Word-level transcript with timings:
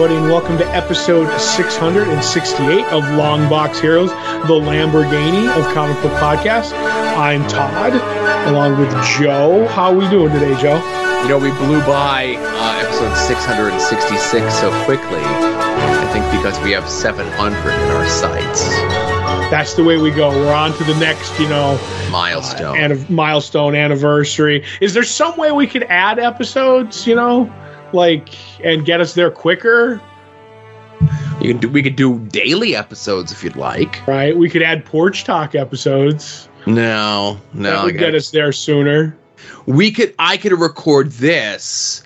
everybody, 0.00 0.18
and 0.18 0.32
welcome 0.32 0.56
to 0.56 0.66
episode 0.68 1.28
668 1.38 2.86
of 2.86 3.04
Longbox 3.20 3.82
Heroes, 3.82 4.08
the 4.08 4.56
Lamborghini 4.56 5.46
of 5.54 5.74
Comic 5.74 6.00
Book 6.02 6.12
Podcast. 6.12 6.72
I'm 7.18 7.46
Todd, 7.48 7.92
along 8.48 8.80
with 8.80 8.90
Joe. 9.18 9.66
How 9.66 9.90
are 9.90 9.94
we 9.94 10.08
doing 10.08 10.32
today, 10.32 10.58
Joe? 10.58 10.76
You 11.22 11.28
know, 11.28 11.38
we 11.38 11.50
blew 11.50 11.80
by 11.80 12.34
uh, 12.38 12.82
episode 12.82 13.14
666 13.14 14.54
so 14.54 14.70
quickly. 14.86 15.20
I 15.20 16.10
think 16.14 16.24
because 16.32 16.58
we 16.60 16.70
have 16.70 16.88
700 16.88 17.70
in 17.70 17.90
our 17.90 18.08
sights. 18.08 18.70
That's 19.50 19.74
the 19.74 19.84
way 19.84 19.98
we 19.98 20.10
go. 20.12 20.30
We're 20.30 20.54
on 20.54 20.72
to 20.78 20.84
the 20.84 20.98
next, 20.98 21.38
you 21.38 21.48
know, 21.50 21.78
Milestone. 22.10 22.78
and 22.78 23.10
milestone 23.10 23.74
anniversary. 23.74 24.64
Is 24.80 24.94
there 24.94 25.04
some 25.04 25.36
way 25.36 25.52
we 25.52 25.66
could 25.66 25.82
add 25.82 26.18
episodes, 26.18 27.06
you 27.06 27.14
know, 27.14 27.52
like 27.94 28.28
and 28.64 28.84
get 28.84 29.00
us 29.00 29.14
there 29.14 29.30
quicker? 29.30 30.00
you 31.40 31.48
can 31.48 31.58
do, 31.58 31.68
we 31.68 31.82
could 31.82 31.96
do 31.96 32.18
daily 32.26 32.76
episodes 32.76 33.32
if 33.32 33.42
you'd 33.42 33.56
like. 33.56 34.06
Right? 34.06 34.36
We 34.36 34.50
could 34.50 34.62
add 34.62 34.84
porch 34.84 35.24
talk 35.24 35.54
episodes. 35.54 36.48
No, 36.66 37.40
no. 37.54 37.70
that 37.70 37.84
would 37.84 37.98
get 37.98 38.14
us 38.14 38.30
there 38.30 38.52
sooner. 38.52 39.16
we 39.66 39.90
could 39.90 40.14
I 40.18 40.36
could 40.36 40.52
record 40.52 41.10
this 41.12 42.02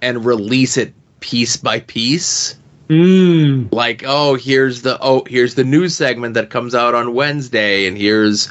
and 0.00 0.24
release 0.24 0.76
it 0.76 0.94
piece 1.20 1.56
by 1.56 1.80
piece. 1.80 2.56
Mm. 2.88 3.70
Like, 3.70 4.02
oh, 4.06 4.34
here's 4.34 4.82
the 4.82 4.98
oh, 5.02 5.24
here's 5.28 5.54
the 5.54 5.64
news 5.64 5.94
segment 5.94 6.34
that 6.34 6.48
comes 6.48 6.74
out 6.74 6.94
on 6.94 7.12
Wednesday, 7.12 7.86
and 7.86 7.98
here's 7.98 8.50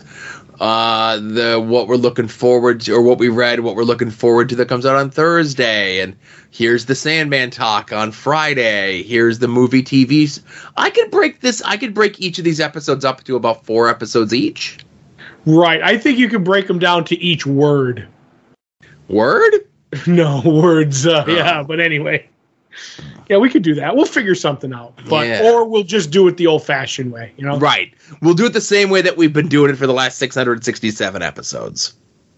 uh 0.60 1.18
the 1.18 1.60
what 1.60 1.88
we're 1.88 1.96
looking 1.96 2.28
forward 2.28 2.82
to 2.82 2.94
or 2.94 3.02
what 3.02 3.18
we 3.18 3.30
read, 3.30 3.62
what 3.62 3.76
we're 3.76 3.84
looking 3.84 4.12
forward 4.12 4.50
to 4.50 4.56
that 4.56 4.70
comes 4.70 4.86
out 4.86 4.96
on 4.96 5.10
Thursday, 5.10 6.02
and 6.02 6.16
here's 6.58 6.86
the 6.88 6.96
Sandman 6.96 7.52
talk 7.52 7.94
on 7.94 8.12
Friday. 8.12 9.04
Here's 9.04 9.38
the 9.40 9.48
movie 9.48 9.84
TVs. 9.84 10.42
I 10.76 10.90
could 10.90 11.12
break 11.12 11.42
this. 11.42 11.62
I 11.62 11.78
could 11.78 11.94
break 11.94 12.20
each 12.20 12.40
of 12.40 12.46
these 12.46 12.60
episodes 12.60 13.06
up 13.06 13.24
to 13.26 13.36
about 13.36 13.64
four 13.66 13.88
episodes 13.90 14.34
each. 14.34 14.80
Right. 15.46 15.82
I 15.84 15.98
think 15.98 16.18
you 16.18 16.28
could 16.28 16.44
break 16.44 16.68
them 16.68 16.80
down 16.80 17.06
to 17.06 17.16
each 17.20 17.46
word. 17.46 18.08
Word. 19.08 19.54
no 20.08 20.42
words. 20.44 21.06
Uh, 21.06 21.24
Oh. 21.28 21.32
Yeah, 21.32 21.64
but 21.64 21.80
anyway. 21.80 22.28
Yeah, 23.30 23.38
we 23.38 23.50
could 23.50 23.64
do 23.64 23.76
that. 23.76 23.96
We'll 23.96 24.06
figure 24.06 24.36
something 24.36 24.74
out. 24.74 25.00
But 25.10 25.28
Yeah. 25.28 25.52
or 25.52 25.66
we'll 25.68 25.84
just 25.84 26.12
do 26.12 26.28
it 26.28 26.38
the 26.38 26.48
old-fashioned 26.48 27.12
way, 27.12 27.34
you 27.38 27.46
know? 27.46 27.58
Right. 27.58 27.94
We'll 28.22 28.34
do 28.34 28.46
it 28.46 28.54
the 28.54 28.62
same 28.62 28.90
way 28.90 29.02
that 29.02 29.16
we've 29.18 29.34
been 29.34 29.48
doing 29.48 29.72
it 29.72 29.78
for 29.78 29.88
the 29.88 29.94
last 29.94 30.18
667 30.18 31.22
episodes. 31.22 31.94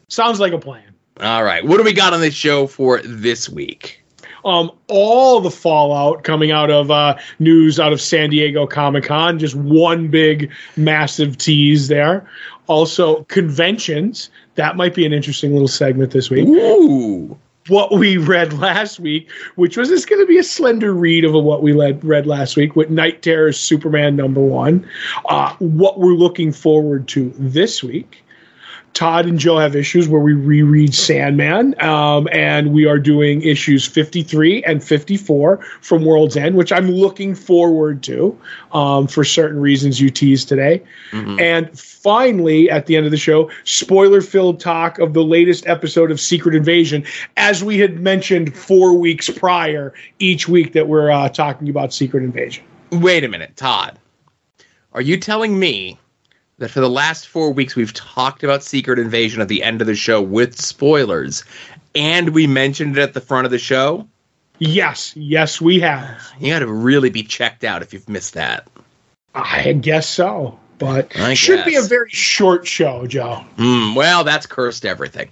Sounds 0.10 0.40
like 0.40 0.54
a 0.54 0.58
plan. 0.58 0.84
All 1.22 1.44
right. 1.44 1.66
What 1.66 1.78
do 1.78 1.84
we 1.84 1.94
got 1.94 2.14
on 2.14 2.22
this 2.22 2.34
show 2.34 2.68
for 2.68 3.00
this 3.02 3.50
week? 3.50 3.99
Um, 4.46 4.72
all 4.88 5.42
the 5.42 5.52
fallout 5.52 6.24
coming 6.24 6.52
out 6.52 6.72
of 6.72 6.92
uh, 6.92 7.18
news 7.40 7.80
out 7.80 7.94
of 7.94 8.02
San 8.02 8.30
Diego 8.30 8.66
Comic 8.66 9.06
Con. 9.06 9.40
Just 9.40 9.56
one 9.56 10.08
big, 10.08 10.52
massive 10.76 11.38
tease 11.38 11.88
there. 11.88 12.30
Also, 12.68 13.24
conventions. 13.26 14.30
That 14.56 14.76
might 14.76 14.94
be 14.94 15.06
an 15.06 15.14
interesting 15.14 15.54
little 15.54 15.68
segment 15.68 16.12
this 16.12 16.30
week. 16.30 16.48
Ooh. 16.48 17.38
What 17.68 17.92
we 17.92 18.18
read 18.18 18.54
last 18.54 19.00
week, 19.00 19.30
which 19.56 19.78
was 19.78 19.90
this 19.90 20.06
going 20.06 20.22
to 20.22 20.28
be 20.28 20.40
a 20.40 20.44
slender 20.44 20.94
read 20.94 21.24
of 21.24 21.34
what 21.34 21.62
we 21.62 21.74
led, 21.74 22.04
read 22.04 22.26
last 22.26 22.56
week 22.56 22.76
with 22.76 22.90
Knight 22.90 23.22
Terrors 23.22 23.60
Superman 23.60 24.16
number 24.16 24.42
one. 24.42 24.88
Uh, 25.26 25.54
what 25.60 26.00
we're 26.00 26.14
looking 26.14 26.52
forward 26.52 27.08
to 27.10 27.32
this 27.38 27.84
week. 27.84 28.24
Todd 28.94 29.26
and 29.26 29.40
Joe 29.40 29.58
have 29.58 29.76
issues 29.76 30.08
where 30.08 30.22
we 30.22 30.34
reread 30.34 30.94
Sandman, 30.94 31.80
um, 31.82 32.28
and 32.32 32.74
we 32.74 32.86
are 32.86 33.00
doing 33.00 33.42
issues 33.42 33.86
53 33.86 34.64
and 34.64 34.84
54 34.84 35.58
from 35.82 36.06
World's 36.06 36.36
End, 36.36 36.56
which 36.56 36.72
I'm 36.72 36.90
looking 36.90 37.36
forward 37.36 38.04
to 38.04 38.38
um, 38.72 39.08
for 39.08 39.24
certain 39.24 39.60
reasons 39.60 40.02
you 40.02 40.10
teased 40.10 40.50
today. 40.50 40.84
And 41.40 41.80
finally, 41.80 42.70
at 42.70 42.88
the 42.88 42.96
end 42.96 43.06
of 43.06 43.12
the 43.12 43.18
show, 43.18 43.50
spoiler 43.64 44.22
filled 44.22 44.60
talk 44.60 45.00
of 45.00 45.14
the 45.14 45.24
latest 45.24 45.68
episode 45.68 46.12
of 46.12 46.20
Secret 46.20 46.56
Invasion, 46.56 47.06
as 47.38 47.64
we 47.64 47.78
had 47.78 48.00
mentioned 48.00 48.56
four 48.56 48.94
weeks 48.94 49.30
prior, 49.30 49.94
each 50.20 50.48
week 50.48 50.74
that 50.74 50.88
we're 50.88 51.12
uh, 51.12 51.30
talking 51.30 51.70
about 51.70 51.94
Secret 51.94 52.24
Invasion. 52.24 52.64
Wait 52.92 53.24
a 53.24 53.28
minute, 53.28 53.56
Todd. 53.56 54.00
Are 54.94 55.02
you 55.02 55.18
telling 55.18 55.60
me 55.60 56.00
that 56.60 56.70
for 56.70 56.82
the 56.82 56.90
last 56.90 57.28
four 57.28 57.52
weeks 57.52 57.76
we've 57.76 57.94
talked 57.94 58.44
about 58.44 58.64
Secret 58.64 59.00
Invasion 59.00 59.42
at 59.42 59.48
the 59.48 59.64
end 59.64 59.82
of 59.82 59.88
the 59.88 59.96
show 59.96 60.22
with 60.22 60.60
spoilers, 60.60 61.44
and 61.96 62.30
we 62.30 62.48
mentioned 62.48 62.98
it 62.98 63.02
at 63.02 63.14
the 63.14 63.22
front 63.22 63.46
of 63.46 63.52
the 63.52 63.58
show? 63.58 64.08
Yes, 64.60 65.14
yes, 65.16 65.60
we 65.62 65.80
have. 65.80 66.22
You 66.40 66.54
got 66.54 66.60
to 66.60 66.68
really 66.68 67.10
be 67.10 67.24
checked 67.24 67.64
out 67.64 67.82
if 67.82 67.94
you've 67.94 68.10
missed 68.10 68.34
that. 68.34 68.68
I 69.34 69.74
guess 69.74 70.08
so. 70.08 70.60
But 70.78 71.18
I 71.18 71.34
should 71.34 71.66
be 71.66 71.76
a 71.76 71.82
very 71.82 72.10
short 72.10 72.68
show, 72.68 73.06
Joe. 73.06 73.46
Hmm, 73.58 73.96
well, 73.96 74.24
that's 74.24 74.46
cursed 74.46 74.86
everything. 74.86 75.30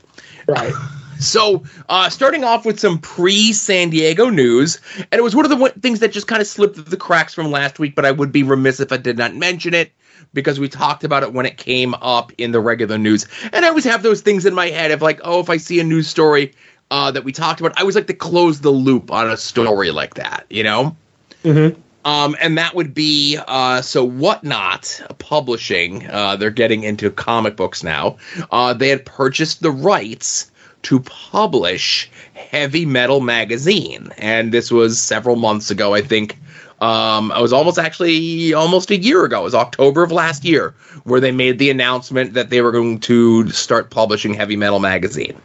Right. 0.47 0.73
So, 1.19 1.63
uh, 1.89 2.11
starting 2.11 2.43
off 2.43 2.63
with 2.63 2.79
some 2.79 2.99
pre 2.99 3.51
San 3.51 3.89
Diego 3.89 4.29
news, 4.29 4.79
and 4.97 5.13
it 5.13 5.23
was 5.23 5.35
one 5.35 5.45
of 5.45 5.49
the 5.49 5.55
one- 5.55 5.71
things 5.71 5.99
that 6.01 6.11
just 6.11 6.27
kind 6.27 6.41
of 6.41 6.47
slipped 6.47 6.75
through 6.75 6.83
the 6.83 6.95
cracks 6.95 7.33
from 7.33 7.49
last 7.49 7.79
week, 7.79 7.95
but 7.95 8.05
I 8.05 8.11
would 8.11 8.31
be 8.31 8.43
remiss 8.43 8.79
if 8.79 8.91
I 8.91 8.97
did 8.97 9.17
not 9.17 9.33
mention 9.33 9.73
it 9.73 9.91
because 10.33 10.59
we 10.59 10.69
talked 10.69 11.03
about 11.03 11.23
it 11.23 11.33
when 11.33 11.45
it 11.45 11.57
came 11.57 11.93
up 11.95 12.31
in 12.37 12.51
the 12.51 12.59
regular 12.59 12.97
news. 12.97 13.25
And 13.51 13.65
I 13.65 13.69
always 13.69 13.85
have 13.85 14.03
those 14.03 14.21
things 14.21 14.45
in 14.45 14.53
my 14.53 14.67
head 14.67 14.91
of 14.91 15.01
like, 15.01 15.19
oh, 15.23 15.39
if 15.39 15.49
I 15.49 15.57
see 15.57 15.79
a 15.79 15.83
news 15.83 16.07
story 16.07 16.53
uh, 16.91 17.11
that 17.11 17.23
we 17.23 17.31
talked 17.31 17.59
about, 17.59 17.77
I 17.77 17.81
always 17.81 17.95
like 17.95 18.07
to 18.07 18.13
close 18.13 18.61
the 18.61 18.71
loop 18.71 19.11
on 19.11 19.29
a 19.29 19.37
story 19.37 19.91
like 19.91 20.15
that, 20.15 20.45
you 20.49 20.63
know? 20.63 20.95
Mhm. 21.43 21.75
Um, 22.05 22.37
and 22.39 22.57
that 22.57 22.73
would 22.73 22.93
be 22.93 23.37
uh, 23.47 23.81
so 23.81 24.05
whatnot 24.05 25.01
publishing. 25.19 26.07
Uh, 26.09 26.37
they're 26.37 26.49
getting 26.51 26.83
into 26.83 27.11
comic 27.11 27.57
books 27.57 27.83
now. 27.83 28.15
Uh, 28.49 28.73
they 28.73 28.87
had 28.87 29.05
purchased 29.05 29.61
the 29.61 29.71
rights 29.71 30.49
to 30.83 31.01
publish 31.01 32.09
Heavy 32.33 32.85
Metal 32.85 33.19
magazine, 33.19 34.09
and 34.17 34.53
this 34.53 34.71
was 34.71 35.01
several 35.01 35.35
months 35.35 35.69
ago. 35.69 35.93
I 35.93 36.01
think 36.01 36.37
um, 36.79 37.31
it 37.35 37.41
was 37.41 37.53
almost 37.53 37.79
actually 37.79 38.53
almost 38.53 38.91
a 38.91 38.97
year 38.97 39.25
ago. 39.25 39.41
It 39.41 39.43
was 39.43 39.55
October 39.55 40.03
of 40.03 40.11
last 40.11 40.43
year 40.45 40.75
where 41.03 41.19
they 41.19 41.31
made 41.31 41.57
the 41.59 41.69
announcement 41.69 42.33
that 42.33 42.49
they 42.49 42.61
were 42.61 42.71
going 42.71 42.99
to 43.01 43.49
start 43.49 43.89
publishing 43.89 44.33
Heavy 44.33 44.55
Metal 44.55 44.79
magazine. 44.79 45.39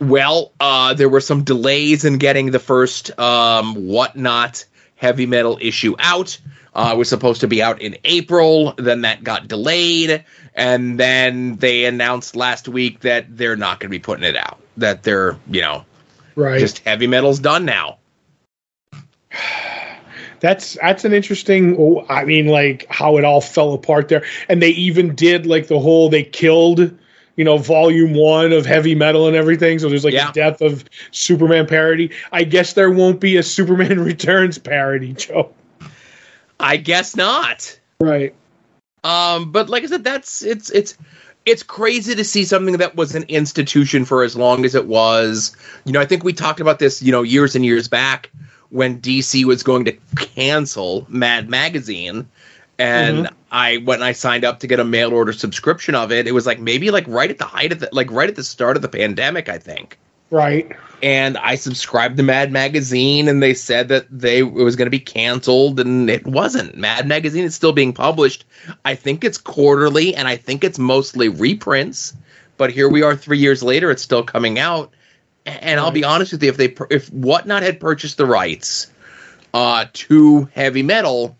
Well, 0.00 0.52
uh, 0.60 0.94
there 0.94 1.08
were 1.08 1.20
some 1.20 1.44
delays 1.44 2.04
in 2.04 2.18
getting 2.18 2.50
the 2.50 2.58
first 2.58 3.16
um, 3.18 3.74
whatnot 3.86 4.64
heavy 4.96 5.26
metal 5.26 5.58
issue 5.60 5.94
out. 5.98 6.38
Uh, 6.74 6.90
it 6.94 6.96
was 6.96 7.08
supposed 7.08 7.40
to 7.42 7.46
be 7.46 7.62
out 7.62 7.80
in 7.82 7.96
April, 8.04 8.72
then 8.78 9.02
that 9.02 9.22
got 9.22 9.46
delayed, 9.46 10.24
and 10.54 10.98
then 10.98 11.56
they 11.56 11.84
announced 11.84 12.34
last 12.34 12.68
week 12.68 13.00
that 13.00 13.36
they're 13.36 13.56
not 13.56 13.78
going 13.80 13.88
to 13.88 13.90
be 13.90 13.98
putting 13.98 14.24
it 14.24 14.36
out. 14.36 14.58
That 14.78 15.02
they're, 15.02 15.36
you 15.50 15.60
know, 15.60 15.84
Right. 16.36 16.58
just 16.58 16.80
heavy 16.80 17.06
metal's 17.06 17.38
done 17.38 17.64
now. 17.64 17.98
That's 20.44 20.74
that's 20.74 21.06
an 21.06 21.14
interesting 21.14 21.74
oh, 21.78 22.04
i 22.10 22.22
mean 22.24 22.46
like 22.48 22.84
how 22.90 23.16
it 23.16 23.24
all 23.24 23.40
fell 23.40 23.72
apart 23.72 24.08
there 24.08 24.22
and 24.50 24.60
they 24.60 24.68
even 24.70 25.14
did 25.14 25.46
like 25.46 25.68
the 25.68 25.80
whole 25.80 26.10
they 26.10 26.22
killed 26.22 26.94
you 27.36 27.44
know 27.44 27.56
volume 27.56 28.12
one 28.12 28.52
of 28.52 28.66
heavy 28.66 28.94
metal 28.94 29.26
and 29.26 29.34
everything 29.36 29.78
so 29.78 29.88
there's 29.88 30.04
like 30.04 30.12
Yeah. 30.12 30.28
a 30.28 30.32
death 30.32 30.60
of 30.60 30.84
superman 31.12 31.66
parody 31.66 32.10
i 32.30 32.44
guess 32.44 32.74
there 32.74 32.90
won't 32.90 33.20
be 33.20 33.38
a 33.38 33.42
superman 33.42 34.00
returns 34.04 34.58
parody 34.58 35.14
joe 35.14 35.50
I 36.60 36.76
guess 36.76 37.16
not. 37.16 37.78
right 38.00 38.34
Um, 39.02 39.50
but 39.50 39.68
like 39.68 39.82
I 39.82 39.86
said, 39.86 40.04
that's 40.04 40.42
it's 40.42 40.70
it's 40.70 40.96
it's 41.44 41.62
crazy 41.62 42.14
to 42.14 42.24
see 42.24 42.44
something 42.44 42.76
that 42.78 42.96
was 42.96 43.14
an 43.14 43.24
institution 43.24 44.04
for 44.04 44.22
as 44.22 44.34
long 44.36 44.64
as 44.64 44.74
it 44.74 44.86
was. 44.86 45.54
You 45.84 45.92
know, 45.92 46.00
I 46.00 46.06
think 46.06 46.24
we 46.24 46.32
talked 46.32 46.60
about 46.60 46.78
this, 46.78 47.02
you 47.02 47.12
know, 47.12 47.22
years 47.22 47.54
and 47.54 47.64
years 47.64 47.88
back 47.88 48.30
when 48.74 49.00
DC 49.00 49.44
was 49.44 49.62
going 49.62 49.84
to 49.84 49.92
cancel 50.16 51.06
Mad 51.08 51.48
Magazine. 51.48 52.28
And 52.76 53.26
mm-hmm. 53.26 53.34
I 53.52 53.76
when 53.76 54.02
I 54.02 54.10
signed 54.10 54.44
up 54.44 54.58
to 54.60 54.66
get 54.66 54.80
a 54.80 54.84
mail 54.84 55.14
order 55.14 55.32
subscription 55.32 55.94
of 55.94 56.10
it, 56.10 56.26
it 56.26 56.32
was 56.32 56.44
like 56.44 56.58
maybe 56.58 56.90
like 56.90 57.06
right 57.06 57.30
at 57.30 57.38
the 57.38 57.44
height 57.44 57.70
of 57.70 57.78
the 57.78 57.88
like 57.92 58.10
right 58.10 58.28
at 58.28 58.34
the 58.34 58.42
start 58.42 58.74
of 58.74 58.82
the 58.82 58.88
pandemic, 58.88 59.48
I 59.48 59.58
think. 59.58 59.96
right 60.30 60.72
And 61.04 61.38
I 61.38 61.54
subscribed 61.54 62.16
to 62.16 62.24
Mad 62.24 62.50
Magazine, 62.50 63.28
and 63.28 63.40
they 63.40 63.54
said 63.54 63.88
that 63.88 64.06
they 64.10 64.38
it 64.40 64.44
was 64.44 64.74
going 64.74 64.86
to 64.86 64.90
be 64.90 64.98
canceled, 64.98 65.78
and 65.78 66.10
it 66.10 66.26
wasn't. 66.26 66.76
Mad 66.76 67.06
Magazine 67.06 67.44
is 67.44 67.54
still 67.54 67.72
being 67.72 67.92
published. 67.92 68.44
I 68.84 68.96
think 68.96 69.22
it's 69.22 69.38
quarterly, 69.38 70.16
and 70.16 70.26
I 70.26 70.34
think 70.36 70.64
it's 70.64 70.80
mostly 70.80 71.28
reprints. 71.28 72.12
But 72.56 72.72
here 72.72 72.88
we 72.88 73.02
are, 73.02 73.14
three 73.14 73.38
years 73.38 73.62
later, 73.62 73.92
it's 73.92 74.02
still 74.02 74.24
coming 74.24 74.58
out. 74.58 74.92
And 75.46 75.78
I'll 75.78 75.90
be 75.90 76.04
honest 76.04 76.32
with 76.32 76.42
you, 76.42 76.48
if 76.48 76.56
they 76.56 76.74
if 76.90 77.08
Whatnot 77.10 77.62
had 77.62 77.78
purchased 77.78 78.16
the 78.16 78.26
rights 78.26 78.90
uh, 79.52 79.86
to 79.92 80.48
heavy 80.54 80.82
metal, 80.82 81.36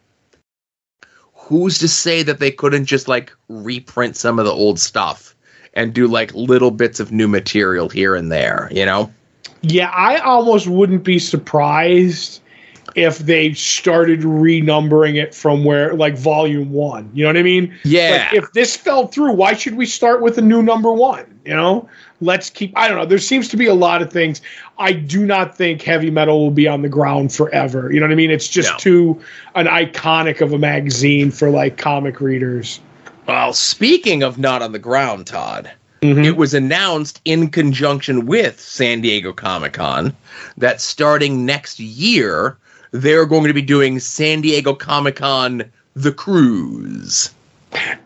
who's 1.33 1.79
to 1.79 1.89
say 1.89 2.23
that 2.23 2.39
they 2.39 2.51
couldn't 2.51 2.87
just 2.87 3.09
like 3.09 3.33
reprint 3.49 4.17
some 4.17 4.39
of 4.39 4.45
the 4.45 4.53
old 4.53 4.79
stuff 4.79 5.35
and 5.75 5.93
do 5.93 6.07
like 6.07 6.35
little 6.35 6.71
bits 6.71 7.01
of 7.01 7.13
new 7.13 7.29
material 7.29 7.89
here 7.89 8.15
and 8.15 8.31
there, 8.31 8.69
you 8.73 8.87
know? 8.87 9.13
Yeah, 9.63 9.91
I 9.91 10.19
almost 10.19 10.67
wouldn't 10.67 11.05
be 11.05 11.19
surprised 11.19 12.41
if 12.95 13.19
they 13.19 13.53
started 13.55 14.21
renumbering 14.21 15.21
it 15.21 15.35
from 15.35 15.65
where 15.65 15.95
like 15.95 16.17
volume 16.17 16.71
one. 16.71 17.11
You 17.13 17.25
know 17.25 17.31
what 17.31 17.37
I 17.39 17.43
mean? 17.43 17.75
Yeah. 17.85 18.29
Like 18.33 18.45
if 18.45 18.53
this 18.53 18.77
fell 18.77 19.09
through, 19.09 19.33
why 19.33 19.55
should 19.55 19.75
we 19.75 19.87
start 19.87 20.23
with 20.23 20.39
a 20.39 20.43
new 20.43 20.63
number 20.63 20.93
one? 20.93 21.41
You 21.45 21.55
know? 21.55 21.89
Let's 22.25 22.49
keep 22.49 22.77
I 22.77 22.89
don't 22.89 22.97
know. 22.97 23.05
There 23.05 23.19
seems 23.19 23.49
to 23.49 23.57
be 23.57 23.67
a 23.67 23.75
lot 23.75 24.01
of 24.01 24.11
things. 24.11 24.41
I 24.79 24.93
do 24.93 25.27
not 25.27 25.57
think 25.57 25.83
heavy 25.83 26.11
metal 26.11 26.41
will 26.41 26.51
be 26.51 26.67
on 26.67 26.83
the 26.83 26.89
ground 26.89 27.33
forever. 27.33 27.93
You 27.93 28.01
know 28.01 28.07
what 28.07 28.13
I 28.13 28.17
mean? 28.17 28.31
It's 28.31 28.49
just 28.49 28.71
No. 28.73 28.79
too 28.79 29.21
an 29.55 29.67
iconic 29.67 30.41
of 30.41 30.53
a 30.53 30.59
magazine 30.59 31.31
for 31.31 31.51
like 31.51 31.77
comic 31.77 32.21
readers. 32.21 32.81
Well, 33.27 33.53
speaking 33.53 34.23
of 34.23 34.39
not 34.39 34.63
on 34.63 34.73
the 34.73 34.79
ground, 34.79 35.27
Todd, 35.27 35.71
Mhm. 36.03 36.25
it 36.25 36.37
was 36.37 36.55
announced 36.55 37.21
in 37.25 37.49
conjunction 37.49 38.27
with 38.27 38.59
San 38.59 39.03
Diego 39.03 39.33
Comic 39.33 39.75
Con 39.75 40.15
that 40.57 40.81
starting 40.81 41.45
next 41.45 41.79
year, 41.79 42.57
they're 42.93 43.27
going 43.27 43.49
to 43.49 43.55
be 43.55 43.63
doing 43.63 44.01
San 44.01 44.41
Diego 44.41 44.73
Comic 44.75 45.17
Con 45.17 45.65
The 45.95 46.13
Cruise. 46.13 47.31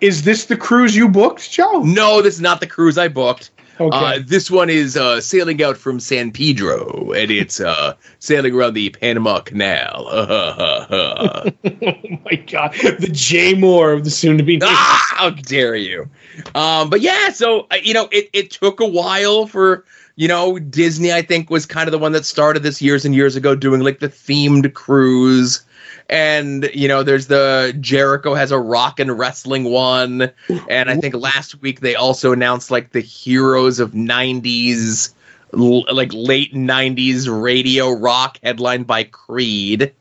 Is 0.01 0.23
this 0.23 0.45
the 0.47 0.57
cruise 0.57 0.97
you 0.97 1.09
booked, 1.09 1.51
Joe? 1.51 1.83
No, 1.85 2.23
this 2.23 2.35
is 2.35 2.41
not 2.41 2.61
the 2.61 2.67
cruise 2.67 2.97
I 2.99 3.09
booked. 3.09 3.51
Okay. 3.81 3.97
Uh, 3.97 4.19
this 4.25 4.51
one 4.51 4.69
is 4.71 4.97
uh, 4.97 5.21
sailing 5.21 5.63
out 5.63 5.77
from 5.77 6.01
San 6.01 6.33
Pedro, 6.33 7.13
and 7.13 7.31
it's 7.31 7.61
uh, 7.61 7.95
sailing 8.19 8.55
around 8.55 8.75
the 8.75 8.91
Panama 8.91 9.41
Canal. 9.41 10.09
oh 10.11 11.51
my 11.65 12.35
god. 12.51 12.75
The 12.75 13.09
J 13.13 13.55
Moore 13.55 13.93
of 13.93 14.05
the 14.05 14.11
soon 14.11 14.37
to 14.39 14.45
be 14.45 14.59
ah, 14.63 15.07
how 15.11 15.31
dare 15.31 15.77
you? 15.77 16.11
Um, 16.55 16.91
but 16.91 17.01
yeah, 17.01 17.31
so 17.31 17.67
uh, 17.71 17.77
you 17.83 17.95
know, 17.95 18.09
it 18.11 18.29
it 18.33 18.51
took 18.51 18.81
a 18.81 18.87
while 18.87 19.47
for 19.47 19.85
you 20.17 20.27
know 20.27 20.59
Disney. 20.59 21.13
I 21.13 21.23
think 21.23 21.49
was 21.49 21.67
kind 21.67 21.87
of 21.87 21.93
the 21.93 21.99
one 21.99 22.13
that 22.13 22.27
started 22.27 22.63
this 22.63 22.83
years 22.83 23.05
and 23.05 23.15
years 23.15 23.37
ago, 23.37 23.55
doing 23.55 23.81
like 23.83 24.01
the 24.01 24.09
themed 24.09 24.75
cruise. 24.75 25.63
And 26.09 26.71
you 26.73 26.89
know, 26.89 27.03
there's 27.03 27.27
the 27.27 27.77
Jericho 27.81 28.35
has 28.35 28.51
a 28.51 28.59
rock 28.59 28.99
and 28.99 29.19
wrestling 29.19 29.65
one, 29.65 30.31
and 30.69 30.91
I 30.91 30.97
think 30.97 31.15
last 31.15 31.61
week 31.61 31.81
they 31.81 31.95
also 31.95 32.33
announced 32.33 32.71
like 32.71 32.93
the 32.93 33.01
heroes 33.01 33.79
of 33.79 33.93
'90s, 33.93 35.13
l- 35.53 35.85
like 35.95 36.11
late 36.15 36.55
'90s 36.55 37.29
radio 37.29 37.91
rock, 37.91 38.39
headlined 38.43 38.87
by 38.87 39.05
Creed. 39.05 39.93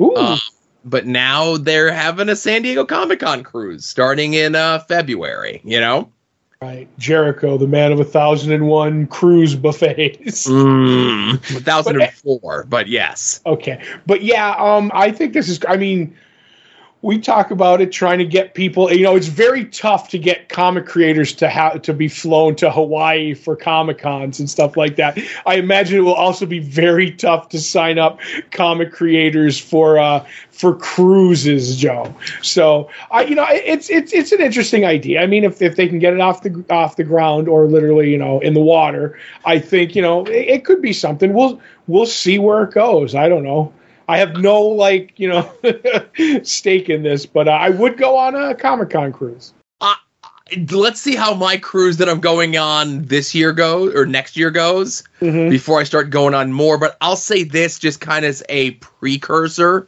Ooh. 0.00 0.12
Uh, 0.14 0.36
but 0.84 1.06
now 1.06 1.56
they're 1.56 1.92
having 1.92 2.28
a 2.28 2.36
San 2.36 2.62
Diego 2.62 2.84
Comic 2.84 3.20
Con 3.20 3.42
cruise 3.42 3.86
starting 3.86 4.34
in 4.34 4.54
uh, 4.54 4.80
February. 4.80 5.62
You 5.64 5.80
know, 5.80 6.12
right. 6.62 6.88
Jericho, 6.98 7.56
the 7.56 7.66
man 7.66 7.90
of 7.90 8.00
a 8.00 8.04
thousand 8.04 8.52
and 8.52 8.66
one 8.68 9.06
cruise 9.06 9.54
buffets. 9.54 10.46
mm, 10.46 11.42
2004, 11.48 12.64
but 12.68 12.86
yes, 12.86 13.40
Okay. 13.46 13.82
But 14.06 14.22
yeah, 14.22 14.54
um, 14.56 14.90
I 14.94 15.10
think 15.10 15.32
this 15.32 15.48
is 15.48 15.58
I 15.68 15.76
mean, 15.76 16.14
we 17.02 17.18
talk 17.18 17.50
about 17.50 17.80
it 17.80 17.90
trying 17.92 18.18
to 18.18 18.24
get 18.24 18.54
people 18.54 18.92
you 18.92 19.02
know, 19.02 19.16
it's 19.16 19.28
very 19.28 19.64
tough 19.66 20.08
to 20.10 20.18
get 20.18 20.48
comic 20.48 20.86
creators 20.86 21.32
to 21.34 21.48
have 21.48 21.80
to 21.82 21.94
be 21.94 22.08
flown 22.08 22.54
to 22.56 22.70
Hawaii 22.70 23.34
for 23.34 23.56
Comic 23.56 23.98
Cons 23.98 24.38
and 24.38 24.50
stuff 24.50 24.76
like 24.76 24.96
that. 24.96 25.18
I 25.46 25.56
imagine 25.56 25.98
it 25.98 26.02
will 26.02 26.14
also 26.14 26.46
be 26.46 26.58
very 26.58 27.10
tough 27.10 27.48
to 27.50 27.60
sign 27.60 27.98
up 27.98 28.18
comic 28.50 28.92
creators 28.92 29.58
for 29.58 29.98
uh 29.98 30.24
for 30.50 30.76
cruises, 30.76 31.76
Joe. 31.76 32.14
So 32.42 32.90
I 33.10 33.22
you 33.22 33.34
know, 33.34 33.46
it's 33.48 33.88
it's 33.88 34.12
it's 34.12 34.32
an 34.32 34.40
interesting 34.40 34.84
idea. 34.84 35.22
I 35.22 35.26
mean 35.26 35.44
if, 35.44 35.62
if 35.62 35.76
they 35.76 35.88
can 35.88 35.98
get 35.98 36.12
it 36.12 36.20
off 36.20 36.42
the 36.42 36.64
off 36.70 36.96
the 36.96 37.04
ground 37.04 37.48
or 37.48 37.66
literally, 37.66 38.10
you 38.10 38.18
know, 38.18 38.40
in 38.40 38.54
the 38.54 38.60
water, 38.60 39.18
I 39.44 39.58
think, 39.58 39.94
you 39.96 40.02
know, 40.02 40.24
it, 40.26 40.48
it 40.48 40.64
could 40.64 40.82
be 40.82 40.92
something. 40.92 41.32
We'll 41.32 41.60
we'll 41.86 42.06
see 42.06 42.38
where 42.38 42.64
it 42.64 42.72
goes. 42.72 43.14
I 43.14 43.28
don't 43.28 43.42
know. 43.42 43.72
I 44.10 44.18
have 44.18 44.38
no 44.38 44.60
like 44.60 45.12
you 45.20 45.28
know 45.28 45.48
stake 46.42 46.88
in 46.90 47.04
this, 47.04 47.26
but 47.26 47.46
uh, 47.46 47.52
I 47.52 47.70
would 47.70 47.96
go 47.96 48.16
on 48.16 48.34
a 48.34 48.56
Comic 48.56 48.90
Con 48.90 49.12
cruise. 49.12 49.52
let's 50.72 51.00
see 51.00 51.14
how 51.14 51.32
my 51.32 51.56
cruise 51.56 51.98
that 51.98 52.08
I'm 52.08 52.18
going 52.18 52.56
on 52.58 53.02
this 53.02 53.36
year 53.36 53.52
goes 53.52 53.94
or 53.94 54.04
next 54.04 54.36
year 54.36 54.50
goes 54.50 55.04
Mhm. 55.20 55.48
before 55.48 55.78
I 55.78 55.84
start 55.84 56.10
going 56.10 56.34
on 56.34 56.52
more. 56.52 56.76
But 56.76 56.96
I'll 57.00 57.14
say 57.14 57.44
this 57.44 57.78
just 57.78 58.00
kind 58.00 58.24
of 58.24 58.30
as 58.30 58.42
a 58.48 58.72
precursor 58.72 59.86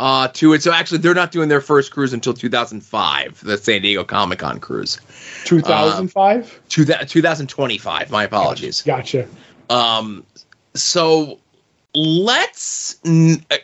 uh, 0.00 0.26
to 0.32 0.52
it. 0.54 0.62
So 0.64 0.72
actually, 0.72 0.98
they're 0.98 1.14
not 1.14 1.30
doing 1.30 1.48
their 1.48 1.60
first 1.60 1.92
cruise 1.92 2.12
until 2.12 2.34
2005, 2.34 3.40
the 3.44 3.56
San 3.56 3.82
Diego 3.82 4.02
Comic 4.02 4.40
Con 4.40 4.58
cruise. 4.58 4.98
2005. 5.44 6.60
Two, 6.68 6.84
2025. 6.84 8.10
My 8.10 8.24
apologies. 8.24 8.82
Gotcha. 8.82 9.28
Um, 9.70 10.24
so 10.74 11.38
let's. 11.94 12.98
n- 13.04 13.44
uh, 13.50 13.56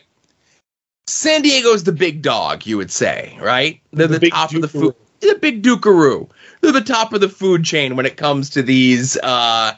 San 1.07 1.41
Diego's 1.41 1.83
the 1.83 1.91
big 1.91 2.21
dog, 2.21 2.65
you 2.65 2.77
would 2.77 2.91
say, 2.91 3.37
right? 3.41 3.81
They're 3.91 4.07
the, 4.07 4.19
big 4.19 4.31
top 4.31 4.53
of 4.53 4.61
the 4.61 4.67
food. 4.67 4.95
The 5.19 5.37
big 5.39 5.61
Dukaroo. 5.61 6.29
They're 6.61 6.71
the 6.71 6.81
top 6.81 7.13
of 7.13 7.21
the 7.21 7.29
food 7.29 7.63
chain 7.63 7.95
when 7.95 8.05
it 8.05 8.17
comes 8.17 8.49
to 8.51 8.63
these, 8.63 9.17
uh, 9.17 9.73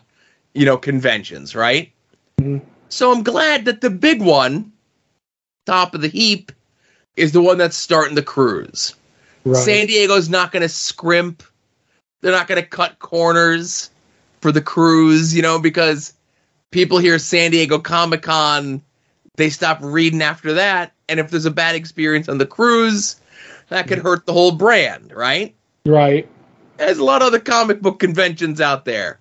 you 0.54 0.66
know, 0.66 0.78
conventions, 0.78 1.56
right? 1.56 1.92
Mhm. 2.40 2.62
So 2.90 3.12
I'm 3.12 3.24
glad 3.24 3.66
that 3.66 3.82
the 3.82 3.90
big 3.90 4.22
one, 4.22 4.72
top 5.66 5.96
of 5.96 6.02
the 6.02 6.08
heap, 6.08 6.52
is 7.16 7.32
the 7.32 7.42
one 7.42 7.58
that's 7.58 7.78
starting 7.78 8.16
the 8.16 8.22
cruise. 8.24 8.94
Right. 9.44 9.64
San 9.64 9.88
Diego's 9.88 10.30
not 10.30 10.52
going 10.52 10.62
to 10.62 10.70
scrimp. 10.70 11.44
They're 12.22 12.32
not 12.32 12.48
going 12.48 12.62
to 12.62 12.68
cut 12.68 13.00
corners 13.00 13.90
for 14.42 14.52
the 14.52 14.62
cruise, 14.62 15.36
you 15.36 15.42
know, 15.42 15.60
because 15.60 16.14
people 16.74 16.98
hear 16.98 17.18
San 17.20 17.52
Diego 17.52 17.80
Comic 17.80 18.24
Con, 18.24 18.82
they 19.36 19.50
stop 19.50 19.80
reading 19.82 20.22
after 20.22 20.54
that. 20.54 20.92
And 21.08 21.20
if 21.20 21.30
there's 21.30 21.46
a 21.46 21.52
bad 21.52 21.76
experience 21.76 22.28
on 22.28 22.40
the 22.40 22.46
cruise, 22.46 23.16
that 23.70 23.88
could 23.88 24.00
hurt 24.00 24.26
the 24.26 24.34
whole 24.34 24.52
brand, 24.52 25.14
right? 25.14 25.56
right. 25.86 26.28
There's 26.78 26.98
a 26.98 27.04
lot 27.04 27.22
of 27.22 27.28
other 27.28 27.40
comic 27.40 27.82
book 27.82 28.00
conventions 28.00 28.60
out 28.60 28.84
there. 28.84 29.20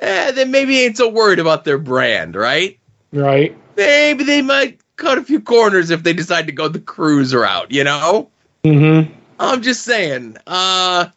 Eh, 0.00 0.30
they 0.32 0.44
maybe 0.44 0.80
ain't 0.80 0.96
so 0.96 1.08
worried 1.08 1.38
about 1.38 1.64
their 1.64 1.78
brand, 1.78 2.36
right? 2.36 2.78
Right. 3.12 3.56
Maybe 3.76 4.24
they 4.24 4.42
might 4.42 4.80
cut 4.96 5.18
a 5.18 5.22
few 5.22 5.40
corners 5.40 5.90
if 5.90 6.02
they 6.02 6.12
decide 6.12 6.46
to 6.46 6.52
go 6.52 6.68
the 6.68 6.80
cruise 6.80 7.34
route, 7.34 7.70
you 7.70 7.84
know? 7.84 8.30
Mm-hmm. 8.64 9.12
I'm 9.38 9.62
just 9.62 9.82
saying, 9.82 10.36
uh, 10.46 11.08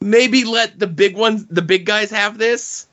maybe 0.00 0.44
let 0.44 0.78
the 0.78 0.86
big 0.86 1.16
ones, 1.16 1.46
the 1.46 1.62
big 1.62 1.86
guys 1.86 2.10
have 2.10 2.38
this, 2.38 2.86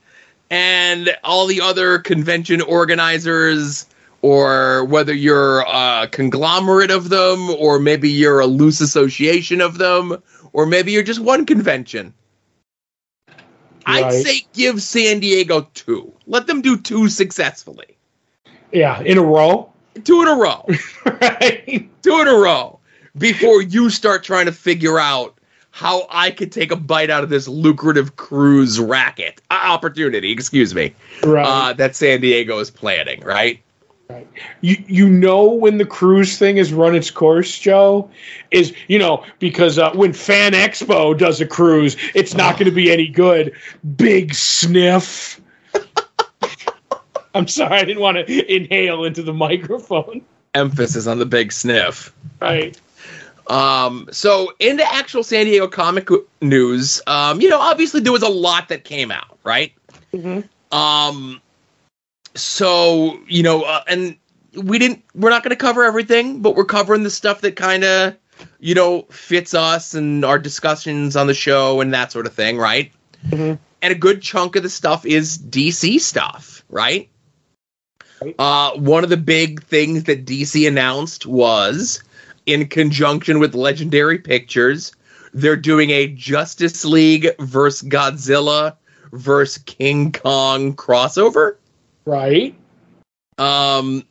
and 0.50 1.16
all 1.24 1.48
the 1.48 1.62
other 1.62 2.00
convention 2.00 2.62
organizers, 2.62 3.86
or 4.22 4.86
whether 4.86 5.14
you're 5.14 5.62
a 5.62 6.08
conglomerate 6.12 6.92
of 6.92 7.10
them, 7.10 7.50
or 7.52 7.80
maybe 7.80 8.10
you're 8.10 8.40
a 8.40 8.48
loose 8.48 8.82
association 8.82 9.62
of 9.62 9.78
them, 9.78 10.22
or 10.54 10.66
maybe 10.66 10.92
you're 10.92 11.04
just 11.04 11.20
one 11.20 11.46
convention. 11.46 12.14
I'd 13.86 14.12
say 14.12 14.42
give 14.54 14.82
San 14.82 15.22
Diego 15.22 15.70
two. 15.74 16.12
Let 16.26 16.48
them 16.48 16.62
do 16.62 16.78
two 16.78 17.08
successfully. 17.08 17.98
Yeah, 18.72 19.02
in 19.02 19.18
a 19.18 19.24
row. 19.24 19.72
Two 20.04 20.22
in 20.22 20.28
a 20.28 20.36
row. 20.36 20.66
right. 21.06 21.90
two 22.04 22.20
in 22.20 22.28
a 22.28 22.36
row 22.36 22.80
before 23.18 23.62
you 23.62 23.90
start 23.90 24.24
trying 24.24 24.46
to 24.46 24.52
figure 24.52 25.00
out 25.00 25.37
how 25.78 26.08
I 26.10 26.32
could 26.32 26.52
take 26.52 26.72
a 26.72 26.76
bite 26.76 27.12
out 27.12 27.24
of 27.24 27.30
this 27.30 27.48
lucrative 27.48 28.16
cruise 28.16 28.80
racket 28.80 29.40
uh, 29.52 29.60
opportunity, 29.66 30.32
excuse 30.32 30.74
me, 30.74 30.96
Right. 31.24 31.46
uh, 31.46 31.74
that 31.74 31.96
San 31.96 32.20
Diego 32.20 32.58
is 32.58 32.72
planning, 32.72 33.22
right? 33.22 33.60
Right. 34.10 34.28
You 34.62 34.84
you 34.88 35.08
know 35.08 35.46
when 35.52 35.78
the 35.78 35.86
cruise 35.86 36.40
thing 36.40 36.58
has 36.58 36.74
run 36.74 36.96
its 36.96 37.12
course, 37.12 37.60
Joe, 37.60 38.10
is 38.50 38.74
you 38.88 38.98
know 38.98 39.24
because 39.38 39.78
uh, 39.78 39.92
when 39.92 40.14
Fan 40.14 40.54
Expo 40.54 41.16
does 41.16 41.40
a 41.42 41.46
cruise, 41.46 41.96
it's 42.16 42.34
not 42.34 42.54
going 42.58 42.66
to 42.66 42.76
be 42.76 42.92
any 42.92 43.08
good. 43.08 43.54
Big 43.98 44.34
sniff. 44.34 45.40
I'm 47.36 47.48
sorry, 47.48 47.76
I 47.82 47.84
didn't 47.84 48.02
want 48.02 48.18
to 48.18 48.56
inhale 48.56 49.04
into 49.04 49.22
the 49.22 49.34
microphone. 49.34 50.22
Emphasis 50.56 51.06
on 51.06 51.20
the 51.20 51.26
big 51.28 51.52
sniff. 51.52 52.12
Right. 52.42 52.80
Um, 53.50 54.10
so 54.12 54.54
into 54.60 54.84
actual 54.86 55.24
San 55.24 55.46
Diego 55.46 55.68
comic 55.68 56.10
news, 56.42 57.02
um, 57.08 57.40
you 57.40 57.50
know, 57.50 57.60
obviously 57.60 58.02
there 58.02 58.12
was 58.12 58.24
a 58.24 58.30
lot 58.30 58.70
that 58.70 58.84
came 58.84 59.12
out, 59.12 59.38
right? 59.44 59.74
Mm-hmm. 60.14 60.78
Um, 60.78 61.42
so 62.36 63.20
you 63.28 63.44
know, 63.44 63.64
uh, 63.64 63.84
and 63.88 64.18
we 64.54 64.80
didn't. 64.80 65.04
We're 65.16 65.30
not 65.30 65.44
going 65.44 65.52
to 65.52 65.56
cover 65.56 65.84
everything, 65.84 66.42
but 66.42 66.56
we're 66.56 66.66
covering 66.66 67.04
the 67.04 67.10
stuff 67.10 67.42
that 67.42 67.56
kind 67.56 67.84
of, 67.84 68.16
you 68.60 68.76
know, 68.76 69.04
fits 69.04 69.54
us 69.54 69.94
and 69.94 70.26
our 70.26 70.40
discussions 70.40 71.16
on 71.16 71.28
the 71.28 71.34
show 71.34 71.80
and 71.82 71.94
that 71.94 72.12
sort 72.12 72.28
of 72.28 72.34
thing, 72.34 72.58
right? 72.58 72.92
Mhm. 73.30 73.60
And 73.82 73.92
a 73.92 73.96
good 73.96 74.22
chunk 74.22 74.56
of 74.56 74.64
the 74.64 74.70
stuff 74.70 75.06
is 75.06 75.38
DC 75.38 76.00
stuff, 76.00 76.64
right? 76.70 77.10
Right. 78.22 78.36
Uh, 78.40 78.72
one 78.72 79.04
of 79.04 79.12
the 79.12 79.18
big 79.18 79.64
things 79.64 80.06
that 80.06 80.26
DC 80.26 80.68
announced 80.68 81.28
was, 81.28 82.02
in 82.48 82.68
conjunction 82.68 83.38
with 83.40 83.54
Legendary 83.54 84.18
Pictures, 84.18 84.94
they're 85.34 85.56
doing 85.56 85.92
a 85.92 86.08
Justice 86.08 86.84
League 86.84 87.28
versus 87.40 87.88
Godzilla 87.88 88.76
versus 89.12 89.62
King 89.66 90.12
Kong 90.12 90.74
crossover. 90.76 91.58
Right. 92.06 92.56
Um, 93.38 94.04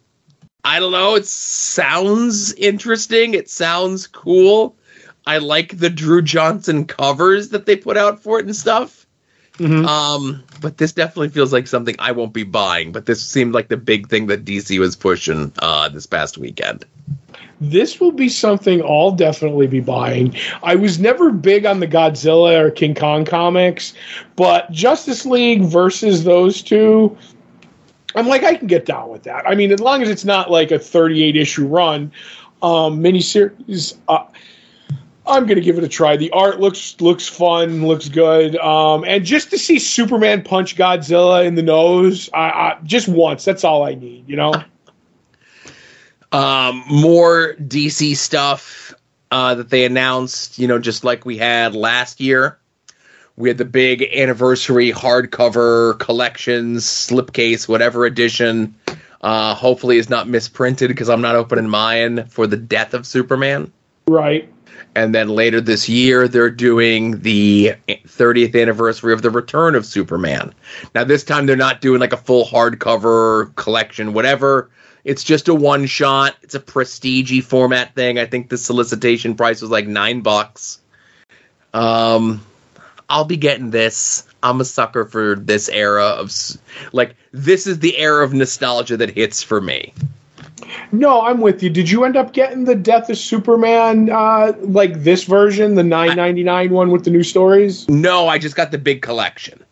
I 0.65 0.79
don't 0.79 0.93
know. 0.93 1.17
It 1.17 1.27
sounds 1.27 2.53
interesting. 2.55 3.35
It 3.35 3.51
sounds 3.51 4.07
cool. 4.07 4.77
I 5.27 5.39
like 5.39 5.79
the 5.79 5.91
Drew 5.91 6.23
Johnson 6.23 6.85
covers 6.85 7.49
that 7.49 7.67
they 7.67 7.75
put 7.75 7.97
out 7.97 8.23
for 8.23 8.39
it 8.39 8.47
and 8.47 8.55
stuff. 8.55 9.07
Mhm. 9.59 9.87
Um, 9.87 10.45
but 10.61 10.77
this 10.77 10.93
definitely 10.93 11.31
feels 11.31 11.53
like 11.53 11.67
something 11.67 11.97
I 11.99 12.13
won't 12.13 12.35
be 12.35 12.45
buying. 12.45 12.93
But 12.93 13.07
this 13.07 13.25
seemed 13.25 13.55
like 13.55 13.69
the 13.69 13.77
big 13.79 14.09
thing 14.09 14.27
that 14.27 14.45
DC 14.45 14.79
was 14.79 14.95
pushing 14.95 15.51
uh, 15.59 15.89
this 15.89 16.07
past 16.07 16.37
weekend. 16.37 16.85
This 17.61 18.01
will 18.01 18.13
be 18.13 18.29
something 18.29 18.83
I'll 18.83 19.13
definitely 19.13 19.67
be 19.67 19.81
buying. 19.81 20.35
I 20.63 20.75
was 20.75 20.99
never 20.99 21.31
big 21.31 21.67
on 21.67 21.81
the 21.81 21.89
Godzilla 21.89 22.59
or 22.59 22.71
King 22.71 22.95
Kong 22.95 23.25
comics, 23.25 23.95
but 24.37 24.71
Justice 24.71 25.25
League 25.25 25.63
versus 25.63 26.25
those 26.25 26.63
two, 26.63 27.17
I'm 28.15 28.27
like, 28.27 28.45
I 28.45 28.55
can 28.55 28.67
get 28.67 28.87
down 28.87 29.11
with 29.11 29.23
that. 29.25 29.47
I 29.47 29.55
mean, 29.55 29.73
as 29.73 29.81
long 29.81 30.03
as 30.03 30.09
it's 30.09 30.25
not 30.25 30.51
like 30.51 30.71
a 30.71 30.79
38 30.79 31.37
issue 31.37 31.67
run, 31.67 32.11
um, 32.63 33.01
miniseries. 33.01 33.97
Uh, 34.09 34.25
I'm 35.27 35.47
gonna 35.47 35.61
give 35.61 35.77
it 35.77 35.85
a 35.85 35.89
try. 35.89 36.17
The 36.17 36.31
art 36.31 36.61
looks 36.61 37.01
looks 37.01 37.27
fun, 37.27 37.87
looks 37.87 38.09
good, 38.09 38.57
um, 38.59 39.05
and 39.05 39.25
just 39.25 39.51
to 39.51 39.59
see 39.59 39.79
Superman 39.79 40.43
punch 40.43 40.77
Godzilla 40.77 41.45
in 41.45 41.57
the 41.57 41.63
nose, 41.63 42.31
I, 42.33 42.49
I, 42.49 42.79
just 42.85 43.09
once. 43.09 43.45
That's 43.45 43.65
all 43.65 43.85
I 43.85 43.95
need, 43.95 44.29
you 44.29 44.37
know. 44.37 44.53
Um, 46.33 46.83
more 46.89 47.55
DC 47.55 48.17
stuff 48.17 48.95
uh, 49.31 49.55
that 49.57 49.71
they 49.71 49.85
announced, 49.85 50.59
you 50.59 50.69
know, 50.69 50.79
just 50.79 51.05
like 51.05 51.25
we 51.25 51.37
had 51.37 51.75
last 51.75 52.21
year. 52.21 52.59
We 53.37 53.49
had 53.51 53.59
the 53.59 53.67
big 53.67 54.03
anniversary 54.03 54.93
hardcover 54.93 55.99
collections, 55.99 56.85
slipcase, 56.85 57.69
whatever 57.69 58.07
edition. 58.07 58.75
Uh, 59.21 59.55
hopefully, 59.55 59.99
is 59.99 60.09
not 60.09 60.29
misprinted 60.29 60.89
because 60.89 61.09
I'm 61.09 61.21
not 61.21 61.35
opening 61.35 61.69
mine 61.69 62.27
for 62.29 62.47
the 62.47 62.57
death 62.57 62.95
of 62.95 63.07
Superman. 63.07 63.73
Right. 64.07 64.49
And 64.95 65.15
then 65.15 65.29
later 65.29 65.61
this 65.61 65.89
year, 65.89 66.27
they're 66.29 66.51
doing 66.51 67.21
the 67.21 67.75
30th 67.89 68.61
anniversary 68.61 69.13
of 69.13 69.21
the 69.21 69.31
return 69.31 69.75
of 69.75 69.85
Superman. 69.85 70.55
Now, 70.95 71.05
this 71.05 71.23
time 71.23 71.45
they're 71.45 71.57
not 71.57 71.83
doing 71.83 72.01
like 72.01 72.15
a 72.15 72.17
full 72.17 72.47
hardcover 72.47 73.55
collection, 73.57 74.15
whatever. 74.15 74.71
It's 75.07 75.23
just 75.23 75.47
a 75.47 75.55
one 75.55 75.87
shot. 75.87 76.35
It's 76.43 76.57
a 76.57 76.61
prestige 76.61 77.41
format 77.45 77.95
thing. 77.95 78.19
I 78.19 78.27
think 78.27 78.49
the 78.49 78.59
solicitation 78.59 79.37
price 79.37 79.63
was 79.63 79.71
like 79.71 79.87
nine 79.87 80.21
bucks. 80.21 80.81
Um, 81.73 82.45
I'll 83.09 83.25
be 83.25 83.37
getting 83.37 83.71
this. 83.71 84.27
I'm 84.43 84.61
a 84.61 84.65
sucker 84.65 85.05
for 85.05 85.37
this 85.37 85.69
era 85.69 86.07
of 86.07 86.33
like 86.93 87.15
this 87.31 87.69
is 87.69 87.79
the 87.79 87.97
era 87.97 88.25
of 88.25 88.35
nostalgia 88.35 88.97
that 88.97 89.11
hits 89.11 89.45
for 89.45 89.61
me. 89.61 89.95
No, 90.91 91.23
I'm 91.23 91.41
with 91.41 91.63
you. 91.63 91.71
Did 91.71 91.89
you 91.89 92.03
end 92.05 92.17
up 92.17 92.33
getting 92.33 92.65
the 92.65 92.75
Death 92.75 93.09
of 93.09 93.17
Superman, 93.17 94.11
uh, 94.11 94.55
like 94.59 95.05
this 95.05 95.23
version, 95.23 95.77
the 95.77 95.83
9.99 95.83 96.71
one 96.71 96.91
with 96.91 97.05
the 97.05 97.11
new 97.11 97.23
stories? 97.23 97.89
No, 97.89 98.27
I 98.27 98.39
just 98.39 98.57
got 98.57 98.73
the 98.73 98.79
big 98.79 99.03
collection. 99.03 99.65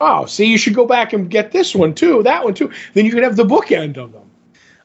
Oh, 0.00 0.26
see, 0.26 0.46
you 0.46 0.58
should 0.58 0.74
go 0.74 0.86
back 0.86 1.12
and 1.12 1.30
get 1.30 1.52
this 1.52 1.76
one 1.76 1.94
too, 1.94 2.24
that 2.24 2.42
one 2.42 2.54
too. 2.54 2.72
Then 2.94 3.04
you 3.04 3.12
can 3.12 3.22
have 3.22 3.36
the 3.36 3.44
bookend 3.44 3.96
of 3.96 4.12
them. 4.12 4.29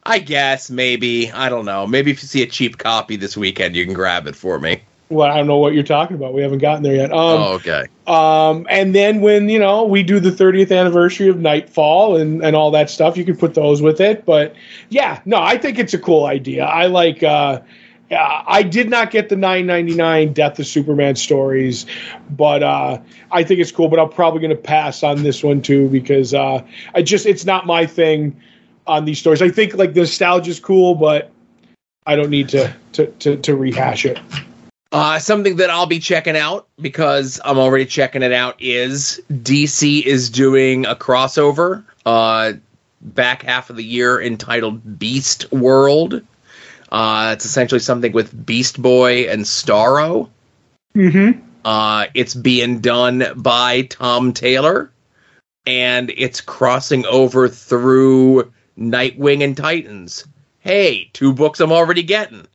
I 0.06 0.20
guess 0.20 0.70
maybe 0.70 1.32
I 1.32 1.50
don't 1.50 1.66
know. 1.66 1.88
Maybe 1.88 2.12
if 2.12 2.22
you 2.22 2.28
see 2.28 2.44
a 2.44 2.48
cheap 2.48 2.78
copy 2.78 3.16
this 3.16 3.36
weekend, 3.36 3.76
you 3.76 3.86
can 3.86 3.94
grab 3.94 4.28
it 4.28 4.36
for 4.36 4.60
me. 4.60 4.82
Well, 5.10 5.32
I 5.32 5.38
don't 5.38 5.48
know 5.48 5.58
what 5.58 5.74
you're 5.74 5.84
talking 5.84 6.16
about. 6.16 6.34
We 6.34 6.42
haven't 6.42 6.60
gotten 6.60 6.82
there 6.82 6.96
yet. 6.96 7.12
Um, 7.12 7.18
oh, 7.18 7.54
okay. 7.54 7.86
um, 8.08 8.66
and 8.70 8.96
then 8.96 9.22
when 9.22 9.50
you 9.50 9.60
know 9.60 9.84
we 9.84 10.02
do 10.02 10.20
the 10.20 10.32
30th 10.32 10.76
anniversary 10.76 11.28
of 11.28 11.40
Knightfall 11.40 12.16
and 12.18 12.44
and 12.44 12.56
all 12.56 12.72
that 12.72 12.90
stuff, 12.90 13.18
you 13.18 13.26
can 13.26 13.38
put 13.38 13.54
those 13.54 13.82
with 13.82 14.02
it. 14.02 14.26
But 14.26 14.56
yeah, 14.90 15.22
no, 15.26 15.38
I 15.38 15.58
think 15.58 15.78
it's 15.80 15.94
a 15.94 16.00
cool 16.00 16.26
idea. 16.26 16.66
I 16.66 16.88
like. 16.88 17.24
Uh, 17.24 17.62
uh, 18.12 18.44
I 18.46 18.62
did 18.62 18.88
not 18.88 19.10
get 19.10 19.30
the 19.30 19.36
9.99 19.36 20.36
Death 20.36 20.60
of 20.60 20.68
Superman 20.68 21.16
stories, 21.16 21.88
but 22.30 22.62
uh, 22.62 23.00
I 23.32 23.44
think 23.44 23.60
it's 23.60 23.72
cool. 23.72 23.88
But 23.88 24.00
I'm 24.00 24.10
probably 24.10 24.42
going 24.42 24.56
to 24.56 24.62
pass 24.62 25.02
on 25.02 25.24
this 25.24 25.44
one 25.44 25.60
too 25.64 25.90
because 25.90 26.32
uh, 26.32 26.64
I 26.94 27.02
just 27.02 27.26
it's 27.26 27.46
not 27.46 27.66
my 27.66 27.88
thing 27.88 28.40
on 28.88 29.06
these 29.06 29.20
stories. 29.20 29.42
I 29.42 29.50
think 29.50 29.76
like 29.76 29.94
the 29.94 30.02
nostalgia 30.02 30.52
is 30.52 30.60
cool, 30.60 30.96
but 30.96 31.32
I 32.06 32.16
don't 32.16 32.30
need 32.30 32.50
to 32.50 32.74
to 32.94 33.08
to, 33.08 33.38
to 33.38 33.56
rehash 33.56 34.06
it. 34.06 34.20
Uh, 34.92 35.20
something 35.20 35.58
that 35.58 35.70
I'll 35.70 35.88
be 35.88 36.00
checking 36.00 36.38
out 36.38 36.68
because 36.80 37.42
I'm 37.44 37.58
already 37.58 37.86
checking 37.86 38.24
it 38.24 38.32
out 38.32 38.56
is 38.62 39.22
DC 39.30 40.04
is 40.04 40.30
doing 40.30 40.86
a 40.86 40.96
crossover 40.96 41.84
uh, 42.06 42.54
back 43.02 43.42
half 43.44 43.70
of 43.70 43.76
the 43.76 43.84
year 43.84 44.22
entitled 44.22 44.98
Beast 44.98 45.52
World. 45.52 46.22
Uh, 46.92 47.32
it's 47.34 47.44
essentially 47.44 47.80
something 47.80 48.14
with 48.14 48.46
Beast 48.46 48.82
Boy 48.82 49.30
and 49.30 49.44
Starro. 49.44 50.30
Mm-hmm. 50.96 51.42
Uh, 51.66 52.06
it's 52.14 52.36
being 52.36 52.80
done 52.80 53.26
by 53.36 53.82
Tom 53.82 54.32
Taylor, 54.32 54.92
and 55.66 56.14
it's 56.16 56.40
crossing 56.40 57.06
over 57.08 57.50
through 57.50 58.54
Nightwing 58.78 59.44
and 59.44 59.56
Titans. 59.56 60.26
Hey, 60.60 61.10
two 61.14 61.34
books 61.34 61.60
I'm 61.60 61.72
already 61.72 62.04
getting. 62.04 62.48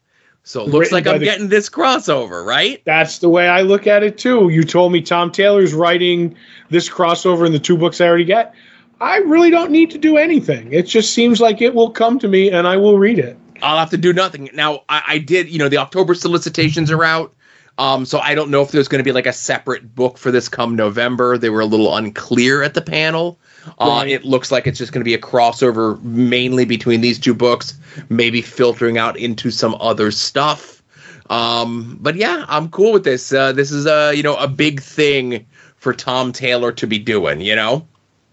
So 0.42 0.62
it 0.62 0.68
looks 0.68 0.90
like 0.90 1.06
I'm 1.06 1.18
the- 1.18 1.24
getting 1.24 1.48
this 1.48 1.68
crossover, 1.68 2.44
right? 2.44 2.82
That's 2.84 3.18
the 3.18 3.28
way 3.28 3.48
I 3.48 3.62
look 3.62 3.86
at 3.86 4.02
it 4.02 4.18
too. 4.18 4.48
You 4.48 4.64
told 4.64 4.92
me 4.92 5.00
Tom 5.00 5.30
Taylor's 5.30 5.74
writing 5.74 6.34
this 6.70 6.88
crossover 6.88 7.46
in 7.46 7.52
the 7.52 7.58
two 7.58 7.76
books 7.76 8.00
I 8.00 8.08
already 8.08 8.24
get. 8.24 8.54
I 9.00 9.18
really 9.18 9.50
don't 9.50 9.70
need 9.70 9.90
to 9.92 9.98
do 9.98 10.16
anything. 10.16 10.72
It 10.72 10.82
just 10.82 11.14
seems 11.14 11.40
like 11.40 11.62
it 11.62 11.74
will 11.74 11.90
come 11.90 12.18
to 12.18 12.28
me 12.28 12.50
and 12.50 12.66
I 12.66 12.76
will 12.76 12.98
read 12.98 13.18
it. 13.18 13.36
I'll 13.62 13.78
have 13.78 13.90
to 13.90 13.96
do 13.96 14.12
nothing. 14.12 14.50
Now, 14.52 14.80
I, 14.88 15.02
I 15.06 15.18
did, 15.18 15.48
you 15.48 15.58
know, 15.58 15.68
the 15.68 15.78
October 15.78 16.14
solicitations 16.14 16.90
are 16.90 17.04
out. 17.04 17.34
Um, 17.78 18.04
so 18.04 18.18
I 18.18 18.34
don't 18.34 18.50
know 18.50 18.60
if 18.60 18.72
there's 18.72 18.88
going 18.88 18.98
to 18.98 19.04
be 19.04 19.12
like 19.12 19.26
a 19.26 19.32
separate 19.32 19.94
book 19.94 20.18
for 20.18 20.30
this 20.30 20.48
come 20.48 20.76
November. 20.76 21.38
They 21.38 21.48
were 21.48 21.60
a 21.60 21.66
little 21.66 21.96
unclear 21.96 22.62
at 22.62 22.74
the 22.74 22.82
panel. 22.82 23.38
Uh, 23.78 24.04
It 24.06 24.24
looks 24.24 24.50
like 24.50 24.66
it's 24.66 24.78
just 24.78 24.92
going 24.92 25.00
to 25.00 25.04
be 25.04 25.14
a 25.14 25.18
crossover 25.18 26.02
mainly 26.02 26.64
between 26.64 27.00
these 27.00 27.18
two 27.18 27.34
books, 27.34 27.78
maybe 28.08 28.42
filtering 28.42 28.98
out 28.98 29.16
into 29.16 29.50
some 29.50 29.76
other 29.80 30.10
stuff. 30.10 30.82
Um, 31.28 31.98
but 32.00 32.16
yeah, 32.16 32.44
I'm 32.48 32.68
cool 32.70 32.92
with 32.92 33.04
this. 33.04 33.32
Uh, 33.32 33.52
this 33.52 33.70
is 33.70 33.86
a 33.86 34.12
you 34.14 34.22
know 34.22 34.36
a 34.36 34.48
big 34.48 34.80
thing 34.80 35.46
for 35.76 35.94
Tom 35.94 36.32
Taylor 36.32 36.72
to 36.72 36.86
be 36.86 36.98
doing. 36.98 37.40
You 37.40 37.54
know. 37.56 37.86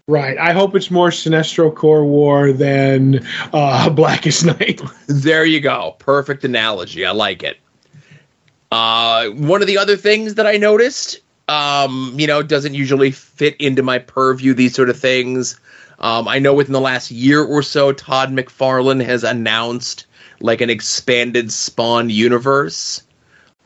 Right. 0.08 0.38
I 0.38 0.52
hope 0.52 0.74
it's 0.74 0.90
more 0.90 1.10
Sinestro 1.10 1.74
Corps 1.74 2.02
War 2.04 2.50
than 2.52 3.20
uh, 3.52 3.90
Blackest 4.02 4.46
Night. 4.46 4.80
There 5.06 5.44
you 5.44 5.60
go. 5.60 5.96
Perfect 5.98 6.44
analogy. 6.44 7.04
I 7.04 7.10
like 7.12 7.42
it. 7.42 7.58
Uh, 8.72 9.28
one 9.30 9.60
of 9.60 9.66
the 9.66 9.76
other 9.78 9.96
things 9.96 10.34
that 10.34 10.46
I 10.46 10.56
noticed, 10.56 11.20
um, 11.48 12.14
you 12.16 12.26
know, 12.26 12.42
doesn't 12.42 12.74
usually 12.74 13.10
fit 13.10 13.56
into 13.56 13.82
my 13.82 13.98
purview, 13.98 14.54
these 14.54 14.74
sort 14.74 14.90
of 14.90 14.98
things. 14.98 15.58
Um, 15.98 16.28
I 16.28 16.38
know 16.38 16.54
within 16.54 16.74
the 16.74 16.80
last 16.80 17.10
year 17.10 17.42
or 17.42 17.62
so, 17.62 17.92
Todd 17.92 18.30
McFarlane 18.30 19.04
has 19.04 19.24
announced 19.24 20.06
like 20.40 20.60
an 20.60 20.70
expanded 20.70 21.50
Spawn 21.50 22.10
universe 22.10 23.02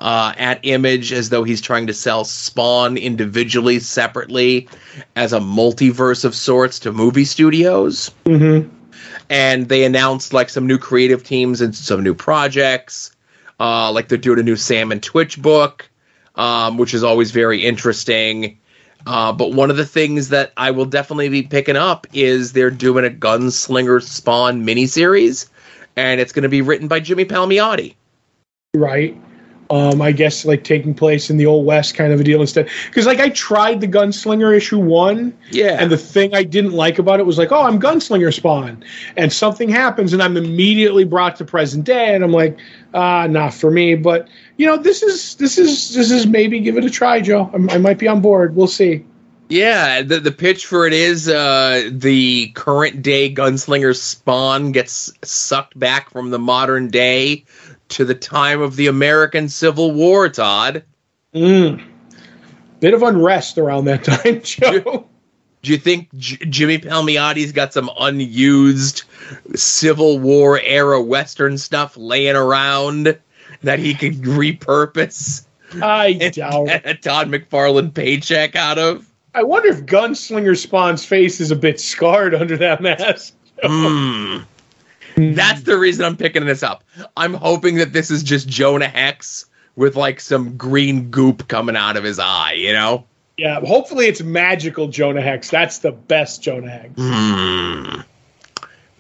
uh, 0.00 0.32
at 0.36 0.60
Image 0.62 1.12
as 1.12 1.28
though 1.28 1.44
he's 1.44 1.60
trying 1.60 1.86
to 1.86 1.94
sell 1.94 2.24
Spawn 2.24 2.96
individually, 2.96 3.78
separately, 3.78 4.68
as 5.14 5.32
a 5.32 5.38
multiverse 5.38 6.24
of 6.24 6.34
sorts 6.34 6.80
to 6.80 6.92
movie 6.92 7.24
studios 7.24 8.10
mm-hmm. 8.24 8.68
and 9.28 9.68
they 9.68 9.84
announced 9.84 10.32
like 10.32 10.48
some 10.48 10.66
new 10.66 10.78
creative 10.78 11.22
teams 11.22 11.60
and 11.60 11.74
some 11.74 12.02
new 12.02 12.14
projects. 12.14 13.14
Uh, 13.60 13.92
like 13.92 14.08
they're 14.08 14.18
doing 14.18 14.40
a 14.40 14.42
new 14.42 14.56
Sam 14.56 14.90
and 14.90 15.00
Twitch 15.00 15.40
book, 15.40 15.88
um, 16.36 16.78
which 16.78 16.94
is 16.94 17.04
always 17.04 17.30
very 17.30 17.64
interesting. 17.64 18.58
Uh, 19.06 19.32
but 19.32 19.52
one 19.52 19.70
of 19.70 19.76
the 19.76 19.86
things 19.86 20.28
that 20.28 20.52
I 20.56 20.70
will 20.70 20.84
definitely 20.84 21.28
be 21.28 21.42
picking 21.42 21.76
up 21.76 22.06
is 22.12 22.52
they're 22.52 22.70
doing 22.70 23.04
a 23.04 23.10
Gunslinger 23.10 24.02
Spawn 24.02 24.64
miniseries, 24.64 25.48
and 25.96 26.20
it's 26.20 26.32
going 26.32 26.44
to 26.44 26.48
be 26.48 26.62
written 26.62 26.88
by 26.88 27.00
Jimmy 27.00 27.24
Palmiotti. 27.24 27.94
Right. 28.74 29.20
Um, 29.70 30.02
I 30.02 30.12
guess 30.12 30.44
like 30.44 30.64
taking 30.64 30.94
place 30.94 31.30
in 31.30 31.38
the 31.38 31.46
old 31.46 31.64
west 31.64 31.94
kind 31.94 32.12
of 32.12 32.20
a 32.20 32.24
deal 32.24 32.42
instead. 32.42 32.68
Because 32.86 33.06
like 33.06 33.20
I 33.20 33.30
tried 33.30 33.80
the 33.80 33.88
Gunslinger 33.88 34.54
issue 34.54 34.78
one, 34.78 35.36
Yeah, 35.50 35.76
And 35.80 35.90
the 35.90 35.96
thing 35.96 36.34
I 36.34 36.42
didn't 36.42 36.72
like 36.72 36.98
about 36.98 37.20
it 37.20 37.26
was 37.26 37.38
like, 37.38 37.52
oh, 37.52 37.62
I'm 37.62 37.80
gunslinger 37.80 38.34
spawn, 38.34 38.84
and 39.16 39.32
something 39.32 39.70
happens, 39.70 40.12
and 40.12 40.22
I'm 40.22 40.36
immediately 40.36 41.04
brought 41.04 41.36
to 41.36 41.46
present 41.46 41.84
day, 41.84 42.14
and 42.14 42.22
I'm 42.22 42.32
like, 42.32 42.58
ah, 42.94 43.26
not 43.28 43.54
for 43.54 43.70
me. 43.70 43.94
But 43.94 44.28
you 44.56 44.66
know, 44.66 44.76
this 44.76 45.02
is 45.02 45.34
this 45.37 45.58
is 45.58 45.94
this 45.94 46.11
is 46.11 46.26
maybe 46.26 46.61
give 46.61 46.76
it 46.76 46.84
a 46.84 46.90
try, 46.90 47.20
Joe. 47.20 47.50
I'm, 47.52 47.68
I 47.70 47.78
might 47.78 47.99
be 47.99 48.08
on 48.08 48.20
board. 48.20 48.56
We'll 48.56 48.66
see. 48.66 49.04
Yeah, 49.49 50.02
the 50.02 50.20
the 50.20 50.32
pitch 50.32 50.66
for 50.66 50.87
it 50.87 50.92
is 50.92 51.28
uh, 51.28 51.90
the 51.92 52.49
current 52.54 53.02
day 53.02 53.32
gunslinger 53.32 53.94
Spawn 53.94 54.72
gets 54.72 55.12
sucked 55.22 55.78
back 55.78 56.11
from 56.11 56.30
the 56.30 56.38
modern 56.38 56.88
day 56.88 57.44
to 57.90 58.04
the 58.04 58.14
time 58.14 58.62
of 58.62 58.76
the 58.76 58.87
American 58.87 59.49
Civil 59.49 59.92
War. 59.92 60.28
Todd, 60.28 60.84
Mm. 61.34 61.82
Bit 62.80 62.94
of 62.94 63.02
unrest 63.02 63.58
around 63.58 63.87
that 63.87 64.04
time, 64.04 64.40
Joe. 64.44 65.06
Do 65.62 65.71
you 65.71 65.78
think 65.78 66.09
J- 66.16 66.45
Jimmy 66.47 66.78
Palmiotti's 66.78 67.52
got 67.52 67.73
some 67.73 67.90
unused 67.99 69.04
Civil 69.54 70.19
War 70.19 70.61
era 70.61 71.00
Western 71.00 71.57
stuff 71.57 71.97
laying 71.97 72.37
around 72.37 73.19
that 73.62 73.78
he 73.78 73.95
could 73.95 74.23
repurpose 74.23 75.47
I 75.81 76.14
doubt 76.14 76.66
get 76.66 76.87
a 76.87 76.95
Todd 76.95 77.28
McFarlane 77.28 77.95
paycheck 77.95 78.57
out 78.57 78.78
of? 78.78 79.09
I 79.35 79.42
wonder 79.42 79.69
if 79.69 79.87
Gunslinger 79.87 80.59
Spawn's 80.59 81.04
face 81.04 81.40
is 81.40 81.50
a 81.50 81.57
bit 81.57 81.81
scarred 81.81 82.35
under 82.35 82.57
that 82.59 82.83
mask. 82.83 83.35
Hmm. 83.64 84.38
That's 85.16 85.62
the 85.62 85.78
reason 85.78 86.04
I'm 86.04 86.16
picking 86.16 86.47
this 86.47 86.64
up. 86.64 86.83
I'm 87.16 87.35
hoping 87.35 87.76
that 87.76 87.92
this 87.92 88.11
is 88.11 88.25
just 88.25 88.49
Jonah 88.49 88.88
Hex 88.88 89.47
with 89.76 89.95
like 89.95 90.19
some 90.19 90.57
green 90.57 91.11
goop 91.11 91.47
coming 91.47 91.76
out 91.76 91.97
of 91.97 92.02
his 92.02 92.19
eye, 92.19 92.54
you 92.54 92.73
know? 92.73 93.04
Yeah, 93.42 93.58
hopefully 93.58 94.06
it's 94.06 94.22
magical 94.22 94.87
Jonah 94.87 95.20
Hex. 95.20 95.50
That's 95.50 95.78
the 95.78 95.90
best 95.90 96.44
Jonah 96.44 96.70
Hex. 96.70 96.92
Hmm. 96.96 98.02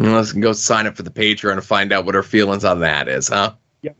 Let's 0.00 0.32
go 0.32 0.52
sign 0.52 0.88
up 0.88 0.96
for 0.96 1.04
the 1.04 1.12
Patreon 1.12 1.52
and 1.52 1.64
find 1.64 1.92
out 1.92 2.04
what 2.04 2.16
her 2.16 2.24
feelings 2.24 2.64
on 2.64 2.80
that 2.80 3.06
is, 3.06 3.28
huh? 3.28 3.52
Yep. 3.82 3.94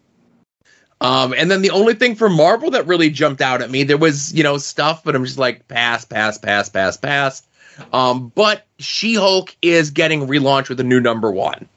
Um, 1.01 1.33
and 1.33 1.49
then 1.49 1.63
the 1.63 1.71
only 1.71 1.95
thing 1.95 2.17
for 2.17 2.29
Marvel 2.29 2.73
that 2.73 2.89
really 2.89 3.09
jumped 3.09 3.41
out 3.41 3.63
at 3.63 3.71
me, 3.71 3.85
there 3.85 3.97
was, 3.97 4.35
you 4.35 4.43
know, 4.43 4.59
stuff, 4.59 5.05
but 5.05 5.15
I'm 5.15 5.25
just 5.25 5.39
like, 5.39 5.69
pass, 5.69 6.05
pass, 6.05 6.39
pass, 6.39 6.69
pass, 6.69 6.97
pass. 6.97 7.45
Um, 7.93 8.33
but 8.35 8.67
She 8.81 9.15
Hulk 9.15 9.55
is 9.63 9.93
getting 9.93 10.27
relaunched 10.27 10.71
with 10.71 10.81
a 10.81 10.85
new 10.85 10.99
number 10.99 11.31
one. 11.31 11.69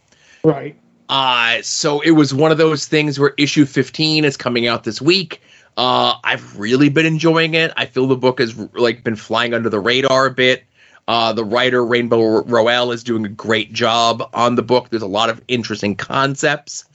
Right. 0.43 0.75
Uh, 1.07 1.61
so 1.61 2.01
it 2.01 2.11
was 2.11 2.33
one 2.33 2.51
of 2.51 2.57
those 2.57 2.87
things 2.87 3.19
where 3.19 3.33
issue 3.37 3.65
15 3.65 4.25
is 4.25 4.37
coming 4.37 4.67
out 4.67 4.83
this 4.83 5.01
week. 5.01 5.41
Uh, 5.77 6.15
I've 6.23 6.57
really 6.57 6.89
been 6.89 7.05
enjoying 7.05 7.53
it. 7.53 7.71
I 7.75 7.85
feel 7.85 8.07
the 8.07 8.15
book 8.15 8.39
has 8.39 8.55
like 8.73 9.03
been 9.03 9.15
flying 9.15 9.53
under 9.53 9.69
the 9.69 9.79
radar 9.79 10.27
a 10.27 10.31
bit. 10.31 10.63
Uh, 11.07 11.33
the 11.33 11.43
writer 11.43 11.85
Rainbow 11.85 12.43
Rowell 12.43 12.91
is 12.91 13.03
doing 13.03 13.25
a 13.25 13.29
great 13.29 13.73
job 13.73 14.27
on 14.33 14.55
the 14.55 14.63
book. 14.63 14.89
There's 14.89 15.03
a 15.03 15.07
lot 15.07 15.29
of 15.29 15.41
interesting 15.47 15.95
concepts 15.95 16.85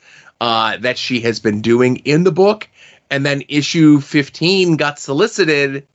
uh, 0.40 0.79
that 0.79 0.99
she 0.99 1.21
has 1.21 1.38
been 1.38 1.61
doing 1.61 1.97
in 1.99 2.25
the 2.25 2.33
book. 2.33 2.69
And 3.11 3.25
then 3.26 3.43
issue 3.49 4.00
15 4.00 4.76
got 4.76 4.99
solicited, 4.99 5.87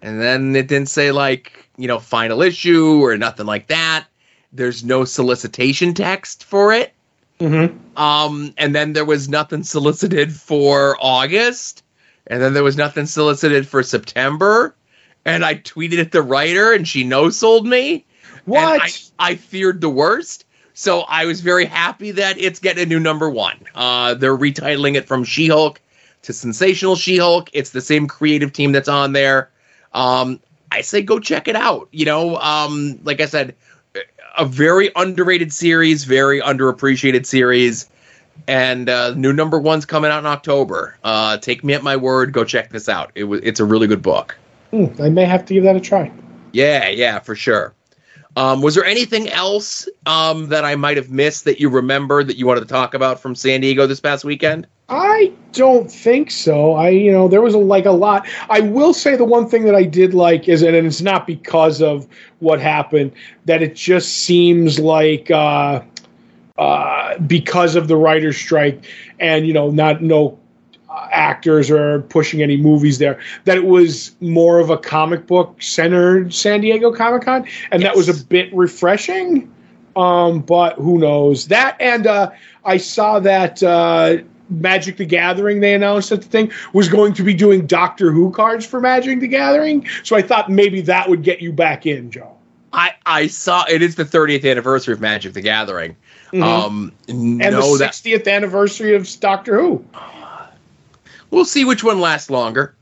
and 0.00 0.20
then 0.20 0.56
it 0.56 0.68
didn't 0.68 0.88
say 0.88 1.12
like 1.12 1.68
you 1.76 1.86
know 1.86 1.98
final 1.98 2.42
issue 2.42 3.04
or 3.04 3.16
nothing 3.18 3.46
like 3.46 3.68
that. 3.68 4.06
There's 4.52 4.82
no 4.82 5.04
solicitation 5.04 5.94
text 5.94 6.44
for 6.44 6.72
it. 6.72 6.92
Mm-hmm. 7.38 7.98
Um, 8.00 8.54
and 8.56 8.74
then 8.74 8.92
there 8.92 9.04
was 9.04 9.28
nothing 9.28 9.64
solicited 9.64 10.32
for 10.32 10.96
August, 11.00 11.82
and 12.26 12.40
then 12.40 12.54
there 12.54 12.64
was 12.64 12.76
nothing 12.76 13.06
solicited 13.06 13.66
for 13.66 13.82
September. 13.82 14.74
And 15.24 15.44
I 15.44 15.56
tweeted 15.56 16.00
at 16.00 16.12
the 16.12 16.22
writer, 16.22 16.72
and 16.72 16.86
she 16.86 17.04
no 17.04 17.30
sold 17.30 17.66
me. 17.66 18.04
What? 18.44 18.72
And 18.72 18.82
I, 19.18 19.32
I 19.32 19.34
feared 19.36 19.80
the 19.80 19.90
worst. 19.90 20.44
So 20.74 21.00
I 21.02 21.26
was 21.26 21.40
very 21.40 21.64
happy 21.64 22.12
that 22.12 22.38
it's 22.38 22.58
getting 22.58 22.82
a 22.82 22.86
new 22.86 23.00
number 23.00 23.28
one. 23.28 23.58
Uh, 23.74 24.14
they're 24.14 24.36
retitling 24.36 24.94
it 24.94 25.06
from 25.06 25.22
She 25.24 25.48
Hulk 25.48 25.80
to 26.22 26.32
Sensational 26.32 26.96
She 26.96 27.18
Hulk. 27.18 27.50
It's 27.52 27.70
the 27.70 27.80
same 27.80 28.06
creative 28.06 28.52
team 28.52 28.72
that's 28.72 28.88
on 28.88 29.12
there. 29.12 29.50
Um, 29.92 30.40
I 30.70 30.80
say 30.80 31.02
go 31.02 31.18
check 31.18 31.48
it 31.48 31.56
out. 31.56 31.88
You 31.92 32.06
know, 32.06 32.36
um, 32.38 32.98
like 33.04 33.20
I 33.20 33.26
said, 33.26 33.54
a 34.36 34.44
very 34.44 34.90
underrated 34.96 35.52
series, 35.52 36.04
very 36.04 36.40
underappreciated 36.40 37.26
series. 37.26 37.88
And 38.48 38.88
uh, 38.88 39.14
new 39.14 39.32
number 39.32 39.58
one's 39.58 39.84
coming 39.84 40.10
out 40.10 40.20
in 40.20 40.26
October. 40.26 40.96
Uh, 41.04 41.36
take 41.38 41.62
me 41.62 41.74
at 41.74 41.82
my 41.82 41.96
word. 41.96 42.32
Go 42.32 42.44
check 42.44 42.70
this 42.70 42.88
out. 42.88 43.12
It 43.14 43.24
was 43.24 43.40
it's 43.42 43.60
a 43.60 43.64
really 43.64 43.86
good 43.86 44.02
book. 44.02 44.36
Hmm, 44.70 44.86
I 45.00 45.10
may 45.10 45.24
have 45.24 45.44
to 45.46 45.54
give 45.54 45.64
that 45.64 45.76
a 45.76 45.80
try. 45.80 46.10
Yeah, 46.52 46.88
yeah, 46.88 47.18
for 47.18 47.34
sure. 47.34 47.74
Um, 48.36 48.62
was 48.62 48.74
there 48.74 48.84
anything 48.84 49.28
else 49.28 49.88
um, 50.06 50.48
that 50.48 50.64
I 50.64 50.74
might 50.74 50.96
have 50.96 51.10
missed 51.10 51.44
that 51.44 51.60
you 51.60 51.68
remember 51.68 52.24
that 52.24 52.36
you 52.36 52.46
wanted 52.46 52.60
to 52.60 52.66
talk 52.66 52.94
about 52.94 53.20
from 53.20 53.34
San 53.34 53.60
Diego 53.60 53.86
this 53.86 54.00
past 54.00 54.24
weekend? 54.24 54.66
I 54.88 55.32
don't 55.52 55.90
think 55.90 56.30
so. 56.30 56.74
I, 56.74 56.90
you 56.90 57.12
know, 57.12 57.28
there 57.28 57.42
was 57.42 57.54
a, 57.54 57.58
like 57.58 57.86
a 57.86 57.92
lot. 57.92 58.26
I 58.48 58.60
will 58.60 58.94
say 58.94 59.16
the 59.16 59.24
one 59.24 59.48
thing 59.48 59.64
that 59.64 59.74
I 59.74 59.84
did 59.84 60.14
like 60.14 60.48
is, 60.48 60.62
and 60.62 60.74
it's 60.74 61.02
not 61.02 61.26
because 61.26 61.82
of 61.82 62.06
what 62.40 62.60
happened, 62.60 63.12
that 63.44 63.62
it 63.62 63.74
just 63.74 64.12
seems 64.18 64.78
like 64.78 65.30
uh, 65.30 65.82
uh, 66.58 67.18
because 67.18 67.74
of 67.76 67.88
the 67.88 67.96
writer's 67.96 68.36
strike 68.36 68.84
and 69.20 69.46
you 69.46 69.52
know, 69.52 69.70
not 69.70 70.02
no 70.02 70.38
actors 71.10 71.70
or 71.70 72.00
pushing 72.02 72.42
any 72.42 72.56
movies 72.56 72.98
there, 72.98 73.18
that 73.44 73.56
it 73.56 73.64
was 73.64 74.12
more 74.20 74.58
of 74.58 74.70
a 74.70 74.76
comic 74.76 75.26
book 75.26 75.60
centered 75.62 76.32
San 76.34 76.60
Diego 76.60 76.92
Comic 76.92 77.22
Con, 77.22 77.46
and 77.70 77.82
that 77.82 77.96
was 77.96 78.08
a 78.08 78.24
bit 78.24 78.52
refreshing. 78.54 79.52
Um, 79.94 80.40
but 80.40 80.74
who 80.76 80.98
knows 80.98 81.48
that? 81.48 81.76
And 81.78 82.06
uh, 82.06 82.30
I 82.64 82.78
saw 82.78 83.20
that 83.20 83.62
uh, 83.62 84.18
Magic 84.48 84.96
the 84.96 85.04
Gathering 85.04 85.60
they 85.60 85.74
announced 85.74 86.10
that 86.10 86.22
the 86.22 86.28
thing 86.28 86.50
was 86.72 86.88
going 86.88 87.12
to 87.14 87.22
be 87.22 87.34
doing 87.34 87.66
Doctor 87.66 88.10
Who 88.10 88.30
cards 88.30 88.64
for 88.64 88.80
Magic 88.80 89.20
the 89.20 89.28
Gathering. 89.28 89.86
So 90.02 90.16
I 90.16 90.22
thought 90.22 90.50
maybe 90.50 90.80
that 90.82 91.08
would 91.08 91.22
get 91.22 91.40
you 91.40 91.52
back 91.52 91.86
in, 91.86 92.10
Joe. 92.10 92.36
I 92.72 92.92
I 93.04 93.26
saw 93.26 93.64
it 93.68 93.82
is 93.82 93.96
the 93.96 94.04
30th 94.04 94.50
anniversary 94.50 94.94
of 94.94 95.00
Magic 95.00 95.34
the 95.34 95.42
Gathering. 95.42 95.96
Mhm. 96.32 96.42
Um, 96.42 96.92
And 97.08 97.38
know 97.38 97.72
the 97.72 97.84
that 97.84 97.92
60th 97.92 98.26
anniversary 98.26 98.94
of 98.94 99.08
Doctor 99.20 99.60
Who. 99.60 99.84
We'll 101.32 101.44
see 101.44 101.64
which 101.64 101.82
one 101.82 102.00
lasts 102.00 102.30
longer. 102.30 102.76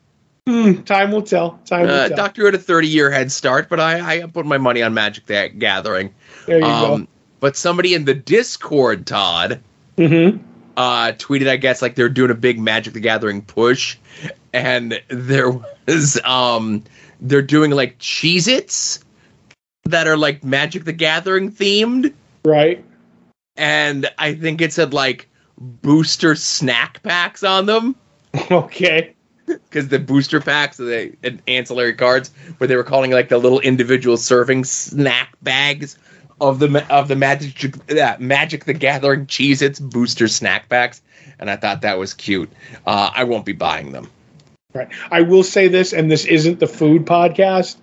Hmm, 0.46 0.82
time 0.82 1.12
will 1.12 1.22
tell. 1.22 1.58
Time 1.64 1.86
will 1.86 1.94
Uh, 1.94 2.08
tell. 2.08 2.16
Doctor 2.16 2.42
Who 2.42 2.46
had 2.46 2.54
a 2.54 2.58
30 2.58 2.88
year 2.88 3.10
head 3.10 3.32
start, 3.32 3.68
but 3.70 3.80
I 3.80 4.16
I 4.16 4.26
put 4.26 4.44
my 4.44 4.58
money 4.58 4.82
on 4.82 4.92
Magic 4.92 5.24
the 5.26 5.48
Gathering. 5.56 6.12
there 6.46 6.58
you 6.58 6.64
Um, 6.64 7.08
but 7.40 7.56
somebody 7.56 7.94
in 7.94 8.04
the 8.04 8.14
Discord, 8.14 9.06
Todd, 9.06 9.60
go. 9.96 10.06
hmm 10.08 10.36
uh, 10.76 11.12
tweeted, 11.12 11.46
I 11.48 11.56
guess, 11.56 11.82
like 11.82 11.94
they're 11.94 12.08
doing 12.08 12.30
a 12.30 12.34
big 12.34 12.58
Magic 12.58 12.94
the 12.94 13.00
Gathering 13.00 13.42
push, 13.42 13.98
and 14.52 14.98
there 15.08 15.50
was 15.86 16.18
um, 16.24 16.84
they're 17.20 17.42
doing 17.42 17.70
like 17.72 17.98
Cheez 17.98 18.48
Its 18.48 19.04
that 19.84 20.06
are 20.06 20.16
like 20.16 20.42
Magic 20.42 20.84
the 20.84 20.92
Gathering 20.94 21.50
themed, 21.52 22.14
Right. 22.44 22.82
and 23.56 24.08
I 24.16 24.34
think 24.34 24.62
it 24.62 24.72
said 24.72 24.94
like 24.94 25.28
booster 25.58 26.34
snack 26.34 27.02
packs 27.02 27.42
on 27.42 27.66
them 27.66 27.94
Okay. 28.50 29.14
because 29.46 29.88
the 29.88 29.98
booster 29.98 30.40
packs, 30.40 30.76
the 30.76 31.16
ancillary 31.48 31.94
cards, 31.94 32.30
where 32.58 32.68
they 32.68 32.76
were 32.76 32.84
calling 32.84 33.10
like 33.10 33.28
the 33.28 33.38
little 33.38 33.60
individual 33.60 34.16
serving 34.16 34.64
snack 34.64 35.36
bags 35.42 35.98
of 36.40 36.58
the 36.58 36.86
of 36.92 37.08
the 37.08 37.16
magic 37.16 37.76
uh, 37.90 38.16
Magic 38.18 38.64
the 38.64 38.72
Gathering 38.72 39.26
Cheez 39.26 39.62
Its 39.62 39.78
booster 39.78 40.28
snack 40.28 40.68
packs, 40.68 41.02
and 41.38 41.50
I 41.50 41.56
thought 41.56 41.82
that 41.82 41.98
was 41.98 42.14
cute. 42.14 42.50
Uh, 42.86 43.10
I 43.14 43.24
won't 43.24 43.44
be 43.44 43.52
buying 43.52 43.92
them. 43.92 44.10
Right. 44.72 44.88
I 45.10 45.22
will 45.22 45.42
say 45.42 45.68
this, 45.68 45.92
and 45.92 46.10
this 46.10 46.24
isn't 46.24 46.60
the 46.60 46.66
food 46.66 47.04
podcast, 47.04 47.76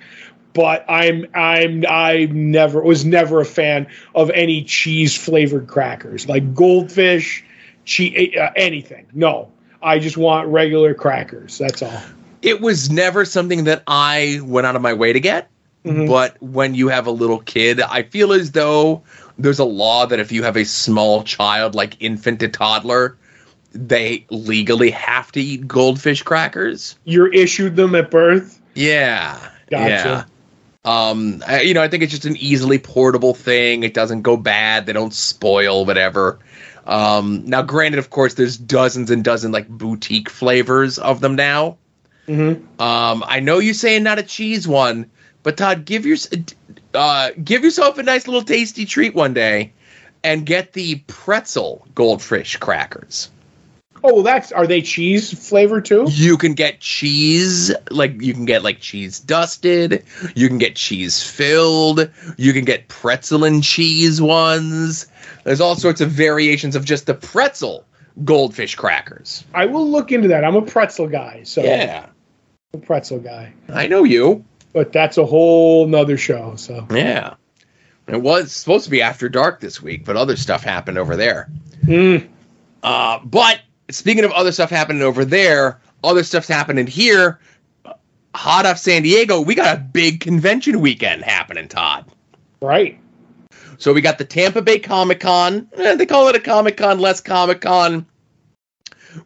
but 0.53 0.85
I'm 0.89 1.25
I'm 1.33 1.83
I 1.87 2.27
never 2.31 2.81
was 2.81 3.05
never 3.05 3.41
a 3.41 3.45
fan 3.45 3.87
of 4.15 4.31
any 4.31 4.63
cheese 4.63 5.15
flavored 5.17 5.67
crackers 5.67 6.27
like 6.27 6.55
goldfish, 6.55 7.43
cheese, 7.85 8.35
uh, 8.37 8.51
anything. 8.55 9.05
No, 9.13 9.51
I 9.81 9.99
just 9.99 10.17
want 10.17 10.47
regular 10.47 10.93
crackers. 10.93 11.57
That's 11.57 11.81
all. 11.81 12.01
It 12.41 12.61
was 12.61 12.89
never 12.89 13.25
something 13.25 13.65
that 13.65 13.83
I 13.87 14.39
went 14.43 14.67
out 14.67 14.75
of 14.75 14.81
my 14.81 14.93
way 14.93 15.13
to 15.13 15.19
get. 15.19 15.49
Mhm. 15.85 16.07
But 16.07 16.35
when 16.41 16.75
you 16.75 16.89
have 16.89 17.07
a 17.07 17.11
little 17.11 17.39
kid, 17.39 17.81
I 17.81 18.03
feel 18.03 18.33
as 18.33 18.51
though 18.51 19.03
there's 19.37 19.59
a 19.59 19.65
law 19.65 20.05
that 20.05 20.19
if 20.19 20.31
you 20.31 20.43
have 20.43 20.57
a 20.57 20.65
small 20.65 21.23
child, 21.23 21.75
like 21.75 21.97
infant 21.99 22.39
to 22.41 22.47
toddler, 22.47 23.15
they 23.73 24.25
legally 24.29 24.91
have 24.91 25.31
to 25.33 25.41
eat 25.41 25.67
goldfish 25.67 26.23
crackers. 26.23 26.95
You're 27.05 27.31
issued 27.31 27.75
them 27.75 27.95
at 27.95 28.11
birth. 28.11 28.59
Yeah. 28.73 29.37
Gotcha. 29.69 29.89
Yeah. 29.89 30.23
Um, 30.85 31.43
I, 31.45 31.61
you 31.61 31.73
know, 31.73 31.81
I 31.81 31.89
think 31.89 32.03
it's 32.03 32.11
just 32.11 32.25
an 32.25 32.37
easily 32.37 32.79
portable 32.79 33.33
thing. 33.33 33.83
It 33.83 33.93
doesn't 33.93 34.21
go 34.21 34.37
bad. 34.37 34.85
They 34.85 34.93
don't 34.93 35.13
spoil, 35.13 35.85
whatever. 35.85 36.39
Um, 36.87 37.45
now, 37.45 37.61
granted, 37.61 37.99
of 37.99 38.09
course, 38.09 38.35
there's 38.35 38.57
dozens 38.57 39.11
and 39.11 39.23
dozens 39.23 39.53
like 39.53 39.67
boutique 39.67 40.29
flavors 40.29 40.97
of 40.97 41.19
them 41.19 41.35
now. 41.35 41.77
hmm 42.25 42.53
Um, 42.79 43.23
I 43.27 43.41
know 43.41 43.59
you're 43.59 43.73
saying 43.73 44.03
not 44.03 44.19
a 44.19 44.23
cheese 44.23 44.67
one, 44.67 45.11
but 45.43 45.57
Todd, 45.57 45.85
give 45.85 46.05
your 46.05 46.17
uh, 46.93 47.31
give 47.43 47.63
yourself 47.63 47.97
a 47.97 48.03
nice 48.03 48.27
little 48.27 48.41
tasty 48.41 48.85
treat 48.85 49.13
one 49.13 49.33
day, 49.33 49.73
and 50.23 50.45
get 50.45 50.73
the 50.73 50.95
pretzel 51.07 51.85
goldfish 51.93 52.55
crackers. 52.57 53.29
Oh, 54.03 54.15
well, 54.15 54.23
that's 54.23 54.51
are 54.51 54.67
they 54.67 54.81
cheese 54.81 55.33
flavored 55.47 55.85
too? 55.85 56.05
You 56.09 56.37
can 56.37 56.53
get 56.53 56.79
cheese, 56.79 57.71
like 57.89 58.21
you 58.21 58.33
can 58.33 58.45
get 58.45 58.63
like 58.63 58.79
cheese 58.79 59.19
dusted. 59.19 60.03
You 60.35 60.47
can 60.47 60.57
get 60.57 60.75
cheese 60.75 61.21
filled. 61.23 62.09
You 62.37 62.53
can 62.53 62.63
get 62.65 62.87
pretzel 62.87 63.43
and 63.43 63.63
cheese 63.63 64.21
ones. 64.21 65.07
There's 65.43 65.61
all 65.61 65.75
sorts 65.75 66.01
of 66.01 66.09
variations 66.11 66.75
of 66.75 66.85
just 66.85 67.05
the 67.05 67.13
pretzel 67.13 67.85
goldfish 68.23 68.75
crackers. 68.75 69.43
I 69.53 69.65
will 69.65 69.89
look 69.89 70.11
into 70.11 70.27
that. 70.29 70.43
I'm 70.43 70.55
a 70.55 70.61
pretzel 70.61 71.07
guy, 71.07 71.41
so 71.43 71.63
Yeah, 71.63 72.07
I'm 72.73 72.81
a 72.81 72.85
pretzel 72.85 73.19
guy. 73.19 73.53
I 73.69 73.87
know 73.87 74.03
you. 74.03 74.43
but 74.73 74.91
that's 74.93 75.17
a 75.17 75.25
whole 75.25 75.87
nother 75.87 76.17
show. 76.17 76.55
So 76.55 76.85
Yeah. 76.91 77.35
It 78.07 78.21
was 78.21 78.53
supposed 78.53 78.85
to 78.85 78.91
be 78.91 79.01
after 79.01 79.27
dark 79.27 79.59
this 79.59 79.81
week, 79.81 80.05
but 80.05 80.15
other 80.15 80.37
stuff 80.37 80.63
happened 80.63 80.97
over 80.97 81.15
there. 81.17 81.49
Mm. 81.83 82.27
Uh, 82.81 83.19
but 83.25 83.59
speaking 83.89 84.23
of 84.23 84.31
other 84.31 84.51
stuff 84.51 84.69
happening 84.69 85.01
over 85.01 85.25
there, 85.25 85.79
other 86.03 86.23
stuff's 86.23 86.47
happening 86.47 86.87
here. 86.87 87.39
Hot 88.35 88.65
off 88.65 88.77
San 88.77 89.01
Diego, 89.01 89.41
we 89.41 89.55
got 89.55 89.77
a 89.77 89.79
big 89.79 90.19
convention 90.19 90.79
weekend 90.79 91.23
happening, 91.23 91.67
Todd. 91.67 92.05
right. 92.61 92.99
So 93.79 93.93
we 93.93 94.01
got 94.01 94.17
the 94.17 94.25
Tampa 94.25 94.61
Bay 94.63 94.79
Comic 94.79 95.19
Con. 95.19 95.69
Eh, 95.77 95.95
they 95.95 96.07
call 96.07 96.27
it 96.29 96.35
a 96.35 96.39
Comic 96.39 96.77
Con, 96.77 96.99
less 96.99 97.21
Comic 97.21 97.61
Con, 97.61 98.07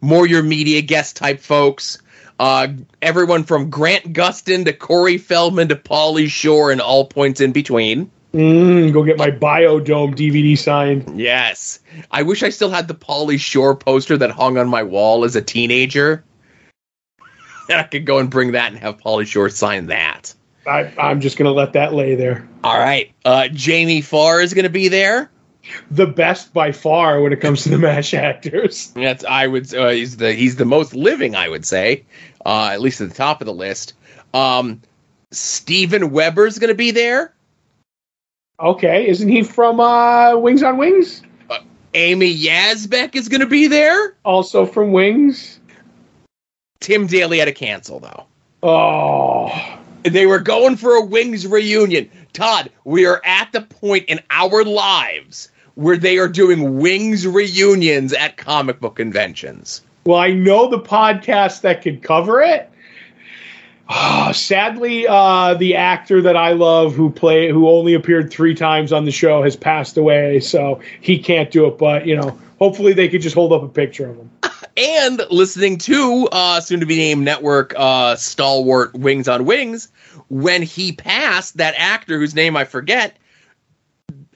more 0.02 0.28
your 0.28 0.43
media 0.43 0.82
guest 0.82 1.15
type 1.15 1.39
folks. 1.39 2.00
Uh, 2.38 2.69
everyone 3.02 3.43
from 3.43 3.69
Grant 3.69 4.13
Gustin 4.13 4.65
to 4.65 4.74
Corey 4.74 5.17
Feldman 5.17 5.69
to 5.69 5.76
Pauly 5.76 6.28
Shore 6.28 6.71
and 6.71 6.82
all 6.82 7.06
points 7.06 7.39
in 7.39 7.52
between. 7.52 8.12
Mm, 8.34 8.94
go 8.94 9.04
get 9.04 9.17
my 9.17 9.30
Biodome 9.30 10.15
DVD 10.15 10.58
signed. 10.58 11.20
Yes. 11.20 11.80
I 12.12 12.24
wish 12.24 12.44
I 12.44 12.50
still 12.50 12.70
had 12.70 12.88
the 12.88 12.96
Pauly 12.96 13.39
Shore 13.39 13.76
poster 13.76 14.17
that 14.17 14.32
hung 14.32 14.58
on 14.58 14.70
my 14.70 14.84
wall 14.84 15.26
as 15.26 15.36
a 15.36 15.41
teenager. 15.41 16.24
And 17.70 17.80
I 17.80 17.84
could 17.84 18.06
go 18.06 18.17
and 18.17 18.30
bring 18.30 18.52
that 18.54 18.70
and 18.72 18.80
have 18.80 18.98
Pauly 18.98 19.26
Shore 19.26 19.48
sign 19.48 19.86
that. 19.86 20.34
I, 20.67 20.91
I'm 20.98 21.22
just 21.22 21.38
gonna 21.38 21.52
let 21.52 21.74
that 21.74 21.94
lay 21.94 22.15
there. 22.15 22.46
All 22.63 22.78
right. 22.78 23.12
Uh, 23.24 23.48
Jamie 23.48 24.02
Farr 24.02 24.41
is 24.41 24.54
going 24.54 24.63
to 24.63 24.70
be 24.70 24.88
there. 24.88 25.32
The 25.89 26.08
best 26.08 26.54
by 26.54 26.72
far 26.72 27.22
when 27.22 27.32
it 27.32 27.39
comes 27.39 27.63
to 27.63 27.70
the 27.70 27.78
Mash 27.78 28.13
actors. 28.15 28.88
That's 28.89 29.24
I 29.24 29.48
would 29.48 29.74
uh, 29.74 29.89
he's 29.89 30.17
the 30.17 30.34
he's 30.34 30.58
the 30.58 30.65
most 30.65 30.94
living 30.94 31.36
I 31.36 31.48
would 31.48 31.65
say, 31.65 32.04
uh, 32.46 32.70
at 32.74 32.82
least 32.82 33.00
at 33.00 33.10
the 33.10 33.15
top 33.15 33.41
of 33.41 33.46
the 33.46 33.54
list. 33.54 33.94
Um, 34.34 34.82
Steven 35.32 36.12
Weber's 36.12 36.60
going 36.60 36.70
to 36.70 36.76
be 36.76 36.91
there. 36.91 37.34
Okay, 38.62 39.08
isn't 39.08 39.28
he 39.28 39.43
from 39.43 39.80
uh, 39.80 40.38
Wings 40.38 40.62
on 40.63 40.78
Wings? 40.78 41.24
Amy 41.93 42.34
Yasbeck 42.34 43.15
is 43.15 43.28
going 43.28 43.41
to 43.41 43.47
be 43.47 43.67
there. 43.67 44.15
Also 44.24 44.65
from 44.65 44.91
Wings. 44.93 45.60
Tim 46.80 47.06
Daly 47.08 47.39
had 47.39 47.45
to 47.45 47.52
cancel 47.54 48.00
though. 48.00 48.26
Oh, 48.63 49.50
They 50.04 50.26
were 50.26 50.39
going 50.39 50.78
for 50.78 50.95
a 50.95 51.04
Wings 51.04 51.45
reunion. 51.45 52.10
Todd, 52.34 52.71
we 52.86 53.06
are 53.06 53.21
at 53.26 53.52
the 53.52 53.62
point 53.62 54.06
in 54.08 54.19
our 54.30 54.63
lives 54.63 55.50
where 55.76 55.97
they 55.97 56.17
are 56.17 56.28
doing 56.30 56.78
Wings 56.80 57.28
reunions 57.28 58.13
at 58.13 58.38
comic 58.38 58.80
book 58.80 58.95
conventions. 58.95 59.82
well, 60.06 60.19
I 60.19 60.32
know 60.32 60.69
the 60.69 60.80
podcast 60.80 61.62
that 61.62 61.82
could 61.82 62.04
cover 62.04 62.41
it. 62.41 62.70
Ah, 63.93 64.32
sadly, 64.34 65.06
uh, 65.06 65.54
the 65.56 65.75
actor 65.75 66.21
that 66.21 66.38
I 66.38 66.54
love, 66.54 66.95
who 66.95 67.10
play, 67.10 67.49
who 67.49 67.67
only 67.67 67.93
appeared 67.93 68.32
three 68.32 68.56
times 68.56 68.93
on 68.93 69.04
the 69.04 69.12
show, 69.12 69.43
has 69.43 69.58
passed 69.58 69.97
away, 69.97 70.39
so 70.39 70.80
he 71.01 71.19
can't 71.19 71.51
do 71.51 71.67
it. 71.67 71.77
But 71.77 72.08
you 72.08 72.15
know, 72.15 72.39
hopefully, 72.58 72.93
they 72.93 73.10
could 73.10 73.21
just 73.21 73.36
hold 73.36 73.51
up 73.51 73.63
a 73.63 73.67
picture 73.67 74.10
of 74.10 74.15
him. 74.15 74.32
and 74.77 75.21
listening 75.30 75.77
to 75.80 76.30
uh, 76.32 76.62
soon 76.62 76.80
to 76.80 76.86
be 76.86 76.95
named 76.95 77.25
network 77.25 77.73
uh, 77.75 78.15
stalwart 78.15 78.93
Wings 78.93 79.27
on 79.27 79.43
Wings, 79.43 79.91
when 80.30 80.62
he 80.62 80.93
passed, 80.93 81.58
that 81.58 81.73
actor 81.77 82.17
whose 82.17 82.34
name 82.34 82.56
I 82.56 82.63
forget, 82.63 83.17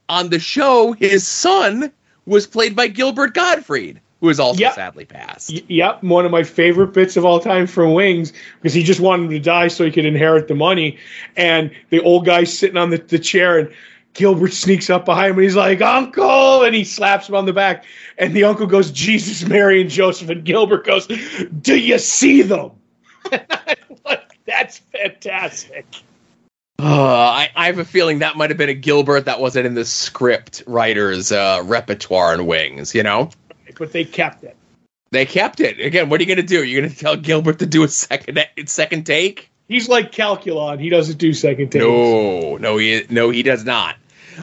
on 0.10 0.32
the 0.32 0.40
show, 0.40 0.92
his 0.92 1.26
son 1.26 1.94
was 2.26 2.46
played 2.46 2.76
by 2.76 2.88
Gilbert 2.88 3.34
Gottfried, 3.34 4.02
who 4.26 4.30
has 4.30 4.40
also 4.40 4.60
Yep. 4.60 4.74
sadly 4.74 5.06
passed. 5.06 5.52
Y- 5.52 5.62
Yep, 5.68 6.04
one 6.04 6.26
of 6.26 6.32
my 6.32 6.42
favorite 6.42 6.94
bits 6.94 7.16
of 7.16 7.24
all 7.26 7.40
time 7.40 7.68
from 7.68 7.94
Wings 7.94 8.34
because 8.60 8.74
he 8.74 8.82
just 8.82 9.00
wanted 9.00 9.26
him 9.26 9.30
to 9.30 9.40
die 9.40 9.68
so 9.68 9.86
he 9.86 9.92
could 9.92 10.04
inherit 10.06 10.48
the 10.48 10.56
money. 10.56 10.98
And 11.38 11.70
the 11.92 12.00
old 12.02 12.26
guy's 12.26 12.52
sitting 12.58 12.76
on 12.76 12.90
the, 12.90 12.98
the 12.98 13.20
chair, 13.20 13.60
and 13.60 13.70
Gilbert 14.16 14.52
sneaks 14.54 14.90
up 14.90 15.06
behind 15.06 15.32
him 15.34 15.38
and 15.38 15.44
he's 15.44 15.56
like, 15.56 15.80
Uncle! 15.80 16.64
And 16.64 16.74
he 16.74 16.84
slaps 16.84 17.30
him 17.30 17.36
on 17.36 17.46
the 17.46 17.54
back. 17.54 17.86
And 18.18 18.34
the 18.34 18.46
uncle 18.46 18.66
goes, 18.66 18.90
Jesus, 18.90 19.48
Mary, 19.48 19.80
and 19.80 19.92
Joseph. 19.92 20.30
And 20.30 20.44
Gilbert 20.44 20.88
goes, 20.88 21.06
Do 21.62 21.78
you 21.78 22.00
see 22.00 22.42
them? 22.42 22.72
like, 24.06 24.40
that's 24.48 24.80
fantastic. 24.80 25.86
Uh, 26.80 26.84
I, 26.84 27.50
I 27.56 27.68
have 27.68 27.78
a 27.78 27.86
feeling 27.86 28.20
that 28.20 28.38
might 28.38 28.50
have 28.50 28.58
been 28.58 28.70
a 28.70 28.74
Gilbert 28.74 29.26
that 29.26 29.40
wasn't 29.40 29.68
in 29.68 29.76
the 29.76 29.86
script 29.86 30.64
writer's 30.66 31.32
uh, 31.32 31.62
repertoire 31.64 32.34
in 32.34 32.48
Wings, 32.48 32.96
you 32.96 33.04
know? 33.04 33.30
But 33.78 33.92
they 33.92 34.06
kept 34.06 34.44
it. 34.44 34.56
They 35.12 35.26
kept 35.26 35.60
it. 35.60 35.80
Again, 35.80 36.10
what 36.10 36.20
are 36.20 36.24
you 36.24 36.28
going 36.28 36.38
to 36.38 36.44
do? 36.44 36.64
You're 36.64 36.82
going 36.82 36.92
to 36.92 36.98
tell 36.98 37.16
Gilbert 37.16 37.60
to 37.60 37.66
do 37.66 37.84
a 37.84 37.88
second 37.88 38.40
second 38.66 39.06
take? 39.06 39.52
He's 39.68 39.90
like 39.90 40.12
Calculon. 40.12 40.80
He 40.80 40.90
doesn't 40.90 41.18
do 41.18 41.34
second 41.34 41.72
takes. 41.72 41.84
No, 41.84 42.58
no, 42.58 42.78
he 42.78 43.06
no, 43.10 43.30
he 43.30 43.44
does 43.44 43.66
not. 43.66 43.96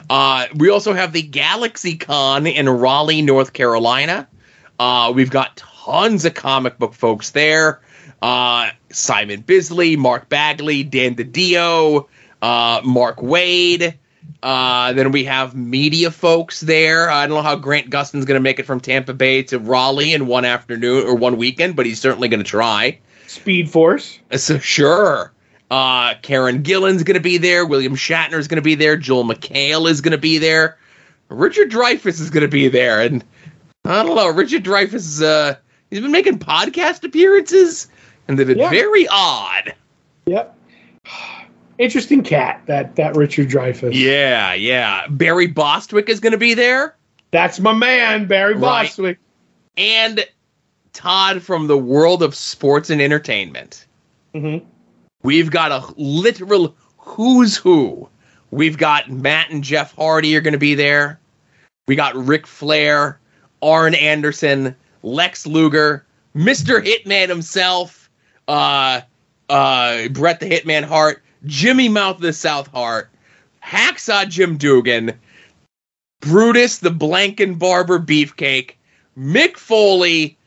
Uh, 0.09 0.47
we 0.55 0.69
also 0.69 0.93
have 0.93 1.13
the 1.13 1.21
Galaxy 1.21 1.97
Con 1.97 2.47
in 2.47 2.67
Raleigh, 2.67 3.21
North 3.21 3.53
Carolina. 3.53 4.27
Uh, 4.79 5.13
we've 5.15 5.29
got 5.29 5.57
tons 5.57 6.25
of 6.25 6.33
comic 6.33 6.77
book 6.77 6.93
folks 6.93 7.31
there. 7.31 7.81
Uh, 8.21 8.71
Simon 8.89 9.41
Bisley, 9.41 9.95
Mark 9.95 10.29
Bagley, 10.29 10.83
Dan 10.83 11.15
DiDio, 11.15 12.07
uh, 12.41 12.81
Mark 12.83 13.17
Waid. 13.17 13.95
Uh, 14.43 14.91
then 14.91 15.13
we 15.13 15.23
have 15.23 15.55
media 15.55 16.11
folks 16.11 16.59
there. 16.59 17.09
I 17.09 17.25
don't 17.25 17.35
know 17.37 17.41
how 17.41 17.55
Grant 17.55 17.89
Gustin's 17.89 18.25
going 18.25 18.35
to 18.35 18.41
make 18.43 18.59
it 18.59 18.63
from 18.65 18.81
Tampa 18.81 19.13
Bay 19.13 19.41
to 19.43 19.57
Raleigh 19.57 20.13
in 20.13 20.27
one 20.27 20.43
afternoon 20.43 21.07
or 21.07 21.15
one 21.15 21.37
weekend, 21.37 21.77
but 21.77 21.85
he's 21.85 22.01
certainly 22.01 22.27
going 22.27 22.43
to 22.43 22.49
try. 22.49 22.99
Speed 23.27 23.69
Force. 23.69 24.19
So 24.35 24.59
sure. 24.59 25.31
Uh, 25.71 26.15
Karen 26.21 26.61
Gillan's 26.61 27.03
going 27.03 27.15
to 27.15 27.21
be 27.21 27.37
there. 27.37 27.65
William 27.65 27.95
Shatner's 27.95 28.49
going 28.49 28.57
to 28.57 28.61
be 28.61 28.75
there. 28.75 28.97
Joel 28.97 29.23
McHale 29.23 29.89
is 29.89 30.01
going 30.01 30.11
to 30.11 30.17
be 30.17 30.37
there. 30.37 30.77
Richard 31.29 31.71
Dreyfuss 31.71 32.19
is 32.19 32.29
going 32.29 32.41
to 32.41 32.47
be 32.49 32.67
there. 32.67 32.99
And 33.01 33.23
I 33.85 34.03
don't 34.03 34.15
know. 34.15 34.27
Richard 34.27 34.63
Dreyfuss 34.65 34.93
is, 34.93 35.21
uh, 35.21 35.55
he's 35.89 36.01
been 36.01 36.11
making 36.11 36.39
podcast 36.39 37.03
appearances, 37.05 37.87
and 38.27 38.37
they've 38.37 38.45
been 38.45 38.59
Yeah. 38.59 38.69
very 38.69 39.07
odd. 39.07 39.73
Yep. 40.25 40.55
Interesting 41.77 42.23
cat, 42.23 42.61
that, 42.67 42.95
that 42.95 43.15
Richard 43.15 43.49
Dreyfuss. 43.49 43.93
Yeah, 43.93 44.53
yeah. 44.53 45.07
Barry 45.09 45.47
Bostwick 45.47 46.09
is 46.09 46.19
going 46.19 46.31
to 46.31 46.37
be 46.37 46.53
there. 46.53 46.95
That's 47.31 47.59
my 47.59 47.73
man, 47.73 48.27
Barry 48.27 48.53
Right. 48.53 48.87
Bostwick. 48.87 49.17
And 49.75 50.25
Todd 50.93 51.41
from 51.41 51.67
the 51.67 51.77
world 51.77 52.21
of 52.21 52.35
sports 52.35 52.89
and 52.89 53.01
entertainment. 53.01 53.87
Mm-hmm. 54.35 54.65
We've 55.23 55.49
got 55.49 55.71
a 55.71 55.93
literal 55.97 56.75
who's 56.97 57.57
who. 57.57 58.07
We've 58.51 58.77
got 58.77 59.09
Matt 59.09 59.49
and 59.49 59.63
Jeff 59.63 59.95
Hardy 59.95 60.35
are 60.35 60.41
going 60.41 60.53
to 60.53 60.59
be 60.59 60.75
there. 60.75 61.19
We 61.87 61.95
got 61.95 62.15
Ric 62.15 62.45
Flair, 62.45 63.19
Arn 63.63 63.95
Anderson, 63.95 64.75
Lex 65.01 65.47
Luger, 65.47 66.05
Mr. 66.35 66.85
Hitman 66.85 67.29
himself, 67.29 68.09
uh, 68.47 69.01
uh, 69.49 70.07
Bret 70.09 70.39
the 70.39 70.49
Hitman 70.49 70.83
Hart, 70.83 71.22
Jimmy 71.45 71.89
Mouth 71.89 72.17
of 72.17 72.21
the 72.21 72.33
South 72.33 72.67
Hart, 72.67 73.09
Hacksaw 73.63 74.27
Jim 74.29 74.57
Duggan, 74.57 75.13
Brutus 76.21 76.79
the 76.79 76.89
Blanken 76.89 77.59
Barber 77.59 77.99
Beefcake, 77.99 78.71
Mick 79.17 79.57
Foley, 79.57 80.37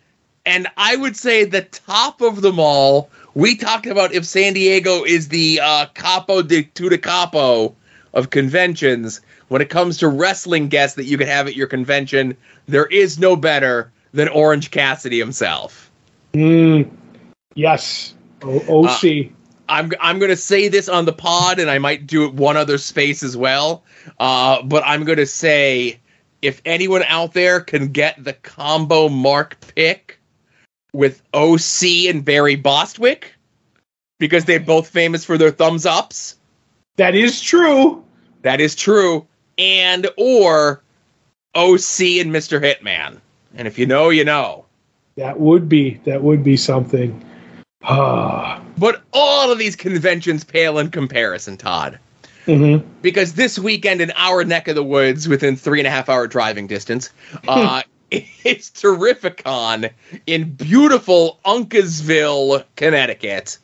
and 0.46 0.66
I 0.76 0.96
would 0.96 1.16
say 1.16 1.44
the 1.44 1.62
top 1.62 2.20
of 2.20 2.40
them 2.40 2.58
all. 2.58 3.10
We 3.34 3.56
talked 3.56 3.86
about 3.86 4.14
if 4.14 4.24
San 4.24 4.54
Diego 4.54 5.04
is 5.04 5.28
the 5.28 5.60
uh, 5.62 5.86
capo 5.94 6.40
de 6.42 6.62
tutti 6.62 6.96
capo 6.98 7.74
of 8.14 8.30
conventions. 8.30 9.20
When 9.48 9.60
it 9.60 9.68
comes 9.68 9.98
to 9.98 10.08
wrestling 10.08 10.68
guests 10.68 10.96
that 10.96 11.04
you 11.04 11.18
could 11.18 11.28
have 11.28 11.46
at 11.46 11.54
your 11.54 11.66
convention, 11.66 12.36
there 12.66 12.86
is 12.86 13.18
no 13.18 13.36
better 13.36 13.92
than 14.12 14.28
Orange 14.28 14.70
Cassidy 14.70 15.18
himself. 15.18 15.90
Mm, 16.32 16.90
yes. 17.54 18.14
O- 18.42 18.84
OC. 18.84 19.30
I'm 19.68 19.90
I'm 20.00 20.18
going 20.18 20.30
to 20.30 20.36
say 20.36 20.68
this 20.68 20.88
on 20.88 21.04
the 21.04 21.12
pod, 21.12 21.58
and 21.58 21.70
I 21.70 21.78
might 21.78 22.06
do 22.06 22.24
it 22.24 22.34
one 22.34 22.56
other 22.56 22.78
space 22.78 23.22
as 23.22 23.36
well. 23.36 23.84
Uh, 24.18 24.62
but 24.62 24.82
I'm 24.86 25.04
going 25.04 25.18
to 25.18 25.26
say, 25.26 25.98
if 26.42 26.62
anyone 26.64 27.02
out 27.04 27.32
there 27.32 27.60
can 27.60 27.88
get 27.88 28.22
the 28.22 28.32
combo 28.32 29.08
Mark 29.08 29.58
pick 29.74 30.18
with 30.92 31.22
OC 31.34 32.08
and 32.08 32.24
Barry 32.24 32.56
Bostwick, 32.56 33.34
because 34.18 34.44
they're 34.44 34.60
both 34.60 34.88
famous 34.88 35.24
for 35.24 35.36
their 35.38 35.50
thumbs 35.50 35.86
ups, 35.86 36.36
that 36.96 37.14
is 37.14 37.40
true. 37.40 38.04
that 38.42 38.60
is 38.60 38.74
true. 38.74 39.26
And 39.58 40.06
or 40.16 40.82
OC 41.54 42.20
and 42.20 42.30
Mr. 42.32 42.60
Hitman. 42.60 43.20
And 43.54 43.66
if 43.66 43.78
you 43.78 43.86
know, 43.86 44.10
you 44.10 44.24
know. 44.24 44.64
That 45.16 45.40
would 45.40 45.68
be 45.68 45.94
that 46.04 46.22
would 46.22 46.44
be 46.44 46.56
something. 46.56 47.24
Ah. 47.82 48.62
But 48.78 48.95
all 49.16 49.50
of 49.50 49.58
these 49.58 49.74
conventions 49.74 50.44
pale 50.44 50.78
in 50.78 50.90
comparison, 50.90 51.56
Todd. 51.56 51.98
mm-hmm. 52.44 52.86
because 53.00 53.32
this 53.32 53.58
weekend 53.58 54.02
in 54.02 54.12
our 54.14 54.44
neck 54.44 54.68
of 54.68 54.74
the 54.74 54.84
woods, 54.84 55.26
within 55.26 55.56
three 55.56 55.80
and 55.80 55.86
a 55.86 55.90
half 55.90 56.08
hour 56.10 56.26
driving 56.26 56.66
distance, 56.66 57.10
uh, 57.48 57.82
it's 58.10 58.70
Terrificon 58.70 59.90
in 60.26 60.52
beautiful 60.52 61.40
Uncasville, 61.44 62.64
Connecticut. 62.76 63.58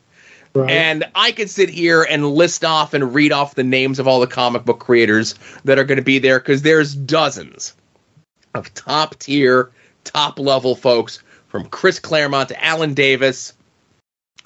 Right. 0.55 0.69
And 0.69 1.05
I 1.15 1.31
could 1.31 1.49
sit 1.49 1.69
here 1.69 2.03
and 2.03 2.29
list 2.29 2.63
off 2.65 2.93
and 2.93 3.13
read 3.13 3.31
off 3.31 3.55
the 3.55 3.63
names 3.63 3.99
of 3.99 4.07
all 4.07 4.19
the 4.19 4.27
comic 4.27 4.65
book 4.65 4.79
creators 4.79 5.33
that 5.65 5.79
are 5.79 5.83
going 5.83 5.97
to 5.97 6.03
be 6.03 6.19
there 6.19 6.39
because 6.39 6.61
there's 6.61 6.93
dozens 6.93 7.73
of 8.53 8.71
top 8.73 9.17
tier, 9.17 9.71
top 10.03 10.37
level 10.37 10.75
folks 10.75 11.23
from 11.47 11.65
Chris 11.65 11.99
Claremont 11.99 12.49
to 12.49 12.63
Alan 12.63 12.93
Davis 12.93 13.53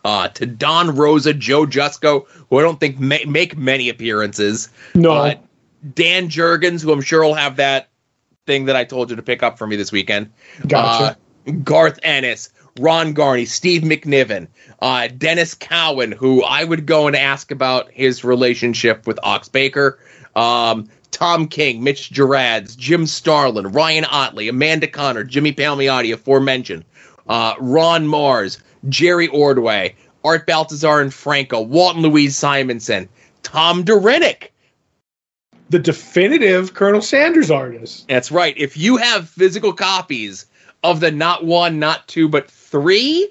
uh, 0.07 0.29
to 0.29 0.45
Don 0.45 0.95
Rosa, 0.95 1.33
Joe 1.33 1.65
Jusko, 1.65 2.25
who 2.49 2.59
I 2.59 2.61
don't 2.61 2.79
think 2.79 2.97
may- 2.97 3.25
make 3.25 3.57
many 3.57 3.89
appearances. 3.89 4.69
no, 4.95 5.11
Uh, 5.11 5.33
Dan 5.95 6.29
Jurgens, 6.29 6.81
who 6.81 6.93
I'm 6.93 7.01
sure 7.01 7.21
will 7.23 7.33
have 7.33 7.57
that 7.57 7.89
thing 8.45 8.65
that 8.65 8.75
I 8.77 8.85
told 8.85 9.09
you 9.09 9.17
to 9.17 9.21
pick 9.21 9.43
up 9.43 9.57
for 9.57 9.67
me 9.67 9.75
this 9.75 9.91
weekend. 9.91 10.31
gotcha. 10.65 11.17
Uh, 11.45 11.51
Garth 11.63 11.99
Ennis, 12.03 12.49
Ron 12.79 13.13
Garney, 13.13 13.45
Steve 13.45 13.81
McNiven, 13.81 14.47
uh, 14.81 15.09
Denys 15.11 15.59
Cowan, 15.59 16.13
who 16.13 16.41
I 16.43 16.63
would 16.63 16.85
go 16.85 17.07
and 17.07 17.15
ask 17.15 17.51
about 17.51 17.91
his 17.91 18.23
relationship 18.23 19.05
with 19.07 19.19
Ox 19.23 19.49
Baker, 19.49 19.99
um, 20.37 20.87
Tom 21.11 21.47
King, 21.49 21.83
Mitch 21.83 22.11
Gerads, 22.11 22.75
Jim 22.77 23.07
Starlin, 23.07 23.67
Ryan 23.73 24.05
Ottley, 24.05 24.47
Amanda 24.47 24.87
Conner, 24.87 25.23
Jimmy 25.25 25.51
Palmiotti, 25.51 26.13
aforementioned, 26.13 26.85
uh, 27.27 27.55
Ron 27.59 28.07
Marz, 28.07 28.59
Jerry 28.89 29.27
Ordway, 29.27 29.95
Art 30.23 30.45
Baltazar 30.47 31.01
and 31.01 31.13
Franco, 31.13 31.61
Walton 31.61 32.01
Louise 32.01 32.37
Simonson, 32.37 33.07
Tom 33.43 33.83
Derenick. 33.83 34.53
the 35.69 35.79
definitive 35.79 36.73
Colonel 36.73 37.01
Sanders 37.01 37.51
artist. 37.51 38.07
That's 38.07 38.31
right. 38.31 38.53
If 38.57 38.77
you 38.77 38.95
have 38.95 39.27
physical 39.27 39.73
copies 39.73 40.45
of 40.83 41.01
the 41.01 41.11
not 41.11 41.43
one, 41.43 41.77
not 41.77 42.07
two, 42.07 42.29
but 42.29 42.49
three 42.49 43.29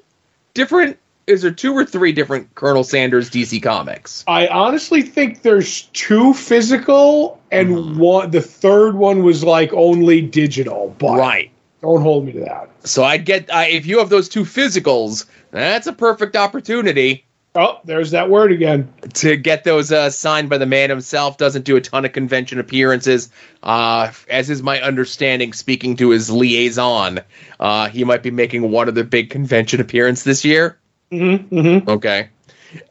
different, 0.53 0.99
is 1.27 1.41
there 1.41 1.51
two 1.51 1.73
or 1.73 1.83
three 1.85 2.13
different 2.13 2.55
Colonel 2.55 2.85
Sanders 2.85 3.31
DC 3.31 3.63
comics? 3.63 4.23
I 4.29 4.49
honestly 4.49 5.01
think 5.01 5.43
there's 5.43 5.83
two 5.95 6.35
physical, 6.35 7.41
and 7.51 7.71
Mhm. 7.71 7.97
one. 7.97 8.31
The 8.31 8.43
third 8.43 8.97
one 8.97 9.23
was 9.23 9.43
like 9.43 9.73
only 9.73 10.21
digital. 10.21 10.95
But 10.99 11.17
Right. 11.17 11.51
Don't 11.83 12.01
hold 12.01 12.27
me 12.27 12.33
to 12.33 12.41
that. 12.41 12.71
So 12.85 13.05
I'd 13.05 13.25
get 13.25 13.53
I, 13.53 13.67
if 13.67 13.87
you 13.87 13.99
have 13.99 14.09
those 14.09 14.29
two 14.29 14.45
physicals, 14.45 15.27
that's 15.51 15.87
a 15.87 15.93
perfect 15.93 16.37
opportunity 16.37 17.27
Oh, 17.57 17.81
there's 17.85 18.11
that 18.11 18.29
word 18.29 18.53
again. 18.53 18.93
to 19.15 19.35
get 19.35 19.65
those 19.65 19.91
uh, 19.91 20.11
signed 20.11 20.51
by 20.51 20.59
the 20.59 20.67
man 20.67 20.91
himself. 20.91 21.39
Doesn't 21.39 21.65
do 21.65 21.77
a 21.77 21.81
ton 21.81 22.05
of 22.05 22.13
convention 22.13 22.61
appearances, 22.61 23.31
uh, 23.63 24.13
as 24.29 24.51
is 24.51 24.63
my 24.63 24.79
understanding. 24.83 25.55
Speaking 25.55 25.97
to 25.97 26.11
his 26.11 26.31
liaison, 26.31 27.21
uh, 27.59 27.89
he 27.89 28.05
might 28.05 28.23
be 28.23 28.31
making 28.31 28.71
one 28.71 28.89
of 28.89 28.95
the 28.95 29.05
big 29.05 29.31
convention 29.31 29.81
appearance 29.81 30.23
this 30.23 30.45
year. 30.45 30.79
Mm-hmm, 31.11 31.57
mm-hmm. 31.59 31.89
Okay. 31.89 32.29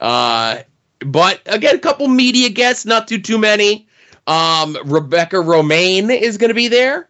Uh, 0.01 0.63
but 0.99 1.41
again, 1.45 1.75
a 1.75 1.79
couple 1.79 2.07
media 2.07 2.49
guests, 2.49 2.87
not 2.87 3.07
too 3.07 3.19
too 3.19 3.37
many. 3.37 3.87
Um, 4.25 4.75
Rebecca 4.85 5.35
Romijn 5.35 6.09
is 6.09 6.37
going 6.37 6.49
to 6.49 6.55
be 6.55 6.69
there. 6.69 7.07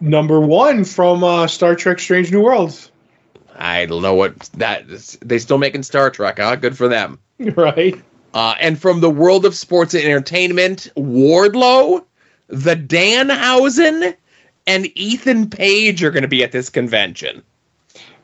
Number 0.00 0.40
one 0.40 0.84
from 0.84 1.24
uh, 1.24 1.46
Star 1.46 1.74
Trek: 1.74 1.98
Strange 1.98 2.30
New 2.32 2.40
Worlds. 2.42 2.90
I 3.56 3.86
don't 3.86 4.02
know 4.02 4.14
what 4.14 4.38
that 4.54 4.88
is. 4.88 5.18
They 5.20 5.38
still 5.38 5.58
making 5.58 5.82
Star 5.82 6.10
Trek. 6.10 6.38
Huh? 6.38 6.56
Good 6.56 6.76
for 6.76 6.88
them. 6.88 7.18
Right. 7.56 8.00
Uh, 8.34 8.54
and 8.60 8.78
from 8.80 9.00
the 9.00 9.08
world 9.10 9.44
of 9.46 9.54
sports 9.54 9.94
and 9.94 10.04
entertainment, 10.04 10.88
Wardlow, 10.96 12.04
the 12.48 12.74
Danhausen, 12.76 14.14
and 14.66 14.86
Ethan 14.98 15.48
Page 15.50 16.02
are 16.02 16.10
going 16.10 16.22
to 16.22 16.28
be 16.28 16.42
at 16.44 16.52
this 16.52 16.68
convention. 16.68 17.42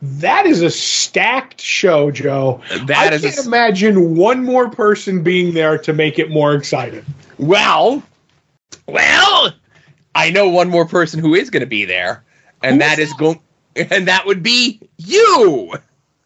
That 0.03 0.47
is 0.47 0.61
a 0.63 0.71
stacked 0.71 1.61
show, 1.61 2.11
Joe. 2.11 2.61
That 2.87 3.13
I 3.13 3.15
is 3.15 3.23
can't 3.23 3.39
s- 3.39 3.47
imagine 3.47 4.17
one 4.17 4.45
more 4.45 4.69
person 4.69 5.23
being 5.23 5.55
there 5.55 5.79
to 5.79 5.93
make 5.93 6.19
it 6.19 6.29
more 6.31 6.55
exciting. 6.55 7.05
Well, 7.39 8.03
well, 8.87 9.53
I 10.15 10.31
know 10.31 10.49
one 10.49 10.69
more 10.69 10.87
person 10.87 11.21
who 11.21 11.35
is 11.35 11.51
going 11.51 11.61
to 11.61 11.67
be 11.67 11.85
there, 11.85 12.25
and 12.63 12.81
that 12.81 12.99
is 12.99 13.13
going, 13.15 13.41
and 13.77 14.09
that 14.09 14.27
would 14.27 14.43
be 14.43 14.81
you. 14.97 15.75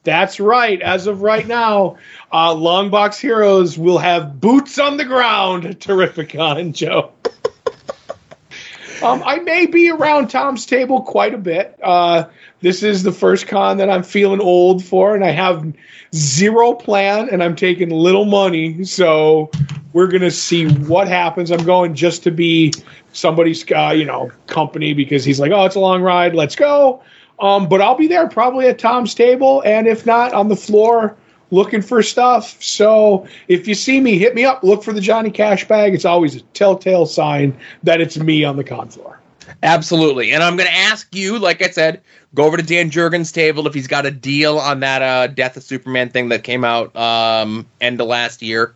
That's 0.04 0.40
right. 0.40 0.80
As 0.80 1.06
of 1.06 1.22
right 1.22 1.46
now, 1.46 1.98
uh, 2.32 2.54
Longbox 2.54 3.20
Heroes 3.20 3.76
will 3.76 3.98
have 3.98 4.40
boots 4.40 4.78
on 4.78 4.96
the 4.96 5.04
ground. 5.04 5.80
Terrific, 5.80 6.30
Terrificon, 6.30 6.72
Joe. 6.72 7.12
um, 9.02 9.22
I 9.24 9.38
may 9.40 9.66
be 9.66 9.90
around 9.90 10.28
Tom's 10.28 10.66
table 10.66 11.02
quite 11.02 11.34
a 11.34 11.38
bit. 11.38 11.78
Uh, 11.82 12.24
this 12.60 12.82
is 12.82 13.02
the 13.02 13.12
first 13.12 13.46
con 13.46 13.76
that 13.78 13.88
I'm 13.88 14.02
feeling 14.02 14.40
old 14.40 14.84
for, 14.84 15.14
and 15.14 15.24
I 15.24 15.30
have 15.30 15.72
zero 16.14 16.74
plan, 16.74 17.28
and 17.30 17.42
I'm 17.42 17.54
taking 17.54 17.90
little 17.90 18.24
money. 18.24 18.84
So 18.84 19.50
we're 19.92 20.08
gonna 20.08 20.30
see 20.30 20.68
what 20.68 21.08
happens. 21.08 21.50
I'm 21.50 21.64
going 21.64 21.94
just 21.94 22.22
to 22.24 22.30
be 22.30 22.72
somebody's, 23.12 23.64
uh, 23.72 23.94
you 23.96 24.04
know, 24.04 24.30
company 24.46 24.92
because 24.92 25.24
he's 25.24 25.40
like, 25.40 25.52
oh, 25.52 25.64
it's 25.64 25.76
a 25.76 25.80
long 25.80 26.02
ride. 26.02 26.34
Let's 26.34 26.56
go. 26.56 27.02
Um, 27.40 27.68
but 27.68 27.80
I'll 27.80 27.96
be 27.96 28.08
there 28.08 28.28
probably 28.28 28.66
at 28.66 28.78
Tom's 28.78 29.14
table, 29.14 29.62
and 29.64 29.86
if 29.86 30.04
not, 30.04 30.34
on 30.34 30.48
the 30.48 30.56
floor 30.56 31.16
looking 31.50 31.82
for 31.82 32.02
stuff. 32.02 32.62
So 32.62 33.26
if 33.48 33.66
you 33.66 33.74
see 33.74 34.00
me, 34.00 34.18
hit 34.18 34.34
me 34.34 34.44
up. 34.44 34.62
Look 34.62 34.82
for 34.82 34.92
the 34.92 35.00
Johnny 35.00 35.30
Cash 35.30 35.66
bag. 35.66 35.94
It's 35.94 36.04
always 36.04 36.36
a 36.36 36.40
telltale 36.52 37.06
sign 37.06 37.56
that 37.84 38.00
it's 38.00 38.18
me 38.18 38.44
on 38.44 38.56
the 38.56 38.64
con 38.64 38.88
floor. 38.88 39.18
Absolutely. 39.62 40.32
And 40.32 40.42
I'm 40.42 40.56
going 40.56 40.68
to 40.68 40.74
ask 40.76 41.14
you, 41.14 41.38
like 41.38 41.62
I 41.62 41.70
said, 41.70 42.00
go 42.34 42.44
over 42.44 42.56
to 42.56 42.62
Dan 42.62 42.90
Jurgens' 42.90 43.32
table 43.32 43.66
if 43.66 43.74
he's 43.74 43.86
got 43.86 44.06
a 44.06 44.10
deal 44.10 44.58
on 44.58 44.80
that 44.80 45.02
uh, 45.02 45.26
Death 45.28 45.56
of 45.56 45.62
Superman 45.62 46.10
thing 46.10 46.28
that 46.28 46.44
came 46.44 46.64
out 46.64 46.94
um, 46.96 47.66
end 47.80 48.00
of 48.00 48.06
last 48.06 48.42
year. 48.42 48.74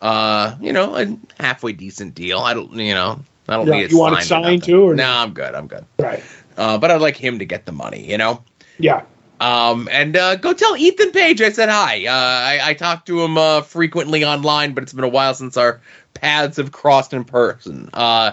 Uh, 0.00 0.54
you 0.60 0.72
know, 0.72 0.96
a 0.96 1.18
halfway 1.42 1.72
decent 1.72 2.14
deal. 2.14 2.38
I 2.38 2.54
don't, 2.54 2.72
you 2.74 2.94
know, 2.94 3.20
I 3.48 3.56
don't 3.56 3.66
Yeah, 3.66 3.80
need 3.80 3.90
you 3.90 3.98
want 3.98 4.18
it 4.20 4.24
signed 4.24 4.62
or 4.62 4.66
too, 4.66 4.82
or- 4.90 4.94
no, 4.94 5.08
I'm 5.08 5.32
good. 5.32 5.54
I'm 5.54 5.66
good. 5.66 5.84
Right. 5.98 6.22
Uh, 6.56 6.78
but 6.78 6.90
I'd 6.90 7.00
like 7.00 7.16
him 7.16 7.38
to 7.38 7.44
get 7.44 7.66
the 7.66 7.72
money, 7.72 8.08
you 8.08 8.18
know? 8.18 8.42
Yeah. 8.78 9.02
Um, 9.40 9.88
and 9.92 10.16
uh, 10.16 10.34
go 10.36 10.52
tell 10.52 10.76
Ethan 10.76 11.12
Page 11.12 11.40
I 11.40 11.50
said 11.50 11.68
hi. 11.68 12.04
Uh, 12.06 12.10
I, 12.10 12.70
I 12.70 12.74
talk 12.74 13.06
to 13.06 13.22
him 13.22 13.38
uh, 13.38 13.62
frequently 13.62 14.24
online, 14.24 14.72
but 14.72 14.82
it's 14.82 14.92
been 14.92 15.04
a 15.04 15.08
while 15.08 15.32
since 15.34 15.56
our 15.56 15.80
paths 16.14 16.56
have 16.56 16.72
crossed 16.72 17.12
in 17.12 17.24
person. 17.24 17.88
Uh, 17.92 18.32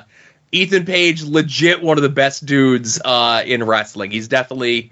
Ethan 0.56 0.86
Page, 0.86 1.24
legit 1.24 1.84
one 1.84 1.98
of 1.98 2.04
the 2.04 2.10
best 2.10 2.46
dudes 2.46 3.00
uh, 3.04 3.44
in 3.46 3.64
wrestling. 3.64 4.12
He's 4.12 4.28
definitely 4.28 4.92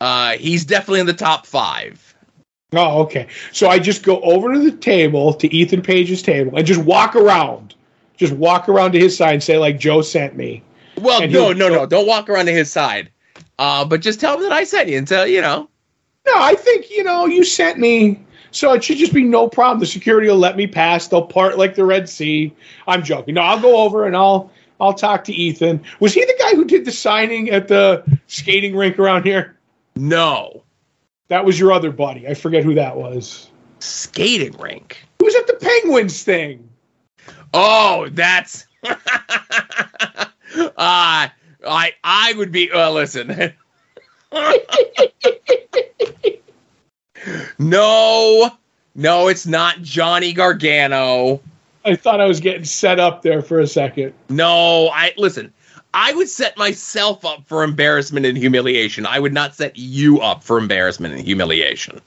uh, 0.00 0.32
he's 0.32 0.64
definitely 0.64 1.00
in 1.00 1.06
the 1.06 1.14
top 1.14 1.46
five. 1.46 2.14
Oh, 2.72 3.02
okay. 3.02 3.28
So 3.52 3.68
I 3.68 3.78
just 3.78 4.02
go 4.02 4.20
over 4.22 4.52
to 4.52 4.58
the 4.58 4.76
table, 4.76 5.32
to 5.34 5.54
Ethan 5.54 5.82
Page's 5.82 6.22
table, 6.22 6.56
and 6.56 6.66
just 6.66 6.82
walk 6.82 7.14
around. 7.14 7.74
Just 8.16 8.32
walk 8.32 8.68
around 8.68 8.92
to 8.92 8.98
his 8.98 9.16
side 9.16 9.34
and 9.34 9.42
say, 9.42 9.58
like, 9.58 9.78
Joe 9.78 10.02
sent 10.02 10.36
me. 10.36 10.62
Well, 10.98 11.22
And 11.22 11.32
no, 11.32 11.52
no, 11.52 11.68
no. 11.68 11.86
Don't 11.86 12.06
walk 12.06 12.28
around 12.28 12.46
to 12.46 12.52
his 12.52 12.70
side. 12.70 13.10
Uh, 13.58 13.84
but 13.84 14.00
just 14.00 14.20
tell 14.20 14.36
him 14.36 14.42
that 14.42 14.52
I 14.52 14.64
sent 14.64 14.88
you 14.88 14.98
and 14.98 15.06
tell 15.06 15.26
you 15.26 15.40
know. 15.40 15.68
No, 16.26 16.32
I 16.36 16.54
think, 16.54 16.90
you 16.90 17.04
know, 17.04 17.26
you 17.26 17.44
sent 17.44 17.78
me. 17.78 18.24
So 18.50 18.72
it 18.72 18.84
should 18.84 18.98
just 18.98 19.12
be 19.12 19.24
no 19.24 19.48
problem. 19.48 19.80
The 19.80 19.86
security 19.86 20.28
will 20.28 20.36
let 20.36 20.56
me 20.56 20.66
pass. 20.66 21.08
They'll 21.08 21.26
part 21.26 21.58
like 21.58 21.74
the 21.74 21.84
Red 21.84 22.08
Sea. 22.08 22.54
I'm 22.86 23.02
joking. 23.02 23.34
No, 23.34 23.42
I'll 23.42 23.60
go 23.60 23.78
over 23.78 24.06
and 24.06 24.16
I'll 24.16 24.50
I'll 24.84 24.92
talk 24.92 25.24
to 25.24 25.32
Ethan. 25.32 25.82
Was 26.00 26.12
he 26.12 26.22
the 26.24 26.36
guy 26.38 26.54
who 26.54 26.66
did 26.66 26.84
the 26.84 26.92
signing 26.92 27.48
at 27.50 27.68
the 27.68 28.04
skating 28.26 28.76
rink 28.76 28.98
around 28.98 29.24
here? 29.24 29.56
No 29.96 30.62
That 31.28 31.44
was 31.46 31.58
your 31.58 31.72
other 31.72 31.90
buddy. 31.90 32.28
I 32.28 32.34
forget 32.34 32.62
who 32.64 32.74
that 32.74 32.94
was. 32.96 33.48
skating 33.78 34.52
rink. 34.58 34.98
Who 35.18 35.24
was 35.24 35.34
at 35.36 35.46
the 35.46 35.54
Penguins 35.54 36.22
thing? 36.22 36.68
Oh, 37.54 38.08
that's. 38.12 38.66
uh, 38.84 38.94
I 40.76 41.30
I 42.04 42.34
would 42.36 42.52
be. 42.52 42.68
Well, 42.72 42.92
listen. 42.92 43.54
no, 47.58 48.50
no, 48.94 49.28
it's 49.28 49.46
not 49.46 49.80
Johnny 49.80 50.34
Gargano. 50.34 51.40
I 51.84 51.94
thought 51.94 52.20
I 52.20 52.26
was 52.26 52.40
getting 52.40 52.64
set 52.64 52.98
up 52.98 53.22
there 53.22 53.42
for 53.42 53.60
a 53.60 53.66
second. 53.66 54.14
No, 54.28 54.88
I 54.88 55.12
listen. 55.16 55.52
I 55.92 56.12
would 56.14 56.28
set 56.28 56.56
myself 56.56 57.24
up 57.24 57.46
for 57.46 57.62
embarrassment 57.62 58.26
and 58.26 58.36
humiliation. 58.36 59.06
I 59.06 59.20
would 59.20 59.32
not 59.32 59.54
set 59.54 59.76
you 59.76 60.20
up 60.20 60.42
for 60.42 60.58
embarrassment 60.58 61.14
and 61.14 61.22
humiliation. 61.22 62.00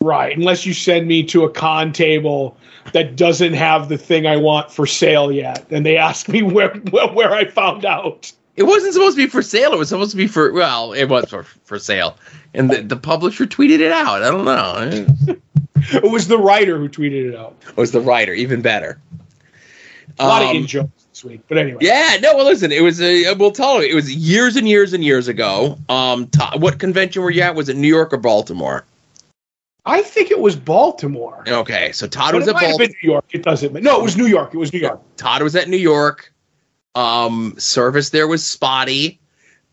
Right, 0.00 0.36
unless 0.36 0.66
you 0.66 0.74
send 0.74 1.08
me 1.08 1.24
to 1.24 1.44
a 1.44 1.50
con 1.50 1.92
table 1.92 2.56
that 2.92 3.16
doesn't 3.16 3.54
have 3.54 3.88
the 3.88 3.96
thing 3.96 4.26
I 4.26 4.36
want 4.36 4.70
for 4.70 4.86
sale 4.86 5.32
yet, 5.32 5.64
and 5.70 5.84
they 5.84 5.96
ask 5.96 6.28
me 6.28 6.42
where 6.42 6.74
where, 6.90 7.08
where 7.08 7.32
I 7.32 7.46
found 7.46 7.84
out. 7.84 8.30
It 8.56 8.64
wasn't 8.64 8.92
supposed 8.92 9.16
to 9.16 9.24
be 9.24 9.28
for 9.28 9.42
sale. 9.42 9.72
It 9.72 9.78
was 9.78 9.88
supposed 9.88 10.12
to 10.12 10.16
be 10.16 10.26
for 10.26 10.52
well, 10.52 10.92
it 10.92 11.06
was 11.06 11.30
for 11.30 11.42
for 11.42 11.78
sale, 11.78 12.16
and 12.52 12.70
the, 12.70 12.82
the 12.82 12.96
publisher 12.96 13.46
tweeted 13.46 13.80
it 13.80 13.90
out. 13.90 14.22
I 14.22 14.30
don't 14.30 14.44
know. 14.44 15.36
It 15.92 16.10
was 16.10 16.28
the 16.28 16.38
writer 16.38 16.78
who 16.78 16.88
tweeted 16.88 17.30
it 17.30 17.36
out. 17.36 17.56
It 17.68 17.76
was 17.76 17.92
the 17.92 18.00
writer, 18.00 18.32
even 18.32 18.62
better. 18.62 18.98
A 20.18 20.26
lot 20.26 20.42
of 20.42 20.48
Um, 20.50 20.56
in 20.58 20.66
jokes 20.66 21.04
this 21.10 21.24
week, 21.24 21.40
but 21.48 21.58
anyway. 21.58 21.78
Yeah, 21.80 22.16
no. 22.22 22.36
Well, 22.36 22.44
listen, 22.44 22.70
it 22.72 22.82
was 22.82 23.00
a. 23.00 23.34
We'll 23.34 23.50
tell 23.50 23.82
you, 23.82 23.90
it 23.90 23.94
was 23.94 24.14
years 24.14 24.56
and 24.56 24.68
years 24.68 24.92
and 24.92 25.02
years 25.02 25.26
ago. 25.28 25.76
Um, 25.88 26.28
to, 26.28 26.50
what 26.58 26.78
convention 26.78 27.22
were 27.22 27.30
you 27.30 27.42
at? 27.42 27.54
Was 27.54 27.68
it 27.68 27.76
New 27.76 27.88
York 27.88 28.12
or 28.12 28.18
Baltimore? 28.18 28.84
I 29.86 30.02
think 30.02 30.30
it 30.30 30.38
was 30.38 30.56
Baltimore. 30.56 31.42
Okay, 31.46 31.92
so 31.92 32.06
Todd 32.06 32.32
But 32.32 32.38
was 32.40 32.48
at 32.48 32.54
Baltimore. 32.54 32.78
been 32.78 32.94
New 33.02 33.10
York. 33.10 33.24
It 33.32 33.42
doesn't. 33.42 33.72
matter. 33.72 33.84
No, 33.84 33.98
it 34.00 34.02
was 34.04 34.16
New 34.16 34.26
York. 34.26 34.54
It 34.54 34.58
was 34.58 34.72
New 34.72 34.78
York. 34.78 35.00
Todd 35.16 35.42
was 35.42 35.54
at 35.56 35.68
New 35.68 35.76
York. 35.76 36.32
Um, 36.94 37.54
service 37.58 38.10
there 38.10 38.28
was 38.28 38.46
spotty, 38.46 39.18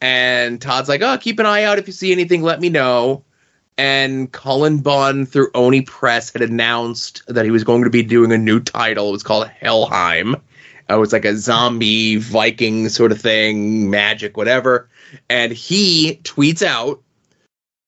and 0.02 0.60
Todd's 0.60 0.90
like, 0.90 1.02
"Oh, 1.04 1.18
keep 1.20 1.40
an 1.40 1.46
eye 1.46 1.64
out. 1.64 1.78
If 1.78 1.86
you 1.88 1.94
see 1.94 2.12
anything, 2.12 2.42
let 2.42 2.60
me 2.60 2.70
know." 2.70 3.24
And 3.82 4.32
Cullen 4.32 4.78
Bunn 4.78 5.26
through 5.26 5.50
Oni 5.56 5.82
Press 5.82 6.32
had 6.32 6.44
announced 6.44 7.24
that 7.26 7.46
he 7.46 7.50
was 7.50 7.64
going 7.64 7.84
to 7.86 7.90
be 7.90 8.04
doing 8.04 8.32
a 8.32 8.38
new 8.38 8.60
title. 8.60 9.10
It 9.10 9.12
was 9.12 9.24
called 9.24 9.48
Helheim. 9.48 10.36
It 10.88 11.00
was 11.00 11.12
like 11.12 11.26
a 11.26 11.36
zombie 11.36 12.18
Viking 12.18 12.90
sort 12.90 13.12
of 13.12 13.20
thing, 13.20 13.90
magic, 13.90 14.38
whatever. 14.38 14.88
And 15.32 15.52
he 15.52 16.20
tweets 16.22 16.62
out 16.62 17.02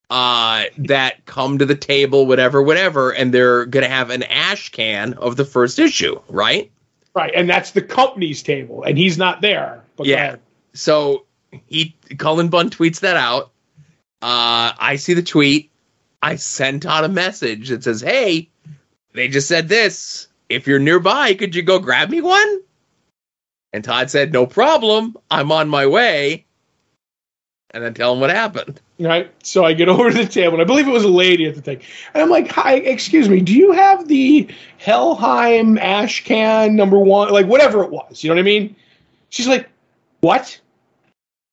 uh, 0.09 0.63
that 0.79 1.27
come 1.27 1.59
to 1.59 1.65
the 1.67 1.75
table, 1.75 2.25
whatever, 2.25 2.63
whatever, 2.63 3.11
and 3.11 3.31
they're 3.31 3.67
gonna 3.67 3.87
have 3.87 4.09
an 4.09 4.23
ash 4.23 4.69
can 4.69 5.13
of 5.13 5.35
the 5.35 5.45
first 5.45 5.77
issue, 5.77 6.19
right? 6.27 6.71
Right, 7.13 7.33
and 7.35 7.47
that's 7.47 7.69
the 7.69 7.83
company's 7.83 8.41
table, 8.41 8.81
and 8.81 8.97
he's 8.97 9.19
not 9.19 9.41
there. 9.41 9.83
But 9.95 10.07
Yeah. 10.07 10.37
So 10.73 11.27
he 11.67 11.95
Cullen 12.17 12.47
Bunn 12.47 12.71
tweets 12.71 13.01
that 13.01 13.15
out. 13.15 13.51
Uh, 14.23 14.73
I 14.79 14.95
see 14.95 15.13
the 15.13 15.21
tweet. 15.21 15.69
I 16.23 16.37
sent 16.37 16.83
Todd 16.83 17.03
a 17.03 17.09
message 17.09 17.67
that 17.67 17.83
says, 17.83 17.99
"Hey, 17.99 18.49
they 19.13 19.27
just 19.27 19.49
said 19.49 19.67
this. 19.67 20.27
If 20.47 20.67
you're 20.67 20.79
nearby, 20.79 21.33
could 21.33 21.53
you 21.53 21.61
go 21.61 21.79
grab 21.79 22.09
me 22.09 22.21
one?" 22.21 22.61
And 23.73 23.83
Todd 23.83 24.09
said, 24.09 24.31
"No 24.31 24.45
problem. 24.47 25.17
I'm 25.29 25.51
on 25.51 25.67
my 25.67 25.85
way." 25.85 26.45
And 27.71 27.83
then 27.83 27.93
tell 27.93 28.13
him 28.13 28.21
what 28.21 28.29
happened. 28.29 28.79
Right. 28.99 29.33
So 29.43 29.65
I 29.65 29.73
get 29.73 29.89
over 29.93 30.11
to 30.11 30.17
the 30.17 30.25
table, 30.25 30.53
and 30.53 30.61
I 30.61 30.65
believe 30.65 30.87
it 30.87 30.91
was 30.91 31.03
a 31.03 31.09
lady 31.09 31.45
at 31.45 31.55
the 31.55 31.61
thing. 31.61 31.81
And 32.13 32.23
I'm 32.23 32.29
like, 32.29 32.49
Hi, 32.51 32.75
excuse 32.75 33.27
me, 33.27 33.41
do 33.41 33.53
you 33.53 33.73
have 33.73 34.07
the 34.07 34.47
Helheim 34.77 35.77
ash 35.77 36.23
can 36.23 36.77
number 36.77 36.97
one? 36.97 37.31
Like, 37.33 37.47
whatever 37.47 37.83
it 37.83 37.89
was. 37.91 38.23
You 38.23 38.29
know 38.29 38.35
what 38.35 38.41
I 38.41 38.43
mean? 38.43 38.77
She's 39.29 39.47
like, 39.47 39.69
What? 40.21 40.57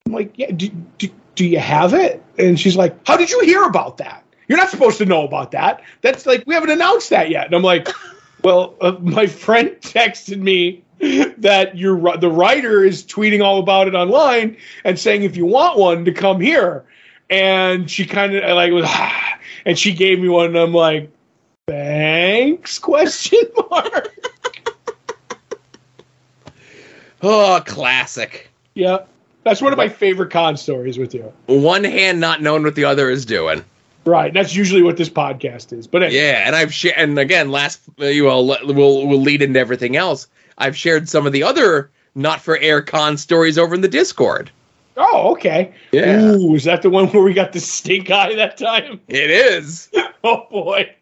I'm 0.06 0.12
like, 0.12 0.38
Yeah, 0.38 0.52
do, 0.52 0.68
do, 0.98 1.08
do 1.34 1.44
you 1.44 1.58
have 1.58 1.92
it? 1.92 2.22
And 2.38 2.60
she's 2.60 2.76
like, 2.76 2.94
How 3.04 3.16
did 3.16 3.30
you 3.32 3.40
hear 3.40 3.64
about 3.64 3.96
that? 3.96 4.22
You're 4.50 4.58
not 4.58 4.68
supposed 4.68 4.98
to 4.98 5.06
know 5.06 5.22
about 5.24 5.52
that. 5.52 5.80
That's 6.02 6.26
like, 6.26 6.42
we 6.44 6.54
haven't 6.54 6.70
announced 6.70 7.08
that 7.10 7.30
yet. 7.30 7.46
And 7.46 7.54
I'm 7.54 7.62
like, 7.62 7.88
Well, 8.42 8.74
uh, 8.80 8.92
my 9.00 9.26
friend 9.26 9.70
texted 9.80 10.40
me 10.40 10.82
that 11.38 11.76
your 11.76 12.16
the 12.16 12.30
writer 12.30 12.82
is 12.82 13.04
tweeting 13.04 13.44
all 13.44 13.58
about 13.60 13.86
it 13.86 13.94
online 13.94 14.56
and 14.84 14.98
saying 14.98 15.22
if 15.22 15.36
you 15.36 15.46
want 15.46 15.78
one 15.78 16.04
to 16.06 16.12
come 16.12 16.40
here 16.40 16.84
and 17.28 17.90
she 17.90 18.04
kind 18.06 18.34
of 18.34 18.42
like 18.56 18.72
was 18.72 18.84
ah, 18.88 19.38
and 19.66 19.78
she 19.78 19.94
gave 19.94 20.18
me 20.20 20.28
one 20.28 20.46
and 20.46 20.56
i'm 20.58 20.72
like 20.74 21.10
thanks 21.66 22.78
question 22.78 23.38
mark 23.70 24.10
Oh, 27.22 27.62
classic. 27.66 28.50
yeah 28.74 28.98
that's 29.44 29.60
one 29.62 29.72
of 29.72 29.76
my 29.76 29.88
favorite 29.88 30.30
con 30.30 30.56
stories 30.56 30.98
with 30.98 31.14
you 31.14 31.32
One 31.46 31.84
hand 31.84 32.20
not 32.20 32.40
knowing 32.42 32.62
what 32.62 32.74
the 32.74 32.84
other 32.84 33.10
is 33.10 33.24
doing. 33.26 33.64
Right 34.04 34.32
that's 34.34 34.54
usually 34.54 34.82
what 34.82 34.96
this 34.96 35.08
podcast 35.10 35.72
is 35.76 35.86
but 35.86 36.02
anyway, 36.02 36.20
Yeah, 36.22 36.42
and 36.46 36.56
I've 36.56 36.72
shared, 36.72 36.96
and 36.96 37.18
again, 37.18 37.50
last 37.50 37.80
uh, 38.00 38.06
you 38.06 38.24
will 38.24 38.46
will 38.46 39.06
will 39.06 39.20
lead 39.20 39.42
into 39.42 39.58
everything 39.60 39.96
else. 39.96 40.26
I've 40.58 40.76
shared 40.76 41.08
some 41.08 41.26
of 41.26 41.32
the 41.32 41.42
other 41.42 41.90
not 42.14 42.40
for 42.40 42.56
air 42.58 42.82
con 42.82 43.16
stories 43.16 43.56
over 43.58 43.74
in 43.74 43.80
the 43.82 43.88
Discord. 43.88 44.50
oh 44.96 45.32
okay 45.32 45.72
Yeah. 45.92 46.32
Ooh, 46.32 46.54
is 46.54 46.64
that 46.64 46.82
the 46.82 46.90
one 46.90 47.06
where 47.12 47.22
we 47.22 47.34
got 47.34 47.52
the 47.52 47.60
stink 47.60 48.10
eye 48.10 48.34
that 48.34 48.56
time 48.56 49.00
It 49.08 49.30
is. 49.30 49.90
oh 50.24 50.46
boy 50.50 50.94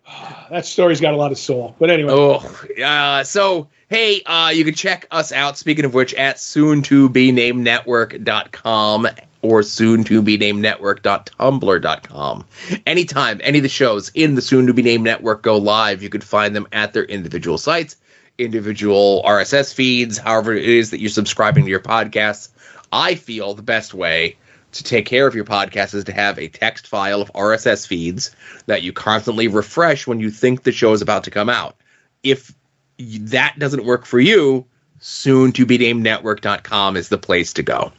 that 0.50 0.64
story's 0.66 1.00
got 1.00 1.14
a 1.14 1.16
lot 1.16 1.32
of 1.32 1.38
soul 1.38 1.74
but 1.78 1.90
anyway 1.90 2.12
Oh, 2.12 2.82
uh, 2.84 3.24
so 3.24 3.68
hey, 3.90 4.22
uh, 4.26 4.50
you 4.54 4.64
can 4.66 4.74
check 4.74 5.06
us 5.10 5.32
out. 5.32 5.56
Speaking 5.56 5.86
of 5.86 5.94
which, 5.94 6.12
at 6.14 6.38
soon 6.38 6.82
to 6.82 7.08
be 7.08 7.32
named 7.32 7.64
network.com 7.64 9.08
or 9.42 9.62
soon 9.62 10.04
to 10.04 10.20
be 10.22 10.36
named 10.36 10.60
network.tumblr.com. 10.60 12.44
Anytime 12.86 13.40
any 13.42 13.58
of 13.58 13.62
the 13.62 13.68
shows 13.68 14.10
in 14.14 14.34
the 14.34 14.42
soon 14.42 14.66
to 14.66 14.74
be 14.74 14.82
named 14.82 15.04
network 15.04 15.42
go 15.42 15.56
live, 15.56 16.02
you 16.02 16.08
can 16.08 16.20
find 16.20 16.56
them 16.56 16.66
at 16.72 16.92
their 16.92 17.04
individual 17.04 17.58
sites, 17.58 17.96
individual 18.38 19.22
RSS 19.24 19.72
feeds, 19.72 20.18
however 20.18 20.54
it 20.54 20.68
is 20.68 20.90
that 20.90 21.00
you're 21.00 21.10
subscribing 21.10 21.64
to 21.64 21.70
your 21.70 21.80
podcasts. 21.80 22.48
I 22.92 23.14
feel 23.14 23.54
the 23.54 23.62
best 23.62 23.94
way 23.94 24.36
to 24.72 24.84
take 24.84 25.06
care 25.06 25.26
of 25.26 25.34
your 25.34 25.44
podcast 25.44 25.94
is 25.94 26.04
to 26.04 26.12
have 26.12 26.38
a 26.38 26.48
text 26.48 26.86
file 26.86 27.22
of 27.22 27.32
RSS 27.32 27.86
feeds 27.86 28.34
that 28.66 28.82
you 28.82 28.92
constantly 28.92 29.48
refresh 29.48 30.06
when 30.06 30.20
you 30.20 30.30
think 30.30 30.62
the 30.62 30.72
show 30.72 30.92
is 30.92 31.02
about 31.02 31.24
to 31.24 31.30
come 31.30 31.48
out. 31.48 31.76
If 32.22 32.54
that 32.98 33.58
doesn't 33.58 33.84
work 33.84 34.04
for 34.04 34.20
you, 34.20 34.66
soon 35.00 35.52
to 35.52 35.64
be 35.64 35.78
named 35.78 36.02
network.com 36.02 36.96
is 36.96 37.08
the 37.08 37.18
place 37.18 37.52
to 37.54 37.62
go. 37.62 37.92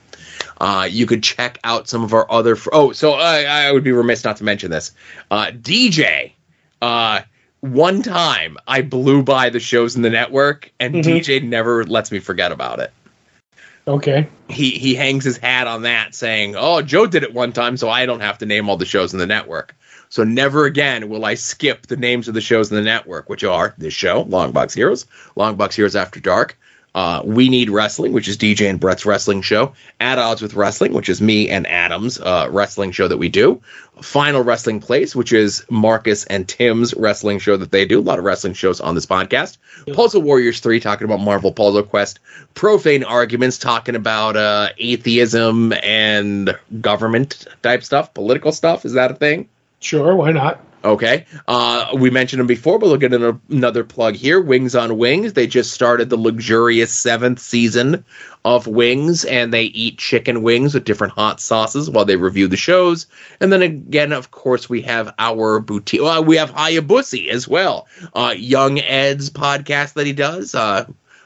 Uh, 0.60 0.88
you 0.90 1.06
could 1.06 1.24
check 1.24 1.58
out 1.64 1.88
some 1.88 2.04
of 2.04 2.14
our 2.14 2.30
other. 2.32 2.56
Fr- 2.56 2.70
oh, 2.74 2.92
so 2.92 3.14
I, 3.14 3.44
I 3.44 3.72
would 3.72 3.84
be 3.84 3.92
remiss 3.92 4.24
not 4.24 4.38
to 4.38 4.44
mention 4.44 4.72
this. 4.72 4.92
Uh, 5.32 5.48
DJ, 5.52 6.34
uh, 6.82 7.22
one 7.62 8.02
time 8.02 8.58
I 8.68 8.82
blew 8.82 9.24
by 9.24 9.50
the 9.50 9.60
shows 9.60 9.96
in 9.96 10.02
the 10.02 10.10
network, 10.10 10.72
and 10.80 10.96
Mhm. 10.96 11.04
DJ 11.04 11.44
never 11.44 11.86
lets 11.86 12.12
me 12.12 12.20
forget 12.20 12.52
about 12.52 12.80
it 12.80 12.92
okay 13.88 14.28
he 14.50 14.72
he 14.72 14.94
hangs 14.94 15.24
his 15.24 15.38
hat 15.38 15.66
on 15.66 15.82
that 15.84 16.14
saying 16.14 16.54
oh 16.56 16.82
joe 16.82 17.08
did 17.08 17.24
it 17.24 17.34
one 17.34 17.52
time 17.52 17.76
so 17.76 17.90
i 17.90 18.06
don't 18.06 18.20
have 18.20 18.38
to 18.38 18.46
name 18.46 18.70
all 18.70 18.78
the 18.78 18.86
shows 18.86 19.14
in 19.14 19.20
the 19.20 19.26
network 19.26 19.74
so 20.10 20.24
never 20.24 20.66
again 20.66 21.10
will 21.10 21.26
i 21.26 21.34
skip 21.34 21.88
the 21.88 21.98
names 21.98 22.28
of 22.28 22.34
the 22.36 22.42
shows 22.42 22.70
in 22.70 22.76
the 22.76 22.84
network 22.84 23.30
which 23.30 23.44
are 23.44 23.74
this 23.80 23.94
show 23.94 24.22
long 24.24 24.52
box 24.52 24.76
heroes 24.76 25.08
long 25.36 25.56
box 25.56 25.76
heroes 25.76 25.96
after 25.96 26.20
dark 26.20 26.56
uh, 26.96 27.22
we 27.24 27.50
need 27.50 27.70
wrestling 27.70 28.14
which 28.14 28.28
is 28.28 28.38
dj 28.38 28.70
and 28.70 28.80
brett's 28.80 29.06
wrestling 29.06 29.42
show 29.42 29.74
at 30.00 30.18
odds 30.18 30.42
with 30.42 30.54
wrestling 30.54 30.94
which 30.94 31.10
is 31.10 31.22
me 31.22 31.50
and 31.50 31.68
adam's 31.68 32.20
uh, 32.20 32.48
wrestling 32.52 32.92
show 32.92 33.08
that 33.08 33.18
we 33.18 33.30
do 33.30 33.62
final 34.02 34.42
wrestling 34.42 34.80
place 34.80 35.16
which 35.16 35.34
is 35.34 35.66
marcus 35.70 36.26
and 36.26 36.48
tim's 36.48 36.94
wrestling 36.96 37.40
show 37.40 37.58
that 37.58 37.72
they 37.72 37.86
do 37.86 38.00
a 38.00 38.02
lot 38.02 38.18
of 38.20 38.26
wrestling 38.26 38.54
shows 38.54 38.80
on 38.80 38.96
this 38.96 39.06
podcast 39.06 39.58
puzzle 39.94 40.22
warriors 40.22 40.60
3 40.60 40.80
talking 40.80 41.06
about 41.06 41.20
marvel 41.20 41.52
puzzle 41.52 41.84
quest 41.84 42.20
profane 42.54 43.04
arguments 43.04 43.58
talking 43.58 43.96
about 43.96 44.36
uh, 44.36 44.70
atheism 44.78 45.74
and 45.84 46.58
government 46.82 47.48
type 47.62 47.84
stuff, 47.84 48.14
political 48.14 48.52
stuff. 48.52 48.86
Is 48.86 48.94
that 48.94 49.12
a 49.12 49.16
thing? 49.16 49.50
sure 49.82 50.14
why 50.14 50.32
not 50.32 50.62
Okay. 50.84 51.26
Uh, 51.48 51.90
we 51.96 52.10
mentioned 52.10 52.40
them 52.40 52.48
before, 52.48 52.80
but 52.80 52.88
we'll 52.88 52.98
get 52.98 53.14
another 53.14 53.84
plug 53.84 54.16
here. 54.16 54.40
Wings 54.40 54.76
on 54.76 54.98
Wings. 54.98 55.34
They 55.34 55.46
just 55.46 55.74
started 55.74 56.10
the 56.10 56.18
luxurious 56.18 56.94
seventh 56.94 57.40
season 57.40 58.06
of 58.46 58.66
Wings, 58.66 59.26
and 59.26 59.54
they 59.54 59.64
eat 59.64 59.98
chicken 59.98 60.42
wings 60.42 60.74
with 60.74 60.86
different 60.86 61.12
hot 61.14 61.42
sauces 61.42 61.90
while 61.90 62.06
they 62.06 62.16
review 62.16 62.48
the 62.48 62.56
shows. 62.56 63.08
And 63.42 63.52
then 63.52 63.62
again, 63.62 64.14
of 64.14 64.32
course, 64.32 64.70
we 64.70 64.82
have 64.84 65.14
our 65.20 65.60
boutique. 65.60 66.02
Well, 66.02 66.24
we 66.24 66.38
have 66.38 66.52
Hayabusa 66.52 67.28
as 67.28 67.46
well. 67.46 67.88
Uh, 68.14 68.34
Young 68.38 68.80
Ed's 68.80 69.30
podcast 69.30 69.94
that 69.96 70.06
he 70.08 70.14
does. 70.14 70.56
Uh, 70.56 70.86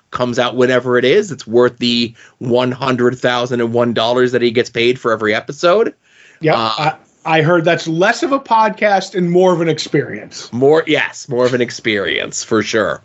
comes 0.10 0.40
out 0.40 0.56
whenever 0.56 0.98
it 0.98 1.06
is. 1.06 1.32
It's 1.32 1.46
worth 1.46 1.78
the 1.78 2.16
one 2.40 2.72
hundred 2.72 3.18
thousand 3.20 3.62
and 3.62 3.74
one 3.74 3.94
dollars 3.94 4.32
that 4.32 4.42
he 4.42 4.52
gets 4.52 4.70
paid 4.70 5.00
for 5.00 5.12
every 5.12 5.34
episode. 5.36 5.94
yeah 6.40 6.56
Uh, 6.56 6.96
I, 7.26 7.42
heard 7.42 7.66
that's 7.66 7.88
less 7.88 8.24
of 8.24 8.32
a 8.32 8.40
podcast 8.40 9.16
and 9.16 9.32
more 9.32 9.54
of 9.54 9.62
an 9.62 9.70
experience 9.70 10.52
More, 10.54 10.84
yes, 10.88 11.28
more 11.30 11.46
of 11.46 11.54
an 11.54 11.62
experience 11.62 12.44
for 12.44 12.64
sure. 12.64 13.02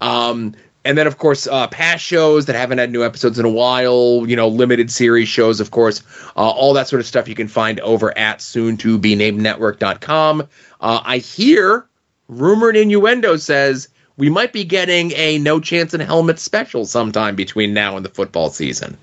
Um, 0.00 0.54
and 0.84 0.96
then, 0.96 1.08
of 1.08 1.18
course, 1.18 1.48
uh, 1.48 1.66
past 1.66 2.04
shows 2.04 2.46
that 2.46 2.54
haven't 2.54 2.78
had 2.78 2.92
new 2.92 3.04
episodes 3.04 3.40
in 3.40 3.44
a 3.44 3.50
while, 3.50 4.24
you 4.26 4.36
know, 4.36 4.46
limited 4.46 4.90
series 4.90 5.28
shows, 5.28 5.58
of 5.58 5.72
course, 5.72 6.00
uh, 6.36 6.48
all 6.48 6.74
that 6.74 6.86
sort 6.86 7.00
of 7.00 7.06
stuff 7.06 7.26
you 7.26 7.34
can 7.34 7.48
find 7.48 7.80
over 7.80 8.16
at 8.16 8.40
soon 8.40 8.76
to 8.78 8.96
be 8.96 9.16
named 9.16 9.40
network.com. 9.40 10.42
Uh, 10.80 11.00
I 11.04 11.18
hear 11.18 11.86
rumored 12.28 12.76
innuendo 12.76 13.36
says 13.36 13.88
we 14.16 14.30
might 14.30 14.52
be 14.52 14.64
getting 14.64 15.12
a 15.12 15.38
no 15.38 15.60
chance 15.60 15.92
in 15.92 16.00
helmet 16.00 16.38
special 16.38 16.86
sometime 16.86 17.34
between 17.34 17.74
now 17.74 17.96
and 17.96 18.04
the 18.04 18.10
football 18.10 18.50
season. 18.50 18.96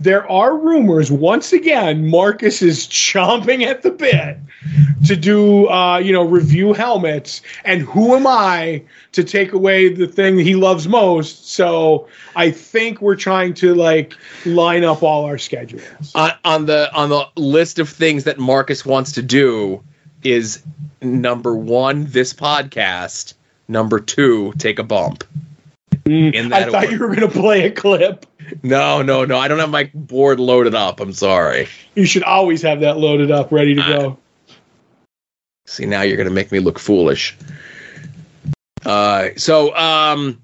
There 0.00 0.30
are 0.30 0.56
rumors 0.56 1.10
once 1.10 1.52
again 1.52 2.06
marcus 2.06 2.62
is 2.62 2.86
chomping 2.86 3.62
at 3.62 3.82
the 3.82 3.90
bit 3.90 4.38
to 5.06 5.16
do 5.16 5.68
uh, 5.68 5.98
you 5.98 6.12
know 6.12 6.24
review 6.24 6.72
helmets. 6.72 7.42
And 7.64 7.82
who 7.82 8.14
am 8.14 8.26
i 8.26 8.82
to 9.12 9.24
take 9.24 9.52
away 9.52 9.92
the 9.92 10.06
thing 10.06 10.38
he 10.38 10.54
loves 10.54 10.88
most? 10.88 11.50
So 11.50 12.08
i 12.36 12.50
think 12.50 13.00
we're 13.00 13.16
trying 13.16 13.54
to 13.54 13.74
like 13.74 14.14
line 14.44 14.84
up 14.84 15.02
all 15.02 15.24
our 15.24 15.38
schedules. 15.38 16.12
On, 16.14 16.32
on 16.44 16.66
the 16.66 16.92
on 16.94 17.10
the 17.10 17.26
list 17.36 17.78
of 17.78 17.88
things 17.88 18.24
that 18.24 18.38
Marcus 18.38 18.84
wants 18.84 19.12
to 19.12 19.22
do 19.22 19.82
is 20.22 20.62
number 21.02 21.54
one 21.54 22.06
this 22.06 22.32
podcast, 22.32 23.34
number 23.68 24.00
two 24.00 24.52
take 24.58 24.78
a 24.78 24.84
bump. 24.84 25.24
In 26.06 26.52
i 26.52 26.64
thought 26.64 26.84
order. 26.84 26.90
you 26.90 26.98
were 26.98 27.08
going 27.08 27.20
to 27.20 27.28
play 27.28 27.64
a 27.64 27.70
clip 27.70 28.26
No, 28.62 29.02
no, 29.02 29.24
no. 29.24 29.38
I 29.38 29.48
don't 29.48 29.58
have 29.58 29.70
my 29.70 29.90
board 29.94 30.38
loaded 30.40 30.74
up. 30.74 31.00
I'm 31.00 31.12
sorry. 31.12 31.68
you 31.94 32.06
should 32.06 32.22
always 32.22 32.62
have 32.62 32.80
that 32.80 32.98
loaded 32.98 33.30
up 33.30 33.52
ready 33.52 33.74
to 33.74 33.80
Uh, 33.80 33.98
go 33.98 34.18
See, 35.66 35.86
now 35.86 36.02
you're 36.02 36.16
going 36.16 36.28
to 36.28 36.34
make 36.34 36.52
me 36.52 36.58
look 36.60 36.78
foolish. 36.78 37.36
Uh, 38.84 39.30
so, 39.36 39.74
um, 39.74 40.42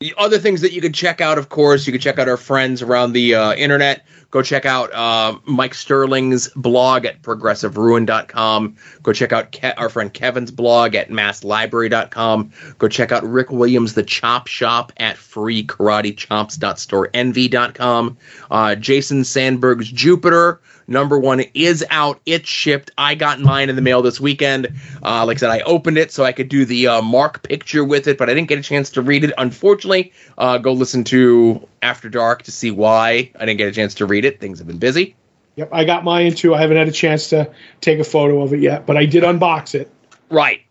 the 0.00 0.12
other 0.18 0.38
things 0.38 0.60
that 0.60 0.72
you 0.72 0.82
can 0.82 0.92
check 0.92 1.22
out, 1.22 1.38
of 1.38 1.48
course, 1.48 1.86
you 1.86 1.92
can 1.92 2.00
check 2.00 2.18
out 2.18 2.28
our 2.28 2.36
friends 2.36 2.82
around 2.82 3.12
the 3.12 3.34
uh, 3.34 3.54
internet. 3.54 4.04
Go 4.34 4.42
check 4.42 4.66
out 4.66 4.92
uh, 4.92 5.38
Mike 5.44 5.74
Sterling's 5.74 6.48
blog 6.56 7.04
at 7.04 7.22
progressiveruin.com. 7.22 8.74
Go 9.04 9.12
check 9.12 9.32
out 9.32 9.52
Ke- 9.52 9.74
our 9.76 9.88
friend 9.88 10.12
Kevin's 10.12 10.50
blog 10.50 10.96
at 10.96 11.08
masslibrary.com. 11.08 12.50
Go 12.78 12.88
check 12.88 13.12
out 13.12 13.22
Rick 13.22 13.52
Williams' 13.52 13.94
The 13.94 14.02
Chop 14.02 14.48
Shop 14.48 14.92
at 14.96 15.14
freekaratechops.storeenvy.com. 15.18 18.18
Uh, 18.50 18.74
Jason 18.74 19.22
Sandberg's 19.22 19.88
Jupiter 19.88 20.60
number 20.86 21.18
one 21.18 21.40
is 21.54 21.84
out. 21.90 22.20
It's 22.26 22.48
shipped. 22.48 22.90
I 22.98 23.14
got 23.14 23.40
mine 23.40 23.68
in 23.68 23.76
the 23.76 23.82
mail 23.82 24.02
this 24.02 24.20
weekend. 24.20 24.72
Uh, 25.02 25.24
like 25.26 25.38
I 25.38 25.40
said, 25.40 25.50
I 25.50 25.60
opened 25.60 25.98
it 25.98 26.12
so 26.12 26.24
I 26.24 26.32
could 26.32 26.48
do 26.48 26.64
the 26.64 26.88
uh, 26.88 27.02
mark 27.02 27.42
picture 27.42 27.84
with 27.84 28.06
it, 28.08 28.18
but 28.18 28.28
I 28.28 28.34
didn't 28.34 28.48
get 28.48 28.58
a 28.58 28.62
chance 28.62 28.90
to 28.90 29.02
read 29.02 29.24
it. 29.24 29.32
Unfortunately, 29.38 30.12
uh, 30.38 30.58
go 30.58 30.72
listen 30.72 31.04
to 31.04 31.66
After 31.82 32.08
Dark 32.08 32.42
to 32.44 32.52
see 32.52 32.70
why 32.70 33.30
I 33.38 33.46
didn't 33.46 33.58
get 33.58 33.68
a 33.68 33.72
chance 33.72 33.94
to 33.94 34.06
read 34.06 34.24
it. 34.24 34.40
Things 34.40 34.58
have 34.58 34.66
been 34.66 34.78
busy. 34.78 35.16
Yep, 35.56 35.68
I 35.72 35.84
got 35.84 36.02
mine 36.04 36.34
too. 36.34 36.54
I 36.54 36.60
haven't 36.60 36.76
had 36.76 36.88
a 36.88 36.92
chance 36.92 37.28
to 37.28 37.52
take 37.80 37.98
a 38.00 38.04
photo 38.04 38.42
of 38.42 38.52
it 38.52 38.60
yet, 38.60 38.86
but 38.86 38.96
I 38.96 39.06
did 39.06 39.22
unbox 39.22 39.74
it. 39.74 39.90
Right. 40.28 40.62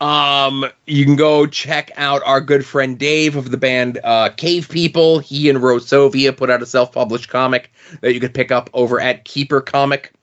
Um, 0.00 0.64
you 0.86 1.04
can 1.04 1.16
go 1.16 1.46
check 1.46 1.90
out 1.96 2.22
our 2.24 2.40
good 2.40 2.64
friend 2.64 2.98
Dave 2.98 3.36
of 3.36 3.50
the 3.50 3.58
band 3.58 4.00
uh, 4.02 4.30
Cave 4.30 4.68
People. 4.68 5.18
He 5.18 5.50
and 5.50 5.58
Rosovia 5.58 6.34
put 6.34 6.48
out 6.48 6.62
a 6.62 6.66
self-published 6.66 7.28
comic 7.28 7.70
that 8.00 8.14
you 8.14 8.20
could 8.20 8.32
pick 8.32 8.50
up 8.50 8.70
over 8.72 9.00
at 9.00 9.24
Keeper 9.24 9.60
Comic 9.60 10.14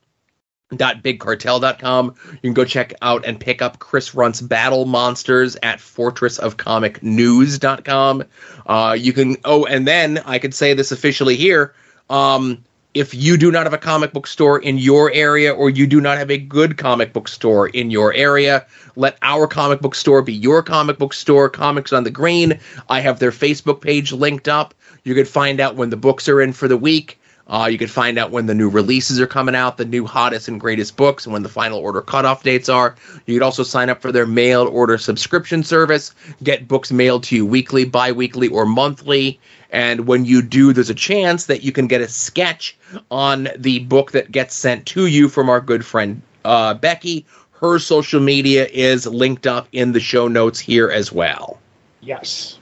keepercomic.bigcartel.com. 0.72 2.16
You 2.32 2.40
can 2.40 2.54
go 2.54 2.64
check 2.66 2.94
out 3.02 3.26
and 3.26 3.40
pick 3.40 3.62
up 3.62 3.80
Chris 3.80 4.14
Runt's 4.14 4.42
Battle 4.42 4.84
Monsters 4.86 5.56
at 5.64 5.80
fortressofcomicnews.com. 5.80 8.24
Uh, 8.66 8.98
you 9.00 9.14
can 9.14 9.38
oh, 9.46 9.66
and 9.66 9.88
then 9.88 10.18
I 10.26 10.40
could 10.40 10.54
say 10.54 10.74
this 10.74 10.92
officially 10.92 11.38
here. 11.38 11.74
Um, 12.10 12.66
if 12.98 13.14
you 13.14 13.38
do 13.38 13.52
not 13.52 13.68
have 13.68 13.74
a 13.74 13.78
comic 13.78 14.12
book 14.12 14.26
store 14.26 14.58
in 14.60 14.80
your 14.80 15.12
area 15.14 15.54
or 15.54 15.70
you 15.70 15.86
do 15.86 16.02
not 16.02 16.18
have 16.18 16.32
a 16.32 16.38
good 16.38 16.80
comic 16.80 17.14
book 17.14 17.28
store 17.28 17.68
in 17.68 17.92
your 17.92 18.12
area, 18.14 18.66
let 18.96 19.20
our 19.22 19.46
comic 19.46 19.82
book 19.82 19.94
store 19.94 20.24
be 20.24 20.34
your 20.34 20.64
comic 20.64 20.98
book 20.98 21.14
store, 21.14 21.48
Comics 21.48 21.94
on 21.94 22.06
the 22.06 22.10
Green. 22.10 22.60
I 22.90 23.02
have 23.02 23.20
their 23.20 23.32
Facebook 23.32 23.82
page 23.82 24.12
linked 24.12 24.48
up. 24.48 24.74
You 25.04 25.14
can 25.14 25.26
find 25.26 25.60
out 25.60 25.76
when 25.76 25.92
the 25.92 25.96
books 25.96 26.28
are 26.28 26.42
in 26.42 26.54
for 26.54 26.68
the 26.68 26.76
week. 26.76 27.20
Uh, 27.48 27.70
you 27.72 27.78
can 27.78 27.88
find 27.88 28.18
out 28.18 28.32
when 28.32 28.48
the 28.48 28.56
new 28.56 28.68
releases 28.68 29.22
are 29.22 29.28
coming 29.28 29.56
out, 29.56 29.78
the 29.78 29.86
new 29.86 30.06
hottest 30.06 30.48
and 30.48 30.60
greatest 30.60 30.98
books, 30.98 31.26
and 31.26 31.32
when 31.32 31.44
the 31.44 31.50
final 31.50 31.80
order 31.80 32.02
cutoff 32.02 32.44
dates 32.44 32.68
are. 32.68 32.96
You 33.26 33.36
could 33.36 33.44
also 33.44 33.64
sign 33.64 33.90
up 33.90 34.02
for 34.02 34.12
their 34.12 34.26
mail 34.26 34.68
order 34.68 34.98
subscription 34.98 35.64
service, 35.64 36.14
get 36.44 36.68
books 36.68 36.92
mailed 36.92 37.24
to 37.26 37.36
you 37.36 37.46
weekly, 37.46 37.86
bi 37.86 38.12
weekly, 38.12 38.48
or 38.50 38.66
monthly. 38.66 39.40
And 39.72 40.08
when 40.08 40.26
you 40.26 40.42
do, 40.42 40.74
there's 40.74 40.90
a 40.90 40.96
chance 40.96 41.46
that 41.46 41.64
you 41.64 41.72
can 41.72 41.88
get 41.88 42.02
a 42.02 42.08
sketch 42.08 42.78
on 43.12 43.50
the 43.58 43.80
book 43.80 44.12
that 44.12 44.32
gets 44.32 44.56
sent 44.56 44.86
to 44.88 45.08
you 45.08 45.28
from 45.30 45.50
our 45.50 45.60
good 45.60 45.86
friend 45.86 46.22
uh, 46.46 46.74
Becky. 46.74 47.26
Her 47.52 47.80
social 47.80 48.22
media 48.22 48.68
is 48.72 49.06
linked 49.06 49.48
up 49.48 49.68
in 49.72 49.92
the 49.92 50.00
show 50.00 50.28
notes 50.28 50.60
here 50.60 50.90
as 50.90 51.12
well. 51.12 51.60
Yes. 52.02 52.60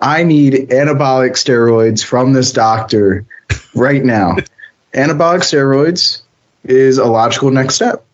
I 0.00 0.22
need 0.24 0.54
anabolic 0.70 1.32
steroids 1.32 2.04
from 2.04 2.32
this 2.32 2.52
doctor 2.52 3.24
right 3.74 4.04
now. 4.04 4.36
anabolic 4.92 5.40
steroids 5.40 6.22
is 6.64 6.98
a 6.98 7.06
logical 7.06 7.50
next 7.50 7.76
step. 7.76 8.04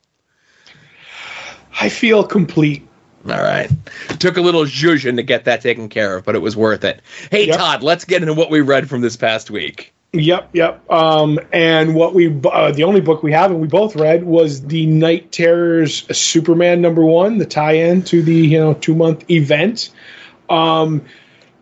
I 1.80 1.88
feel 1.88 2.24
complete. 2.24 2.86
All 3.28 3.42
right. 3.42 3.70
Took 4.18 4.36
a 4.36 4.40
little 4.40 4.64
zhuzhin 4.64 5.16
to 5.16 5.22
get 5.22 5.44
that 5.44 5.60
taken 5.60 5.88
care 5.88 6.16
of, 6.16 6.24
but 6.24 6.34
it 6.34 6.38
was 6.40 6.56
worth 6.56 6.84
it. 6.84 7.02
Hey, 7.30 7.46
Yep. 7.46 7.58
Todd, 7.58 7.82
let's 7.82 8.04
get 8.04 8.22
into 8.22 8.34
what 8.34 8.50
we 8.50 8.60
read 8.60 8.88
from 8.88 9.02
this 9.02 9.16
past 9.16 9.50
week. 9.50 9.92
Yep, 10.12 10.50
yep. 10.54 10.90
Um, 10.90 11.38
and 11.52 11.94
what 11.94 12.14
we, 12.14 12.36
uh, 12.44 12.72
the 12.72 12.82
only 12.82 13.00
book 13.00 13.22
we 13.22 13.30
have 13.32 13.52
and 13.52 13.60
we 13.60 13.68
both 13.68 13.94
read 13.94 14.24
was 14.24 14.66
the 14.66 14.86
Knight 14.86 15.30
Terrors 15.30 16.04
Superman 16.16 16.80
number 16.80 17.04
one, 17.04 17.38
the 17.38 17.46
tie-in 17.46 18.02
to 18.04 18.20
the 18.20 18.34
you 18.34 18.58
know 18.58 18.74
two 18.74 18.94
month 18.94 19.30
event. 19.30 19.90
Um, 20.48 21.04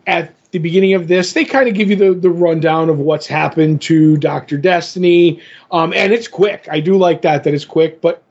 at 0.07 0.33
the 0.49 0.57
beginning 0.57 0.95
of 0.95 1.07
this, 1.07 1.33
they 1.33 1.45
kind 1.45 1.67
of 1.69 1.75
give 1.75 1.91
you 1.91 1.95
the 1.95 2.13
the 2.15 2.31
rundown 2.31 2.89
of 2.89 2.97
what's 2.97 3.27
happened 3.27 3.83
to 3.83 4.17
Doctor 4.17 4.57
Destiny, 4.57 5.43
um, 5.69 5.93
and 5.93 6.11
it's 6.11 6.27
quick. 6.27 6.67
I 6.71 6.79
do 6.79 6.97
like 6.97 7.21
that 7.21 7.43
that 7.43 7.53
it's 7.53 7.65
quick, 7.65 8.01
but 8.01 8.23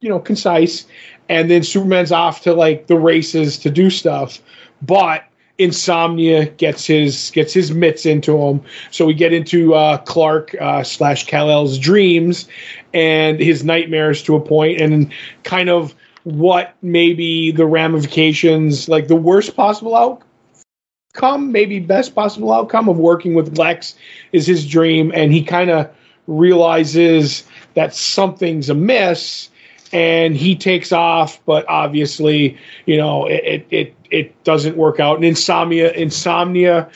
you 0.00 0.08
know 0.08 0.20
concise. 0.20 0.86
And 1.28 1.50
then 1.50 1.62
Superman's 1.62 2.12
off 2.12 2.42
to 2.42 2.54
like 2.54 2.86
the 2.86 2.98
races 2.98 3.58
to 3.58 3.70
do 3.70 3.90
stuff, 3.90 4.40
but 4.82 5.24
Insomnia 5.58 6.46
gets 6.46 6.86
his 6.86 7.30
gets 7.32 7.52
his 7.52 7.72
mitts 7.72 8.06
into 8.06 8.38
him. 8.38 8.62
So 8.92 9.04
we 9.04 9.14
get 9.14 9.32
into 9.32 9.74
uh, 9.74 9.98
Clark 9.98 10.54
uh, 10.60 10.84
slash 10.84 11.26
Kal 11.26 11.50
El's 11.50 11.78
dreams 11.78 12.48
and 12.94 13.40
his 13.40 13.64
nightmares 13.64 14.22
to 14.22 14.36
a 14.36 14.40
point, 14.40 14.80
and 14.80 15.12
kind 15.42 15.68
of 15.68 15.94
what 16.22 16.74
maybe 16.80 17.50
the 17.50 17.66
ramifications, 17.66 18.88
like 18.88 19.08
the 19.08 19.16
worst 19.16 19.56
possible 19.56 19.96
outcome, 19.96 21.50
maybe 21.50 21.80
best 21.80 22.14
possible 22.14 22.52
outcome 22.52 22.88
of 22.88 22.98
working 22.98 23.34
with 23.34 23.58
Lex 23.58 23.96
is 24.32 24.46
his 24.46 24.66
dream, 24.66 25.10
and 25.12 25.32
he 25.32 25.42
kind 25.42 25.70
of 25.70 25.90
realizes 26.28 27.42
that 27.74 27.94
something's 27.94 28.70
amiss 28.70 29.48
and 29.92 30.36
he 30.36 30.56
takes 30.56 30.92
off, 30.92 31.40
but 31.44 31.68
obviously, 31.68 32.58
you 32.86 32.96
know, 32.96 33.26
it 33.26 33.66
it 33.70 33.94
it, 34.10 34.44
doesn't 34.44 34.76
work 34.76 35.00
out. 35.00 35.16
And 35.16 35.24
insomnia 35.24 35.92
insomnia 35.92 36.90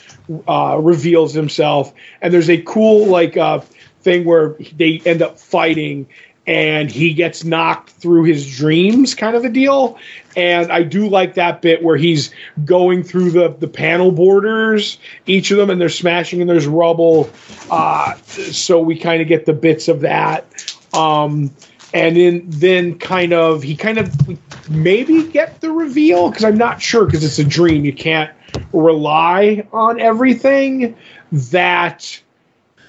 uh, 0.47 0.77
reveals 0.79 1.33
himself, 1.33 1.93
and 2.21 2.33
there's 2.33 2.49
a 2.49 2.61
cool 2.61 3.07
like 3.07 3.37
uh, 3.37 3.59
thing 4.01 4.25
where 4.25 4.55
they 4.75 5.01
end 5.05 5.21
up 5.21 5.39
fighting, 5.39 6.07
and 6.45 6.89
he 6.89 7.13
gets 7.13 7.43
knocked 7.43 7.91
through 7.91 8.23
his 8.23 8.57
dreams, 8.57 9.15
kind 9.15 9.35
of 9.35 9.45
a 9.45 9.49
deal. 9.49 9.97
And 10.35 10.71
I 10.71 10.83
do 10.83 11.07
like 11.07 11.35
that 11.35 11.61
bit 11.61 11.83
where 11.83 11.97
he's 11.97 12.31
going 12.65 13.03
through 13.03 13.31
the 13.31 13.49
the 13.49 13.67
panel 13.67 14.11
borders, 14.11 14.99
each 15.25 15.51
of 15.51 15.57
them, 15.57 15.69
and 15.69 15.79
they're 15.79 15.89
smashing, 15.89 16.41
and 16.41 16.49
there's 16.49 16.67
rubble. 16.67 17.29
Uh, 17.69 18.15
so 18.25 18.79
we 18.79 18.97
kind 18.97 19.21
of 19.21 19.27
get 19.27 19.45
the 19.45 19.53
bits 19.53 19.87
of 19.87 20.01
that. 20.01 20.45
Um, 20.93 21.51
and 21.93 22.15
then 22.15 22.43
then 22.47 22.97
kind 22.97 23.33
of 23.33 23.63
he 23.63 23.75
kind 23.75 23.97
of 23.97 24.69
maybe 24.69 25.27
get 25.27 25.61
the 25.61 25.71
reveal 25.71 26.29
because 26.29 26.43
I'm 26.43 26.57
not 26.57 26.81
sure 26.81 27.05
because 27.05 27.23
it's 27.23 27.39
a 27.39 27.43
dream. 27.43 27.85
You 27.85 27.93
can't 27.93 28.31
rely 28.73 29.67
on 29.71 29.99
everything 29.99 30.95
that 31.31 32.21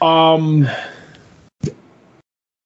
um 0.00 0.68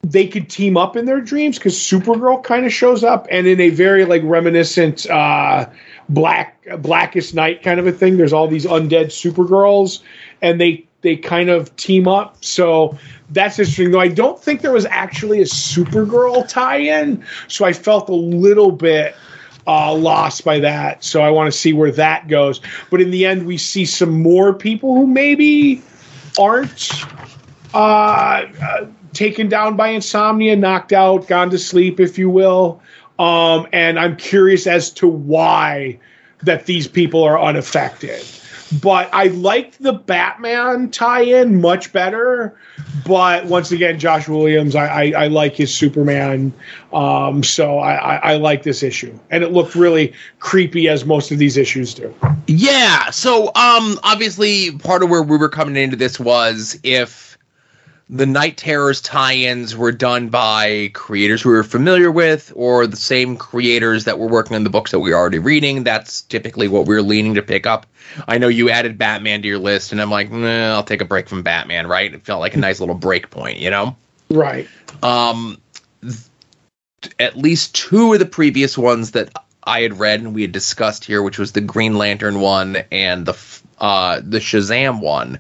they 0.03 0.26
could 0.26 0.49
team 0.49 0.76
up 0.76 0.97
in 0.97 1.05
their 1.05 1.20
dreams 1.20 1.59
because 1.59 1.74
Supergirl 1.74 2.43
kind 2.43 2.64
of 2.64 2.72
shows 2.72 3.05
up 3.05 3.26
and 3.30 3.47
in 3.47 3.61
a 3.61 3.70
very 3.70 4.05
like 4.05 4.22
reminiscent 4.24 5.09
uh 5.11 5.68
black 6.09 6.66
blackest 6.78 7.34
night 7.34 7.62
kind 7.62 7.80
of 7.80 7.86
a 7.86 7.93
thing. 7.93 8.16
There's 8.16 8.32
all 8.32 8.49
these 8.49 8.64
undead 8.64 9.07
Supergirls 9.07 10.03
and 10.41 10.61
they 10.61 10.88
they 11.09 11.16
kind 11.16 11.48
of 11.48 11.74
team 11.76 12.06
up. 12.06 12.36
So 12.44 12.98
that's 13.30 13.59
interesting. 13.59 13.90
Though 13.90 14.00
I 14.00 14.09
don't 14.09 14.38
think 14.38 14.61
there 14.61 14.72
was 14.72 14.86
actually 14.86 15.40
a 15.40 15.46
Supergirl 15.46 16.46
tie-in, 16.46 17.24
so 17.48 17.64
I 17.64 17.72
felt 17.72 18.09
a 18.11 18.14
little 18.14 18.70
bit 18.70 19.16
uh, 19.66 19.94
lost 19.94 20.44
by 20.44 20.59
that. 20.61 21.02
So 21.02 21.22
I 21.22 21.30
want 21.30 21.50
to 21.50 21.59
see 21.59 21.72
where 21.72 21.90
that 21.92 22.28
goes. 22.28 22.61
But 22.90 23.00
in 23.00 23.11
the 23.11 23.24
end, 23.24 23.46
we 23.46 23.56
see 23.56 23.86
some 23.86 24.22
more 24.22 24.52
people 24.52 24.94
who 24.94 25.06
maybe 25.06 25.82
aren't 26.38 26.90
uh, 27.72 28.44
uh, 28.62 28.86
taken 29.14 29.48
down 29.48 29.76
by 29.76 29.88
insomnia, 29.88 30.56
knocked 30.56 30.92
out, 30.92 31.26
gone 31.26 31.50
to 31.50 31.59
sleep, 31.59 32.00
if 32.00 32.18
you 32.18 32.28
will. 32.28 32.82
Um, 33.18 33.66
and 33.72 33.98
I'm 33.98 34.16
curious 34.16 34.66
as 34.66 34.90
to 34.92 35.09
why 35.09 35.98
that 36.42 36.66
these 36.66 36.86
people 36.86 37.24
are 37.24 37.40
unaffected. 37.40 38.24
But 38.83 39.09
I 39.12 39.29
liked 39.29 39.83
the 39.83 39.95
Batman 39.95 40.91
tie-in 40.91 41.61
much 41.61 41.93
better. 41.93 42.59
But 43.07 43.47
once 43.47 43.73
again, 43.73 43.99
Josh 43.99 44.29
Williamson, 44.29 44.81
I, 44.81 44.87
I, 44.87 45.25
I 45.25 45.27
like 45.29 45.55
his 45.55 45.75
Superman. 45.75 46.53
Um, 46.93 47.43
so 47.43 47.79
I, 47.79 47.95
I, 47.95 48.16
I 48.16 48.37
like 48.37 48.62
this 48.62 48.83
issue, 48.83 49.19
and 49.31 49.43
it 49.43 49.53
looked 49.53 49.75
really 49.75 50.12
creepy 50.39 50.89
as 50.89 51.05
most 51.05 51.31
of 51.31 51.39
these 51.39 51.57
issues 51.57 51.95
do. 51.95 52.14
Yeah. 52.47 53.11
So, 53.11 53.49
um, 53.49 53.99
obviously, 54.03 54.73
part 54.73 55.03
of 55.03 55.11
where 55.11 55.23
we 55.23 55.37
were 55.37 55.49
coming 55.49 55.77
into 55.77 55.97
this 55.97 56.19
was 56.19 56.79
if 56.83 57.28
the 58.11 58.26
Knight 58.26 58.56
Terrors 58.56 59.00
tie-ins 59.02 59.76
were 59.76 59.92
done 59.92 60.28
by 60.28 60.90
creators 60.94 61.44
we 61.44 61.52
were 61.52 61.62
familiar 61.62 62.11
with, 62.11 62.52
or 62.56 62.86
the 62.86 62.96
same 62.96 63.36
creators 63.36 64.04
that 64.04 64.18
were 64.18 64.28
working 64.28 64.56
on 64.56 64.64
the 64.64 64.70
books 64.70 64.92
that 64.92 65.00
we 65.00 65.11
were 65.11 65.16
already 65.16 65.38
reading. 65.38 65.84
That's 65.84 66.22
typically 66.22 66.68
what 66.68 66.86
we 66.86 66.94
are 66.96 67.02
leaning 67.02 67.34
to 67.34 67.42
pick 67.42 67.66
up. 67.66 67.86
I 68.26 68.38
know 68.38 68.48
you 68.48 68.70
added 68.70 68.96
Batman 68.96 69.42
to 69.42 69.48
your 69.48 69.59
list, 69.59 69.92
and 69.92 70.00
I'm 70.00 70.11
like, 70.11 70.30
nah, 70.30 70.74
I'll 70.74 70.84
take 70.84 71.02
a 71.02 71.04
break 71.04 71.28
from 71.28 71.42
Batman. 71.42 71.86
Right? 71.86 72.12
It 72.12 72.24
felt 72.24 72.40
like 72.40 72.54
a 72.54 72.59
nice 72.59 72.80
little 72.80 72.94
break 72.94 73.30
point, 73.30 73.59
you 73.59 73.70
know. 73.70 73.96
Right. 74.30 74.68
Um, 75.02 75.61
th- 76.02 76.16
at 77.18 77.36
least 77.36 77.74
two 77.74 78.12
of 78.14 78.18
the 78.18 78.26
previous 78.26 78.78
ones 78.78 79.12
that 79.12 79.32
I 79.62 79.82
had 79.82 79.98
read 79.98 80.20
and 80.20 80.34
we 80.34 80.42
had 80.42 80.52
discussed 80.52 81.04
here, 81.04 81.22
which 81.22 81.38
was 81.38 81.52
the 81.52 81.61
Green 81.61 81.98
Lantern 81.98 82.40
one 82.40 82.76
and 82.90 83.26
the 83.26 83.38
uh, 83.78 84.20
the 84.24 84.38
Shazam 84.38 85.00
one. 85.00 85.38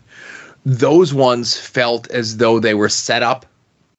Those 0.68 1.14
ones 1.14 1.56
felt 1.56 2.10
as 2.10 2.36
though 2.36 2.60
they 2.60 2.74
were 2.74 2.90
set 2.90 3.22
up 3.22 3.46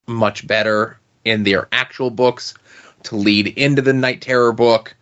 much 0.05 0.45
better 0.45 0.99
in 1.25 1.41
their 1.41 1.67
actual 1.71 2.11
books 2.11 2.53
to 3.05 3.15
lead 3.15 3.47
into 3.47 3.81
the 3.81 3.91
Knight 3.91 4.21
Terror 4.21 4.53
book, 4.53 4.95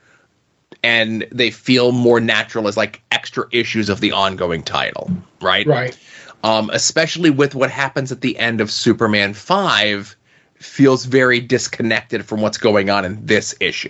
and 0.82 1.28
they 1.30 1.52
feel 1.52 1.92
more 1.92 2.22
natural 2.22 2.70
as 2.70 2.78
like 2.78 3.02
extra 3.12 3.48
issues 3.52 3.90
of 3.90 4.00
the 4.00 4.14
ongoing 4.14 4.64
title, 4.64 5.12
right? 5.42 5.68
Right. 5.68 6.00
Um, 6.42 6.70
especially 6.72 7.32
with 7.32 7.54
what 7.54 7.70
happens 7.70 8.14
at 8.14 8.22
the 8.22 8.40
end 8.40 8.62
of 8.62 8.72
Superman 8.72 9.34
5, 9.34 10.16
feels 10.56 11.04
very 11.04 11.42
disconnected 11.42 12.24
from 12.24 12.40
what's 12.40 12.58
going 12.58 12.90
on 12.90 13.04
in 13.04 13.26
this 13.26 13.54
issue. 13.60 13.90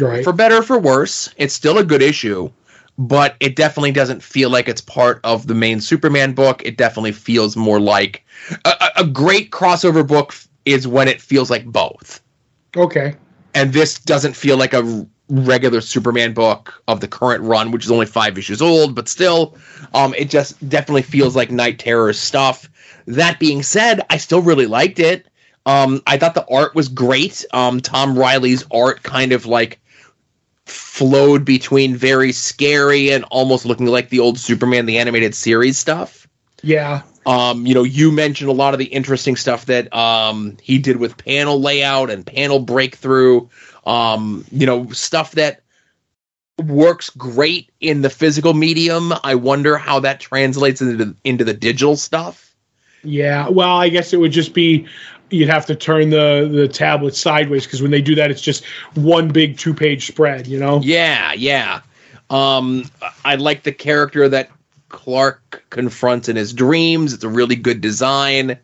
Right. 0.00 0.24
For 0.24 0.32
better 0.32 0.56
or 0.56 0.62
for 0.64 0.80
worse, 0.80 1.32
it's 1.36 1.54
still 1.54 1.78
a 1.78 1.84
good 1.84 2.02
issue, 2.02 2.50
but 2.98 3.36
it 3.38 3.54
definitely 3.54 3.92
doesn't 3.92 4.22
feel 4.22 4.50
like 4.50 4.68
it's 4.68 4.80
part 4.80 5.20
of 5.22 5.46
the 5.46 5.54
main 5.54 5.80
Superman 5.80 6.34
book. 6.34 6.62
It 6.64 6.76
definitely 6.76 7.12
feels 7.12 7.56
more 7.56 7.80
like 7.80 8.24
a, 8.64 8.90
a 8.96 9.04
great 9.06 9.50
crossover 9.50 10.06
book 10.06 10.34
is 10.64 10.86
when 10.86 11.08
it 11.08 11.22
feels 11.22 11.50
like 11.50 11.64
both. 11.64 12.20
okay. 12.76 13.14
And 13.54 13.72
this 13.72 13.98
doesn't 13.98 14.36
feel 14.36 14.56
like 14.56 14.74
a 14.74 15.06
regular 15.30 15.80
Superman 15.80 16.32
book 16.34 16.82
of 16.86 17.00
the 17.00 17.08
current 17.08 17.42
run, 17.42 17.70
which 17.70 17.84
is 17.84 17.90
only 17.90 18.06
five 18.06 18.36
issues 18.36 18.60
old, 18.60 18.94
but 18.94 19.08
still, 19.08 19.56
um, 19.94 20.14
it 20.14 20.28
just 20.30 20.68
definitely 20.68 21.02
feels 21.02 21.34
like 21.34 21.50
Knight 21.50 21.78
Terror 21.78 22.12
stuff. 22.12 22.68
That 23.06 23.38
being 23.38 23.62
said, 23.62 24.04
I 24.10 24.18
still 24.18 24.42
really 24.42 24.66
liked 24.66 24.98
it. 24.98 25.26
Um, 25.66 26.02
I 26.06 26.18
thought 26.18 26.34
the 26.34 26.46
art 26.50 26.74
was 26.74 26.88
great. 26.88 27.44
Um, 27.52 27.80
Tom 27.80 28.18
Riley's 28.18 28.64
art 28.70 29.02
kind 29.02 29.32
of 29.32 29.46
like 29.46 29.80
flowed 30.68 31.44
between 31.44 31.96
very 31.96 32.32
scary 32.32 33.10
and 33.10 33.24
almost 33.24 33.64
looking 33.64 33.86
like 33.86 34.10
the 34.10 34.20
old 34.20 34.38
Superman 34.38 34.86
the 34.86 34.98
animated 34.98 35.34
series 35.34 35.78
stuff. 35.78 36.28
Yeah. 36.62 37.02
Um, 37.26 37.66
you 37.66 37.74
know, 37.74 37.82
you 37.82 38.10
mentioned 38.10 38.48
a 38.50 38.54
lot 38.54 38.74
of 38.74 38.78
the 38.78 38.86
interesting 38.86 39.36
stuff 39.36 39.66
that 39.66 39.92
um, 39.94 40.56
he 40.62 40.78
did 40.78 40.96
with 40.96 41.16
panel 41.16 41.60
layout 41.60 42.10
and 42.10 42.24
panel 42.26 42.58
breakthrough. 42.58 43.48
Um, 43.84 44.44
you 44.50 44.66
know, 44.66 44.90
stuff 44.90 45.32
that 45.32 45.62
works 46.58 47.10
great 47.10 47.70
in 47.80 48.02
the 48.02 48.10
physical 48.10 48.54
medium. 48.54 49.12
I 49.22 49.36
wonder 49.36 49.78
how 49.78 50.00
that 50.00 50.20
translates 50.20 50.80
into 50.80 51.14
into 51.22 51.44
the 51.44 51.54
digital 51.54 51.96
stuff. 51.96 52.54
Yeah. 53.04 53.48
Well, 53.48 53.76
I 53.76 53.88
guess 53.90 54.12
it 54.12 54.18
would 54.18 54.32
just 54.32 54.54
be 54.54 54.88
you'd 55.30 55.48
have 55.48 55.66
to 55.66 55.74
turn 55.74 56.10
the 56.10 56.48
the 56.50 56.68
tablet 56.68 57.14
sideways 57.14 57.64
because 57.64 57.82
when 57.82 57.90
they 57.90 58.02
do 58.02 58.14
that, 58.14 58.30
it's 58.30 58.40
just 58.40 58.64
one 58.94 59.28
big 59.28 59.58
two 59.58 59.74
page 59.74 60.06
spread. 60.06 60.46
You 60.46 60.58
know. 60.58 60.80
Yeah, 60.82 61.32
yeah. 61.32 61.80
Um, 62.30 62.84
I 63.24 63.36
like 63.36 63.62
the 63.62 63.72
character 63.72 64.28
that 64.28 64.50
Clark 64.90 65.64
confronts 65.70 66.28
in 66.28 66.36
his 66.36 66.52
dreams. 66.52 67.12
It's 67.12 67.24
a 67.24 67.28
really 67.28 67.56
good 67.56 67.80
design. 67.80 68.58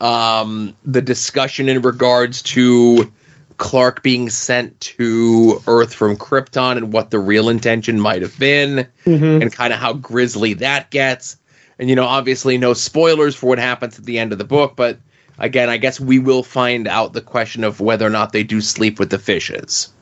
Um, 0.00 0.76
the 0.84 1.02
discussion 1.02 1.68
in 1.68 1.82
regards 1.82 2.42
to 2.42 3.10
Clark 3.56 4.02
being 4.04 4.30
sent 4.30 4.78
to 4.80 5.60
Earth 5.66 5.92
from 5.92 6.16
Krypton 6.16 6.76
and 6.76 6.92
what 6.92 7.10
the 7.10 7.18
real 7.18 7.48
intention 7.48 7.98
might 7.98 8.22
have 8.22 8.38
been, 8.38 8.86
Mhm. 9.04 9.42
and 9.42 9.52
kind 9.52 9.72
of 9.72 9.80
how 9.80 9.94
grisly 9.94 10.54
that 10.54 10.90
gets. 10.90 11.36
And 11.80 11.88
you 11.88 11.96
know, 11.96 12.04
obviously, 12.06 12.58
no 12.58 12.74
spoilers 12.74 13.34
for 13.34 13.46
what 13.46 13.58
happens 13.58 13.98
at 13.98 14.04
the 14.04 14.18
end 14.18 14.32
of 14.32 14.38
the 14.38 14.44
book, 14.44 14.74
but 14.76 14.98
again, 15.38 15.68
I 15.70 15.76
guess 15.76 16.00
we 16.00 16.18
will 16.18 16.42
find 16.42 16.86
out 16.88 17.12
the 17.12 17.20
question 17.20 17.64
of 17.64 17.80
whether 17.80 18.06
or 18.06 18.10
not 18.10 18.32
they 18.32 18.42
do 18.42 18.60
sleep 18.60 18.98
with 18.98 19.10
the 19.10 19.18
fishes. 19.18 19.92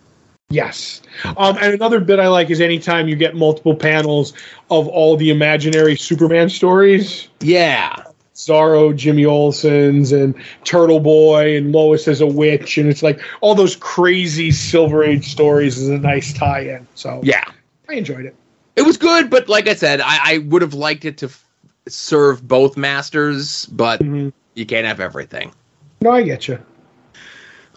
Yes. 0.48 1.02
Um, 1.36 1.56
and 1.60 1.74
another 1.74 1.98
bit 1.98 2.20
I 2.20 2.28
like 2.28 2.50
is 2.50 2.60
anytime 2.60 3.08
you 3.08 3.16
get 3.16 3.34
multiple 3.34 3.74
panels 3.74 4.32
of 4.70 4.86
all 4.86 5.16
the 5.16 5.30
imaginary 5.30 5.96
Superman 5.96 6.48
stories. 6.48 7.28
Yeah, 7.40 7.96
Zorro, 8.36 8.94
Jimmy 8.94 9.24
Olsen's, 9.24 10.12
and 10.12 10.34
Turtle 10.62 11.00
Boy, 11.00 11.56
and 11.56 11.72
Lois 11.72 12.06
as 12.06 12.20
a 12.20 12.26
witch, 12.26 12.78
and 12.78 12.88
it's 12.88 13.02
like 13.02 13.20
all 13.40 13.54
those 13.56 13.74
crazy 13.74 14.50
Silver 14.52 15.02
Age 15.02 15.26
stories 15.26 15.78
is 15.78 15.88
a 15.88 15.98
nice 15.98 16.32
tie-in. 16.32 16.86
So 16.94 17.20
yeah. 17.24 17.44
I 17.88 17.94
enjoyed 17.94 18.26
it. 18.26 18.36
It 18.76 18.82
was 18.82 18.98
good, 18.98 19.30
but 19.30 19.48
like 19.48 19.68
I 19.68 19.74
said, 19.74 20.00
I, 20.00 20.34
I 20.34 20.38
would 20.38 20.62
have 20.62 20.74
liked 20.74 21.04
it 21.06 21.18
to 21.18 21.26
f- 21.26 21.44
serve 21.88 22.46
both 22.46 22.76
masters, 22.76 23.66
but 23.66 24.00
Mhm. 24.00 24.32
You 24.56 24.66
can't 24.66 24.86
have 24.86 24.98
everything. 24.98 25.52
No, 26.00 26.10
I 26.10 26.22
get 26.22 26.48
you. 26.48 26.58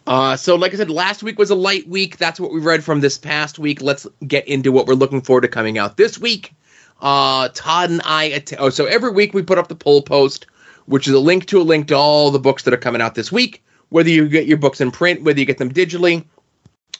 Uh, 0.07 0.35
so, 0.35 0.55
like 0.55 0.73
I 0.73 0.77
said, 0.77 0.89
last 0.89 1.21
week 1.21 1.37
was 1.37 1.51
a 1.51 1.55
light 1.55 1.87
week. 1.87 2.17
That's 2.17 2.39
what 2.39 2.51
we 2.51 2.59
read 2.59 2.83
from 2.83 3.01
this 3.01 3.17
past 3.17 3.59
week. 3.59 3.81
Let's 3.81 4.07
get 4.25 4.47
into 4.47 4.71
what 4.71 4.87
we're 4.87 4.95
looking 4.95 5.21
forward 5.21 5.41
to 5.41 5.47
coming 5.47 5.77
out 5.77 5.97
this 5.97 6.17
week. 6.17 6.53
Uh, 6.99 7.49
Todd 7.53 7.91
and 7.91 8.01
I. 8.03 8.25
Att- 8.25 8.53
oh, 8.57 8.69
so 8.69 8.85
every 8.85 9.11
week 9.11 9.33
we 9.33 9.43
put 9.43 9.59
up 9.59 9.67
the 9.67 9.75
poll 9.75 10.01
post, 10.01 10.47
which 10.87 11.07
is 11.07 11.13
a 11.13 11.19
link 11.19 11.45
to 11.47 11.61
a 11.61 11.63
link 11.63 11.89
to 11.89 11.95
all 11.95 12.31
the 12.31 12.39
books 12.39 12.63
that 12.63 12.73
are 12.73 12.77
coming 12.77 13.01
out 13.01 13.13
this 13.13 13.31
week. 13.31 13.63
Whether 13.89 14.09
you 14.09 14.27
get 14.27 14.47
your 14.47 14.57
books 14.57 14.81
in 14.81 14.91
print, 14.91 15.23
whether 15.23 15.39
you 15.39 15.45
get 15.45 15.57
them 15.57 15.71
digitally, 15.71 16.25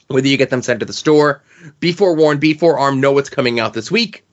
whether 0.08 0.28
you 0.28 0.36
get 0.36 0.50
them 0.50 0.62
sent 0.62 0.80
to 0.80 0.86
the 0.86 0.92
store. 0.92 1.42
Be 1.80 1.92
forewarned, 1.92 2.40
be 2.40 2.54
forearmed, 2.54 3.00
know 3.00 3.12
what's 3.12 3.30
coming 3.30 3.60
out 3.60 3.74
this 3.74 3.90
week. 3.90 4.24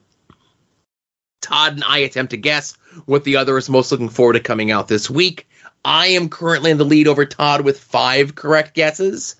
Todd 1.40 1.74
and 1.74 1.84
I 1.84 1.98
attempt 1.98 2.30
to 2.30 2.36
guess 2.36 2.76
what 3.06 3.24
the 3.24 3.36
other 3.36 3.56
is 3.58 3.68
most 3.68 3.92
looking 3.92 4.08
forward 4.08 4.34
to 4.34 4.40
coming 4.40 4.70
out 4.70 4.88
this 4.88 5.08
week. 5.08 5.48
I 5.84 6.08
am 6.08 6.28
currently 6.28 6.70
in 6.70 6.78
the 6.78 6.84
lead 6.84 7.08
over 7.08 7.24
Todd 7.24 7.62
with 7.62 7.78
five 7.78 8.34
correct 8.34 8.74
guesses. 8.74 9.36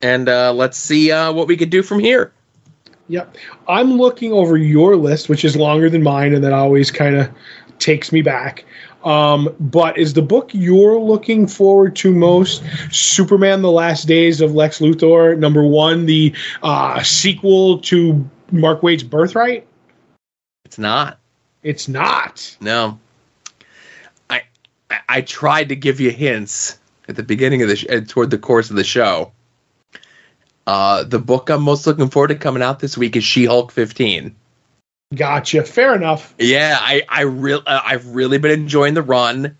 And 0.00 0.28
uh, 0.28 0.52
let's 0.52 0.76
see 0.76 1.12
uh, 1.12 1.32
what 1.32 1.46
we 1.46 1.56
could 1.56 1.70
do 1.70 1.82
from 1.82 1.98
here. 1.98 2.32
Yep. 3.08 3.36
I'm 3.68 3.94
looking 3.98 4.32
over 4.32 4.56
your 4.56 4.96
list, 4.96 5.28
which 5.28 5.44
is 5.44 5.56
longer 5.56 5.90
than 5.90 6.02
mine, 6.02 6.34
and 6.34 6.42
that 6.42 6.52
always 6.52 6.90
kind 6.90 7.16
of 7.16 7.30
takes 7.78 8.12
me 8.12 8.22
back. 8.22 8.64
Um, 9.04 9.54
but 9.60 9.98
is 9.98 10.14
the 10.14 10.22
book 10.22 10.50
you're 10.54 10.98
looking 10.98 11.46
forward 11.46 11.94
to 11.96 12.12
most 12.12 12.62
Superman: 12.90 13.60
The 13.60 13.70
Last 13.70 14.08
Days 14.08 14.40
of 14.40 14.54
Lex 14.54 14.78
Luthor, 14.78 15.36
number 15.38 15.62
one, 15.62 16.06
the 16.06 16.34
uh, 16.62 17.02
sequel 17.02 17.78
to 17.80 18.28
Mark 18.50 18.82
Waid's 18.82 19.02
Birthright? 19.02 19.66
It's 20.74 20.78
not. 20.80 21.18
It's 21.62 21.86
not. 21.86 22.56
No. 22.60 22.98
I 24.28 24.42
I, 25.08 25.20
tried 25.20 25.68
to 25.68 25.76
give 25.76 26.00
you 26.00 26.10
hints 26.10 26.80
at 27.06 27.14
the 27.14 27.22
beginning 27.22 27.62
of 27.62 27.68
the 27.68 27.76
sh- 27.76 27.86
uh, 27.88 28.00
toward 28.00 28.30
the 28.30 28.38
course 28.38 28.70
of 28.70 28.76
the 28.76 28.82
show. 28.82 29.30
Uh, 30.66 31.04
the 31.04 31.20
book 31.20 31.48
I'm 31.48 31.62
most 31.62 31.86
looking 31.86 32.10
forward 32.10 32.28
to 32.28 32.34
coming 32.34 32.60
out 32.60 32.80
this 32.80 32.98
week 32.98 33.14
is 33.14 33.22
She-Hulk 33.22 33.70
15. 33.70 34.34
Gotcha. 35.14 35.62
Fair 35.62 35.94
enough. 35.94 36.34
Yeah, 36.40 36.76
I 36.80 37.02
I 37.08 37.20
real 37.20 37.62
uh, 37.64 37.80
I've 37.84 38.08
really 38.08 38.38
been 38.38 38.50
enjoying 38.50 38.94
the 38.94 39.02
run, 39.02 39.56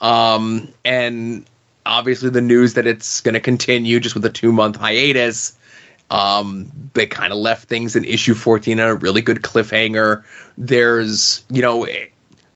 um, 0.00 0.66
and 0.84 1.46
obviously 1.84 2.30
the 2.30 2.40
news 2.40 2.74
that 2.74 2.88
it's 2.88 3.20
going 3.20 3.34
to 3.34 3.40
continue 3.40 4.00
just 4.00 4.16
with 4.16 4.24
a 4.24 4.30
two 4.30 4.50
month 4.50 4.74
hiatus. 4.74 5.55
Um, 6.10 6.70
they 6.94 7.06
kind 7.06 7.32
of 7.32 7.38
left 7.38 7.68
things 7.68 7.96
in 7.96 8.04
issue 8.04 8.34
14 8.34 8.78
on 8.78 8.88
a 8.88 8.94
really 8.94 9.22
good 9.22 9.42
cliffhanger. 9.42 10.24
There's 10.56 11.44
you 11.50 11.62
know 11.62 11.84
eh, 11.84 12.06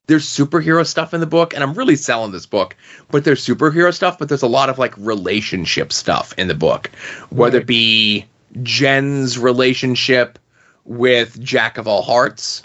there's 0.07 0.26
superhero 0.26 0.84
stuff 0.84 1.14
in 1.14 1.20
the 1.20 1.26
book, 1.26 1.55
and 1.55 1.62
I'm 1.62 1.74
really 1.74 1.96
selling 1.96 2.32
this 2.32 2.46
book. 2.46 2.74
But 3.11 3.24
there's 3.24 3.46
superhero 3.46 3.94
stuff, 3.94 4.18
but 4.18 4.28
there's 4.28 4.42
a 4.42 4.48
lot 4.48 4.68
of 4.68 4.78
like 4.78 4.96
relationship 4.98 5.92
stuff 5.92 6.34
in 6.36 6.48
the 6.48 6.55
book, 6.55 6.90
whether 7.30 7.59
it 7.59 7.66
be 7.66 8.26
Jen's 8.62 9.38
relationship 9.38 10.38
with 10.84 11.40
Jack 11.40 11.78
of 11.78 11.86
All 11.86 12.03
Hearts, 12.03 12.64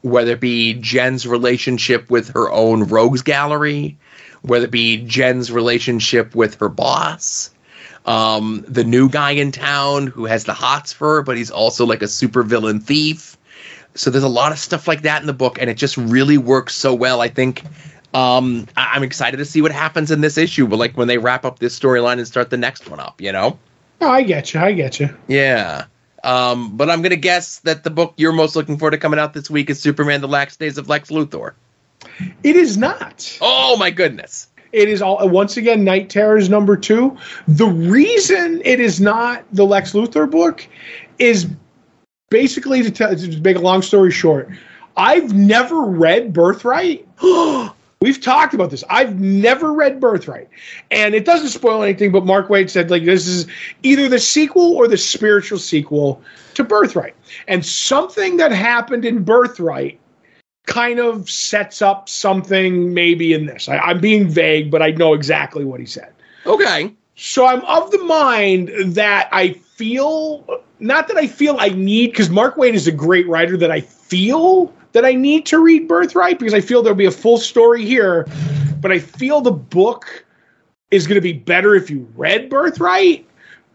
whether 0.00 0.32
it 0.32 0.40
be 0.40 0.74
Jen's 0.74 1.26
relationship 1.26 2.10
with 2.10 2.30
her 2.30 2.50
own 2.50 2.84
rogues 2.84 3.22
gallery, 3.22 3.98
whether 4.40 4.64
it 4.64 4.70
be 4.70 5.04
Jen's 5.04 5.52
relationship 5.52 6.34
with 6.34 6.54
her 6.56 6.68
boss, 6.68 7.50
um, 8.06 8.64
the 8.68 8.84
new 8.84 9.08
guy 9.08 9.32
in 9.32 9.52
town 9.52 10.06
who 10.06 10.24
has 10.26 10.44
the 10.44 10.54
hots 10.54 10.92
for 10.92 11.16
her, 11.16 11.22
but 11.22 11.36
he's 11.36 11.50
also 11.50 11.86
like 11.86 12.02
a 12.02 12.08
super 12.08 12.42
villain 12.42 12.80
thief. 12.80 13.36
So 13.94 14.10
there's 14.10 14.24
a 14.24 14.28
lot 14.28 14.52
of 14.52 14.58
stuff 14.58 14.88
like 14.88 15.02
that 15.02 15.20
in 15.20 15.26
the 15.26 15.32
book, 15.34 15.58
and 15.60 15.68
it 15.68 15.76
just 15.76 15.96
really 15.96 16.38
works 16.38 16.74
so 16.74 16.94
well. 16.94 17.20
I 17.20 17.28
think 17.28 17.62
um, 18.14 18.66
I- 18.76 18.92
I'm 18.94 19.02
excited 19.02 19.36
to 19.36 19.44
see 19.44 19.60
what 19.62 19.70
happens 19.72 20.10
in 20.10 20.20
this 20.22 20.38
issue, 20.38 20.66
but 20.66 20.78
like 20.78 20.96
when 20.96 21.08
they 21.08 21.18
wrap 21.18 21.44
up 21.44 21.58
this 21.58 21.78
storyline 21.78 22.18
and 22.18 22.26
start 22.26 22.50
the 22.50 22.56
next 22.56 22.88
one 22.88 23.00
up, 23.00 23.20
you 23.20 23.32
know? 23.32 23.58
No, 24.00 24.08
I 24.10 24.22
get 24.22 24.52
you. 24.54 24.60
I 24.60 24.72
get 24.72 24.98
you. 24.98 25.14
Yeah. 25.28 25.84
Um, 26.24 26.76
but 26.76 26.88
I'm 26.88 27.02
gonna 27.02 27.16
guess 27.16 27.58
that 27.60 27.84
the 27.84 27.90
book 27.90 28.14
you're 28.16 28.32
most 28.32 28.54
looking 28.56 28.78
forward 28.78 28.92
to 28.92 28.98
coming 28.98 29.18
out 29.18 29.32
this 29.34 29.50
week 29.50 29.68
is 29.70 29.80
Superman: 29.80 30.20
The 30.20 30.28
Last 30.28 30.58
Days 30.60 30.78
of 30.78 30.88
Lex 30.88 31.10
Luthor. 31.10 31.52
It 32.44 32.54
is 32.56 32.76
not. 32.76 33.38
Oh 33.40 33.76
my 33.76 33.90
goodness! 33.90 34.46
It 34.72 34.88
is 34.88 35.02
all 35.02 35.28
once 35.28 35.56
again 35.56 35.84
Knight 35.84 36.08
Terror's 36.08 36.48
number 36.48 36.76
two. 36.76 37.16
The 37.46 37.66
reason 37.66 38.62
it 38.64 38.80
is 38.80 39.00
not 39.00 39.44
the 39.52 39.64
Lex 39.64 39.92
Luthor 39.92 40.30
book 40.30 40.66
is 41.18 41.46
basically 42.30 42.82
to, 42.82 42.90
tell, 42.90 43.14
to 43.14 43.40
make 43.40 43.56
a 43.56 43.60
long 43.60 43.82
story 43.82 44.10
short. 44.10 44.48
I've 44.96 45.34
never 45.34 45.82
read 45.82 46.32
Birthright, 46.32 47.06
We've 48.02 48.20
talked 48.20 48.52
about 48.52 48.72
this. 48.72 48.82
I've 48.90 49.20
never 49.20 49.72
read 49.72 50.00
Birthright, 50.00 50.48
and 50.90 51.14
it 51.14 51.24
doesn't 51.24 51.50
spoil 51.50 51.84
anything. 51.84 52.10
But 52.10 52.26
Mark 52.26 52.48
Waid 52.48 52.68
said 52.68 52.90
like 52.90 53.04
this 53.04 53.28
is 53.28 53.46
either 53.84 54.08
the 54.08 54.18
sequel 54.18 54.72
or 54.72 54.88
the 54.88 54.96
spiritual 54.96 55.60
sequel 55.60 56.20
to 56.54 56.64
Birthright, 56.64 57.14
and 57.46 57.64
something 57.64 58.38
that 58.38 58.50
happened 58.50 59.04
in 59.04 59.22
Birthright 59.22 60.00
kind 60.66 60.98
of 61.00 61.28
sets 61.28 61.82
up 61.82 62.08
something 62.08 62.94
maybe 62.94 63.32
in 63.32 63.46
this. 63.46 63.68
I, 63.68 63.78
I'm 63.78 64.00
being 64.00 64.28
vague, 64.28 64.70
but 64.70 64.82
I 64.82 64.90
know 64.92 65.14
exactly 65.14 65.64
what 65.64 65.80
he 65.80 65.86
said. 65.86 66.12
Okay. 66.46 66.92
So 67.14 67.46
I'm 67.46 67.62
of 67.62 67.90
the 67.90 68.02
mind 68.04 68.70
that 68.94 69.28
I 69.32 69.52
feel 69.52 70.62
not 70.78 71.08
that 71.08 71.16
I 71.16 71.26
feel 71.26 71.56
I 71.58 71.68
need 71.68 72.10
because 72.10 72.30
Mark 72.30 72.56
Waid 72.56 72.74
is 72.74 72.86
a 72.86 72.92
great 72.92 73.28
writer 73.28 73.56
that 73.56 73.70
I 73.70 73.80
feel 73.80 74.72
that 74.92 75.04
I 75.04 75.12
need 75.12 75.46
to 75.46 75.58
read 75.58 75.88
Birthright 75.88 76.38
because 76.38 76.54
I 76.54 76.60
feel 76.60 76.82
there'll 76.82 76.96
be 76.96 77.06
a 77.06 77.10
full 77.10 77.38
story 77.38 77.84
here, 77.84 78.26
but 78.80 78.92
I 78.92 78.98
feel 78.98 79.40
the 79.40 79.52
book 79.52 80.24
is 80.90 81.06
going 81.06 81.14
to 81.14 81.22
be 81.22 81.32
better 81.32 81.74
if 81.74 81.90
you 81.90 82.06
read 82.14 82.50
Birthright 82.50 83.26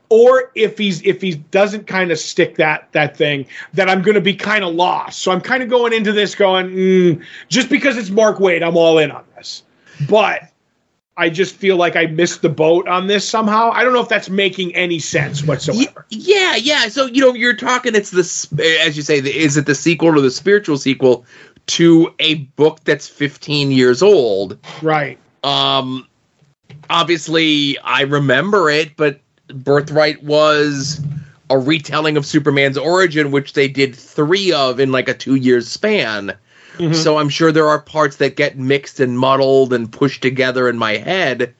or 0.09 0.51
if 0.55 0.77
he's 0.77 1.01
if 1.03 1.21
he 1.21 1.35
doesn't 1.35 1.87
kind 1.87 2.11
of 2.11 2.19
stick 2.19 2.55
that 2.55 2.91
that 2.93 3.17
thing 3.17 3.45
that 3.73 3.89
I'm 3.89 4.01
going 4.01 4.15
to 4.15 4.21
be 4.21 4.35
kind 4.35 4.63
of 4.63 4.73
lost. 4.73 5.19
So 5.19 5.31
I'm 5.31 5.41
kind 5.41 5.63
of 5.63 5.69
going 5.69 5.93
into 5.93 6.11
this 6.11 6.35
going 6.35 6.67
mm, 6.69 7.23
just 7.49 7.69
because 7.69 7.97
it's 7.97 8.09
Mark 8.09 8.37
Waid 8.37 8.65
I'm 8.65 8.77
all 8.77 8.97
in 8.97 9.11
on 9.11 9.23
this. 9.35 9.63
But 10.09 10.43
I 11.17 11.29
just 11.29 11.55
feel 11.55 11.77
like 11.77 11.95
I 11.95 12.05
missed 12.05 12.43
the 12.43 12.49
boat 12.49 12.87
on 12.87 13.07
this 13.07 13.27
somehow. 13.27 13.71
I 13.71 13.83
don't 13.83 13.91
know 13.91 14.01
if 14.01 14.07
that's 14.07 14.29
making 14.29 14.75
any 14.75 14.99
sense 14.99 15.43
whatsoever. 15.43 16.05
Yeah, 16.09 16.55
yeah. 16.55 16.87
So 16.89 17.07
you 17.07 17.21
know, 17.21 17.33
you're 17.33 17.55
talking. 17.55 17.95
It's 17.95 18.11
this, 18.11 18.47
as 18.59 18.95
you 18.95 19.03
say, 19.03 19.17
is 19.17 19.57
it 19.57 19.65
the 19.65 19.75
sequel 19.75 20.09
or 20.09 20.21
the 20.21 20.31
spiritual 20.31 20.77
sequel 20.77 21.25
to 21.67 22.13
a 22.19 22.35
book 22.35 22.81
that's 22.83 23.07
15 23.07 23.71
years 23.71 24.03
old? 24.03 24.59
Right. 24.83 25.17
Um, 25.43 26.07
obviously, 26.89 27.79
I 27.79 28.01
remember 28.01 28.69
it, 28.69 28.95
but 28.95 29.19
Birthright 29.47 30.23
was 30.23 31.01
a 31.49 31.57
retelling 31.57 32.17
of 32.17 32.25
Superman's 32.25 32.77
origin, 32.77 33.31
which 33.31 33.53
they 33.53 33.67
did 33.67 33.95
three 33.95 34.51
of 34.51 34.79
in 34.79 34.91
like 34.91 35.07
a 35.07 35.13
two 35.13 35.35
years 35.35 35.67
span. 35.67 36.35
Mm-hmm. 36.77 36.93
So 36.93 37.17
I'm 37.17 37.29
sure 37.29 37.51
there 37.51 37.67
are 37.67 37.81
parts 37.81 38.17
that 38.17 38.35
get 38.35 38.57
mixed 38.57 38.99
and 38.99 39.17
muddled 39.17 39.73
and 39.73 39.91
pushed 39.91 40.21
together 40.21 40.69
in 40.69 40.77
my 40.77 40.97
head. 40.97 41.53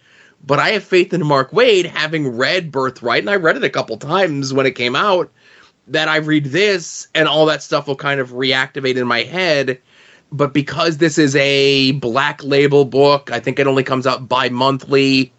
But 0.46 0.60
I 0.60 0.70
have 0.70 0.84
faith 0.84 1.14
in 1.14 1.26
Mark 1.26 1.52
Waid, 1.52 1.86
having 1.86 2.38
read 2.38 2.72
Birthright, 2.72 3.20
and 3.20 3.30
I 3.30 3.36
read 3.36 3.58
it 3.58 3.64
a 3.64 3.70
couple 3.70 3.98
times 3.98 4.54
when 4.54 4.66
it 4.66 4.76
came 4.76 4.96
out, 4.96 5.32
that 5.88 6.08
I 6.08 6.18
read 6.18 6.46
this 6.46 7.08
and 7.16 7.28
all 7.28 7.46
that 7.48 7.64
stuff 7.64 7.88
will 7.88 7.96
kind 7.96 8.20
of 8.20 8.32
reactivate 8.32 8.98
in 8.98 9.08
my 9.08 9.24
head. 9.24 9.80
But 10.32 10.54
because 10.54 10.98
this 10.98 11.18
is 11.18 11.36
a 11.38 11.94
black 11.94 12.44
label 12.44 12.86
book, 12.86 13.32
I 13.32 13.40
think 13.40 13.60
it 13.60 13.68
only 13.68 13.84
comes 13.84 14.06
out 14.06 14.28
bi 14.28 14.50
monthly. 14.50 15.32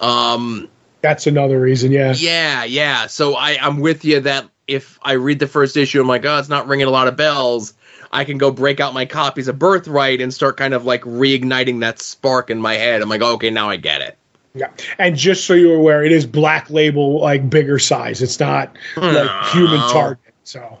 Um, 0.00 0.68
That's 1.04 1.26
another 1.26 1.60
reason, 1.60 1.92
yeah. 1.92 2.14
Yeah, 2.16 2.64
yeah. 2.64 3.08
So 3.08 3.34
I, 3.34 3.58
I'm 3.60 3.80
with 3.80 4.06
you 4.06 4.20
that 4.20 4.48
if 4.66 4.98
I 5.02 5.12
read 5.12 5.38
the 5.38 5.46
first 5.46 5.76
issue, 5.76 6.00
I'm 6.00 6.08
like, 6.08 6.24
oh, 6.24 6.38
it's 6.38 6.48
not 6.48 6.66
ringing 6.66 6.86
a 6.86 6.90
lot 6.90 7.08
of 7.08 7.14
bells. 7.14 7.74
I 8.10 8.24
can 8.24 8.38
go 8.38 8.50
break 8.50 8.80
out 8.80 8.94
my 8.94 9.04
copies 9.04 9.46
of 9.46 9.58
Birthright 9.58 10.22
and 10.22 10.32
start 10.32 10.56
kind 10.56 10.72
of 10.72 10.86
like 10.86 11.02
reigniting 11.02 11.80
that 11.80 12.00
spark 12.00 12.48
in 12.48 12.58
my 12.58 12.76
head. 12.76 13.02
I'm 13.02 13.10
like, 13.10 13.20
oh, 13.20 13.34
okay, 13.34 13.50
now 13.50 13.68
I 13.68 13.76
get 13.76 14.00
it. 14.00 14.16
Yeah, 14.54 14.70
and 14.98 15.14
just 15.14 15.44
so 15.44 15.52
you're 15.52 15.76
aware, 15.76 16.02
it 16.02 16.10
is 16.10 16.24
black 16.24 16.70
label, 16.70 17.20
like 17.20 17.50
bigger 17.50 17.78
size. 17.78 18.22
It's 18.22 18.40
not 18.40 18.74
like 18.96 19.52
human 19.52 19.80
target. 19.90 20.32
So 20.44 20.78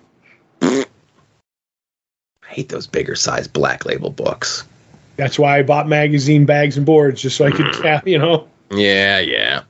I 0.62 0.86
hate 2.46 2.70
those 2.70 2.86
bigger 2.86 3.14
size 3.14 3.46
black 3.46 3.84
label 3.84 4.08
books. 4.08 4.64
That's 5.16 5.38
why 5.38 5.58
I 5.58 5.62
bought 5.62 5.86
magazine 5.86 6.46
bags 6.46 6.78
and 6.78 6.86
boards 6.86 7.20
just 7.20 7.36
so 7.36 7.44
I 7.44 7.50
could, 7.50 7.66
mm. 7.66 8.06
you 8.06 8.18
know. 8.18 8.48
Yeah, 8.70 9.18
yeah. 9.18 9.64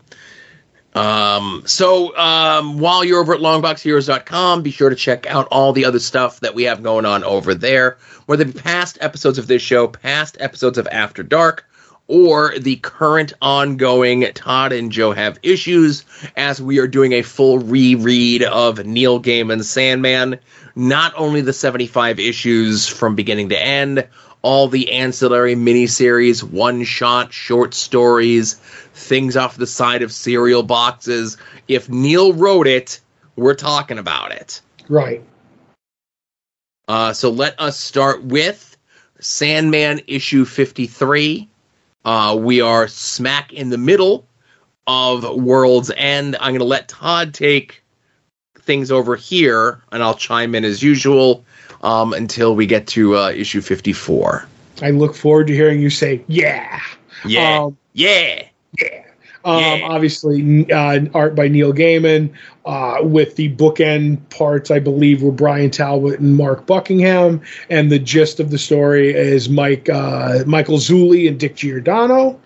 Um, 0.95 1.62
so 1.66 2.16
um, 2.16 2.78
while 2.78 3.05
you're 3.05 3.20
over 3.20 3.34
at 3.34 3.40
longboxheroes.com, 3.40 4.62
be 4.62 4.70
sure 4.70 4.90
to 4.90 4.97
check 4.97 5.26
out 5.26 5.49
all 5.51 5.72
the 5.72 5.84
other 5.84 5.99
stuff 5.99 6.40
that 6.40 6.55
we 6.55 6.64
have 6.64 6.82
going 6.82 7.05
on 7.05 7.24
over 7.24 7.55
there, 7.55 7.99
whether 8.26 8.42
it 8.42 8.55
be 8.55 8.61
past 8.61 8.99
episodes 9.01 9.38
of 9.38 9.49
this 9.49 9.62
show, 9.62 9.88
past 9.88 10.36
episodes 10.38 10.78
of 10.78 10.86
After 10.88 11.22
Dark, 11.22 11.66
or 12.07 12.57
the 12.59 12.76
current 12.76 13.32
ongoing 13.40 14.26
Todd 14.34 14.72
and 14.72 14.92
Joe 14.92 15.12
Have 15.12 15.38
Issues, 15.42 16.05
as 16.36 16.61
we 16.62 16.78
are 16.78 16.86
doing 16.86 17.12
a 17.12 17.22
full 17.22 17.59
reread 17.59 18.42
of 18.42 18.84
Neil 18.84 19.20
Gaiman's 19.20 19.68
Sandman. 19.68 20.38
Not 20.76 21.12
only 21.16 21.40
the 21.40 21.53
75 21.53 22.20
issues 22.20 22.86
from 22.86 23.14
beginning 23.14 23.49
to 23.49 23.61
end, 23.61 24.07
all 24.42 24.68
the 24.68 24.92
ancillary 24.92 25.57
miniseries, 25.57 26.42
one 26.42 26.84
shot, 26.84 27.32
short 27.32 27.72
stories, 27.72 28.61
things 28.95 29.36
off 29.36 29.57
the 29.57 29.66
side 29.66 30.03
of 30.03 30.12
cereal 30.12 30.62
boxes. 30.62 31.36
If 31.68 31.88
Neil 31.88 32.32
wrote 32.32 32.66
it, 32.66 33.01
we're 33.36 33.55
talking 33.55 33.99
about 33.99 34.32
it. 34.32 34.61
Right. 34.88 35.22
Uh, 36.88 37.12
so 37.12 37.30
let 37.30 37.59
us 37.61 37.78
start 37.78 38.22
with 38.24 38.76
Sandman 39.20 40.01
issue 40.07 40.45
53. 40.45 41.49
Uh, 42.05 42.38
we 42.38 42.61
are 42.61 42.86
smack 42.88 43.53
in 43.53 43.70
the 43.70 43.78
middle 43.78 44.26
of 44.86 45.24
World's 45.36 45.90
End. 45.97 46.36
I'm 46.36 46.51
going 46.51 46.59
to 46.59 46.64
let 46.64 46.88
Todd 46.88 47.32
take 47.32 47.82
things 48.61 48.90
over 48.90 49.16
here, 49.16 49.82
and 49.92 50.03
I'll 50.03 50.14
chime 50.14 50.55
in 50.55 50.64
as 50.64 50.82
usual 50.82 51.45
um, 51.82 52.12
until 52.12 52.55
we 52.55 52.66
get 52.66 52.86
to 52.88 53.16
uh, 53.16 53.30
issue 53.30 53.61
54. 53.61 54.47
I 54.82 54.90
look 54.90 55.14
forward 55.14 55.47
to 55.47 55.55
hearing 55.55 55.80
you 55.80 55.90
say, 55.90 56.22
yeah. 56.26 56.80
Yeah. 57.24 57.64
Um, 57.64 57.78
yeah. 57.92 58.47
Yeah. 58.81 59.05
Um, 59.45 59.61
yeah. 59.61 59.81
Obviously, 59.85 60.70
uh, 60.72 61.01
art 61.12 61.35
by 61.35 61.49
Neil 61.49 61.72
Gaiman, 61.72 62.33
uh, 62.64 63.01
with 63.03 63.37
the 63.37 63.55
bookend 63.55 64.18
parts, 64.31 64.70
I 64.70 64.79
believe, 64.79 65.22
were 65.22 65.33
Bryan 65.33 65.70
Talbot 65.70 66.18
and 66.18 66.37
Mark 66.37 66.66
Buckingham, 66.66 67.43
and 67.68 67.93
the 67.93 67.99
gist 67.99 68.41
of 68.41 68.51
the 68.51 68.59
story 68.59 69.12
is 69.14 69.51
Mike 69.51 69.89
uh, 69.91 70.45
Michael 70.47 70.79
Zulli 70.79 71.29
and 71.29 71.39
Dick 71.39 71.57
Giordano. 71.57 72.41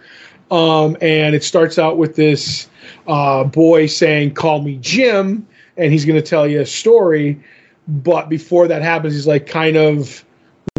Um, 0.50 0.96
and 1.00 1.34
it 1.34 1.44
starts 1.44 1.78
out 1.78 1.98
with 1.98 2.16
this 2.16 2.68
uh, 3.06 3.44
boy 3.44 3.86
saying, 3.86 4.34
"Call 4.34 4.62
me 4.62 4.78
Jim," 4.80 5.46
and 5.76 5.92
he's 5.92 6.04
going 6.04 6.20
to 6.20 6.26
tell 6.26 6.48
you 6.48 6.60
a 6.60 6.66
story. 6.66 7.40
But 7.86 8.28
before 8.28 8.68
that 8.68 8.82
happens, 8.82 9.14
he's 9.14 9.26
like, 9.26 9.46
kind 9.46 9.76
of 9.76 10.24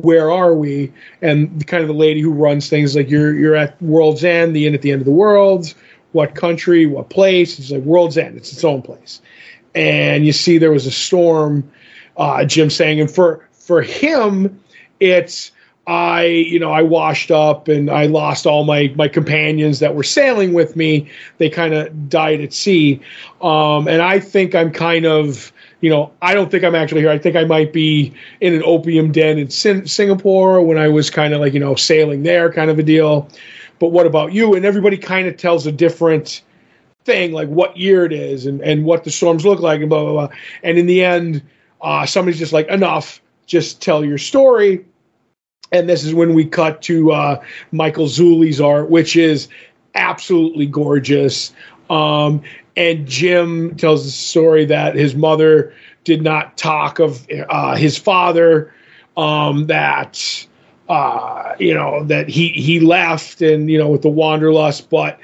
where 0.04 0.32
are 0.32 0.54
we? 0.54 0.92
And 1.22 1.66
kind 1.68 1.82
of 1.82 1.88
the 1.88 1.94
lady 1.94 2.22
who 2.22 2.32
runs 2.32 2.70
things 2.70 2.96
like 2.96 3.10
you're 3.10 3.34
you're 3.34 3.56
at 3.56 3.82
World's 3.82 4.24
End, 4.24 4.56
the 4.56 4.68
inn 4.68 4.74
at 4.74 4.82
the 4.82 4.92
end 4.92 5.02
of 5.02 5.06
the 5.06 5.12
world 5.12 5.74
what 6.12 6.36
country, 6.36 6.86
what 6.86 7.10
place. 7.10 7.60
It's 7.60 7.72
like 7.72 7.84
World's 7.84 8.18
End. 8.18 8.38
It's 8.38 8.52
its 8.52 8.64
own 8.64 8.82
place. 8.82 9.22
And 9.76 10.26
you 10.26 10.34
see 10.34 10.58
there 10.58 10.72
was 10.72 10.88
a 10.88 10.92
storm, 10.92 11.70
uh, 12.18 12.44
Jim 12.46 12.70
saying, 12.70 13.00
and 13.00 13.10
for 13.10 13.48
for 13.52 13.82
him, 13.82 14.60
it's 15.00 15.52
I, 15.86 16.26
you 16.26 16.60
know, 16.60 16.72
I 16.72 16.82
washed 16.82 17.32
up 17.32 17.68
and 17.68 17.90
I 17.90 18.06
lost 18.06 18.46
all 18.46 18.64
my 18.64 18.92
my 18.96 19.08
companions 19.08 19.80
that 19.80 19.96
were 19.96 20.04
sailing 20.04 20.54
with 20.54 20.76
me. 20.76 21.10
They 21.38 21.50
kind 21.50 21.74
of 21.74 22.10
died 22.10 22.42
at 22.42 22.54
sea, 22.54 23.00
um, 23.42 23.88
and 23.88 24.02
I 24.02 24.20
think 24.20 24.56
I'm 24.56 24.72
kind 24.72 25.06
of, 25.06 25.54
you 25.82 25.90
know, 25.90 26.12
I 26.22 26.34
don't 26.34 26.52
think 26.52 26.64
I'm 26.64 26.76
actually 26.76 27.02
here. 27.02 27.10
I 27.10 27.18
think 27.18 27.36
I 27.36 27.46
might 27.46 27.72
be 27.72 28.14
in 28.42 28.54
an 28.54 28.64
opium 28.66 29.12
den 29.12 29.38
in 29.38 29.50
Sin- 29.50 29.88
Singapore 29.88 30.62
when 30.62 30.78
I 30.78 30.88
was 30.88 31.10
kind 31.10 31.34
of 31.34 31.40
like, 31.40 31.54
you 31.54 31.60
know, 31.60 31.76
sailing 31.76 32.24
there, 32.24 32.52
kind 32.52 32.70
of 32.70 32.80
a 32.80 32.84
deal 32.84 33.30
but 33.80 33.90
what 33.90 34.06
about 34.06 34.34
you? 34.34 34.54
And 34.54 34.66
everybody 34.66 34.98
kind 34.98 35.28
of 35.28 35.38
tells 35.38 35.66
a 35.66 35.72
different 35.72 36.44
thing, 37.06 37.32
like 37.32 37.48
what 37.48 37.76
year 37.78 38.06
it 38.06 38.12
is 38.12 38.46
and, 38.46 38.62
and 38.62 38.84
what 38.84 39.06
the 39.06 39.12
storms 39.12 39.46
look 39.46 39.62
like 39.62 39.80
and 39.80 39.90
blah, 39.90 40.04
blah, 40.04 40.12
blah. 40.28 40.38
And 40.64 40.78
in 40.78 40.86
the 40.86 41.04
end, 41.04 41.42
uh, 41.82 42.06
somebody's 42.06 42.40
just 42.40 42.54
like, 42.54 42.68
enough, 42.68 43.22
just 43.46 43.82
tell 43.82 44.04
your 44.04 44.18
story. 44.18 44.86
And 45.72 45.88
this 45.88 46.04
is 46.04 46.14
when 46.14 46.34
we 46.34 46.46
cut 46.46 46.82
to 46.84 47.12
uh, 47.12 47.44
Michael 47.72 48.08
Zulli's 48.08 48.60
art, 48.60 48.90
which 48.90 49.16
is 49.16 49.48
absolutely 49.96 50.66
gorgeous. 50.66 51.54
Um, 51.90 52.44
and 52.76 53.08
Jim 53.08 53.76
tells 53.76 54.06
the 54.06 54.12
story 54.12 54.66
that 54.66 54.96
his 54.96 55.16
mother 55.16 55.74
did 56.04 56.22
not 56.22 56.58
talk 56.58 57.00
of 57.00 57.28
uh, 57.50 57.76
his 57.76 57.98
father, 57.98 58.74
um, 59.18 59.68
that 59.68 60.48
uh, 60.88 61.56
you 61.60 61.74
know 61.74 62.04
that 62.06 62.30
he 62.30 62.50
he 62.50 62.80
left 62.80 63.42
and 63.42 63.70
you 63.70 63.78
know 63.78 63.90
with 63.90 64.02
the 64.02 64.10
wanderlust, 64.10 64.90
but 64.90 65.20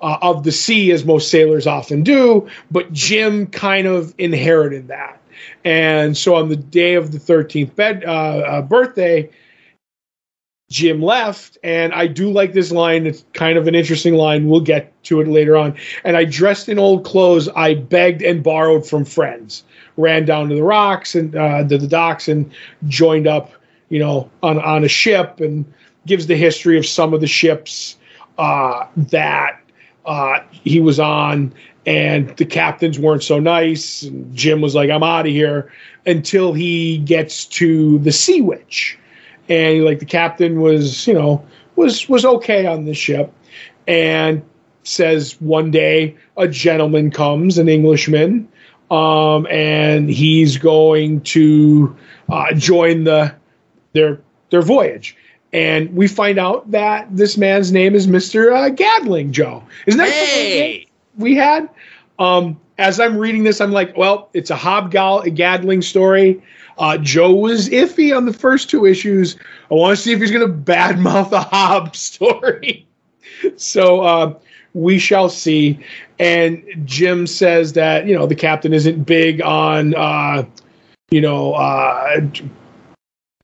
uh, 0.00 0.18
of 0.22 0.44
the 0.44 0.52
sea 0.52 0.92
as 0.92 1.04
most 1.04 1.30
sailors 1.30 1.66
often 1.66 2.02
do. 2.02 2.48
But 2.70 2.92
Jim 2.92 3.46
kind 3.46 3.86
of 3.86 4.14
inherited 4.18 4.88
that, 4.88 5.20
and 5.64 6.16
so 6.16 6.36
on 6.36 6.48
the 6.48 6.56
day 6.56 6.94
of 6.94 7.12
the 7.12 7.18
thirteenth 7.18 7.78
uh, 7.78 7.82
uh, 7.82 8.62
birthday. 8.62 9.30
Jim 10.70 11.02
left, 11.02 11.58
and 11.62 11.92
I 11.92 12.06
do 12.06 12.30
like 12.30 12.52
this 12.52 12.70
line. 12.70 13.06
It's 13.06 13.24
kind 13.32 13.58
of 13.58 13.66
an 13.66 13.74
interesting 13.74 14.14
line. 14.14 14.48
We'll 14.48 14.60
get 14.60 14.92
to 15.04 15.20
it 15.20 15.28
later 15.28 15.56
on. 15.56 15.76
And 16.04 16.16
I 16.16 16.24
dressed 16.24 16.68
in 16.68 16.78
old 16.78 17.04
clothes 17.04 17.48
I 17.56 17.74
begged 17.74 18.22
and 18.22 18.42
borrowed 18.42 18.86
from 18.86 19.04
friends. 19.04 19.64
Ran 19.96 20.24
down 20.24 20.48
to 20.48 20.54
the 20.54 20.62
rocks 20.62 21.14
and 21.14 21.34
uh, 21.34 21.66
to 21.66 21.76
the 21.76 21.88
docks 21.88 22.28
and 22.28 22.50
joined 22.88 23.26
up 23.26 23.52
you 23.90 23.98
know, 23.98 24.30
on 24.42 24.58
on 24.60 24.82
a 24.84 24.88
ship 24.88 25.40
and 25.40 25.70
gives 26.06 26.26
the 26.26 26.36
history 26.36 26.78
of 26.78 26.86
some 26.86 27.12
of 27.12 27.20
the 27.20 27.26
ships 27.26 27.96
uh, 28.38 28.86
that 28.96 29.60
uh, 30.06 30.40
he 30.50 30.80
was 30.80 30.98
on, 30.98 31.52
and 31.84 32.34
the 32.38 32.46
captains 32.46 32.98
weren't 32.98 33.22
so 33.22 33.38
nice. 33.38 34.02
And 34.04 34.34
Jim 34.34 34.62
was 34.62 34.74
like, 34.74 34.88
"I'm 34.88 35.02
out 35.02 35.26
of 35.26 35.32
here," 35.32 35.70
until 36.06 36.54
he 36.54 36.98
gets 36.98 37.44
to 37.46 37.98
the 37.98 38.12
Sea 38.12 38.40
Witch, 38.40 38.98
and 39.50 39.84
like 39.84 39.98
the 39.98 40.06
captain 40.06 40.60
was, 40.60 41.06
you 41.06 41.12
know, 41.12 41.44
was 41.76 42.08
was 42.08 42.24
okay 42.24 42.64
on 42.64 42.86
the 42.86 42.94
ship, 42.94 43.30
and 43.86 44.42
says 44.84 45.36
one 45.40 45.70
day 45.70 46.16
a 46.38 46.48
gentleman 46.48 47.10
comes, 47.10 47.58
an 47.58 47.68
Englishman, 47.68 48.48
um, 48.90 49.46
and 49.50 50.08
he's 50.08 50.56
going 50.56 51.20
to 51.22 51.94
uh, 52.30 52.54
join 52.54 53.04
the 53.04 53.34
their 53.92 54.20
their 54.48 54.62
voyage. 54.62 55.16
And 55.52 55.94
we 55.96 56.06
find 56.06 56.38
out 56.38 56.70
that 56.70 57.08
this 57.14 57.36
man's 57.36 57.72
name 57.72 57.94
is 57.96 58.06
Mister 58.06 58.52
uh, 58.52 58.68
Gadling 58.70 59.32
Joe. 59.32 59.64
Isn't 59.86 59.98
that 59.98 60.08
Hey! 60.08 60.86
we 61.18 61.34
had? 61.34 61.68
Um, 62.20 62.60
as 62.78 63.00
I'm 63.00 63.16
reading 63.16 63.44
this, 63.44 63.60
I'm 63.60 63.72
like, 63.72 63.96
well, 63.96 64.28
it's 64.34 64.50
a 64.50 64.56
Hobgal 64.56 65.34
Gadling 65.34 65.82
story. 65.82 66.42
Uh, 66.78 66.96
Joe 66.98 67.32
was 67.34 67.68
iffy 67.68 68.16
on 68.16 68.26
the 68.26 68.32
first 68.32 68.70
two 68.70 68.86
issues. 68.86 69.36
I 69.70 69.74
want 69.74 69.96
to 69.96 70.02
see 70.02 70.12
if 70.12 70.20
he's 70.20 70.30
going 70.30 70.46
to 70.46 70.72
badmouth 70.72 71.32
a 71.32 71.40
Hob 71.40 71.96
story. 71.96 72.86
so 73.56 74.02
uh, 74.02 74.38
we 74.74 74.98
shall 74.98 75.28
see. 75.28 75.78
And 76.18 76.62
Jim 76.84 77.26
says 77.26 77.72
that 77.74 78.06
you 78.06 78.14
know 78.14 78.26
the 78.26 78.34
captain 78.34 78.72
isn't 78.72 79.04
big 79.04 79.42
on 79.42 79.94
uh, 79.94 80.44
you 81.10 81.20
know 81.20 81.54
uh, 81.54 82.20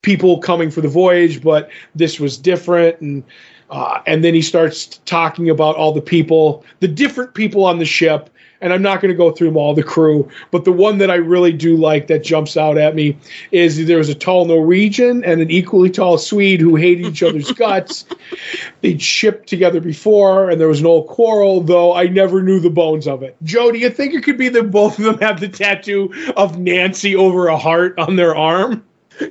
people 0.01 0.39
coming 0.39 0.71
for 0.71 0.81
the 0.81 0.87
voyage, 0.87 1.43
but 1.43 1.69
this 1.95 2.19
was 2.19 2.37
different. 2.37 3.01
And 3.01 3.23
uh, 3.69 4.01
and 4.07 4.23
then 4.23 4.33
he 4.33 4.41
starts 4.41 4.99
talking 5.05 5.49
about 5.49 5.75
all 5.75 5.91
the 5.91 6.01
people, 6.01 6.63
the 6.79 6.87
different 6.87 7.33
people 7.33 7.65
on 7.65 7.79
the 7.79 7.85
ship. 7.85 8.29
And 8.61 8.73
I'm 8.73 8.81
not 8.81 9.01
going 9.01 9.11
to 9.11 9.17
go 9.17 9.31
through 9.31 9.47
them 9.47 9.57
all, 9.57 9.73
the 9.73 9.83
crew, 9.83 10.29
but 10.51 10.65
the 10.65 10.71
one 10.71 10.97
that 10.97 11.11
I 11.11 11.15
really 11.15 11.53
do 11.53 11.77
like 11.77 12.07
that 12.07 12.23
jumps 12.23 12.57
out 12.57 12.77
at 12.77 12.95
me 12.95 13.17
is 13.51 13.85
there 13.85 13.97
was 13.99 14.09
a 14.09 14.15
tall 14.15 14.45
Norwegian 14.45 15.23
and 15.23 15.41
an 15.41 15.51
equally 15.51 15.89
tall 15.89 16.17
Swede 16.17 16.59
who 16.59 16.75
hated 16.75 17.05
each 17.05 17.23
other's 17.23 17.51
guts. 17.53 18.05
They'd 18.81 19.01
shipped 19.01 19.47
together 19.47 19.79
before, 19.79 20.49
and 20.49 20.59
there 20.59 20.67
was 20.67 20.79
an 20.79 20.87
old 20.87 21.07
quarrel, 21.07 21.61
though 21.61 21.93
I 21.93 22.07
never 22.07 22.41
knew 22.41 22.59
the 22.59 22.69
bones 22.69 23.07
of 23.07 23.23
it. 23.23 23.35
Joe, 23.43 23.71
do 23.71 23.77
you 23.77 23.89
think 23.89 24.13
it 24.13 24.23
could 24.23 24.37
be 24.37 24.49
that 24.49 24.71
both 24.71 24.97
of 24.97 25.05
them 25.05 25.19
have 25.19 25.39
the 25.39 25.49
tattoo 25.49 26.11
of 26.35 26.57
Nancy 26.57 27.15
over 27.15 27.47
a 27.47 27.57
heart 27.57 27.97
on 27.99 28.15
their 28.15 28.35
arm? 28.35 28.83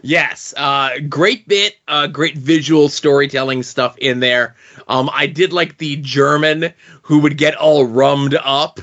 Yes, 0.03 0.53
uh, 0.57 0.99
great 1.09 1.47
bit, 1.47 1.77
uh, 1.89 2.07
great 2.09 2.37
visual 2.37 2.89
storytelling 2.89 3.63
stuff 3.63 3.97
in 3.99 4.21
there. 4.21 4.57
Um, 4.89 5.11
I 5.13 5.27
did 5.27 5.53
like 5.53 5.79
the 5.79 5.97
German 5.97 6.73
who 7.03 7.21
would 7.21 7.37
get 7.37 7.55
all 7.55 7.85
rummed 7.85 8.35
up 8.35 8.81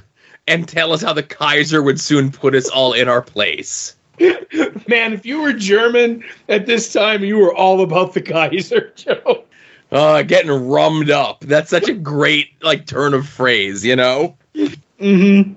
and 0.47 0.67
tell 0.67 0.91
us 0.91 1.01
how 1.01 1.13
the 1.13 1.23
Kaiser 1.23 1.81
would 1.81 1.99
soon 1.99 2.31
put 2.31 2.55
us 2.55 2.69
all 2.69 2.93
in 2.93 3.07
our 3.07 3.21
place. 3.21 3.95
Man, 4.19 5.13
if 5.13 5.25
you 5.25 5.41
were 5.41 5.53
German 5.53 6.23
at 6.49 6.65
this 6.65 6.91
time, 6.91 7.23
you 7.23 7.37
were 7.37 7.53
all 7.53 7.81
about 7.81 8.13
the 8.13 8.21
Kaiser, 8.21 8.91
Joe. 8.95 9.43
Uh, 9.91 10.23
getting 10.23 10.51
rummed 10.51 11.11
up. 11.11 11.41
That's 11.41 11.69
such 11.69 11.87
a 11.87 11.93
great 11.93 12.49
like 12.63 12.87
turn 12.87 13.13
of 13.13 13.27
phrase, 13.27 13.85
you 13.85 13.95
know. 13.95 14.35
Mm-hmm. 14.55 15.53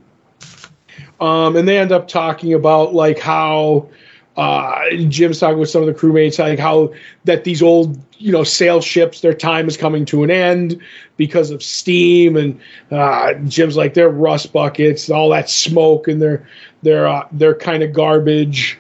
Um, 1.23 1.57
and 1.57 1.67
they 1.67 1.79
end 1.79 1.93
up 1.93 2.09
talking 2.09 2.53
about 2.53 2.95
like 2.95 3.19
how 3.19 3.89
uh, 4.37 4.91
Jim's 5.09 5.41
talking 5.41 5.59
with 5.59 5.71
some 5.71 5.83
of 5.83 5.87
the 5.87 5.95
crewmates, 5.95 6.39
like 6.39 6.59
how 6.59 6.93
that 7.25 7.45
these 7.45 7.63
old, 7.63 7.99
you 8.19 8.33
know, 8.33 8.45
sail 8.45 8.81
ships, 8.81 9.21
their 9.23 9.33
time 9.33 9.67
is 9.67 9.77
coming 9.77 10.05
to 10.07 10.23
an 10.23 10.31
end 10.31 10.81
because 11.17 11.51
of 11.51 11.63
steam, 11.63 12.37
and 12.37 12.61
uh, 12.91 13.35
Jim's 13.47 13.77
like 13.77 13.95
they're 13.95 14.11
rust 14.11 14.53
buckets, 14.53 15.09
all 15.09 15.31
that 15.31 15.49
smoke, 15.49 16.07
and 16.07 16.21
they're 16.21 16.47
they're 16.83 17.09
uh, 17.09 17.27
they're 17.33 17.55
kind 17.55 17.83
of 17.83 17.95
garbage, 17.95 18.79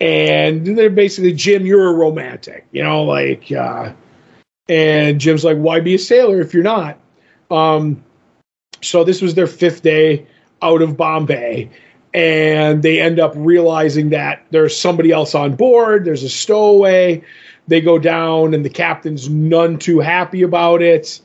and 0.00 0.76
they're 0.76 0.90
basically 0.90 1.32
Jim, 1.32 1.64
you're 1.64 1.88
a 1.88 1.94
romantic, 1.94 2.66
you 2.72 2.82
know, 2.82 3.04
like, 3.04 3.50
uh, 3.52 3.92
and 4.68 5.20
Jim's 5.20 5.44
like, 5.44 5.58
why 5.58 5.78
be 5.78 5.94
a 5.94 5.98
sailor 5.98 6.40
if 6.40 6.52
you're 6.52 6.64
not? 6.64 6.98
Um, 7.48 8.04
so 8.82 9.04
this 9.04 9.22
was 9.22 9.34
their 9.34 9.46
fifth 9.46 9.82
day 9.82 10.26
out 10.62 10.82
of 10.82 10.96
Bombay 10.96 11.70
and 12.14 12.82
they 12.82 13.00
end 13.00 13.20
up 13.20 13.32
realizing 13.36 14.10
that 14.10 14.44
there's 14.50 14.78
somebody 14.78 15.12
else 15.12 15.34
on 15.34 15.54
board. 15.54 16.04
There's 16.04 16.22
a 16.22 16.28
stowaway. 16.28 17.22
They 17.68 17.80
go 17.80 17.98
down, 17.98 18.54
and 18.54 18.64
the 18.64 18.70
captain's 18.70 19.28
none 19.28 19.78
too 19.78 20.00
happy 20.00 20.42
about 20.42 20.82
it. 20.82 21.20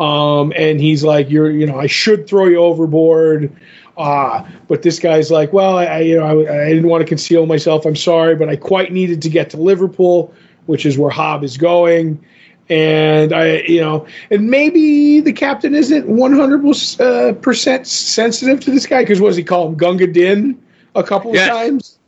Um, 0.00 0.52
and 0.56 0.80
he's 0.80 1.04
like, 1.04 1.30
"You're, 1.30 1.50
you 1.50 1.66
know, 1.66 1.78
I 1.78 1.86
should 1.86 2.26
throw 2.26 2.46
you 2.46 2.58
overboard." 2.58 3.54
Uh, 3.96 4.44
but 4.66 4.82
this 4.82 4.98
guy's 4.98 5.30
like, 5.30 5.52
"Well, 5.52 5.78
I, 5.78 6.00
you 6.00 6.16
know, 6.16 6.24
I, 6.24 6.64
I 6.64 6.68
didn't 6.68 6.88
want 6.88 7.02
to 7.02 7.06
conceal 7.06 7.46
myself. 7.46 7.86
I'm 7.86 7.94
sorry, 7.94 8.34
but 8.34 8.48
I 8.48 8.56
quite 8.56 8.92
needed 8.92 9.22
to 9.22 9.30
get 9.30 9.50
to 9.50 9.56
Liverpool, 9.56 10.34
which 10.66 10.84
is 10.84 10.98
where 10.98 11.10
Hob 11.10 11.44
is 11.44 11.56
going." 11.56 12.22
And 12.70 13.34
I, 13.34 13.58
you 13.58 13.80
know, 13.80 14.06
and 14.30 14.48
maybe 14.48 15.20
the 15.20 15.32
captain 15.32 15.74
isn't 15.74 16.08
one 16.08 16.32
hundred 16.32 16.64
uh, 16.98 17.34
percent 17.34 17.86
sensitive 17.86 18.60
to 18.60 18.70
this 18.70 18.86
guy 18.86 19.02
because 19.02 19.20
what 19.20 19.28
does 19.28 19.36
he 19.36 19.44
call 19.44 19.68
him, 19.68 19.74
Gunga 19.74 20.06
Din, 20.06 20.62
a 20.94 21.02
couple 21.02 21.34
Yes. 21.34 21.48
of 21.48 21.54
times. 21.54 21.98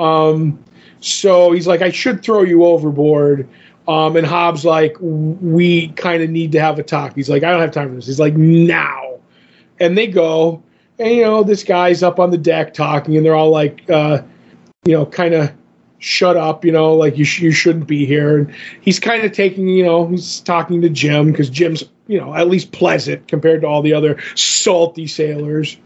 Um, 0.00 0.58
so 0.98 1.52
he's 1.52 1.68
like, 1.68 1.80
I 1.80 1.90
should 1.90 2.22
throw 2.24 2.42
you 2.42 2.64
overboard. 2.64 3.48
Um, 3.86 4.16
and 4.16 4.26
Hob's 4.26 4.64
like, 4.64 4.96
we 5.00 5.88
kind 5.88 6.22
of 6.22 6.30
need 6.30 6.52
to 6.52 6.60
have 6.60 6.78
a 6.78 6.82
talk. 6.82 7.14
He's 7.14 7.28
like, 7.28 7.44
I 7.44 7.50
don't 7.50 7.60
have 7.60 7.70
time 7.70 7.90
for 7.90 7.94
this. 7.94 8.06
He's 8.06 8.18
like, 8.18 8.34
now, 8.34 9.20
and 9.78 9.96
they 9.96 10.06
go, 10.06 10.62
and 10.98 11.10
you 11.10 11.22
know, 11.22 11.42
this 11.42 11.62
guy's 11.62 12.02
up 12.02 12.18
on 12.18 12.30
the 12.30 12.38
deck 12.38 12.74
talking, 12.74 13.16
and 13.16 13.24
they're 13.24 13.34
all 13.34 13.50
like, 13.50 13.88
uh, 13.90 14.22
you 14.84 14.92
know, 14.92 15.04
kind 15.06 15.34
of 15.34 15.52
shut 16.04 16.36
up, 16.36 16.64
you 16.64 16.72
know, 16.72 16.94
like 16.94 17.16
you, 17.16 17.24
sh- 17.24 17.40
you 17.40 17.50
shouldn't 17.50 17.86
be 17.86 18.04
here. 18.04 18.36
And 18.36 18.54
he's 18.82 19.00
kind 19.00 19.24
of 19.24 19.32
taking, 19.32 19.66
you 19.68 19.84
know, 19.84 20.06
he's 20.06 20.40
talking 20.40 20.82
to 20.82 20.90
Jim 20.90 21.32
because 21.32 21.48
Jim's, 21.48 21.82
you 22.08 22.20
know, 22.20 22.34
at 22.34 22.48
least 22.48 22.72
pleasant 22.72 23.26
compared 23.26 23.62
to 23.62 23.66
all 23.66 23.80
the 23.80 23.94
other 23.94 24.20
salty 24.34 25.06
sailors. 25.06 25.78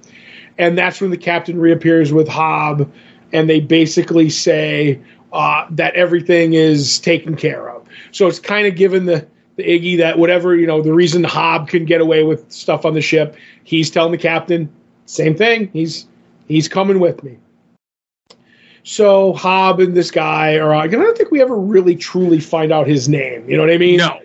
And 0.59 0.77
that's 0.77 1.01
when 1.01 1.11
the 1.11 1.16
captain 1.16 1.61
reappears 1.61 2.12
with 2.12 2.27
Hob, 2.27 2.91
and 3.33 3.49
they 3.49 3.61
basically 3.61 4.29
say 4.29 5.01
uh, 5.33 5.66
that 5.71 5.95
everything 5.95 6.55
is 6.55 6.99
taken 6.99 7.37
care 7.37 7.71
of. 7.71 7.87
So 8.11 8.27
it's 8.27 8.41
kind 8.41 8.66
of 8.66 8.75
given 8.75 9.07
the, 9.07 9.25
the 9.55 9.62
Iggy 9.62 9.99
that 9.99 10.19
whatever, 10.19 10.57
you 10.57 10.66
know, 10.66 10.83
the 10.83 10.93
reason 10.93 11.23
Hob 11.23 11.69
can 11.69 11.85
get 11.85 12.01
away 12.01 12.25
with 12.25 12.51
stuff 12.51 12.85
on 12.85 12.95
the 12.95 13.01
ship, 13.01 13.37
he's 13.62 13.89
telling 13.89 14.11
the 14.11 14.19
captain, 14.19 14.69
same 15.07 15.37
thing. 15.37 15.71
He's 15.73 16.09
he's 16.49 16.66
coming 16.66 16.99
with 16.99 17.23
me. 17.23 17.39
So 18.89 19.34
Hob 19.34 19.80
and 19.80 19.95
this 19.95 20.11
guy 20.11 20.57
are. 20.57 20.74
I 20.74 20.86
don't 20.86 21.14
think 21.14 21.30
we 21.30 21.43
ever 21.43 21.57
really 21.57 21.95
truly 21.95 22.41
find 22.41 22.72
out 22.72 22.86
his 22.86 23.07
name. 23.07 23.47
You 23.47 23.59
know 23.59 23.62
what 23.62 23.70
I 23.70 23.76
mean? 23.76 23.99
No. 23.99 24.22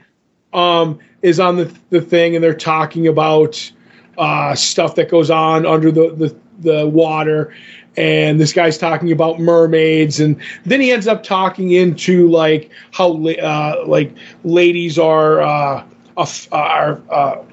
Um, 0.58 1.00
is 1.22 1.38
on 1.38 1.58
the 1.58 1.66
the 1.90 2.00
thing, 2.00 2.34
and 2.34 2.42
they're 2.42 2.54
talking 2.54 3.06
about 3.06 3.70
uh, 4.18 4.56
stuff 4.56 4.96
that 4.96 5.10
goes 5.10 5.30
on 5.30 5.66
under 5.66 5.92
the, 5.92 6.14
the 6.16 6.38
the 6.60 6.88
water. 6.88 7.54
And 7.98 8.40
this 8.40 8.54
guy's 8.54 8.78
talking 8.78 9.12
about 9.12 9.38
mermaids, 9.38 10.22
and 10.22 10.42
then 10.64 10.80
he 10.80 10.94
ends 10.94 11.08
up 11.08 11.24
talking 11.24 11.72
into 11.72 12.30
like 12.30 12.72
how 12.94 13.22
uh, 13.28 13.84
like 13.86 14.16
ladies 14.46 14.98
are 14.98 15.42
uh, 15.42 15.86
a 16.16 16.22
f- 16.22 16.48
are 16.54 17.02
uh, 17.10 17.44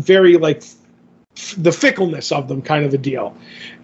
very 0.00 0.36
like 0.36 0.58
f- 0.58 1.54
the 1.56 1.72
fickleness 1.72 2.30
of 2.30 2.48
them 2.48 2.60
kind 2.60 2.84
of 2.84 2.92
a 2.92 2.98
deal, 2.98 3.34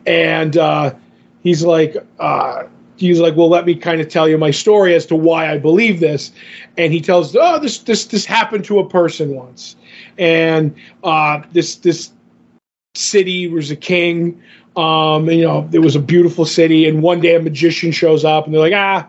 and 0.05 0.59
uh, 0.59 0.95
he's 1.43 1.65
like 1.65 1.97
uh, 2.19 2.65
he's 2.97 3.21
like 3.21 3.37
well 3.37 3.49
let 3.49 3.65
me 3.67 3.75
kind 3.75 4.01
of 4.01 4.09
tell 4.09 4.29
you 4.29 4.39
my 4.39 4.51
story 4.51 4.95
as 4.95 5.07
to 5.07 5.17
why 5.17 5.51
i 5.51 5.59
believe 5.59 6.01
this 6.01 6.31
and 6.79 6.93
he 6.93 7.01
tells 7.01 7.35
oh 7.37 7.59
this 7.59 7.79
this 7.79 8.07
this 8.07 8.25
happened 8.25 8.65
to 8.65 8.79
a 8.79 8.89
person 8.89 9.35
once 9.35 9.77
and 10.19 10.75
uh, 11.05 11.41
this 11.53 11.77
this 11.77 12.13
city 12.95 13.49
was 13.49 13.71
a 13.71 13.77
king 13.77 14.41
um 14.77 15.29
and, 15.29 15.39
you 15.39 15.45
know 15.47 15.69
it 15.73 15.79
was 15.81 15.97
a 15.97 16.01
beautiful 16.01 16.45
city 16.45 16.87
and 16.87 17.03
one 17.03 17.21
day 17.21 17.35
a 17.35 17.41
magician 17.41 17.91
shows 17.93 18.25
up 18.25 18.45
and 18.45 18.55
they're 18.55 18.61
like 18.61 18.73
ah 18.75 19.07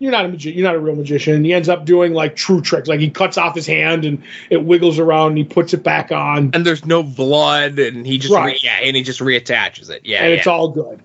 you're 0.00 0.10
not 0.10 0.24
a 0.24 0.28
magi- 0.28 0.50
you're 0.50 0.64
not 0.66 0.74
a 0.74 0.78
real 0.78 0.96
magician 0.96 1.34
and 1.34 1.46
he 1.46 1.52
ends 1.54 1.68
up 1.68 1.84
doing 1.84 2.12
like 2.12 2.34
true 2.36 2.60
tricks 2.60 2.88
like 2.88 2.98
he 3.00 3.08
cuts 3.08 3.38
off 3.38 3.54
his 3.54 3.66
hand 3.66 4.04
and 4.04 4.20
it 4.50 4.64
wiggles 4.64 4.98
around 4.98 5.28
and 5.28 5.38
he 5.38 5.44
puts 5.44 5.72
it 5.72 5.82
back 5.84 6.10
on 6.10 6.50
And 6.52 6.66
there's 6.66 6.84
no 6.84 7.02
blood, 7.04 7.78
and 7.78 8.04
he 8.06 8.18
just 8.18 8.34
Right. 8.34 8.54
re- 8.54 8.60
yeah, 8.62 8.80
and 8.82 8.96
he 8.96 9.02
just 9.04 9.20
reattaches 9.20 9.88
it. 9.90 10.02
Yeah, 10.04 10.22
and 10.24 10.32
yeah. 10.32 10.36
it's 10.38 10.46
all 10.48 10.68
good. 10.68 11.00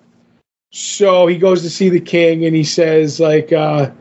So 0.72 1.28
he 1.28 1.38
goes 1.38 1.64
to 1.64 1.70
see 1.70 1.90
the 1.90 2.00
king 2.00 2.46
and 2.46 2.56
he 2.56 2.64
says 2.64 3.20
like 3.20 3.52
uh 3.52 3.92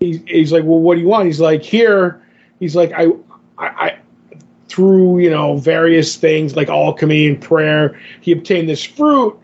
he, 0.00 0.22
he's 0.26 0.52
like, 0.52 0.64
Well 0.64 0.78
what 0.78 0.94
do 0.94 1.00
you 1.00 1.08
want? 1.08 1.26
He's 1.26 1.40
like, 1.40 1.62
Here 1.62 2.22
he's 2.60 2.76
like, 2.76 2.92
I 2.92 3.06
I, 3.58 3.66
I 3.66 3.98
through, 4.68 5.18
you 5.18 5.28
know, 5.28 5.58
various 5.58 6.16
things 6.16 6.56
like 6.56 6.68
alchemy 6.68 7.28
and 7.28 7.40
prayer, 7.42 8.00
he 8.20 8.32
obtained 8.32 8.68
this 8.68 8.82
fruit 8.82 9.38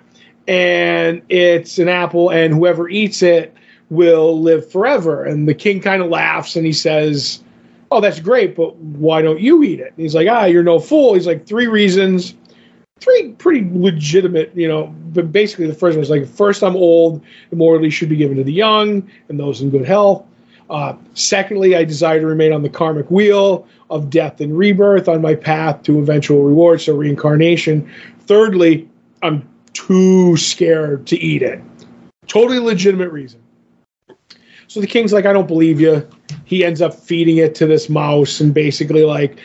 and 0.47 1.21
it's 1.29 1.79
an 1.79 1.89
apple 1.89 2.31
and 2.31 2.55
whoever 2.55 2.89
eats 2.89 3.23
it 3.23 3.55
will 3.91 4.41
live 4.41 4.71
forever. 4.71 5.25
And 5.25 5.47
the 5.47 5.55
king 5.55 5.81
kind 5.81 6.01
of 6.03 6.09
laughs 6.09 6.57
and 6.57 6.65
he 6.65 6.73
says, 6.73 7.43
Oh, 7.91 8.01
that's 8.01 8.21
great, 8.21 8.55
but 8.55 8.77
why 8.77 9.23
don't 9.23 9.41
you 9.41 9.63
eat 9.63 9.81
it? 9.81 9.93
And 9.97 10.03
he's 10.03 10.15
like, 10.15 10.29
Ah, 10.29 10.45
you're 10.45 10.63
no 10.63 10.79
fool. 10.79 11.15
He's 11.15 11.27
like, 11.27 11.47
Three 11.47 11.67
reasons, 11.67 12.35
three 13.01 13.33
pretty 13.33 13.69
legitimate, 13.73 14.55
you 14.55 14.69
know, 14.69 14.95
but 15.13 15.33
basically 15.33 15.67
the 15.67 15.75
first 15.75 15.97
one 15.97 16.03
is 16.03 16.11
like, 16.11 16.27
First, 16.27 16.63
I'm 16.63 16.77
old, 16.77 17.23
immortality 17.53 17.91
should 17.91 18.09
be 18.09 18.17
given 18.17 18.37
to 18.37 18.45
the 18.45 18.53
young 18.53 19.09
and 19.29 19.39
those 19.39 19.61
in 19.61 19.71
good 19.71 19.87
health. 19.87 20.25
Uh, 20.71 20.95
secondly, 21.15 21.77
I 21.77 21.85
desire 21.85 22.21
to 22.21 22.27
remain 22.27 22.53
on 22.53 22.63
the 22.63 22.69
karmic 22.69 23.11
wheel 23.11 23.67
of 23.89 24.11
death 24.11 24.41
and 24.41 24.57
rebirth 24.57 25.09
on 25.09 25.23
my 25.23 25.35
path 25.35 25.83
to 25.85 25.99
eventual 25.99 26.43
reward, 26.43 26.81
so 26.81 26.95
reincarnation. 26.95 27.91
Thirdly, 28.21 28.89
I'm 29.23 29.49
too 29.73 30.37
scared 30.37 31.07
to 31.07 31.19
eat 31.19 31.43
it. 31.43 31.61
Totally 32.27 32.59
legitimate 32.59 33.11
reason. 33.11 33.41
So 34.67 34.81
the 34.81 34.87
king's 34.87 35.15
like, 35.15 35.25
I 35.25 35.33
don't 35.33 35.49
believe 35.49 35.81
you. 35.81 36.07
He 36.45 36.63
ends 36.63 36.83
up 36.83 36.93
feeding 36.93 37.39
it 37.39 37.55
to 37.57 37.67
this 37.67 37.89
mouse, 37.89 38.41
and 38.41 38.53
basically, 38.53 39.05
like, 39.05 39.39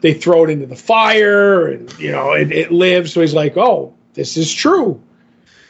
they 0.00 0.14
throw 0.14 0.44
it 0.44 0.50
into 0.50 0.66
the 0.66 0.76
fire, 0.76 1.66
and 1.66 1.98
you 1.98 2.10
know, 2.10 2.32
it, 2.32 2.52
it 2.52 2.72
lives. 2.72 3.12
So 3.12 3.20
he's 3.20 3.34
like, 3.34 3.56
oh, 3.56 3.94
this 4.14 4.36
is 4.36 4.52
true. 4.52 5.02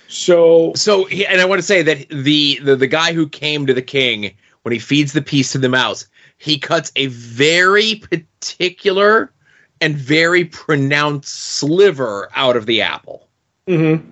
So, 0.09 0.73
so, 0.75 1.07
and 1.09 1.41
I 1.41 1.45
want 1.45 1.59
to 1.59 1.67
say 1.67 1.83
that 1.83 2.09
the, 2.09 2.59
the 2.63 2.77
the 2.77 2.87
guy 2.87 3.13
who 3.13 3.29
came 3.29 3.67
to 3.67 3.75
the 3.75 3.83
king 3.83 4.35
when 4.63 4.73
he 4.73 4.79
feeds 4.79 5.13
the 5.13 5.23
piece 5.23 5.53
to 5.53 5.59
the 5.59 5.69
mouse, 5.69 6.07
he 6.39 6.59
cuts 6.59 6.91
a 6.97 7.07
very 7.07 7.97
particular 7.97 9.33
and 9.81 9.97
very 9.97 10.45
pronounced 10.45 11.35
sliver 11.35 12.29
out 12.35 12.57
of 12.57 12.67
the 12.67 12.83
apple. 12.83 13.29
Mm-hmm. 13.67 14.11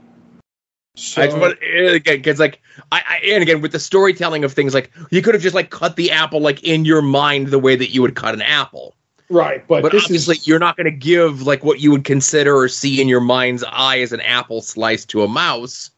So, 0.97 1.23
I 1.23 1.27
just 1.27 1.39
want 1.39 1.59
again 1.63 2.17
because 2.17 2.39
like 2.39 2.63
I, 2.91 3.03
I, 3.07 3.17
and 3.27 3.43
again 3.43 3.61
with 3.61 3.73
the 3.73 3.79
storytelling 3.79 4.45
of 4.45 4.53
things 4.53 4.73
like 4.73 4.91
you 5.11 5.21
could 5.21 5.35
have 5.35 5.43
just 5.43 5.55
like 5.55 5.69
cut 5.71 5.97
the 5.97 6.11
apple 6.11 6.41
like 6.41 6.63
in 6.65 6.87
your 6.87 7.03
mind 7.03 7.49
the 7.49 7.59
way 7.59 7.77
that 7.77 7.91
you 7.91 8.01
would 8.03 8.15
cut 8.15 8.33
an 8.33 8.43
apple. 8.43 8.95
Right, 9.29 9.67
but, 9.67 9.83
but 9.83 9.95
obviously 9.95 10.37
is, 10.37 10.47
you're 10.47 10.59
not 10.59 10.77
going 10.77 10.85
to 10.85 10.91
give 10.91 11.43
like 11.43 11.65
what 11.65 11.81
you 11.81 11.91
would 11.91 12.05
consider 12.05 12.55
or 12.57 12.69
see 12.69 13.01
in 13.01 13.09
your 13.09 13.21
mind's 13.21 13.65
eye 13.65 13.99
as 13.99 14.13
an 14.13 14.21
apple 14.21 14.63
slice 14.63 15.05
to 15.07 15.23
a 15.23 15.29
mouse. 15.29 15.91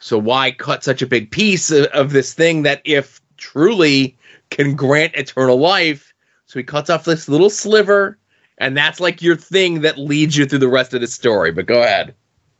So 0.00 0.18
why 0.18 0.50
cut 0.52 0.82
such 0.82 1.02
a 1.02 1.06
big 1.06 1.30
piece 1.30 1.70
of, 1.70 1.86
of 1.86 2.12
this 2.12 2.34
thing 2.34 2.62
that 2.62 2.82
if 2.84 3.20
truly 3.36 4.16
can 4.50 4.74
grant 4.74 5.14
eternal 5.14 5.58
life? 5.58 6.12
So 6.46 6.58
he 6.58 6.64
cuts 6.64 6.90
off 6.90 7.04
this 7.04 7.28
little 7.28 7.50
sliver, 7.50 8.18
and 8.58 8.76
that's 8.76 9.00
like 9.00 9.22
your 9.22 9.36
thing 9.36 9.82
that 9.82 9.98
leads 9.98 10.36
you 10.36 10.46
through 10.46 10.60
the 10.60 10.68
rest 10.68 10.94
of 10.94 11.00
the 11.00 11.06
story. 11.06 11.52
But 11.52 11.66
go 11.66 11.82
ahead. 11.82 12.14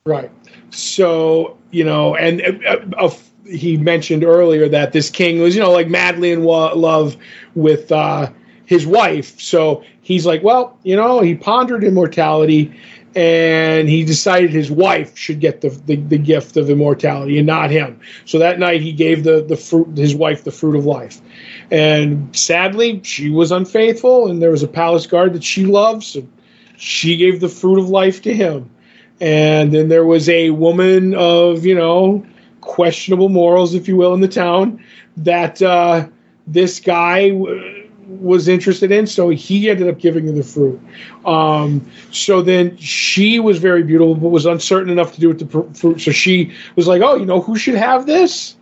Right. 0.04 0.30
So 0.70 1.56
you 1.70 1.84
know, 1.84 2.14
and 2.14 2.42
uh, 2.66 2.78
uh, 2.96 3.14
he 3.46 3.76
mentioned 3.76 4.24
earlier 4.24 4.68
that 4.68 4.92
this 4.92 5.10
king 5.10 5.40
was, 5.40 5.54
you 5.54 5.62
know, 5.62 5.72
like 5.72 5.88
madly 5.88 6.32
in 6.32 6.42
wa- 6.42 6.72
love 6.72 7.16
with 7.54 7.90
uh, 7.90 8.30
his 8.68 8.86
wife. 8.86 9.40
So 9.40 9.82
he's 10.02 10.26
like, 10.26 10.42
well, 10.42 10.78
you 10.82 10.94
know, 10.94 11.20
he 11.20 11.34
pondered 11.34 11.82
immortality, 11.82 12.78
and 13.16 13.88
he 13.88 14.04
decided 14.04 14.50
his 14.50 14.70
wife 14.70 15.16
should 15.16 15.40
get 15.40 15.62
the, 15.62 15.70
the, 15.70 15.96
the 15.96 16.18
gift 16.18 16.58
of 16.58 16.68
immortality 16.68 17.38
and 17.38 17.46
not 17.46 17.70
him. 17.70 17.98
So 18.26 18.38
that 18.38 18.58
night 18.58 18.82
he 18.82 18.92
gave 18.92 19.24
the 19.24 19.42
the 19.42 19.56
fruit 19.56 19.96
his 19.96 20.14
wife 20.14 20.44
the 20.44 20.52
fruit 20.52 20.76
of 20.76 20.84
life. 20.84 21.20
And 21.70 22.34
sadly, 22.36 23.00
she 23.02 23.30
was 23.30 23.50
unfaithful, 23.50 24.30
and 24.30 24.42
there 24.42 24.50
was 24.50 24.62
a 24.62 24.68
palace 24.68 25.06
guard 25.06 25.32
that 25.32 25.42
she 25.42 25.64
loves. 25.64 26.06
so 26.08 26.28
she 26.76 27.16
gave 27.16 27.40
the 27.40 27.48
fruit 27.48 27.78
of 27.80 27.88
life 27.88 28.22
to 28.22 28.32
him 28.32 28.70
and 29.20 29.72
then 29.72 29.88
there 29.88 30.04
was 30.04 30.28
a 30.28 30.50
woman 30.50 31.12
of 31.14 31.66
you 31.66 31.74
know 31.74 32.24
questionable 32.60 33.28
morals, 33.28 33.74
if 33.74 33.88
you 33.88 33.96
will, 33.96 34.14
in 34.14 34.20
the 34.20 34.28
town 34.28 34.84
that 35.16 35.60
uh, 35.60 36.06
this 36.46 36.78
guy 36.78 37.30
was 38.08 38.48
interested 38.48 38.90
in. 38.90 39.06
So 39.06 39.28
he 39.28 39.68
ended 39.68 39.88
up 39.88 39.98
giving 39.98 40.26
her 40.26 40.32
the 40.32 40.42
fruit. 40.42 40.80
Um, 41.26 41.88
so 42.10 42.42
then 42.42 42.76
she 42.78 43.38
was 43.38 43.58
very 43.58 43.82
beautiful, 43.82 44.14
but 44.14 44.30
was 44.30 44.46
uncertain 44.46 44.90
enough 44.90 45.12
to 45.14 45.20
do 45.20 45.28
with 45.28 45.38
the 45.38 45.46
pr- 45.46 45.72
fruit. 45.74 46.00
So 46.00 46.10
she 46.10 46.54
was 46.74 46.88
like, 46.88 47.02
"Oh, 47.02 47.16
you 47.16 47.26
know 47.26 47.40
who 47.40 47.56
should 47.56 47.74
have 47.74 48.06
this? 48.06 48.56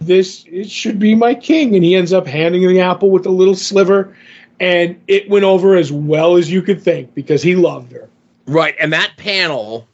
This 0.00 0.44
it 0.50 0.68
should 0.68 0.98
be 0.98 1.14
my 1.14 1.34
king." 1.34 1.74
And 1.74 1.84
he 1.84 1.94
ends 1.94 2.12
up 2.12 2.26
handing 2.26 2.66
the 2.66 2.80
apple 2.80 3.10
with 3.10 3.26
a 3.26 3.30
little 3.30 3.54
sliver, 3.54 4.16
and 4.58 5.00
it 5.06 5.28
went 5.30 5.44
over 5.44 5.76
as 5.76 5.92
well 5.92 6.36
as 6.36 6.50
you 6.50 6.60
could 6.60 6.82
think 6.82 7.14
because 7.14 7.42
he 7.42 7.54
loved 7.54 7.92
her. 7.92 8.08
Right, 8.46 8.74
and 8.78 8.92
that 8.92 9.12
panel, 9.16 9.88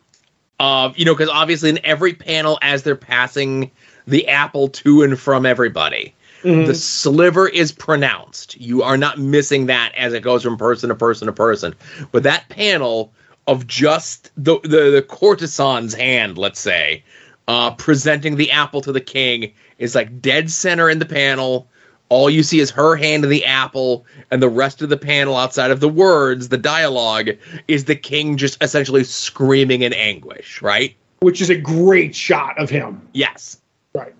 uh, 0.59 0.93
you 0.97 1.05
know, 1.05 1.14
because 1.14 1.28
obviously 1.28 1.68
in 1.68 1.78
every 1.85 2.14
panel 2.14 2.59
as 2.62 2.83
they're 2.83 2.97
passing 2.97 3.70
the 4.07 4.26
apple 4.26 4.68
to 4.68 5.03
and 5.03 5.18
from 5.18 5.47
everybody, 5.47 6.14
mm-hmm. 6.43 6.66
the 6.66 6.74
sliver 6.74 7.49
is 7.49 7.72
pronounced. 7.72 8.61
You 8.61 8.82
are 8.82 8.97
not 8.97 9.18
missing 9.18 9.66
that 9.66 9.95
as 9.97 10.12
it 10.12 10.22
goes 10.22 10.43
from 10.43 10.57
person 10.57 10.88
to 10.88 10.95
person 10.95 11.26
to 11.26 11.32
person. 11.32 11.74
But 12.12 12.22
that 12.24 12.49
panel 12.49 13.12
of 13.47 13.66
just 13.66 14.30
the 14.36 14.61
the, 14.62 14.91
the 14.91 15.05
courtesan's 15.09 15.95
hand, 15.95 16.38
let's 16.38 16.61
say, 16.61 17.05
uh, 17.49 17.72
presenting 17.72 18.36
the 18.36 18.51
apple 18.51 18.80
to 18.82 18.93
the 18.93 19.01
king 19.01 19.53
is 19.78 19.95
like 19.95 20.20
dead 20.20 20.51
center 20.51 20.91
in 20.91 20.99
the 20.99 21.07
panel 21.07 21.68
all 22.11 22.28
you 22.28 22.43
see 22.43 22.59
is 22.59 22.70
her 22.70 22.97
hand 22.97 23.24
in 23.24 23.30
the 23.30 23.45
apple, 23.47 24.05
and 24.30 24.43
the 24.43 24.49
rest 24.49 24.82
of 24.82 24.88
the 24.88 24.97
panel 24.97 25.36
outside 25.36 25.70
of 25.70 25.78
the 25.78 25.88
words, 25.88 26.49
the 26.49 26.59
dialogue, 26.59 27.30
is 27.68 27.84
the 27.84 27.95
king 27.95 28.36
just 28.36 28.62
essentially 28.62 29.05
screaming 29.05 29.82
in 29.82 29.93
anguish, 29.93 30.61
right? 30.61 30.97
Which 31.20 31.41
is 31.41 31.51
a 31.51 31.57
great 31.57 32.14
shot 32.14 32.59
of 32.59 32.68
him. 32.68 33.01
Yes. 33.12 33.61
Right. 33.95 34.12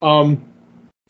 Um, 0.00 0.42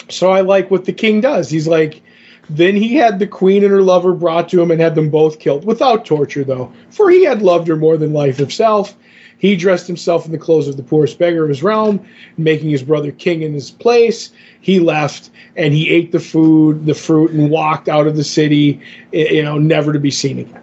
so 0.09 0.30
I 0.30 0.40
like 0.40 0.70
what 0.70 0.84
the 0.84 0.92
king 0.92 1.20
does. 1.20 1.51
He's 1.51 1.68
like, 1.68 2.03
then 2.51 2.76
he 2.76 2.95
had 2.95 3.18
the 3.18 3.26
queen 3.26 3.62
and 3.62 3.72
her 3.72 3.82
lover 3.82 4.12
brought 4.12 4.49
to 4.51 4.61
him 4.61 4.70
and 4.70 4.80
had 4.80 4.95
them 4.95 5.09
both 5.09 5.38
killed, 5.38 5.64
without 5.64 6.05
torture, 6.05 6.45
though, 6.45 6.72
for 6.90 7.11
he 7.11 7.24
had 7.24 7.42
loved 7.42 7.68
her 7.68 7.76
more 7.76 7.97
than 7.97 8.12
life 8.12 8.36
himself. 8.36 8.95
He 9.38 9.57
dressed 9.57 9.86
himself 9.86 10.26
in 10.26 10.32
the 10.32 10.38
clothes 10.38 10.68
of 10.68 10.76
the 10.76 10.82
poorest 10.82 11.18
beggar 11.18 11.42
of 11.42 11.49
his 11.49 11.62
realm, 11.62 12.07
making 12.36 12.70
his 12.70 12.82
brother 12.82 13.12
king 13.12 13.42
in 13.42 13.53
his 13.53 13.70
place. 13.70 14.30
He 14.61 14.78
left 14.78 15.30
and 15.57 15.74
he 15.74 15.90
ate 15.90 16.12
the 16.12 16.20
food, 16.20 16.86
the 16.86 16.95
fruit, 16.95 17.30
and 17.30 17.51
walked 17.51 17.88
out 17.88 18.07
of 18.07 18.16
the 18.16 18.24
city, 18.24 18.80
you 19.12 19.42
know, 19.42 19.59
never 19.59 19.92
to 19.92 19.99
be 19.99 20.11
seen 20.11 20.38
again. 20.38 20.62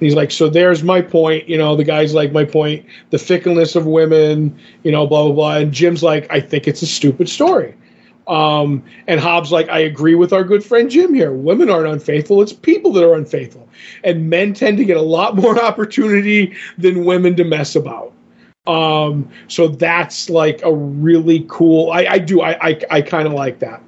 he's 0.00 0.14
like, 0.14 0.30
so 0.30 0.48
there's 0.48 0.82
my 0.82 1.02
point. 1.02 1.48
You 1.48 1.58
know, 1.58 1.76
the 1.76 1.84
guy's 1.84 2.14
like, 2.14 2.32
my 2.32 2.44
point, 2.44 2.86
the 3.10 3.18
fickleness 3.18 3.74
of 3.76 3.86
women, 3.86 4.58
you 4.82 4.92
know, 4.92 5.06
blah, 5.06 5.24
blah, 5.24 5.32
blah. 5.32 5.56
And 5.56 5.72
Jim's 5.72 6.02
like, 6.02 6.30
I 6.30 6.40
think 6.40 6.68
it's 6.68 6.82
a 6.82 6.86
stupid 6.86 7.28
story. 7.28 7.74
Um, 8.26 8.82
and 9.06 9.20
Hob's 9.20 9.52
like, 9.52 9.68
I 9.68 9.80
agree 9.80 10.14
with 10.14 10.32
our 10.32 10.44
good 10.44 10.64
friend 10.64 10.90
Jim 10.90 11.12
here. 11.12 11.32
Women 11.32 11.68
aren't 11.68 11.88
unfaithful; 11.88 12.40
it's 12.42 12.52
people 12.52 12.92
that 12.92 13.04
are 13.04 13.14
unfaithful, 13.14 13.68
and 14.02 14.30
men 14.30 14.54
tend 14.54 14.78
to 14.78 14.84
get 14.84 14.96
a 14.96 15.02
lot 15.02 15.36
more 15.42 15.62
opportunity 15.62 16.56
than 16.78 17.04
women 17.04 17.36
to 17.36 17.44
mess 17.44 17.76
about. 17.76 18.12
Um, 18.66 19.30
so 19.48 19.68
that's 19.68 20.30
like 20.30 20.62
a 20.62 20.72
really 20.72 21.44
cool. 21.48 21.90
I, 21.90 22.06
I 22.06 22.18
do. 22.18 22.40
I 22.40 22.68
I, 22.68 22.80
I 22.90 23.02
kind 23.02 23.26
of 23.26 23.34
like 23.34 23.58
that. 23.58 23.82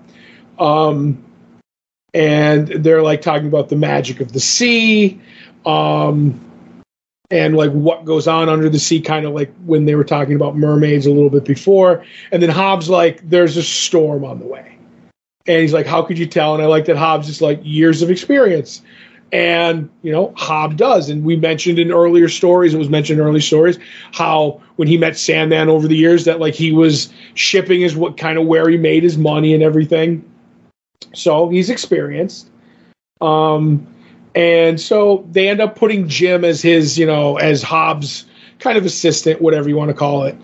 Um, 0.59 1.23
and 2.13 2.69
they're 2.69 3.03
like 3.03 3.21
talking 3.21 3.47
about 3.47 3.69
the 3.69 3.77
magic 3.77 4.21
of 4.21 4.33
the 4.33 4.41
sea. 4.41 5.21
Um, 5.65 6.41
and 7.31 7.57
like 7.57 7.73
what 7.73 8.05
goes 8.05 8.29
on 8.29 8.49
under 8.49 8.69
the 8.69 8.79
sea, 8.79 9.01
kind 9.01 9.27
of 9.27 9.33
like 9.33 9.53
when 9.65 9.85
they 9.85 9.95
were 9.95 10.05
talking 10.05 10.35
about 10.35 10.57
mermaids 10.57 11.07
a 11.07 11.11
little 11.11 11.31
bit 11.31 11.45
before. 11.45 12.05
And 12.31 12.43
then 12.43 12.51
Hob's 12.51 12.89
like, 12.89 13.29
there's 13.29 13.57
a 13.57 13.63
storm 13.63 14.25
on 14.25 14.39
the 14.39 14.47
way, 14.47 14.77
and 15.47 15.61
he's 15.61 15.73
like, 15.73 15.87
how 15.87 16.03
could 16.03 16.19
you 16.19 16.27
tell? 16.27 16.55
And 16.55 16.63
I 16.63 16.67
like 16.67 16.85
that 16.87 16.97
Hobbs 16.97 17.29
is 17.29 17.41
like 17.41 17.61
years 17.63 18.03
of 18.03 18.11
experience, 18.11 18.83
and 19.33 19.91
you 20.03 20.13
know 20.13 20.33
Hobbs 20.37 20.77
does. 20.77 21.09
And 21.09 21.25
we 21.25 21.37
mentioned 21.37 21.79
in 21.79 21.91
earlier 21.91 22.29
stories, 22.29 22.75
it 22.75 22.79
was 22.79 22.89
mentioned 22.89 23.21
in 23.21 23.27
early 23.27 23.41
stories, 23.41 23.79
how 24.13 24.61
when 24.77 24.89
he 24.89 24.97
met 24.97 25.19
Sandman 25.19 25.69
over 25.69 25.89
the 25.89 25.97
years, 25.97 26.25
that 26.25 26.39
like 26.39 26.55
he 26.55 26.73
was 26.73 27.13
shipping 27.35 27.83
is 27.83 27.97
what 27.97 28.17
kind 28.17 28.39
of 28.39 28.47
where 28.47 28.69
he 28.69 28.77
made 28.77 29.03
his 29.03 29.19
money 29.19 29.55
and 29.55 29.63
everything. 29.63 30.25
So 31.15 31.49
he's 31.49 31.71
experienced. 31.71 32.51
Um, 33.21 33.87
and 34.37 34.79
so 34.79 35.27
they 35.33 35.49
end 35.49 35.61
up 35.61 35.77
putting 35.77 36.09
Jim 36.09 36.45
as 36.45 36.61
his, 36.61 36.99
you 36.99 37.07
know, 37.07 37.37
as 37.37 37.63
Hob's 37.63 38.27
kind 38.59 38.77
of 38.77 38.85
assistant, 38.85 39.41
whatever 39.41 39.67
you 39.69 39.77
want 39.77 39.89
to 39.89 39.95
call 39.95 40.25
it. 40.25 40.37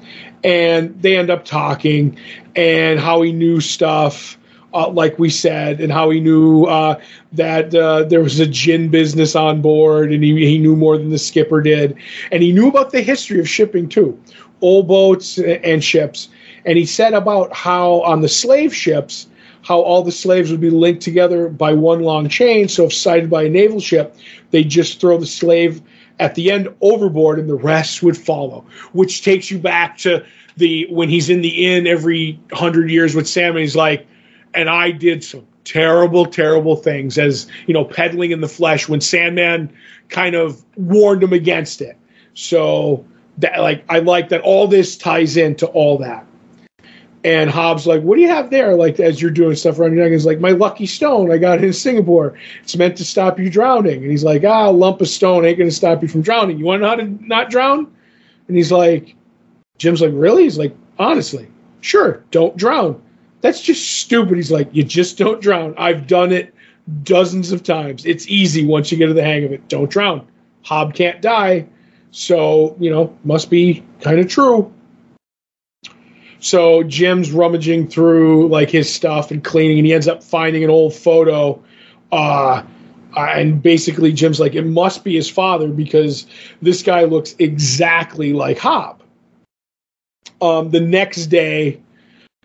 And 0.42 1.00
they 1.02 1.16
end 1.16 1.28
up 1.28 1.44
talking 1.44 2.18
and 2.56 2.98
how 2.98 3.20
he 3.20 3.32
knew 3.32 3.60
stuff, 3.60 4.38
uh, 4.72 4.88
like 4.88 5.18
we 5.18 5.28
said, 5.28 5.78
and 5.78 5.92
how 5.92 6.08
he 6.08 6.20
knew 6.20 6.64
uh, 6.64 6.98
that 7.32 7.74
uh, 7.74 8.04
there 8.04 8.22
was 8.22 8.40
a 8.40 8.46
gin 8.46 8.88
business 8.88 9.36
on 9.36 9.60
board 9.60 10.10
and 10.10 10.24
he, 10.24 10.46
he 10.46 10.58
knew 10.58 10.74
more 10.74 10.96
than 10.96 11.10
the 11.10 11.18
skipper 11.18 11.60
did. 11.60 11.94
And 12.32 12.42
he 12.42 12.50
knew 12.50 12.68
about 12.68 12.92
the 12.92 13.02
history 13.02 13.40
of 13.40 13.48
shipping 13.48 13.90
too, 13.90 14.18
old 14.62 14.88
boats 14.88 15.38
and 15.38 15.84
ships. 15.84 16.28
And 16.64 16.78
he 16.78 16.86
said 16.86 17.12
about 17.12 17.54
how 17.54 18.00
on 18.02 18.22
the 18.22 18.28
slave 18.28 18.74
ships, 18.74 19.26
how 19.62 19.80
all 19.80 20.02
the 20.02 20.12
slaves 20.12 20.50
would 20.50 20.60
be 20.60 20.70
linked 20.70 21.02
together 21.02 21.48
by 21.48 21.72
one 21.72 22.00
long 22.00 22.28
chain. 22.28 22.68
So 22.68 22.84
if 22.84 22.92
sighted 22.92 23.30
by 23.30 23.44
a 23.44 23.48
naval 23.48 23.80
ship, 23.80 24.16
they'd 24.50 24.68
just 24.68 25.00
throw 25.00 25.18
the 25.18 25.26
slave 25.26 25.80
at 26.18 26.34
the 26.34 26.50
end 26.50 26.68
overboard 26.80 27.38
and 27.38 27.48
the 27.48 27.54
rest 27.54 28.02
would 28.02 28.16
follow, 28.16 28.64
which 28.92 29.22
takes 29.22 29.50
you 29.50 29.58
back 29.58 29.98
to 29.98 30.24
the 30.56 30.86
when 30.90 31.08
he's 31.08 31.30
in 31.30 31.40
the 31.40 31.66
inn 31.66 31.86
every 31.86 32.38
hundred 32.52 32.90
years 32.90 33.14
with 33.14 33.28
Sam, 33.28 33.52
and 33.52 33.60
he's 33.60 33.76
like, 33.76 34.06
and 34.54 34.68
I 34.68 34.90
did 34.90 35.24
some 35.24 35.46
terrible, 35.64 36.26
terrible 36.26 36.76
things 36.76 37.18
as 37.18 37.46
you 37.66 37.74
know, 37.74 37.84
peddling 37.84 38.32
in 38.32 38.40
the 38.40 38.48
flesh 38.48 38.88
when 38.88 39.00
Sandman 39.00 39.72
kind 40.08 40.34
of 40.34 40.62
warned 40.76 41.22
him 41.22 41.32
against 41.32 41.80
it. 41.80 41.96
So 42.34 43.04
that 43.38 43.60
like 43.60 43.84
I 43.88 44.00
like 44.00 44.28
that 44.30 44.42
all 44.42 44.68
this 44.68 44.96
ties 44.96 45.36
into 45.36 45.66
all 45.66 45.98
that. 45.98 46.26
And 47.24 47.48
Hob's 47.50 47.86
like, 47.86 48.02
what 48.02 48.16
do 48.16 48.22
you 48.22 48.28
have 48.28 48.50
there? 48.50 48.74
Like 48.74 48.98
as 48.98 49.22
you're 49.22 49.30
doing 49.30 49.54
stuff 49.54 49.78
around 49.78 49.94
your 49.94 50.02
neck, 50.02 50.12
he's 50.12 50.26
like, 50.26 50.40
my 50.40 50.50
lucky 50.50 50.86
stone. 50.86 51.30
I 51.30 51.38
got 51.38 51.58
it 51.58 51.64
in 51.64 51.72
Singapore. 51.72 52.36
It's 52.62 52.76
meant 52.76 52.96
to 52.96 53.04
stop 53.04 53.38
you 53.38 53.48
drowning. 53.48 54.02
And 54.02 54.10
he's 54.10 54.24
like, 54.24 54.42
ah, 54.44 54.68
lump 54.70 55.00
of 55.00 55.08
stone 55.08 55.44
ain't 55.44 55.58
gonna 55.58 55.70
stop 55.70 56.02
you 56.02 56.08
from 56.08 56.22
drowning. 56.22 56.58
You 56.58 56.64
want 56.64 56.80
to 56.80 56.82
know 56.82 56.88
how 56.88 56.96
to 56.96 57.26
not 57.26 57.50
drown? 57.50 57.92
And 58.48 58.56
he's 58.56 58.72
like, 58.72 59.14
Jim's 59.78 60.00
like, 60.00 60.10
really? 60.14 60.42
He's 60.44 60.58
like, 60.58 60.74
honestly, 60.98 61.48
sure, 61.80 62.24
don't 62.32 62.56
drown. 62.56 63.00
That's 63.40 63.60
just 63.60 64.00
stupid. 64.00 64.36
He's 64.36 64.50
like, 64.50 64.68
you 64.72 64.82
just 64.82 65.18
don't 65.18 65.40
drown. 65.40 65.74
I've 65.76 66.06
done 66.06 66.32
it 66.32 66.54
dozens 67.02 67.52
of 67.52 67.62
times. 67.62 68.04
It's 68.04 68.26
easy 68.28 68.64
once 68.64 68.90
you 68.90 68.98
get 68.98 69.06
to 69.06 69.14
the 69.14 69.22
hang 69.22 69.44
of 69.44 69.52
it. 69.52 69.68
Don't 69.68 69.90
drown. 69.90 70.26
Hob 70.62 70.94
can't 70.94 71.20
die. 71.22 71.66
So, 72.10 72.76
you 72.78 72.90
know, 72.90 73.16
must 73.24 73.50
be 73.50 73.84
kind 74.00 74.20
of 74.20 74.28
true. 74.28 74.72
So 76.42 76.82
Jim's 76.82 77.30
rummaging 77.30 77.86
through 77.86 78.48
like 78.48 78.68
his 78.68 78.92
stuff 78.92 79.30
and 79.30 79.42
cleaning, 79.42 79.78
and 79.78 79.86
he 79.86 79.94
ends 79.94 80.08
up 80.08 80.24
finding 80.24 80.64
an 80.64 80.70
old 80.70 80.92
photo. 80.92 81.62
Uh, 82.10 82.64
and 83.16 83.62
basically, 83.62 84.12
Jim's 84.12 84.40
like, 84.40 84.54
it 84.54 84.66
must 84.66 85.04
be 85.04 85.14
his 85.14 85.30
father 85.30 85.68
because 85.68 86.26
this 86.60 86.82
guy 86.82 87.04
looks 87.04 87.36
exactly 87.38 88.32
like 88.32 88.58
Hob. 88.58 89.02
Um, 90.40 90.70
the 90.70 90.80
next 90.80 91.26
day, 91.26 91.80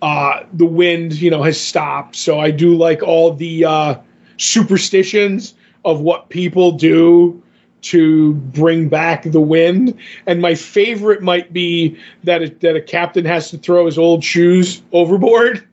uh, 0.04 0.44
the 0.54 0.66
wind, 0.66 1.14
you 1.14 1.32
know, 1.32 1.42
has 1.42 1.60
stopped. 1.60 2.16
So 2.16 2.40
I 2.40 2.52
do 2.52 2.78
like 2.78 3.02
all 3.02 3.34
the 3.34 3.66
uh, 3.66 3.96
superstitions 4.38 5.56
of 5.84 6.02
what 6.02 6.30
people 6.30 6.74
do 6.74 7.42
to 7.82 8.34
bring 8.34 8.90
back 8.90 9.24
the 9.24 9.42
wind. 9.42 9.98
And 10.26 10.42
my 10.42 10.56
favorite 10.56 11.22
might 11.22 11.54
be 11.54 12.00
that 12.24 12.42
a, 12.42 12.50
that 12.62 12.76
a 12.76 12.82
captain 12.82 13.26
has 13.26 13.50
to 13.52 13.58
throw 13.58 13.86
his 13.86 13.98
old 13.98 14.24
shoes 14.24 14.82
overboard. 14.92 15.68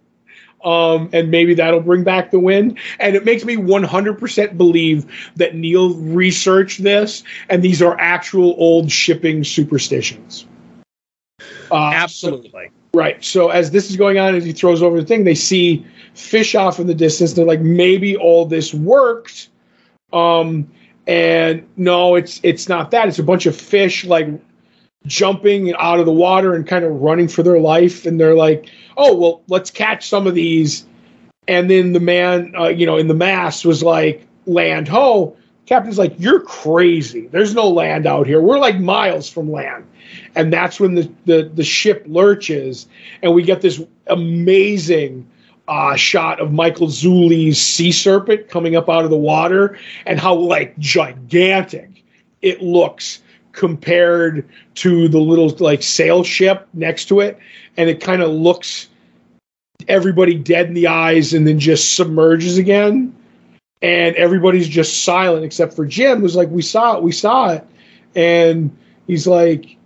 Um, 0.65 1.11
and 1.13 1.31
maybe 1.31 1.53
that'll 1.55 1.81
bring 1.81 2.05
back 2.05 2.31
the 2.31 2.39
wind. 2.39 2.79
And 2.99 3.15
it 3.15 3.25
makes 3.25 3.45
me 3.45 3.57
100% 3.57 4.57
believe 4.57 5.33
that 5.37 5.55
Neil 5.55 5.95
researched 5.95 6.83
this 6.83 7.23
and 7.51 7.63
these 7.63 7.83
are 7.83 7.99
actual 8.01 8.55
old 8.57 8.91
shipping 8.91 9.45
superstitions. 9.45 10.47
Uh, 11.71 11.91
Absolutely. 11.95 12.69
So, 12.69 12.99
right. 12.99 13.23
So 13.23 13.51
as 13.51 13.73
this 13.73 13.91
is 13.91 13.97
going 13.97 14.19
on, 14.19 14.35
as 14.35 14.45
he 14.45 14.53
throws 14.53 14.83
over 14.83 14.99
the 14.99 15.07
thing, 15.07 15.25
they 15.25 15.35
see 15.35 15.85
fish 16.15 16.55
off 16.55 16.81
in 16.81 16.87
the 16.87 16.95
distance. 16.95 17.35
They're 17.35 17.45
like, 17.45 17.61
maybe 17.61 18.17
all 18.17 18.47
this 18.47 18.73
worked. 18.73 19.51
Um, 20.15 20.71
and 21.07 21.67
no, 21.77 22.15
it's 22.15 22.41
it's 22.43 22.69
not 22.69 22.91
that. 22.93 23.09
It's 23.09 23.19
a 23.19 23.25
bunch 23.25 23.47
of 23.47 23.57
fish 23.57 24.05
like 24.05 24.29
jumping 25.07 25.75
out 25.75 26.01
of 26.01 26.07
the 26.07 26.13
water 26.13 26.55
and 26.55 26.67
kind 26.67 26.85
of 26.85 26.93
running 27.03 27.29
for 27.29 27.43
their 27.43 27.61
life. 27.61 28.07
And 28.07 28.19
they're 28.19 28.35
like, 28.35 28.71
oh 28.97 29.15
well, 29.15 29.43
let's 29.49 29.71
catch 29.71 30.09
some 30.09 30.27
of 30.27 30.35
these. 30.35 30.87
And 31.47 31.71
then 31.71 31.93
the 31.93 32.01
man, 32.01 32.55
uh, 32.59 32.69
you 32.69 32.87
know, 32.87 32.97
in 32.97 33.09
the 33.09 33.15
mast 33.15 33.65
was 33.65 33.83
like, 33.83 34.27
land 34.47 34.89
ho. 34.89 35.37
Captain's 35.67 35.99
like, 35.99 36.15
you're 36.19 36.41
crazy. 36.41 37.27
There's 37.27 37.55
no 37.55 37.69
land 37.69 38.07
out 38.07 38.27
here. 38.27 38.41
We're 38.41 38.59
like 38.59 38.79
miles 38.79 39.29
from 39.29 39.51
land. 39.51 39.87
And 40.35 40.53
that's 40.53 40.79
when 40.79 40.95
the, 40.95 41.11
the, 41.25 41.51
the 41.55 41.65
ship 41.65 42.05
lurches 42.07 42.87
and 43.23 43.35
we 43.35 43.43
get 43.43 43.63
this 43.63 43.83
amazing 44.07 45.29
uh, 45.69 45.97
shot 45.97 46.41
of 46.41 46.53
Michael 46.53 46.89
Zulli's 46.89 47.61
sea 47.61 47.93
serpent 47.93 48.49
coming 48.49 48.77
up 48.77 48.89
out 48.89 49.05
of 49.05 49.11
the 49.11 49.17
water 49.17 49.79
and 50.07 50.21
how 50.21 50.35
like 50.35 50.79
gigantic 50.79 52.05
it 52.43 52.62
looks 52.62 53.23
compared 53.53 54.49
to 54.75 55.09
the 55.09 55.19
little 55.19 55.49
like 55.61 55.83
sail 55.83 56.23
ship 56.25 56.69
next 56.75 57.07
to 57.07 57.21
it. 57.21 57.39
And 57.77 57.89
it 57.89 58.01
kind 58.01 58.21
of 58.21 58.31
looks 58.31 58.89
everybody 59.89 60.35
dead 60.35 60.67
in 60.67 60.75
the 60.75 60.89
eyes 60.89 61.33
and 61.33 61.47
then 61.47 61.59
just 61.59 61.95
submerges 61.95 62.59
again. 62.59 63.15
And 63.81 64.17
everybody's 64.17 64.69
just 64.69 65.05
silent 65.05 65.45
except 65.45 65.75
for 65.75 65.87
Jim 65.87 66.21
who's 66.21 66.37
like 66.37 66.51
we 66.51 66.62
saw 66.62 66.97
it 66.97 67.03
we 67.03 67.12
saw 67.12 67.51
it. 67.51 67.67
And 68.15 68.77
he's 69.07 69.27
like 69.27 69.77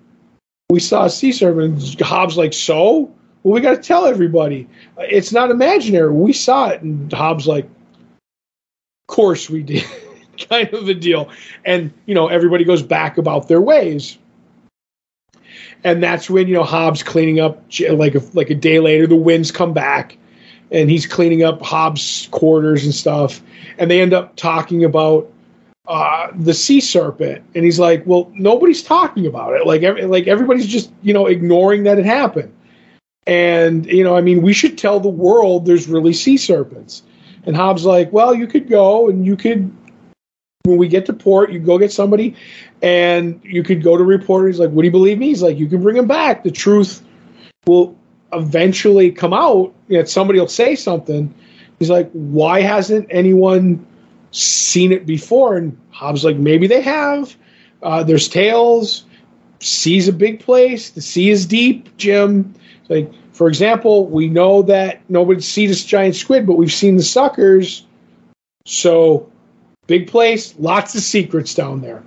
we 0.70 0.80
saw 0.80 1.04
a 1.04 1.10
sea 1.10 1.32
serpent. 1.32 2.00
Hob's 2.00 2.36
like 2.36 2.52
so 2.52 3.14
well, 3.48 3.54
we 3.54 3.62
got 3.62 3.76
to 3.76 3.82
tell 3.82 4.04
everybody. 4.04 4.68
It's 4.98 5.32
not 5.32 5.50
imaginary. 5.50 6.12
We 6.12 6.34
saw 6.34 6.68
it. 6.68 6.82
And 6.82 7.10
Hob's 7.10 7.46
like, 7.46 7.64
of 7.64 9.06
course 9.06 9.48
we 9.48 9.62
did. 9.62 9.84
kind 10.50 10.68
of 10.74 10.86
a 10.86 10.92
deal. 10.92 11.30
And, 11.64 11.90
you 12.04 12.14
know, 12.14 12.28
everybody 12.28 12.64
goes 12.64 12.82
back 12.82 13.16
about 13.16 13.48
their 13.48 13.62
ways. 13.62 14.18
And 15.82 16.02
that's 16.02 16.28
when, 16.28 16.46
you 16.46 16.52
know, 16.52 16.62
Hob's 16.62 17.02
cleaning 17.02 17.40
up 17.40 17.64
like 17.90 18.14
a, 18.14 18.22
like 18.34 18.50
a 18.50 18.54
day 18.54 18.80
later, 18.80 19.06
the 19.06 19.16
winds 19.16 19.50
come 19.50 19.72
back 19.72 20.18
and 20.70 20.90
he's 20.90 21.06
cleaning 21.06 21.42
up 21.42 21.62
Hob's 21.62 22.28
quarters 22.30 22.84
and 22.84 22.94
stuff. 22.94 23.40
And 23.78 23.90
they 23.90 24.02
end 24.02 24.12
up 24.12 24.36
talking 24.36 24.84
about 24.84 25.32
uh, 25.86 26.28
the 26.34 26.52
sea 26.52 26.82
serpent. 26.82 27.42
And 27.54 27.64
he's 27.64 27.78
like, 27.78 28.02
well, 28.04 28.30
nobody's 28.34 28.82
talking 28.82 29.26
about 29.26 29.54
it. 29.54 29.66
Like, 29.66 29.82
every, 29.84 30.04
like 30.04 30.26
everybody's 30.26 30.66
just, 30.66 30.92
you 31.00 31.14
know, 31.14 31.24
ignoring 31.24 31.84
that 31.84 31.98
it 31.98 32.04
happened. 32.04 32.52
And, 33.28 33.84
you 33.84 34.02
know, 34.02 34.16
I 34.16 34.22
mean, 34.22 34.40
we 34.40 34.54
should 34.54 34.78
tell 34.78 35.00
the 35.00 35.08
world 35.10 35.66
there's 35.66 35.86
really 35.86 36.14
sea 36.14 36.38
serpents. 36.38 37.02
And 37.44 37.54
Hob's 37.54 37.84
like, 37.84 38.10
well, 38.10 38.34
you 38.34 38.46
could 38.46 38.68
go 38.68 39.10
and 39.10 39.26
you 39.26 39.36
could, 39.36 39.70
when 40.64 40.78
we 40.78 40.88
get 40.88 41.04
to 41.06 41.12
port, 41.12 41.52
you 41.52 41.58
go 41.58 41.78
get 41.78 41.92
somebody 41.92 42.34
and 42.80 43.38
you 43.44 43.62
could 43.62 43.82
go 43.82 43.98
to 43.98 44.02
reporter. 44.02 44.48
He's 44.48 44.58
like, 44.58 44.70
would 44.70 44.84
he 44.84 44.90
believe 44.90 45.18
me? 45.18 45.26
He's 45.26 45.42
like, 45.42 45.58
you 45.58 45.68
can 45.68 45.82
bring 45.82 45.96
him 45.96 46.08
back. 46.08 46.42
The 46.42 46.50
truth 46.50 47.02
will 47.66 47.94
eventually 48.32 49.12
come 49.12 49.34
out. 49.34 49.74
You 49.88 49.98
know, 49.98 50.04
somebody 50.04 50.40
will 50.40 50.48
say 50.48 50.74
something. 50.74 51.34
He's 51.78 51.90
like, 51.90 52.10
why 52.12 52.62
hasn't 52.62 53.08
anyone 53.10 53.86
seen 54.30 54.90
it 54.90 55.04
before? 55.04 55.58
And 55.58 55.78
Hob's 55.90 56.24
like, 56.24 56.36
maybe 56.36 56.66
they 56.66 56.80
have. 56.80 57.36
Uh, 57.82 58.02
there's 58.04 58.26
tales. 58.28 59.04
Sea's 59.60 60.08
a 60.08 60.14
big 60.14 60.40
place. 60.40 60.90
The 60.90 61.02
sea 61.02 61.28
is 61.28 61.44
deep, 61.44 61.94
Jim. 61.98 62.54
Like, 62.88 63.12
for 63.32 63.48
example, 63.48 64.06
we 64.06 64.28
know 64.28 64.62
that 64.62 65.00
nobody's 65.08 65.46
seen 65.46 65.68
this 65.68 65.84
giant 65.84 66.16
squid, 66.16 66.46
but 66.46 66.54
we've 66.54 66.72
seen 66.72 66.96
the 66.96 67.02
suckers. 67.02 67.86
So, 68.64 69.30
big 69.86 70.08
place, 70.08 70.54
lots 70.58 70.94
of 70.94 71.02
secrets 71.02 71.54
down 71.54 71.80
there. 71.80 72.02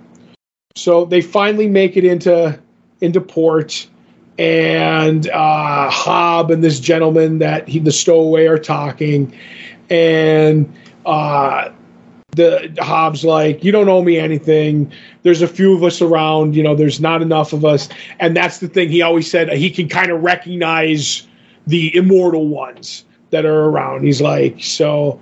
So 0.74 1.04
they 1.04 1.20
finally 1.20 1.68
make 1.68 1.96
it 1.96 2.04
into 2.04 2.58
into 3.00 3.20
port, 3.20 3.86
and 4.38 5.28
uh, 5.28 5.90
Hob 5.90 6.50
and 6.50 6.64
this 6.64 6.80
gentleman 6.80 7.38
that 7.38 7.68
he 7.68 7.78
the 7.78 7.92
stowaway 7.92 8.46
are 8.46 8.58
talking, 8.58 9.36
and 9.90 10.72
uh, 11.04 11.70
the 12.32 12.74
Hob's 12.80 13.24
like, 13.24 13.62
you 13.62 13.72
don't 13.72 13.88
owe 13.88 14.02
me 14.02 14.18
anything. 14.18 14.90
There's 15.22 15.42
a 15.42 15.48
few 15.48 15.74
of 15.74 15.82
us 15.84 16.00
around, 16.00 16.56
you 16.56 16.62
know, 16.62 16.74
there's 16.74 17.00
not 17.00 17.20
enough 17.20 17.52
of 17.52 17.64
us. 17.64 17.88
And 18.20 18.34
that's 18.34 18.58
the 18.58 18.68
thing 18.68 18.88
he 18.88 19.02
always 19.02 19.30
said 19.30 19.52
he 19.52 19.70
can 19.70 19.88
kind 19.88 20.10
of 20.10 20.22
recognize 20.22 21.26
the 21.66 21.94
immortal 21.94 22.48
ones 22.48 23.04
that 23.30 23.44
are 23.44 23.64
around. 23.66 24.04
He's 24.04 24.22
like, 24.22 24.62
so 24.62 25.20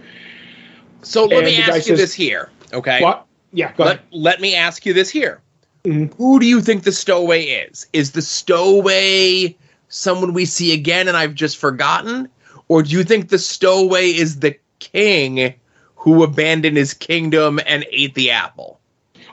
So 1.02 1.24
let 1.24 1.44
me 1.44 1.58
ask 1.58 1.74
you 1.74 1.82
says, 1.82 1.98
this 1.98 2.14
here, 2.14 2.50
okay? 2.72 3.02
What? 3.02 3.26
Yeah, 3.52 3.72
go 3.72 3.84
let, 3.84 3.96
ahead. 3.96 4.06
Let 4.12 4.40
me 4.40 4.54
ask 4.54 4.86
you 4.86 4.94
this 4.94 5.10
here. 5.10 5.40
Mm-hmm. 5.84 6.14
Who 6.16 6.38
do 6.38 6.46
you 6.46 6.60
think 6.60 6.84
the 6.84 6.92
stowaway 6.92 7.42
is? 7.42 7.86
Is 7.92 8.12
the 8.12 8.22
stowaway 8.22 9.56
someone 9.88 10.32
we 10.32 10.44
see 10.44 10.72
again 10.72 11.08
and 11.08 11.16
I've 11.16 11.34
just 11.34 11.56
forgotten? 11.56 12.28
Or 12.68 12.84
do 12.84 12.90
you 12.90 13.02
think 13.02 13.30
the 13.30 13.38
stowaway 13.38 14.10
is 14.10 14.38
the 14.38 14.56
king 14.78 15.54
who 16.00 16.24
abandoned 16.24 16.78
his 16.78 16.94
kingdom 16.94 17.60
and 17.66 17.84
ate 17.90 18.14
the 18.14 18.30
apple. 18.30 18.80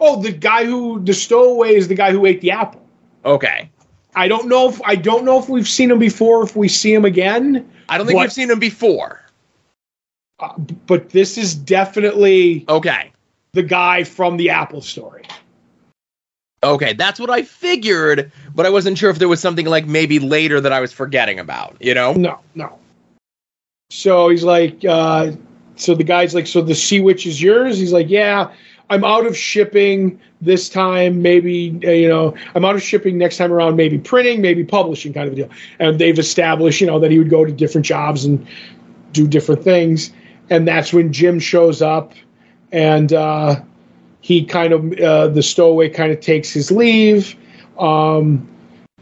Oh, 0.02 0.22
the 0.22 0.34
guy 0.34 0.66
who 0.66 1.00
the 1.00 1.14
stowaway 1.14 1.74
is 1.76 1.88
the 1.88 1.96
guy 1.96 2.12
who 2.12 2.26
ate 2.26 2.42
the 2.42 2.52
apple. 2.52 2.86
Okay. 3.24 3.70
I 4.16 4.28
don't 4.28 4.50
know 4.50 4.68
if 4.68 4.82
I 4.84 4.96
don't 4.96 5.24
know 5.24 5.40
if 5.40 5.48
we've 5.48 5.68
seen 5.68 5.90
him 5.90 6.00
before. 6.00 6.44
If 6.44 6.58
we 6.58 6.68
see 6.68 6.94
him 6.94 7.06
again, 7.06 7.72
I 7.88 7.98
don't 7.98 8.06
think 8.06 8.18
but, 8.18 8.24
we've 8.24 8.34
seen 8.34 8.52
him 8.52 8.60
before. 8.60 9.22
Uh, 10.40 10.54
but 10.86 11.10
this 11.12 11.38
is 11.38 11.56
definitely 11.56 12.66
okay. 12.68 13.14
The 13.54 13.64
guy 13.64 14.04
from 14.04 14.36
the 14.36 14.50
Apple 14.50 14.82
story. 14.82 15.24
Okay, 16.64 16.94
that's 16.94 17.20
what 17.20 17.30
I 17.30 17.44
figured, 17.44 18.30
but 18.54 18.66
I 18.66 18.70
wasn't 18.70 18.98
sure 18.98 19.10
if 19.10 19.20
there 19.20 19.30
was 19.30 19.40
something 19.40 19.68
like 19.68 19.86
maybe 19.86 20.20
later 20.20 20.60
that 20.60 20.74
I 20.74 20.82
was 20.82 20.92
forgetting 20.92 21.40
about. 21.40 21.78
You 21.80 21.94
know? 21.94 22.14
No, 22.14 22.40
no. 22.56 22.78
So 23.90 24.30
he's 24.30 24.44
like, 24.44 24.84
uh, 24.84 25.32
so 25.78 25.96
the 25.96 26.04
guy's 26.04 26.36
like, 26.36 26.48
so 26.48 26.62
the 26.62 26.76
sea 26.76 27.00
witch 27.00 27.26
is 27.26 27.42
yours? 27.42 27.78
He's 27.78 27.94
like, 27.94 28.10
yeah. 28.10 28.52
I'm 28.90 29.04
out 29.04 29.26
of 29.26 29.36
shipping 29.36 30.20
this 30.40 30.70
time. 30.70 31.22
Maybe 31.22 31.78
uh, 31.84 31.92
you 31.92 32.08
know, 32.08 32.36
I'm 32.56 32.64
out 32.64 32.76
of 32.76 32.82
shipping 32.82 33.18
next 33.18 33.38
time 33.38 33.52
around. 33.52 33.76
Maybe 33.76 33.98
printing, 33.98 34.42
maybe 34.42 34.64
publishing, 34.64 35.14
kind 35.14 35.28
of 35.28 35.34
a 35.34 35.36
deal. 35.36 35.50
And 35.80 36.00
they've 36.00 36.18
established, 36.18 36.80
you 36.80 36.88
know, 36.88 37.00
that 37.00 37.12
he 37.12 37.20
would 37.20 37.30
go 37.30 37.44
to 37.44 37.52
different 37.52 37.86
jobs 37.86 38.24
and 38.24 38.48
do 39.12 39.28
different 39.28 39.64
things. 39.64 40.14
And 40.50 40.66
that's 40.68 40.94
when 40.94 41.12
Jim 41.12 41.40
shows 41.40 41.82
up, 41.82 42.14
and 42.72 43.12
uh, 43.12 43.62
he 44.22 44.46
kind 44.46 44.72
of 44.72 44.94
uh, 44.94 45.28
the 45.28 45.44
stowaway 45.44 45.90
kind 45.90 46.12
of 46.12 46.22
takes 46.22 46.52
his 46.52 46.72
leave. 46.72 47.36
Um, 47.78 48.48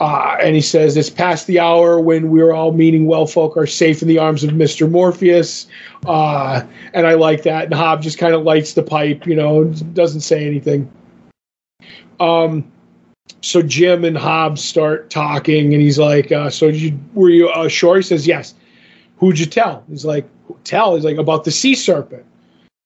uh, 0.01 0.35
and 0.41 0.55
he 0.55 0.61
says, 0.61 0.97
It's 0.97 1.09
past 1.09 1.47
the 1.47 1.59
hour 1.59 1.99
when 1.99 2.29
we're 2.29 2.51
all 2.51 2.73
meeting 2.73 3.05
well 3.05 3.25
folk 3.25 3.55
are 3.55 3.67
safe 3.67 4.01
in 4.01 4.07
the 4.09 4.17
arms 4.17 4.43
of 4.43 4.49
Mr. 4.51 4.89
Morpheus. 4.89 5.67
Uh, 6.05 6.63
and 6.93 7.07
I 7.07 7.13
like 7.13 7.43
that. 7.43 7.65
And 7.65 7.73
Hob 7.73 8.01
just 8.01 8.17
kind 8.17 8.33
of 8.33 8.43
lights 8.43 8.73
the 8.73 8.83
pipe, 8.83 9.25
you 9.25 9.35
know, 9.35 9.63
doesn't 9.63 10.21
say 10.21 10.45
anything. 10.45 10.91
Um, 12.19 12.69
so 13.41 13.61
Jim 13.61 14.03
and 14.03 14.17
Hobbs 14.17 14.63
start 14.63 15.09
talking, 15.09 15.73
and 15.73 15.81
he's 15.81 15.97
like, 15.97 16.31
uh, 16.31 16.49
So 16.49 16.67
you, 16.67 16.99
were 17.13 17.29
you 17.29 17.47
uh, 17.47 17.69
sure? 17.69 17.95
He 17.95 18.01
says, 18.01 18.27
Yes. 18.27 18.53
Who'd 19.17 19.39
you 19.39 19.45
tell? 19.45 19.85
He's 19.89 20.03
like, 20.03 20.27
Tell? 20.65 20.95
He's 20.95 21.05
like, 21.05 21.17
About 21.17 21.45
the 21.45 21.51
sea 21.51 21.73
serpent. 21.73 22.25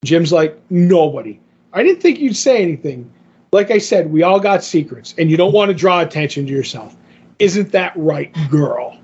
Jim's 0.05 0.31
like, 0.31 0.59
Nobody. 0.69 1.39
I 1.73 1.81
didn't 1.81 2.01
think 2.01 2.19
you'd 2.19 2.37
say 2.37 2.61
anything. 2.61 3.11
Like 3.51 3.71
I 3.71 3.79
said, 3.79 4.11
we 4.11 4.21
all 4.21 4.39
got 4.39 4.63
secrets, 4.63 5.15
and 5.17 5.31
you 5.31 5.37
don't 5.37 5.53
want 5.53 5.69
to 5.69 5.75
draw 5.75 6.01
attention 6.01 6.45
to 6.45 6.51
yourself. 6.51 6.95
Isn't 7.39 7.71
that 7.71 7.93
right, 7.95 8.35
girl? 8.49 8.97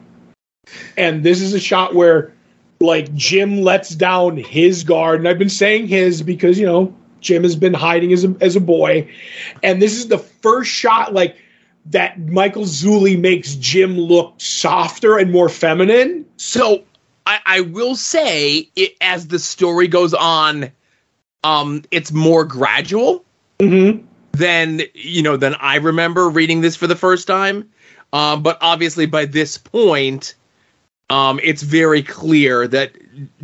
And 0.97 1.23
this 1.23 1.41
is 1.41 1.53
a 1.53 1.59
shot 1.59 1.95
where, 1.95 2.33
like, 2.79 3.13
Jim 3.13 3.61
lets 3.61 3.89
down 3.89 4.37
his 4.37 4.83
guard, 4.83 5.19
and 5.19 5.27
I've 5.27 5.39
been 5.39 5.49
saying 5.49 5.87
his 5.87 6.21
because 6.21 6.59
you 6.59 6.65
know 6.65 6.93
Jim 7.21 7.43
has 7.43 7.55
been 7.55 7.73
hiding 7.73 8.11
as 8.13 8.23
a 8.25 8.35
as 8.41 8.55
a 8.55 8.61
boy, 8.61 9.09
and 9.63 9.81
this 9.81 9.93
is 9.95 10.07
the 10.07 10.17
first 10.17 10.69
shot 10.71 11.13
like 11.13 11.37
that 11.87 12.19
Michael 12.19 12.63
Zulli 12.63 13.17
makes 13.19 13.55
Jim 13.55 13.97
look 13.97 14.33
softer 14.37 15.17
and 15.17 15.31
more 15.31 15.49
feminine. 15.49 16.25
So 16.37 16.83
I, 17.27 17.39
I 17.45 17.61
will 17.61 17.95
say, 17.95 18.69
it, 18.75 18.95
as 19.01 19.27
the 19.27 19.39
story 19.39 19.87
goes 19.87 20.13
on, 20.13 20.71
um, 21.43 21.83
it's 21.91 22.11
more 22.11 22.43
gradual 22.43 23.23
Mm-hmm. 23.59 24.05
than 24.33 24.81
you 24.93 25.21
know 25.21 25.37
than 25.37 25.55
I 25.55 25.75
remember 25.77 26.27
reading 26.29 26.59
this 26.59 26.75
for 26.75 26.87
the 26.87 26.95
first 26.95 27.25
time. 27.25 27.69
Um, 28.15 28.43
but 28.43 28.57
obviously, 28.61 29.07
by 29.07 29.25
this 29.25 29.57
point, 29.57 30.35
um, 31.09 31.37
it's 31.43 31.61
very 31.63 32.01
clear 32.01 32.65
that 32.65 32.93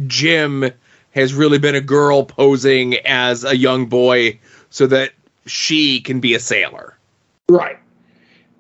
Jim 0.08 0.72
has 1.12 1.34
really 1.34 1.60
been 1.60 1.76
a 1.76 1.82
girl 1.82 2.24
posing 2.24 2.96
as 3.00 3.44
a 3.44 3.58
young 3.58 3.88
boy 3.88 4.40
so 4.70 4.88
that 4.88 5.12
she 5.46 6.00
can 6.00 6.22
be 6.22 6.36
a 6.36 6.40
sailor. 6.40 6.98
Right. 7.50 7.80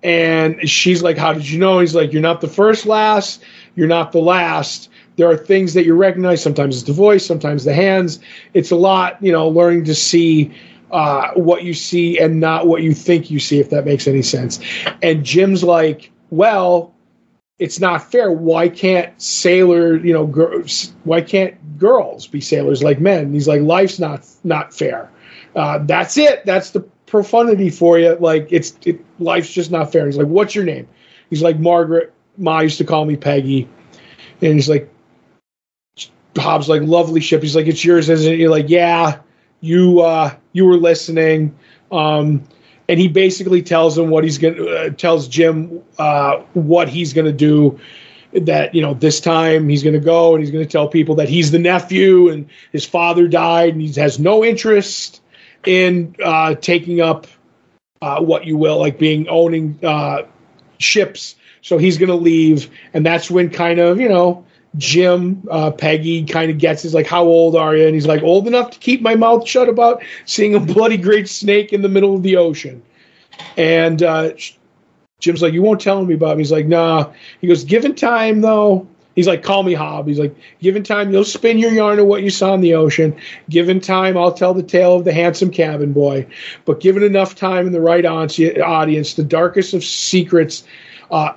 And 0.03 0.69
she's 0.69 1.01
like, 1.01 1.17
How 1.17 1.31
did 1.31 1.49
you 1.49 1.57
know? 1.57 1.79
He's 1.79 1.95
like, 1.95 2.11
You're 2.11 2.21
not 2.21 2.41
the 2.41 2.49
first 2.49 2.85
last, 2.85 3.41
you're 3.75 3.87
not 3.87 4.11
the 4.11 4.19
last. 4.19 4.89
There 5.15 5.29
are 5.29 5.37
things 5.37 5.75
that 5.75 5.85
you 5.85 5.93
recognize. 5.93 6.43
Sometimes 6.43 6.75
it's 6.75 6.87
the 6.87 6.93
voice, 6.93 7.25
sometimes 7.25 7.63
the 7.63 7.73
hands. 7.73 8.19
It's 8.53 8.71
a 8.71 8.75
lot, 8.75 9.17
you 9.23 9.31
know, 9.31 9.47
learning 9.47 9.85
to 9.85 9.95
see 9.95 10.53
uh, 10.91 11.31
what 11.33 11.63
you 11.63 11.73
see 11.73 12.19
and 12.19 12.39
not 12.39 12.67
what 12.67 12.81
you 12.81 12.93
think 12.93 13.31
you 13.31 13.39
see, 13.39 13.59
if 13.59 13.69
that 13.69 13.85
makes 13.85 14.07
any 14.07 14.21
sense. 14.21 14.59
And 15.01 15.23
Jim's 15.23 15.63
like, 15.63 16.11
Well, 16.29 16.93
it's 17.61 17.79
not 17.79 18.11
fair. 18.11 18.31
Why 18.31 18.69
can't 18.69 19.21
sailor, 19.21 19.95
you 19.95 20.13
know, 20.13 20.25
girls, 20.25 20.93
why 21.03 21.21
can't 21.21 21.77
girls 21.77 22.25
be 22.25 22.41
sailors 22.41 22.81
like 22.81 22.99
men? 22.99 23.25
And 23.25 23.33
he's 23.35 23.47
like, 23.47 23.61
life's 23.61 23.99
not 23.99 24.25
not 24.43 24.73
fair. 24.73 25.11
Uh, 25.55 25.77
that's 25.83 26.17
it. 26.17 26.43
That's 26.43 26.71
the 26.71 26.79
profundity 27.05 27.69
for 27.69 27.99
you. 27.99 28.15
Like 28.15 28.47
it's 28.51 28.75
it, 28.83 29.05
life's 29.19 29.51
just 29.51 29.69
not 29.69 29.91
fair. 29.91 30.07
He's 30.07 30.17
like, 30.17 30.27
what's 30.27 30.55
your 30.55 30.63
name? 30.63 30.87
He's 31.29 31.43
like, 31.43 31.59
Margaret. 31.59 32.13
Ma 32.37 32.61
used 32.61 32.77
to 32.77 32.85
call 32.85 33.05
me 33.05 33.17
Peggy, 33.17 33.67
and 34.41 34.53
he's 34.53 34.69
like, 34.69 34.89
Hob's 36.35 36.69
like, 36.69 36.81
lovely 36.81 37.19
ship. 37.19 37.43
He's 37.43 37.55
like, 37.55 37.67
it's 37.67 37.83
yours, 37.83 38.09
isn't 38.09 38.33
it? 38.33 38.39
You're 38.39 38.49
like, 38.49 38.69
yeah. 38.69 39.19
You 39.61 40.01
uh, 40.01 40.35
you 40.51 40.65
were 40.65 40.77
listening. 40.77 41.57
Um, 41.91 42.43
and 42.91 42.99
he 42.99 43.07
basically 43.07 43.61
tells 43.61 43.97
him 43.97 44.09
what 44.09 44.25
he's 44.25 44.37
going 44.37 44.55
to 44.55 44.67
uh, 44.69 44.89
tells 44.89 45.29
Jim 45.29 45.81
uh, 45.97 46.39
what 46.53 46.89
he's 46.89 47.13
going 47.13 47.25
to 47.25 47.31
do. 47.31 47.79
That 48.33 48.75
you 48.75 48.81
know 48.81 48.93
this 48.93 49.19
time 49.19 49.67
he's 49.67 49.83
going 49.83 49.93
to 49.93 49.99
go 49.99 50.35
and 50.35 50.43
he's 50.43 50.51
going 50.51 50.63
to 50.65 50.69
tell 50.69 50.87
people 50.87 51.15
that 51.15 51.27
he's 51.27 51.51
the 51.51 51.59
nephew 51.59 52.29
and 52.29 52.49
his 52.71 52.85
father 52.85 53.27
died 53.27 53.73
and 53.73 53.81
he 53.81 53.91
has 53.99 54.19
no 54.19 54.45
interest 54.45 55.21
in 55.65 56.15
uh, 56.23 56.55
taking 56.55 57.01
up 57.01 57.27
uh, 58.01 58.21
what 58.21 58.45
you 58.45 58.55
will 58.57 58.79
like 58.79 58.97
being 58.97 59.27
owning 59.27 59.79
uh, 59.83 60.23
ships. 60.77 61.35
So 61.61 61.77
he's 61.77 61.97
going 61.97 62.09
to 62.09 62.15
leave, 62.15 62.69
and 62.93 63.05
that's 63.05 63.29
when 63.29 63.49
kind 63.49 63.79
of 63.79 63.99
you 63.99 64.09
know 64.09 64.45
Jim 64.77 65.45
uh, 65.51 65.71
Peggy 65.71 66.23
kind 66.23 66.49
of 66.49 66.57
gets 66.57 66.85
is 66.85 66.93
like, 66.93 67.07
"How 67.07 67.23
old 67.23 67.55
are 67.55 67.75
you?" 67.75 67.85
And 67.85 67.93
he's 67.93 68.07
like, 68.07 68.23
"Old 68.23 68.47
enough 68.47 68.71
to 68.71 68.79
keep 68.79 69.01
my 69.01 69.15
mouth 69.15 69.47
shut 69.47 69.67
about 69.67 70.01
seeing 70.25 70.55
a 70.55 70.59
bloody 70.59 70.97
great 70.97 71.27
snake 71.27 71.73
in 71.73 71.81
the 71.81 71.89
middle 71.89 72.15
of 72.15 72.23
the 72.23 72.37
ocean." 72.37 72.81
And 73.57 74.01
uh, 74.01 74.31
Jim's 75.19 75.41
like, 75.41 75.53
"You 75.53 75.61
won't 75.61 75.81
tell 75.81 76.03
me, 76.05 76.13
about." 76.13 76.29
Bob." 76.29 76.37
He's 76.37 76.51
like, 76.51 76.67
"Nah." 76.67 77.11
He 77.41 77.47
goes, 77.47 77.65
"Given 77.65 77.95
time, 77.95 78.41
though." 78.41 78.87
He's 79.13 79.27
like, 79.27 79.43
"Call 79.43 79.63
me 79.63 79.73
Hob." 79.73 80.07
He's 80.07 80.19
like, 80.19 80.33
"Given 80.61 80.83
time, 80.83 81.11
you'll 81.11 81.25
spin 81.25 81.57
your 81.57 81.71
yarn 81.71 81.99
of 81.99 82.05
what 82.05 82.23
you 82.23 82.29
saw 82.29 82.53
in 82.53 82.61
the 82.61 82.75
ocean. 82.75 83.13
Given 83.49 83.81
time, 83.81 84.17
I'll 84.17 84.31
tell 84.31 84.53
the 84.53 84.63
tale 84.63 84.95
of 84.95 85.03
the 85.03 85.11
handsome 85.11 85.51
cabin 85.51 85.91
boy. 85.91 86.27
But 86.63 86.79
given 86.79 87.03
enough 87.03 87.35
time 87.35 87.65
and 87.65 87.75
the 87.75 87.81
right 87.81 88.05
audience, 88.05 89.15
the 89.15 89.23
darkest 89.23 89.73
of 89.73 89.83
secrets." 89.83 90.63
Uh, 91.09 91.33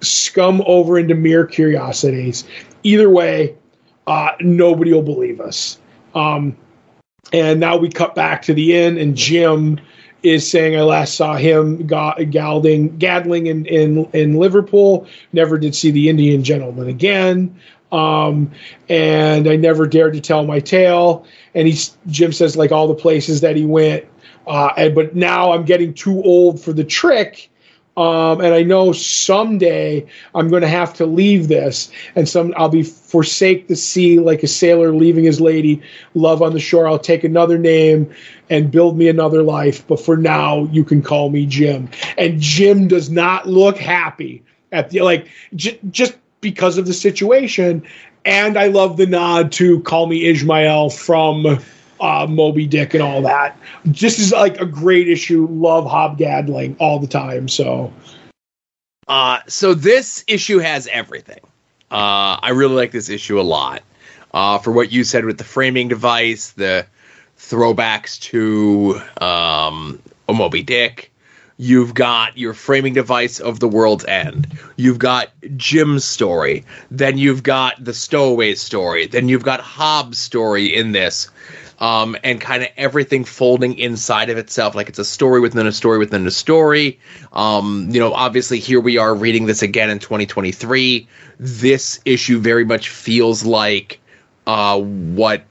scum 0.00 0.62
over 0.66 0.98
into 0.98 1.14
mere 1.14 1.46
curiosities. 1.46 2.44
Either 2.82 3.10
way, 3.10 3.56
uh, 4.06 4.30
nobody 4.40 4.92
will 4.92 5.02
believe 5.02 5.40
us. 5.40 5.78
Um, 6.14 6.56
and 7.32 7.60
now 7.60 7.76
we 7.76 7.90
cut 7.90 8.14
back 8.14 8.42
to 8.42 8.54
the 8.54 8.76
inn, 8.76 8.98
and 8.98 9.16
Jim 9.16 9.80
is 10.22 10.50
saying 10.50 10.76
I 10.76 10.82
last 10.82 11.14
saw 11.14 11.36
him 11.36 11.86
ga- 11.86 12.24
gaddling 12.24 13.46
in, 13.46 13.66
in 13.66 14.04
in 14.12 14.34
Liverpool. 14.34 15.06
Never 15.32 15.58
did 15.58 15.74
see 15.74 15.90
the 15.90 16.08
Indian 16.08 16.42
gentleman 16.44 16.88
again. 16.88 17.58
Um, 17.92 18.52
and 18.88 19.48
I 19.48 19.56
never 19.56 19.86
dared 19.86 20.12
to 20.14 20.20
tell 20.20 20.44
my 20.44 20.60
tale. 20.60 21.26
And 21.54 21.66
he's 21.66 21.96
Jim 22.06 22.32
says 22.32 22.56
like 22.56 22.72
all 22.72 22.88
the 22.88 22.94
places 22.94 23.40
that 23.40 23.56
he 23.56 23.64
went. 23.64 24.04
Uh, 24.46 24.70
and, 24.76 24.94
but 24.94 25.14
now 25.14 25.52
I'm 25.52 25.64
getting 25.64 25.94
too 25.94 26.22
old 26.22 26.60
for 26.60 26.72
the 26.72 26.84
trick 26.84 27.50
um, 27.96 28.40
and 28.40 28.54
I 28.54 28.62
know 28.62 28.92
someday 28.92 30.06
I'm 30.34 30.48
going 30.48 30.62
to 30.62 30.68
have 30.68 30.94
to 30.94 31.06
leave 31.06 31.48
this, 31.48 31.90
and 32.14 32.28
some 32.28 32.54
I'll 32.56 32.68
be 32.68 32.82
forsake 32.82 33.68
the 33.68 33.76
sea 33.76 34.18
like 34.20 34.42
a 34.42 34.46
sailor 34.48 34.92
leaving 34.92 35.24
his 35.24 35.40
lady, 35.40 35.82
love 36.14 36.40
on 36.40 36.52
the 36.52 36.60
shore. 36.60 36.86
I'll 36.86 36.98
take 36.98 37.24
another 37.24 37.58
name 37.58 38.10
and 38.48 38.70
build 38.70 38.96
me 38.96 39.08
another 39.08 39.42
life. 39.42 39.86
But 39.86 40.00
for 40.00 40.16
now, 40.16 40.64
you 40.66 40.84
can 40.84 41.02
call 41.02 41.30
me 41.30 41.46
Jim. 41.46 41.88
And 42.16 42.40
Jim 42.40 42.88
does 42.88 43.10
not 43.10 43.48
look 43.48 43.76
happy 43.76 44.42
at 44.72 44.90
the 44.90 45.00
like 45.00 45.28
j- 45.54 45.78
just 45.90 46.16
because 46.40 46.78
of 46.78 46.86
the 46.86 46.94
situation. 46.94 47.82
And 48.24 48.58
I 48.58 48.66
love 48.66 48.96
the 48.98 49.06
nod 49.06 49.52
to 49.52 49.80
call 49.80 50.06
me 50.06 50.26
Ishmael 50.26 50.90
from 50.90 51.58
uh, 52.00 52.26
Moby 52.28 52.66
Dick 52.66 52.94
and 52.94 53.02
all 53.02 53.22
that. 53.22 53.58
This 53.84 54.18
is 54.18 54.32
like 54.32 54.60
a 54.60 54.66
great 54.66 55.08
issue. 55.08 55.46
Love 55.50 55.86
Hob 55.86 56.18
Gadling 56.18 56.76
all 56.80 56.98
the 56.98 57.06
time. 57.06 57.48
So, 57.48 57.92
uh, 59.08 59.40
so 59.46 59.74
this 59.74 60.24
issue 60.26 60.58
has 60.58 60.86
everything. 60.86 61.40
Uh, 61.90 62.38
I 62.42 62.50
really 62.50 62.74
like 62.74 62.92
this 62.92 63.08
issue 63.08 63.40
a 63.40 63.42
lot. 63.42 63.82
Uh, 64.32 64.58
for 64.58 64.70
what 64.70 64.92
you 64.92 65.02
said 65.02 65.24
with 65.24 65.38
the 65.38 65.44
framing 65.44 65.88
device, 65.88 66.52
the 66.52 66.86
throwbacks 67.36 68.20
to 68.20 69.00
um, 69.24 70.00
Moby 70.28 70.62
Dick. 70.62 71.10
You've 71.56 71.92
got 71.92 72.38
your 72.38 72.54
framing 72.54 72.94
device 72.94 73.38
of 73.38 73.60
the 73.60 73.68
world's 73.68 74.06
end. 74.06 74.58
You've 74.76 74.98
got 74.98 75.28
Jim's 75.56 76.06
story. 76.06 76.64
Then 76.90 77.18
you've 77.18 77.42
got 77.42 77.84
the 77.84 77.92
stowaway 77.92 78.54
story. 78.54 79.06
Then 79.06 79.28
you've 79.28 79.42
got 79.42 79.60
Hob's 79.60 80.18
story 80.18 80.74
in 80.74 80.92
this 80.92 81.28
um, 81.80 82.16
and 82.22 82.40
kind 82.40 82.62
of 82.62 82.68
everything 82.76 83.24
folding 83.24 83.78
inside 83.78 84.28
of 84.28 84.36
itself, 84.36 84.74
like 84.74 84.88
it's 84.88 84.98
a 84.98 85.04
story 85.04 85.40
within 85.40 85.66
a 85.66 85.72
story 85.72 85.98
within 85.98 86.26
a 86.26 86.30
story. 86.30 87.00
Um, 87.32 87.88
you 87.90 87.98
know, 87.98 88.12
obviously 88.12 88.58
here 88.58 88.80
we 88.80 88.98
are 88.98 89.14
reading 89.14 89.46
this 89.46 89.62
again 89.62 89.88
in 89.88 89.98
2023. 89.98 91.08
This 91.38 92.00
issue 92.04 92.38
very 92.38 92.64
much 92.64 92.90
feels 92.90 93.44
like 93.44 93.98
uh, 94.46 94.78
what 94.78 95.44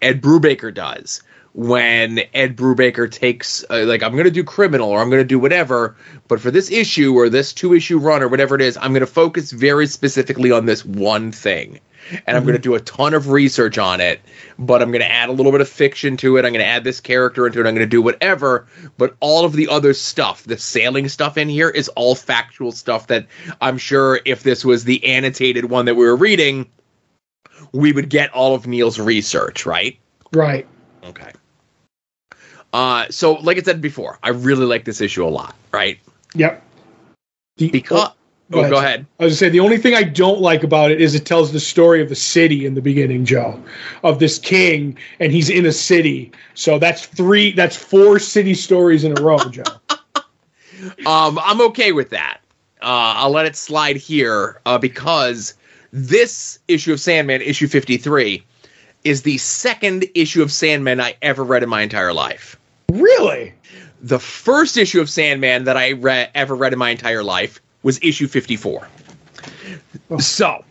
Ed 0.00 0.22
Brubaker 0.22 0.72
does 0.72 1.22
when 1.52 2.20
Ed 2.34 2.54
Brubaker 2.54 3.10
takes 3.10 3.64
uh, 3.70 3.84
like 3.86 4.02
I'm 4.02 4.12
going 4.12 4.24
to 4.24 4.30
do 4.30 4.44
criminal 4.44 4.90
or 4.90 5.00
I'm 5.00 5.08
going 5.08 5.22
to 5.22 5.28
do 5.28 5.38
whatever, 5.38 5.96
but 6.28 6.38
for 6.38 6.50
this 6.50 6.70
issue 6.70 7.14
or 7.14 7.30
this 7.30 7.54
two 7.54 7.74
issue 7.74 7.98
run 7.98 8.22
or 8.22 8.28
whatever 8.28 8.54
it 8.54 8.60
is, 8.60 8.76
I'm 8.76 8.92
going 8.92 9.00
to 9.00 9.06
focus 9.06 9.52
very 9.52 9.86
specifically 9.86 10.52
on 10.52 10.66
this 10.66 10.84
one 10.84 11.32
thing. 11.32 11.80
And 12.26 12.36
I'm 12.36 12.44
going 12.44 12.56
to 12.56 12.62
do 12.62 12.74
a 12.74 12.80
ton 12.80 13.14
of 13.14 13.30
research 13.30 13.78
on 13.78 14.00
it, 14.00 14.20
but 14.58 14.82
I'm 14.82 14.90
going 14.90 15.02
to 15.02 15.10
add 15.10 15.28
a 15.28 15.32
little 15.32 15.52
bit 15.52 15.60
of 15.60 15.68
fiction 15.68 16.16
to 16.18 16.36
it. 16.36 16.44
I'm 16.44 16.52
going 16.52 16.64
to 16.64 16.66
add 16.66 16.84
this 16.84 17.00
character 17.00 17.46
into 17.46 17.60
it. 17.60 17.66
I'm 17.66 17.74
going 17.74 17.86
to 17.86 17.86
do 17.86 18.02
whatever, 18.02 18.66
but 18.96 19.16
all 19.20 19.44
of 19.44 19.52
the 19.52 19.68
other 19.68 19.94
stuff, 19.94 20.44
the 20.44 20.58
sailing 20.58 21.08
stuff 21.08 21.36
in 21.36 21.48
here 21.48 21.70
is 21.70 21.88
all 21.90 22.14
factual 22.14 22.72
stuff 22.72 23.06
that 23.08 23.26
I'm 23.60 23.78
sure 23.78 24.20
if 24.24 24.42
this 24.42 24.64
was 24.64 24.84
the 24.84 25.04
annotated 25.04 25.66
one 25.66 25.84
that 25.86 25.94
we 25.94 26.04
were 26.04 26.16
reading, 26.16 26.68
we 27.72 27.92
would 27.92 28.08
get 28.08 28.32
all 28.32 28.54
of 28.54 28.66
Neil's 28.66 28.98
research, 28.98 29.66
right? 29.66 29.98
Right. 30.32 30.66
Okay. 31.04 31.32
Uh, 32.72 33.06
so 33.10 33.34
like 33.34 33.56
I 33.56 33.62
said 33.62 33.80
before, 33.80 34.18
I 34.22 34.30
really 34.30 34.66
like 34.66 34.84
this 34.84 35.00
issue 35.00 35.26
a 35.26 35.30
lot, 35.30 35.54
right? 35.72 35.98
Yep. 36.34 36.62
The, 37.56 37.70
Because 37.70 38.10
Go 38.50 38.58
oh, 38.58 38.60
ahead. 38.60 38.72
go 38.72 38.78
ahead. 38.78 39.06
I 39.18 39.24
was 39.24 39.32
gonna 39.32 39.36
say 39.36 39.48
the 39.48 39.60
only 39.60 39.76
thing 39.76 39.94
I 39.94 40.04
don't 40.04 40.40
like 40.40 40.62
about 40.62 40.92
it 40.92 41.00
is 41.00 41.14
it 41.14 41.26
tells 41.26 41.52
the 41.52 41.58
story 41.58 42.00
of 42.00 42.08
the 42.08 42.14
city 42.14 42.64
in 42.64 42.74
the 42.74 42.80
beginning, 42.80 43.24
Joe, 43.24 43.60
of 44.04 44.20
this 44.20 44.38
king, 44.38 44.96
and 45.18 45.32
he's 45.32 45.50
in 45.50 45.66
a 45.66 45.72
city. 45.72 46.30
So 46.54 46.78
that's 46.78 47.06
three, 47.06 47.50
that's 47.52 47.76
four 47.76 48.20
city 48.20 48.54
stories 48.54 49.02
in 49.02 49.18
a 49.18 49.22
row, 49.22 49.38
Joe. 49.38 49.64
Um, 51.06 51.38
I'm 51.42 51.60
okay 51.62 51.92
with 51.92 52.10
that. 52.10 52.38
Uh, 52.82 53.16
I'll 53.16 53.30
let 53.30 53.46
it 53.46 53.56
slide 53.56 53.96
here 53.96 54.60
uh, 54.66 54.78
because 54.78 55.54
this 55.90 56.58
issue 56.68 56.92
of 56.92 57.00
Sandman, 57.00 57.40
issue 57.40 57.66
53, 57.66 58.44
is 59.02 59.22
the 59.22 59.38
second 59.38 60.04
issue 60.14 60.42
of 60.42 60.52
Sandman 60.52 61.00
I 61.00 61.16
ever 61.22 61.42
read 61.42 61.62
in 61.62 61.68
my 61.68 61.80
entire 61.80 62.12
life. 62.12 62.56
Really? 62.92 63.54
The 64.02 64.18
first 64.18 64.76
issue 64.76 65.00
of 65.00 65.08
Sandman 65.08 65.64
that 65.64 65.76
I 65.76 65.90
re- 65.90 66.28
ever 66.34 66.54
read 66.54 66.72
in 66.72 66.78
my 66.78 66.90
entire 66.90 67.24
life 67.24 67.60
was 67.86 68.00
issue 68.02 68.26
54. 68.26 68.88
So, 70.18 70.64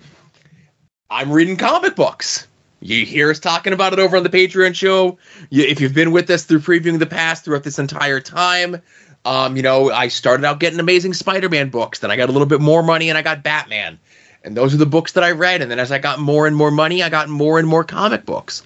I'm 1.10 1.32
reading 1.32 1.56
comic 1.56 1.96
books. 1.96 2.46
You 2.82 3.06
hear 3.06 3.32
us 3.32 3.40
talking 3.40 3.72
about 3.72 3.94
it 3.94 4.00
over 4.00 4.18
on 4.18 4.24
the 4.24 4.30
Patreon 4.30 4.76
show. 4.76 5.18
You, 5.50 5.64
if 5.64 5.80
you've 5.80 5.94
been 5.94 6.12
with 6.12 6.30
us 6.30 6.44
through 6.44 6.60
previewing 6.60 7.00
the 7.00 7.06
past 7.06 7.46
throughout 7.46 7.64
this 7.64 7.80
entire 7.80 8.20
time, 8.20 8.82
um, 9.24 9.56
you 9.56 9.64
know, 9.64 9.92
I 9.92 10.10
started 10.10 10.46
out 10.46 10.60
getting 10.60 10.78
Amazing 10.78 11.14
Spider-Man 11.14 11.70
books. 11.70 12.00
Then 12.00 12.12
I 12.12 12.18
got 12.18 12.28
a 12.28 12.34
little 12.34 12.48
bit 12.48 12.60
more 12.60 12.84
money, 12.84 13.08
and 13.08 13.18
I 13.18 13.22
got 13.22 13.44
Batman. 13.44 13.98
And 14.46 14.56
those 14.56 14.76
are 14.76 14.78
the 14.78 14.86
books 14.86 15.14
that 15.14 15.24
I 15.24 15.32
read. 15.32 15.64
And 15.64 15.72
then 15.72 15.80
as 15.80 15.92
I 15.92 15.98
got 15.98 16.20
more 16.20 16.46
and 16.46 16.56
more 16.56 16.70
money, 16.70 17.02
I 17.02 17.10
got 17.10 17.28
more 17.28 17.58
and 17.58 17.68
more 17.68 17.84
comic 17.84 18.26
books. 18.26 18.64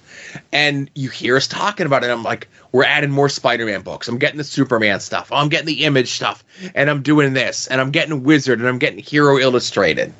And 0.52 0.90
you 0.94 1.08
hear 1.08 1.36
us 1.36 1.48
talking 1.48 1.86
about 1.86 2.04
it. 2.04 2.10
I'm 2.10 2.22
like, 2.22 2.48
we're 2.70 2.84
adding 2.84 3.10
more 3.10 3.30
Spider-Man 3.30 3.80
books. 3.80 4.06
I'm 4.06 4.18
getting 4.18 4.36
the 4.36 4.44
Superman 4.44 5.00
stuff. 5.00 5.32
I'm 5.32 5.48
getting 5.48 5.66
the 5.66 5.84
Image 5.84 6.12
stuff. 6.12 6.44
And 6.74 6.90
I'm 6.90 7.02
doing 7.02 7.32
this. 7.32 7.66
And 7.66 7.80
I'm 7.80 7.92
getting 7.92 8.22
Wizard. 8.24 8.60
And 8.60 8.68
I'm 8.68 8.78
getting 8.78 8.98
Hero 8.98 9.38
Illustrated. 9.38 10.12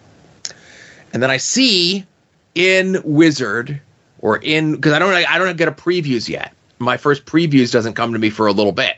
And 1.13 1.23
then 1.23 1.31
I 1.31 1.37
see 1.37 2.07
in 2.55 3.01
Wizard 3.05 3.81
or 4.21 4.39
in 4.39 4.73
because 4.73 4.93
I 4.93 4.99
don't 4.99 5.13
I 5.13 5.39
don't 5.39 5.57
get 5.57 5.69
a 5.69 5.73
previews 5.73 6.29
yet. 6.29 6.55
My 6.79 6.97
first 6.97 7.27
previews 7.27 7.71
doesn't 7.71 7.95
come 7.95 8.15
to 8.15 8.19
me 8.19 8.31
for 8.31 8.47
a 8.47 8.53
little 8.53 8.73
bit. 8.73 8.97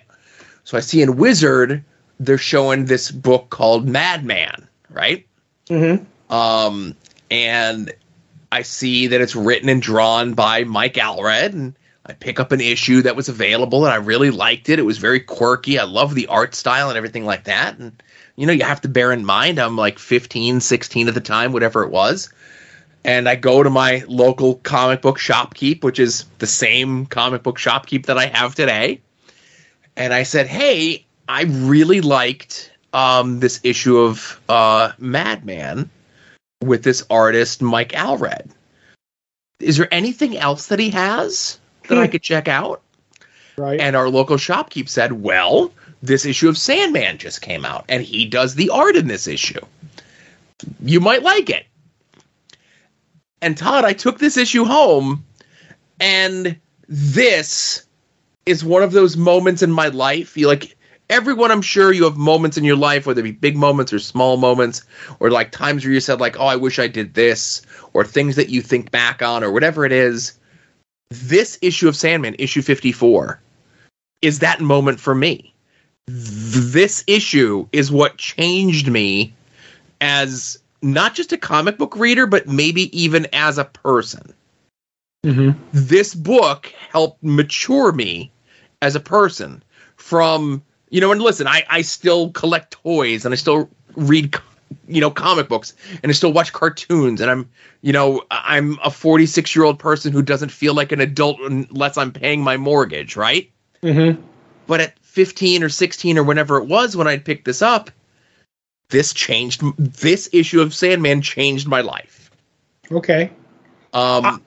So 0.65 0.77
I 0.77 0.81
see 0.81 1.03
in 1.03 1.17
Wizard 1.17 1.85
they're 2.21 2.39
showing 2.39 2.85
this 2.85 3.11
book 3.11 3.51
called 3.51 3.89
Madman, 3.89 4.69
right? 4.91 5.27
Mm-hmm. 5.69 6.05
Um, 6.33 6.97
and 7.31 7.93
I 8.51 8.63
see 8.63 9.07
that 9.09 9.21
it's 9.21 9.37
written 9.37 9.69
and 9.69 9.81
drawn 9.81 10.33
by 10.33 10.65
Mike 10.65 10.95
Allred, 10.95 11.53
and 11.53 11.75
I 12.07 12.15
pick 12.15 12.41
up 12.41 12.51
an 12.51 12.61
issue 12.61 13.03
that 13.03 13.15
was 13.15 13.29
available, 13.29 13.85
and 13.85 13.93
I 13.93 13.97
really 13.97 14.31
liked 14.31 14.69
it. 14.69 14.79
It 14.79 14.83
was 14.83 14.99
very 14.99 15.21
quirky. 15.21 15.79
I 15.79 15.85
love 15.85 16.15
the 16.15 16.27
art 16.27 16.55
style 16.55 16.89
and 16.89 16.97
everything 16.97 17.27
like 17.27 17.45
that. 17.45 17.79
And 17.79 18.03
you 18.35 18.47
know, 18.47 18.53
you 18.53 18.65
have 18.65 18.81
to 18.81 18.89
bear 18.89 19.13
in 19.13 19.25
mind 19.25 19.59
I'm 19.59 19.77
like 19.77 19.99
15, 19.99 20.61
16 20.61 21.09
at 21.09 21.15
the 21.15 21.21
time, 21.21 21.53
whatever 21.53 21.85
it 21.85 21.91
was. 21.91 22.33
And 23.05 23.29
I 23.29 23.37
go 23.37 23.63
to 23.63 23.71
my 23.71 24.03
local 24.07 24.55
comic 24.57 25.03
book 25.03 25.19
shopkeep, 25.19 25.85
which 25.85 25.99
is 25.99 26.25
the 26.39 26.47
same 26.47 27.07
comic 27.07 27.43
book 27.43 27.59
shopkeep 27.59 28.07
that 28.07 28.17
I 28.17 28.27
have 28.27 28.55
today. 28.55 29.01
And 29.97 30.15
I 30.15 30.23
said, 30.23 30.47
"Hey, 30.47 31.05
I 31.29 31.43
really 31.43 32.01
liked 32.01 32.73
um, 32.95 33.41
this 33.41 33.61
issue 33.65 33.99
of 33.99 34.41
uh, 34.49 34.93
Madman." 34.99 35.91
With 36.63 36.85
this 36.85 37.05
artist 37.11 37.61
Mike 37.61 37.93
Allred. 37.93 38.51
Is 39.61 39.77
there 39.77 39.93
anything 39.93 40.37
else 40.37 40.67
that 40.67 40.79
he 40.79 40.91
has 40.91 41.59
that 41.89 41.99
I 41.99 42.07
Hmm. 42.07 42.13
could 42.13 42.23
check 42.23 42.49
out? 42.49 42.83
Right. 43.57 43.81
And 43.81 43.95
our 43.97 44.09
local 44.09 44.37
shopkeep 44.37 44.89
said, 44.89 45.13
"Well, 45.13 45.73
this 46.03 46.25
issue 46.25 46.49
of 46.49 46.57
Sandman 46.57 47.19
just 47.19 47.43
came 47.43 47.65
out, 47.65 47.85
and 47.89 48.03
he 48.03 48.25
does 48.25 48.55
the 48.55 48.71
art 48.71 48.97
in 48.97 49.09
this 49.09 49.27
issue. 49.27 49.61
You 50.83 51.01
might 51.01 51.23
like 51.23 51.51
it." 51.51 51.67
And 53.41 53.57
Todd, 53.57 53.85
I 53.85 53.93
took 53.93 54.19
this 54.19 54.37
issue 54.37 54.65
home, 54.65 55.25
and 56.01 56.57
this 56.89 57.83
is 58.47 58.65
one 58.65 58.83
of 58.83 58.93
those 58.93 59.17
moments 59.17 59.63
in 59.63 59.71
my 59.71 59.89
life. 59.89 60.37
You 60.37 60.47
like 60.47 60.77
everyone 61.13 61.51
I'm 61.51 61.63
sure 61.63 61.93
you 61.93 62.05
have 62.05 62.17
moments 62.17 62.57
in 62.57 62.65
your 62.65 62.77
life, 62.77 63.07
whether 63.07 63.21
it 63.21 63.25
be 63.25 63.33
big 63.33 63.57
moments 63.57 63.93
or 63.93 63.99
small 63.99 64.37
moments, 64.37 64.83
or 65.21 65.31
like 65.31 65.53
times 65.53 65.85
where 65.85 65.93
you 65.93 66.01
said, 66.01 66.21
like, 66.21 66.39
oh, 66.41 66.47
I 66.47 66.57
wish 66.57 66.79
I 66.79 66.89
did 66.89 67.15
this, 67.15 67.63
or 67.93 68.05
things 68.05 68.37
that 68.37 68.49
you 68.49 68.63
think 68.63 68.91
back 68.91 69.23
on, 69.23 69.45
or 69.45 69.53
whatever 69.53 69.85
it 69.85 69.93
is. 69.93 70.39
This 71.11 71.59
issue 71.63 71.89
of 71.89 71.97
Sandman, 71.97 72.35
issue 72.39 72.63
54, 72.63 73.41
is 74.23 74.39
that 74.39 74.61
moment 74.61 74.99
for 74.99 75.15
me. 75.15 75.53
This 76.07 77.05
issue 77.07 77.69
is 77.73 77.93
what 77.93 78.17
changed 78.17 78.89
me 78.89 79.35
as 80.01 80.59
not 80.81 81.15
just 81.15 81.33
a 81.33 81.39
comic 81.39 81.79
book 81.79 81.97
reader, 81.97 82.27
but 82.27 82.49
maybe 82.49 82.97
even 82.99 83.29
as 83.33 83.59
a 83.59 83.65
person 83.65 84.35
mm-hmm. 85.25 85.59
this 85.73 86.15
book 86.15 86.73
helped 86.91 87.23
mature 87.23 87.93
me 87.93 88.31
as 88.81 88.95
a 88.95 89.01
person 89.01 89.63
from 89.97 90.63
you 90.93 91.01
know 91.01 91.11
and 91.11 91.21
listen 91.21 91.49
i 91.49 91.65
i 91.69 91.83
still 91.83 92.31
collect 92.31 92.71
toys 92.71 93.25
and 93.25 93.33
i 93.33 93.37
still 93.37 93.69
read 93.97 94.37
you 94.87 95.01
know 95.01 95.11
comic 95.11 95.49
books 95.49 95.75
and 96.03 96.11
i 96.11 96.13
still 96.13 96.33
watch 96.33 96.53
cartoons 96.53 97.21
and 97.21 97.31
i'm 97.31 97.51
you 97.81 97.93
know 97.93 98.23
i'm 98.31 98.79
a 98.85 98.91
46 98.91 99.57
year 99.57 99.65
old 99.65 99.79
person 99.79 100.13
who 100.13 100.23
doesn't 100.23 100.51
feel 100.51 100.75
like 100.75 100.93
an 100.93 101.01
adult 101.01 101.41
unless 101.41 101.97
i'm 101.99 102.13
paying 102.13 102.41
my 102.43 102.57
mortgage 102.57 103.17
right 103.17 103.51
Mm-hmm. 103.83 104.23
but 104.69 104.81
at 104.81 104.97
15 105.01 105.65
or 105.65 105.69
16 105.69 106.19
or 106.19 106.23
whenever 106.23 106.59
it 106.59 106.67
was 106.69 106.97
when 106.97 107.09
i 107.09 107.19
picked 107.19 107.45
this 107.45 107.63
up 107.63 107.91
this 108.91 109.13
changed 109.13 109.63
this 109.79 110.29
issue 110.33 110.61
of 110.61 110.73
sandman 110.75 111.21
changed 111.23 111.67
my 111.67 111.81
life 111.81 112.31
Okay. 112.91 113.31
um 113.95 114.25
Ah. 114.25 114.39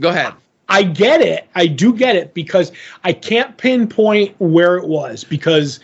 go 0.00 0.08
ahead 0.10 0.34
I 0.68 0.82
get 0.82 1.20
it. 1.20 1.48
I 1.54 1.66
do 1.66 1.94
get 1.94 2.16
it 2.16 2.34
because 2.34 2.72
I 3.04 3.12
can't 3.12 3.56
pinpoint 3.56 4.34
where 4.38 4.76
it 4.76 4.86
was 4.86 5.24
because 5.24 5.80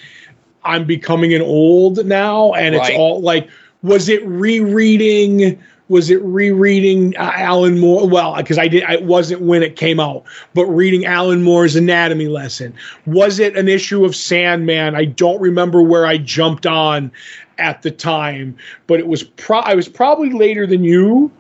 I'm 0.65 0.85
becoming 0.85 1.33
an 1.35 1.43
old 1.43 2.05
now, 2.07 2.53
and 2.53 2.75
Right. 2.75 2.91
it's 2.91 2.99
all 2.99 3.21
like, 3.21 3.49
was 3.83 4.09
it 4.09 4.25
rereading? 4.27 5.59
Was 5.89 6.09
it 6.09 6.23
rereading 6.23 7.15
uh, 7.19 7.31
Alan 7.35 7.79
Moore? 7.79 8.09
Well, 8.09 8.37
because 8.37 8.57
I 8.59 8.69
did, 8.69 8.85
I 8.85 8.97
wasn't 8.97 9.43
when 9.43 9.63
it 9.63 9.77
came 9.77 10.01
out, 10.01 10.25
but 10.55 10.65
reading 10.67 11.05
Alan 11.05 11.43
Moore's 11.43 11.77
anatomy 11.77 12.27
lesson. 12.27 12.73
Was 13.05 13.39
it 13.39 13.55
an 13.57 13.69
issue 13.69 14.03
of 14.05 14.17
Sandman? 14.17 14.95
I 14.95 15.05
don't 15.05 15.41
remember 15.41 15.83
where 15.83 16.07
I 16.07 16.17
jumped 16.17 16.67
on 16.67 17.13
at 17.59 17.83
the 17.83 17.91
time, 17.91 18.57
but 18.87 18.99
it 18.99 19.07
was 19.07 19.23
pro. 19.25 19.59
I 19.59 19.75
was 19.75 19.87
probably 19.87 20.33
later 20.33 20.67
than 20.67 20.85
you, 20.85 21.31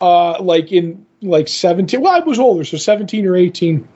uh, 0.00 0.42
like 0.42 0.72
in 0.72 1.04
like 1.22 1.48
17 1.48 2.00
well 2.00 2.14
i 2.14 2.18
was 2.20 2.38
older 2.38 2.64
so 2.64 2.76
17 2.76 3.26
or 3.26 3.36
18 3.36 3.86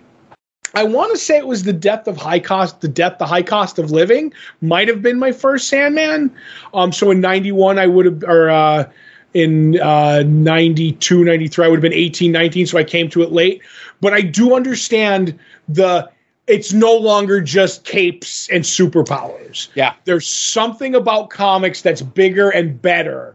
i 0.74 0.84
want 0.84 1.12
to 1.12 1.18
say 1.18 1.36
it 1.36 1.46
was 1.46 1.64
the 1.64 1.72
death 1.72 2.06
of 2.06 2.16
high 2.16 2.38
cost 2.38 2.80
the 2.80 2.88
death 2.88 3.18
the 3.18 3.26
high 3.26 3.42
cost 3.42 3.78
of 3.78 3.90
living 3.90 4.32
might 4.60 4.88
have 4.88 5.02
been 5.02 5.18
my 5.18 5.32
first 5.32 5.68
sandman. 5.68 6.34
Um 6.72 6.92
so 6.92 7.10
in 7.10 7.20
91 7.20 7.78
i 7.78 7.86
would 7.86 8.06
have 8.06 8.22
or 8.24 8.50
uh 8.50 8.88
in 9.34 9.80
uh 9.80 10.22
92 10.26 11.24
93 11.24 11.64
i 11.64 11.68
would 11.68 11.76
have 11.76 11.82
been 11.82 11.92
18 11.92 12.32
19 12.32 12.66
so 12.66 12.78
i 12.78 12.84
came 12.84 13.10
to 13.10 13.22
it 13.22 13.32
late. 13.32 13.62
But 14.00 14.12
i 14.12 14.20
do 14.20 14.54
understand 14.54 15.38
the 15.68 16.08
it's 16.46 16.72
no 16.72 16.94
longer 16.94 17.40
just 17.40 17.84
capes 17.84 18.48
and 18.50 18.62
superpowers. 18.62 19.68
Yeah. 19.74 19.94
There's 20.04 20.28
something 20.28 20.94
about 20.94 21.30
comics 21.30 21.82
that's 21.82 22.02
bigger 22.02 22.50
and 22.50 22.80
better 22.80 23.34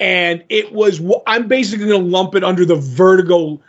and 0.00 0.44
it 0.48 0.72
was 0.72 1.00
i'm 1.26 1.48
basically 1.48 1.86
going 1.86 2.00
to 2.00 2.08
lump 2.08 2.34
it 2.34 2.44
under 2.44 2.64
the 2.64 2.76
vertigo 2.76 3.60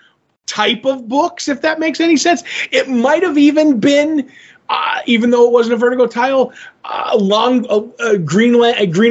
type 0.50 0.84
of 0.84 1.08
books 1.08 1.48
if 1.48 1.62
that 1.62 1.80
makes 1.80 2.00
any 2.02 2.18
sense. 2.18 2.44
It 2.72 2.90
might 2.90 3.24
have 3.24 3.38
even 3.38 3.80
been 3.80 4.30
uh, 4.68 5.02
even 5.06 5.32
though 5.32 5.48
it 5.48 5.52
wasn't 5.52 5.74
a 5.74 5.78
vertigo 5.78 6.06
title 6.06 6.54
uh, 6.86 7.18
long 7.20 7.66
uh, 7.70 7.82
uh, 8.04 8.18
green 8.18 8.56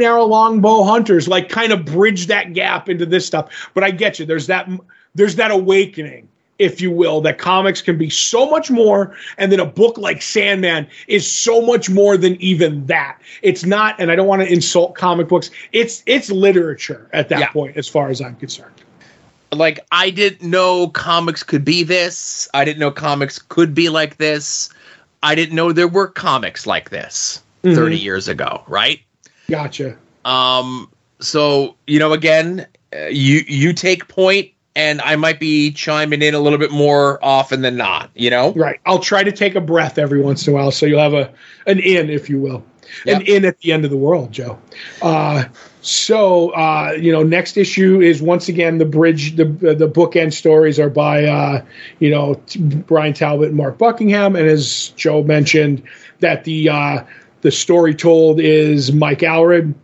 arrow 0.03 0.25
longbow 0.25 0.83
hunters 0.83 1.27
like 1.27 1.49
kind 1.49 1.73
of 1.73 1.85
bridge 1.85 2.27
that 2.27 2.53
gap 2.53 2.89
into 2.89 3.07
this 3.07 3.27
stuff. 3.27 3.71
But 3.73 3.85
i 3.85 3.91
get 3.91 4.19
you 4.19 4.27
there's 4.27 4.49
that 4.49 4.69
there's 5.15 5.37
that 5.37 5.51
awakening 5.51 6.29
if 6.59 6.81
you 6.81 6.91
will, 6.91 7.21
that 7.23 7.39
comics 7.39 7.81
can 7.83 7.97
be 7.97 8.11
so 8.11 8.49
much 8.51 8.71
more, 8.71 9.15
and 9.39 9.51
then 9.53 9.61
a 9.61 9.65
book 9.67 9.97
like 9.99 10.23
Sandman 10.23 10.87
is 11.07 11.31
so 11.31 11.61
much 11.63 11.89
more 11.89 12.17
than 12.17 12.35
even 12.41 12.85
that. 12.87 13.19
It's 13.43 13.65
not, 13.65 13.95
and 14.01 14.11
I 14.11 14.17
don't 14.17 14.27
want 14.27 14.43
to 14.43 14.53
insult 14.53 14.95
comic 14.95 15.29
books. 15.29 15.51
It's 15.73 16.03
it's 16.07 16.31
literature 16.31 17.09
at 17.13 17.29
that 17.31 17.39
Yeah. 17.41 17.49
point, 17.51 17.77
as 17.77 17.89
far 17.89 18.09
as 18.09 18.21
I'm 18.21 18.37
concerned. 18.37 18.73
like 19.51 19.81
I 19.93 20.11
didn't 20.11 20.43
know 20.51 20.89
comics 20.89 21.43
could 21.43 21.65
be 21.65 21.83
this. 21.83 22.49
I 22.53 22.67
didn't 22.67 22.81
know 22.81 22.91
comics 22.91 23.39
could 23.39 23.75
be 23.75 23.89
like 23.89 24.19
this. 24.19 24.69
I 25.23 25.35
didn't 25.35 25.55
know 25.55 25.73
there 25.73 25.89
were 25.89 26.07
comics 26.09 26.67
like 26.67 26.91
this 26.91 27.43
Mhm. 27.65 27.75
30 27.75 27.99
years 27.99 28.29
ago, 28.29 28.63
right? 28.69 29.01
Gotcha. 29.49 29.97
Um 30.27 30.91
so, 31.21 31.77
you 31.87 31.99
know 31.99 32.13
again, 32.13 32.67
uh, 32.95 33.07
you 33.07 33.43
you 33.49 33.73
take 33.73 34.07
point 34.09 34.51
and 34.79 35.01
I 35.01 35.17
might 35.17 35.41
be 35.41 35.73
chiming 35.73 36.23
in 36.23 36.35
a 36.35 36.39
little 36.39 36.59
bit 36.59 36.71
more 36.71 37.19
often 37.21 37.63
than 37.63 37.77
not, 37.77 38.11
you 38.15 38.31
know? 38.31 38.53
Right. 38.53 38.79
I'll 38.87 39.01
try 39.01 39.25
to 39.25 39.33
take 39.33 39.57
a 39.57 39.61
breath 39.61 39.99
every 39.99 40.21
once 40.21 40.47
in 40.47 40.53
a 40.53 40.57
while, 40.57 40.71
so 40.71 40.87
you'll 40.87 41.01
have 41.01 41.15
a 41.15 41.33
an 41.67 41.81
in, 41.81 42.09
if 42.09 42.31
you 42.31 42.41
will, 42.41 42.65
an 43.05 43.23
in 43.23 43.45
at 43.45 43.59
the 43.59 43.73
end 43.73 43.85
of 43.85 43.91
the 43.91 43.97
world, 43.97 44.31
Joe. 44.31 44.57
Uh, 45.03 45.47
so 45.83 46.51
uh, 46.51 46.93
you 46.93 47.11
know, 47.11 47.25
next 47.25 47.57
issue 47.57 48.01
is 48.01 48.23
once 48.23 48.49
again 48.49 48.79
the 48.79 48.85
bridge. 48.85 49.35
The 49.35 49.47
the 49.47 49.89
bookend 49.89 50.33
stories 50.33 50.79
are 50.79 50.91
by 50.91 51.25
uh, 51.25 51.65
you 51.99 52.11
know 52.11 52.35
t- 52.47 52.61
Bryan 52.61 53.15
Talbot 53.15 53.49
and 53.49 53.57
Mark 53.57 53.79
Buckingham, 53.79 54.37
and 54.37 54.47
as 54.47 54.91
Joe 54.91 55.25
mentioned, 55.25 55.83
that 56.21 56.45
the 56.45 56.69
uh, 56.69 57.05
the 57.41 57.51
story 57.51 57.97
told 57.97 58.39
is 58.39 58.93
Mike 58.93 59.21
Allred 59.21 59.75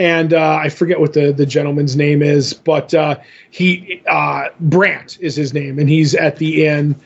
and 0.00 0.32
uh, 0.32 0.58
I 0.62 0.70
forget 0.70 0.98
what 0.98 1.12
the 1.12 1.30
the 1.30 1.44
gentleman's 1.44 1.94
name 1.94 2.22
is, 2.22 2.54
but 2.54 2.94
uh, 2.94 3.16
he 3.50 4.02
uh, 4.08 4.48
Brant 4.58 5.18
is 5.20 5.36
his 5.36 5.52
name, 5.52 5.78
and 5.78 5.90
he's 5.90 6.14
at 6.14 6.36
the 6.36 6.64
inn, 6.64 6.96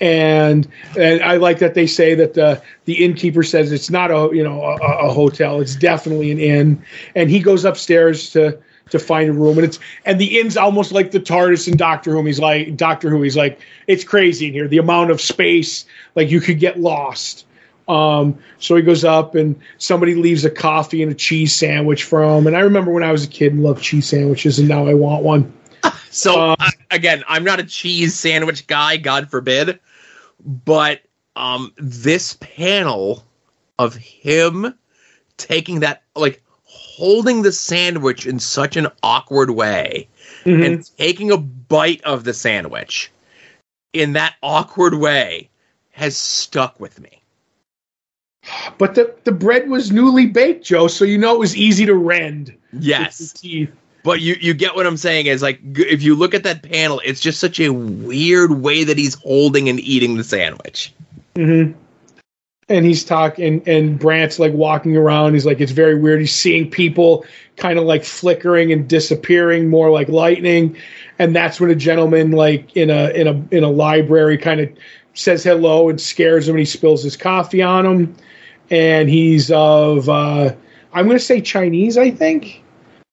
and 0.00 0.68
and 0.96 1.20
I 1.24 1.36
like 1.36 1.58
that 1.58 1.74
they 1.74 1.88
say 1.88 2.14
that 2.14 2.34
the 2.34 2.62
the 2.84 3.04
innkeeper 3.04 3.42
says 3.42 3.72
it's 3.72 3.90
not 3.90 4.12
a 4.12 4.30
you 4.32 4.44
know 4.44 4.62
a, 4.62 4.76
a 4.76 5.12
hotel, 5.12 5.60
it's 5.60 5.74
definitely 5.74 6.30
an 6.30 6.38
inn, 6.38 6.84
and 7.16 7.28
he 7.28 7.40
goes 7.40 7.64
upstairs 7.64 8.30
to 8.30 8.56
to 8.90 9.00
find 9.00 9.30
a 9.30 9.32
room, 9.32 9.58
and 9.58 9.64
it's 9.64 9.80
and 10.04 10.20
the 10.20 10.38
inn's 10.38 10.56
almost 10.56 10.92
like 10.92 11.10
the 11.10 11.18
TARDIS 11.18 11.66
in 11.66 11.76
Doctor 11.76 12.12
Who. 12.12 12.24
He's 12.24 12.38
like 12.38 12.76
Doctor 12.76 13.10
Who. 13.10 13.20
He's 13.22 13.36
like 13.36 13.58
it's 13.88 14.04
crazy 14.04 14.46
in 14.46 14.52
here, 14.52 14.68
the 14.68 14.78
amount 14.78 15.10
of 15.10 15.20
space, 15.20 15.86
like 16.14 16.30
you 16.30 16.40
could 16.40 16.60
get 16.60 16.78
lost. 16.78 17.43
Um, 17.86 18.38
so 18.58 18.76
he 18.76 18.82
goes 18.82 19.04
up 19.04 19.34
and 19.34 19.60
somebody 19.78 20.14
leaves 20.14 20.44
a 20.44 20.50
coffee 20.50 21.02
and 21.02 21.12
a 21.12 21.14
cheese 21.14 21.54
sandwich 21.54 22.04
for 22.04 22.22
him. 22.22 22.46
And 22.46 22.56
I 22.56 22.60
remember 22.60 22.90
when 22.90 23.02
I 23.02 23.12
was 23.12 23.24
a 23.24 23.28
kid 23.28 23.52
and 23.52 23.62
loved 23.62 23.82
cheese 23.82 24.06
sandwiches, 24.08 24.58
and 24.58 24.68
now 24.68 24.86
I 24.86 24.94
want 24.94 25.22
one. 25.22 25.52
So 26.10 26.40
Um, 26.40 26.56
I- 26.60 26.70
again, 26.92 27.24
I'm 27.28 27.42
not 27.44 27.58
a 27.60 27.64
cheese 27.64 28.14
sandwich 28.14 28.66
guy, 28.68 28.96
God 28.96 29.28
forbid, 29.30 29.80
but 30.44 31.00
um, 31.36 31.72
this 31.76 32.34
panel 32.40 33.24
of 33.78 33.96
him 33.96 34.72
taking 35.36 35.80
that, 35.80 36.04
like 36.14 36.40
holding 36.62 37.42
the 37.42 37.50
sandwich 37.52 38.26
in 38.26 38.38
such 38.38 38.76
an 38.76 38.86
awkward 39.02 39.50
way 39.50 40.06
Mhm. 40.44 40.64
and 40.64 40.90
taking 40.96 41.32
a 41.32 41.36
bite 41.36 42.00
of 42.04 42.22
the 42.24 42.32
sandwich 42.32 43.10
in 43.92 44.12
that 44.12 44.34
awkward 44.42 44.94
way 44.94 45.50
has 45.90 46.16
stuck 46.16 46.78
with 46.78 47.00
me. 47.00 47.20
But 48.78 48.94
the, 48.94 49.14
the 49.24 49.32
bread 49.32 49.68
was 49.68 49.90
newly 49.90 50.26
baked, 50.26 50.64
Joe, 50.64 50.86
so 50.88 51.04
you 51.04 51.18
know 51.18 51.34
it 51.34 51.38
was 51.38 51.56
easy 51.56 51.86
to 51.86 51.94
rend. 51.94 52.54
Yes, 52.72 53.32
teeth. 53.32 53.70
but 54.02 54.20
you 54.20 54.36
you 54.40 54.52
get 54.54 54.74
what 54.74 54.86
I'm 54.86 54.96
saying 54.96 55.26
is 55.26 55.42
like 55.42 55.60
if 55.78 56.02
you 56.02 56.14
look 56.14 56.34
at 56.34 56.42
that 56.42 56.62
panel, 56.62 57.00
it's 57.04 57.20
just 57.20 57.40
such 57.40 57.60
a 57.60 57.70
weird 57.70 58.62
way 58.62 58.84
that 58.84 58.98
he's 58.98 59.14
holding 59.14 59.68
and 59.68 59.80
eating 59.80 60.16
the 60.16 60.24
sandwich. 60.24 60.92
hmm 61.36 61.72
And 62.68 62.84
he's 62.84 63.04
talking, 63.04 63.62
and 63.66 63.98
Brant's 63.98 64.38
like 64.38 64.52
walking 64.52 64.96
around. 64.96 65.34
He's 65.34 65.46
like, 65.46 65.60
it's 65.60 65.72
very 65.72 65.98
weird. 65.98 66.20
He's 66.20 66.34
seeing 66.34 66.70
people 66.70 67.24
kind 67.56 67.78
of 67.78 67.84
like 67.84 68.04
flickering 68.04 68.72
and 68.72 68.88
disappearing, 68.88 69.68
more 69.68 69.90
like 69.90 70.08
lightning. 70.08 70.76
And 71.18 71.34
that's 71.36 71.60
when 71.60 71.70
a 71.70 71.74
gentleman, 71.74 72.32
like 72.32 72.76
in 72.76 72.90
a 72.90 73.10
in 73.10 73.28
a 73.28 73.56
in 73.56 73.64
a 73.64 73.70
library, 73.70 74.36
kind 74.36 74.60
of 74.60 74.68
says 75.14 75.44
hello 75.44 75.88
and 75.88 76.00
scares 76.00 76.48
him, 76.48 76.54
and 76.54 76.58
he 76.58 76.64
spills 76.64 77.02
his 77.04 77.16
coffee 77.16 77.62
on 77.62 77.86
him. 77.86 78.16
And 78.70 79.08
he's 79.08 79.50
of, 79.50 80.08
uh, 80.08 80.54
I'm 80.92 81.06
going 81.06 81.18
to 81.18 81.24
say 81.24 81.40
Chinese, 81.40 81.98
I 81.98 82.10
think. 82.10 82.62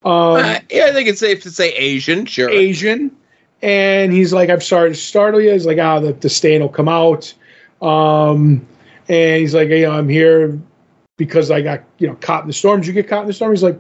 Um, 0.04 0.12
Uh, 0.38 0.60
yeah, 0.72 0.86
I 0.86 0.94
think 0.94 1.10
it's 1.10 1.20
safe 1.20 1.44
to 1.44 1.52
say 1.52 1.74
Asian, 1.74 2.26
sure. 2.26 2.50
Asian, 2.50 3.12
and 3.62 4.12
he's 4.12 4.34
like, 4.34 4.50
"I'm 4.50 4.62
sorry 4.62 4.90
to 4.90 4.96
startle 4.96 5.40
you." 5.40 5.52
He's 5.52 5.66
like, 5.68 5.78
"Ah, 5.78 6.00
the, 6.00 6.14
the 6.14 6.30
stain 6.30 6.62
will 6.62 6.70
come 6.70 6.90
out," 6.90 7.32
um, 7.84 8.66
and 9.08 9.42
he's 9.42 9.54
like, 9.54 9.70
"You 9.70 9.84
know, 9.84 9.92
I'm 9.92 10.10
here 10.10 10.60
because 11.18 11.52
I 11.52 11.62
got 11.62 11.84
you 12.00 12.08
know 12.08 12.16
caught 12.16 12.42
in 12.42 12.48
the 12.48 12.54
storm. 12.54 12.82
Did 12.82 12.88
you 12.88 12.94
get 12.94 13.08
caught 13.08 13.22
in 13.22 13.28
the 13.28 13.34
storm?" 13.34 13.52
He's 13.52 13.62
like, 13.62 13.78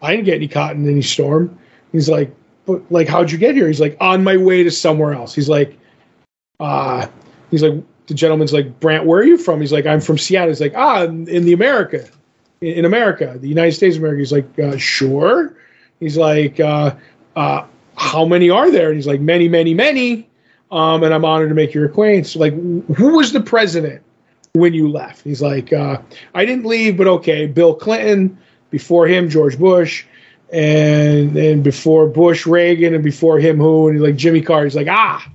"I 0.00 0.12
didn't 0.12 0.24
get 0.24 0.36
any 0.36 0.48
caught 0.48 0.76
in 0.76 0.88
any 0.88 1.02
storm." 1.02 1.58
He's 1.92 2.08
like, 2.08 2.34
"But 2.64 2.90
like, 2.90 3.06
how'd 3.06 3.30
you 3.30 3.36
get 3.36 3.54
here?" 3.54 3.66
He's 3.66 3.80
like, 3.80 3.98
"On 4.00 4.24
my 4.24 4.38
way 4.38 4.62
to 4.62 4.70
somewhere 4.70 5.12
else." 5.12 5.34
He's 5.34 5.48
like, 5.50 5.76
"Uh," 6.58 7.06
he's 7.50 7.62
like, 7.62 7.82
the 8.10 8.14
gentleman's 8.14 8.52
like, 8.52 8.78
"Brant, 8.80 9.06
where 9.06 9.20
are 9.20 9.24
you 9.24 9.38
from?" 9.38 9.60
He's 9.60 9.72
like, 9.72 9.86
"I'm 9.86 10.02
from 10.02 10.18
Seattle." 10.18 10.50
He's 10.50 10.60
like, 10.60 10.74
"Ah, 10.76 11.04
in, 11.04 11.26
in 11.28 11.46
the 11.46 11.54
America." 11.54 12.06
In 12.60 12.74
in 12.74 12.84
America, 12.84 13.36
the 13.40 13.48
United 13.48 13.72
States 13.72 13.96
of 13.96 14.02
America. 14.02 14.18
He's 14.18 14.32
like, 14.32 14.58
uh, 14.58 14.76
sure. 14.76 15.56
He's 15.98 16.18
like, 16.18 16.60
uh, 16.60 16.94
uh, 17.34 17.64
how 17.96 18.26
many 18.26 18.50
are 18.50 18.70
there? 18.70 18.88
And 18.88 18.96
he's 18.96 19.06
like, 19.06 19.20
many, 19.20 19.48
many, 19.48 19.72
many. 19.72 20.28
Um, 20.70 21.02
and 21.02 21.14
I'm 21.14 21.24
honored 21.24 21.48
to 21.48 21.54
make 21.54 21.72
your 21.72 21.86
acquaintance. 21.86 22.36
Like, 22.36 22.52
who 22.52 23.16
was 23.16 23.32
the 23.32 23.40
president 23.40 24.02
when 24.52 24.74
you 24.74 24.90
left? 24.90 25.22
He's 25.22 25.40
like, 25.40 25.72
uh, 25.72 26.02
I 26.34 26.44
didn't 26.44 26.66
leave, 26.66 26.96
but 26.96 27.06
okay. 27.06 27.46
Bill 27.46 27.74
Clinton, 27.74 28.38
before 28.70 29.06
him, 29.06 29.30
George 29.30 29.58
Bush, 29.58 30.04
and 30.52 31.36
and 31.36 31.62
before 31.62 32.06
Bush, 32.08 32.46
Reagan, 32.46 32.94
and 32.94 33.04
before 33.04 33.38
him, 33.38 33.56
who? 33.56 33.88
And 33.88 33.96
he's 33.96 34.02
like 34.02 34.16
Jimmy 34.16 34.42
Carter. 34.42 34.66
He's 34.66 34.76
like, 34.76 34.88
ah, 34.88 35.26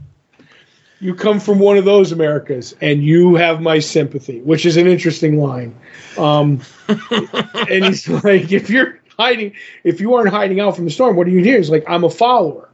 you 0.99 1.13
come 1.13 1.39
from 1.39 1.59
one 1.59 1.77
of 1.77 1.85
those 1.85 2.11
Americas, 2.11 2.73
and 2.81 3.03
you 3.03 3.35
have 3.35 3.61
my 3.61 3.79
sympathy, 3.79 4.41
which 4.41 4.65
is 4.65 4.77
an 4.77 4.87
interesting 4.87 5.39
line. 5.39 5.75
Um, 6.17 6.61
and 6.87 7.85
he's 7.85 8.07
like, 8.07 8.51
if 8.51 8.69
you're 8.69 8.99
hiding, 9.19 9.53
if 9.83 9.99
you 9.99 10.13
aren't 10.13 10.29
hiding 10.29 10.59
out 10.59 10.75
from 10.75 10.85
the 10.85 10.91
storm, 10.91 11.15
what 11.15 11.27
are 11.27 11.31
you 11.31 11.43
here? 11.43 11.57
He's 11.57 11.69
like, 11.69 11.83
I'm 11.87 12.03
a 12.03 12.09
follower. 12.09 12.69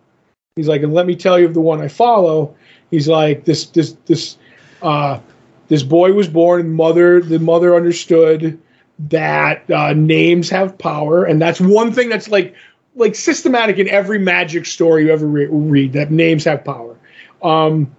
He's 0.56 0.68
like, 0.68 0.84
and 0.84 0.94
let 0.94 1.06
me 1.06 1.16
tell 1.16 1.40
you 1.40 1.46
of 1.46 1.54
the 1.54 1.62
one 1.62 1.82
I 1.82 1.88
follow. 1.88 2.56
He's 2.92 3.08
like, 3.08 3.46
this, 3.46 3.68
this, 3.68 3.94
this, 4.06 4.38
uh, 4.82 5.20
this 5.68 5.84
boy 5.84 6.14
was 6.14 6.28
born, 6.28 6.62
and 6.62 6.74
mother, 6.74 7.22
the 7.22 7.40
mother 7.40 7.76
understood 7.76 8.62
that 9.00 9.70
uh, 9.72 9.94
names 9.94 10.50
have 10.50 10.78
power, 10.78 11.24
and 11.24 11.42
that's 11.42 11.60
one 11.60 11.92
thing 11.92 12.10
that's 12.10 12.28
like, 12.28 12.54
like 12.96 13.16
systematic 13.16 13.80
in 13.80 13.88
every 13.88 14.20
magic 14.20 14.66
story 14.66 15.06
you 15.06 15.14
ever 15.14 15.26
re- 15.26 15.48
read. 15.48 15.94
That 15.94 16.12
names 16.12 16.44
have 16.44 16.64
power. 16.64 16.98
Um, 17.42 17.96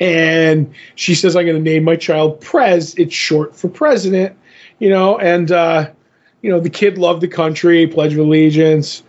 and 0.00 0.72
she 0.94 1.14
says, 1.14 1.36
I'm 1.36 1.44
going 1.44 1.56
to 1.56 1.62
name 1.62 1.84
my 1.84 1.96
child 1.96 2.40
Prez. 2.40 2.94
It's 2.96 3.14
short 3.14 3.54
for 3.54 3.68
president, 3.68 4.36
you 4.78 4.88
know, 4.88 5.18
and, 5.18 5.50
uh, 5.50 5.90
you 6.42 6.50
know, 6.50 6.60
the 6.60 6.70
kid 6.70 6.98
loved 6.98 7.20
the 7.20 7.28
country, 7.28 7.86
Pledge 7.86 8.12
of 8.12 8.18
Allegiance, 8.18 9.02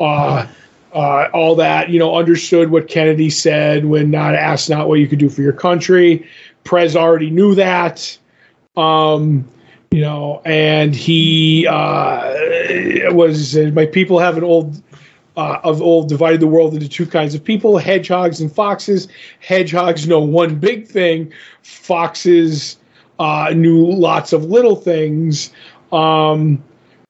uh, 0.00 0.46
uh, 0.92 1.28
all 1.32 1.54
that, 1.56 1.88
you 1.88 1.98
know, 1.98 2.14
understood 2.16 2.70
what 2.70 2.88
Kennedy 2.88 3.30
said 3.30 3.86
when 3.86 4.10
not 4.10 4.34
asked 4.34 4.68
not 4.68 4.88
what 4.88 4.98
you 5.00 5.08
could 5.08 5.18
do 5.18 5.28
for 5.28 5.40
your 5.42 5.52
country. 5.52 6.28
Prez 6.64 6.96
already 6.96 7.30
knew 7.30 7.54
that. 7.54 8.16
Um, 8.76 9.48
you 9.90 10.00
know, 10.00 10.40
and 10.44 10.94
he 10.94 11.66
uh, 11.66 13.12
was 13.12 13.56
my 13.56 13.84
people 13.84 14.18
have 14.18 14.38
an 14.38 14.44
old 14.44 14.82
uh, 15.36 15.60
of 15.64 15.80
old 15.80 16.08
divided 16.08 16.40
the 16.40 16.46
world 16.46 16.74
into 16.74 16.88
two 16.88 17.06
kinds 17.06 17.34
of 17.34 17.42
people: 17.42 17.78
hedgehogs 17.78 18.40
and 18.40 18.52
foxes. 18.52 19.08
Hedgehogs 19.40 20.06
know 20.06 20.20
one 20.20 20.56
big 20.56 20.86
thing; 20.86 21.32
foxes 21.62 22.78
uh, 23.18 23.52
knew 23.54 23.86
lots 23.86 24.32
of 24.32 24.44
little 24.44 24.76
things. 24.76 25.52
Um, 25.92 26.62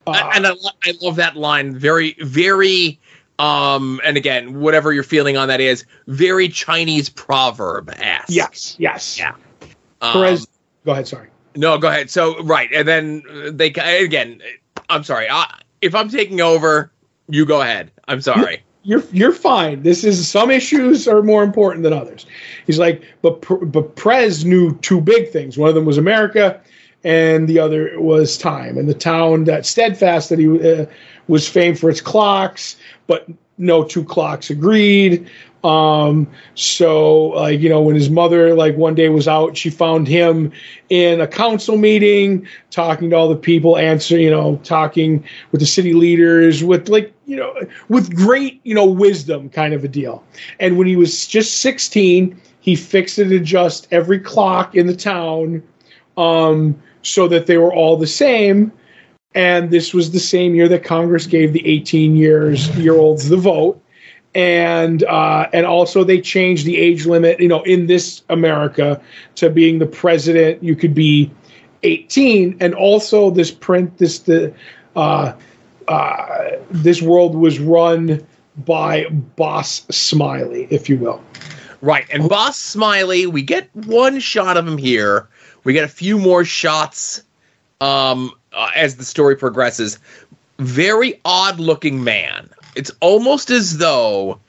uh, 0.07 0.31
and 0.35 0.47
I, 0.47 0.53
I 0.85 0.95
love 1.01 1.17
that 1.17 1.37
line. 1.37 1.77
Very, 1.77 2.17
very. 2.21 2.99
Um, 3.39 4.01
and 4.05 4.17
again, 4.17 4.61
whatever 4.61 4.93
your 4.93 5.03
feeling 5.03 5.37
on 5.37 5.49
that 5.49 5.61
is, 5.61 5.85
very 6.07 6.49
Chinese 6.49 7.09
proverb 7.09 7.91
ass. 7.91 8.27
yes, 8.29 8.77
yes. 8.79 9.19
Yeah. 9.19 9.35
Um, 10.01 10.13
Perez, 10.13 10.47
go 10.85 10.93
ahead. 10.93 11.09
Sorry. 11.09 11.29
No, 11.57 11.79
go 11.79 11.89
ahead. 11.89 12.11
So 12.11 12.41
right, 12.43 12.71
and 12.73 12.87
then 12.87 13.23
they 13.51 13.69
again. 13.69 14.41
I'm 14.89 15.05
sorry. 15.05 15.29
I, 15.31 15.61
if 15.81 15.95
I'm 15.95 16.09
taking 16.09 16.41
over, 16.41 16.93
you 17.33 17.47
go 17.47 17.63
ahead. 17.63 17.91
I'm 18.09 18.21
sorry. 18.21 18.63
you're 18.83 19.03
you're 19.13 19.33
fine. 19.33 19.83
This 19.83 20.05
is 20.05 20.29
some 20.29 20.51
issues 20.51 21.09
are 21.09 21.23
more 21.23 21.43
important 21.43 21.83
than 21.83 21.93
others. 21.93 22.27
He's 22.67 22.79
like, 22.79 23.03
but 23.23 23.41
but 23.73 23.97
Prez 23.97 24.45
knew 24.45 24.77
two 24.79 25.01
big 25.01 25.31
things. 25.31 25.57
One 25.57 25.69
of 25.69 25.75
them 25.75 25.87
was 25.87 25.99
America, 25.99 26.61
and 27.05 27.49
the 27.49 27.59
other 27.59 27.99
was 27.99 28.37
time. 28.37 28.77
And 28.77 28.89
the 28.89 28.95
town 28.95 29.45
that 29.45 29.65
steadfast 29.65 30.29
that 30.29 30.39
he 30.39 30.47
uh, 30.47 30.87
was 31.27 31.49
famed 31.49 31.79
for 31.79 31.89
its 31.89 32.01
clocks, 32.01 32.77
but 33.07 33.27
no 33.57 33.83
two 33.83 34.05
clocks 34.05 34.51
agreed. 34.51 35.29
Um, 35.65 36.27
so 36.55 37.27
like 37.29 37.61
you 37.61 37.69
know 37.69 37.81
when 37.81 37.95
his 37.95 38.11
mother 38.11 38.55
like 38.55 38.77
one 38.77 38.95
day 38.95 39.09
was 39.09 39.29
out, 39.29 39.57
she 39.57 39.71
found 39.71 40.09
him 40.09 40.53
in 40.89 41.21
a 41.21 41.27
council 41.27 41.77
meeting 41.77 42.47
talking 42.71 43.11
to 43.11 43.17
all 43.17 43.29
the 43.29 43.37
people, 43.37 43.79
answer 43.79 44.19
you 44.19 44.31
know 44.31 44.57
talking 44.65 45.25
with 45.53 45.61
the 45.61 45.67
city 45.67 45.95
leaders 45.95 46.65
with 46.65 46.89
like 46.89 47.13
you 47.27 47.37
know 47.37 47.55
with 47.89 48.15
great 48.15 48.61
you 48.65 48.75
know 48.75 48.87
wisdom 48.87 49.49
kind 49.51 49.73
of 49.73 49.85
a 49.85 49.89
deal. 49.89 50.25
And 50.59 50.77
when 50.77 50.89
he 50.89 50.97
was 50.97 51.27
just 51.27 51.61
16, 51.61 52.41
he 52.61 52.75
fixed 52.75 53.19
and 53.19 53.31
adjust 53.33 53.87
every 53.91 54.19
clock 54.19 54.75
in 54.75 54.87
the 54.87 54.97
town 54.97 55.63
um, 56.17 56.81
so 57.03 57.29
that 57.29 57.47
they 57.47 57.59
were 57.59 57.73
all 57.73 57.97
the 57.97 58.07
same. 58.07 58.73
And 59.35 59.71
this 59.71 59.95
was 59.95 60.11
the 60.11 60.21
same 60.21 60.55
year 60.55 60.69
that 60.69 60.85
Congress 60.85 61.27
gave 61.27 61.53
the 61.53 61.67
18 61.67 62.17
years 62.17 62.69
year 62.77 62.95
olds 62.95 63.29
the 63.29 63.37
vote 63.37 63.82
and 64.35 65.03
uh, 65.05 65.49
and 65.53 65.67
also 65.67 66.05
they 66.05 66.21
changed 66.21 66.65
the 66.65 66.77
age 66.77 67.07
limit. 67.07 67.41
You 67.41 67.49
know, 67.49 67.63
in 67.63 67.87
this 67.87 68.23
America, 68.29 69.01
to 69.37 69.51
being 69.51 69.79
the 69.79 69.87
president, 69.87 70.63
you 70.63 70.75
could 70.75 70.95
be 70.95 71.31
18, 71.83 72.57
and 72.61 72.75
also 72.75 73.31
this 73.31 73.51
print 73.51 73.99
this 73.99 74.21
the 74.21 74.55
uh, 74.97 75.33
uh, 75.89 76.51
this 76.71 77.03
world 77.03 77.35
was 77.35 77.59
run 77.59 78.25
by 78.65 79.07
Boss 79.37 79.85
Smiley, 79.91 80.67
if 80.71 80.89
you 80.89 80.99
will. 80.99 81.23
Right, 81.81 82.07
and 82.11 82.29
Boss 82.29 82.59
Smiley, 82.59 83.27
we 83.27 83.43
get 83.43 83.69
one 83.75 84.21
shot 84.21 84.57
of 84.57 84.67
him 84.67 84.79
here. 84.79 85.29
We 85.65 85.73
get 85.73 85.85
a 85.85 85.89
few 85.89 86.19
more 86.19 86.45
shots 86.45 87.23
um, 87.81 88.31
uh, 88.53 88.71
as 88.77 88.97
the 88.97 89.05
story 89.05 89.37
progresses. 89.37 89.99
Very 90.59 91.21
odd 91.25 91.59
looking 91.59 92.05
man 92.05 92.49
it's 92.75 92.91
almost 93.01 93.51
as 93.51 93.79
though 93.79 94.41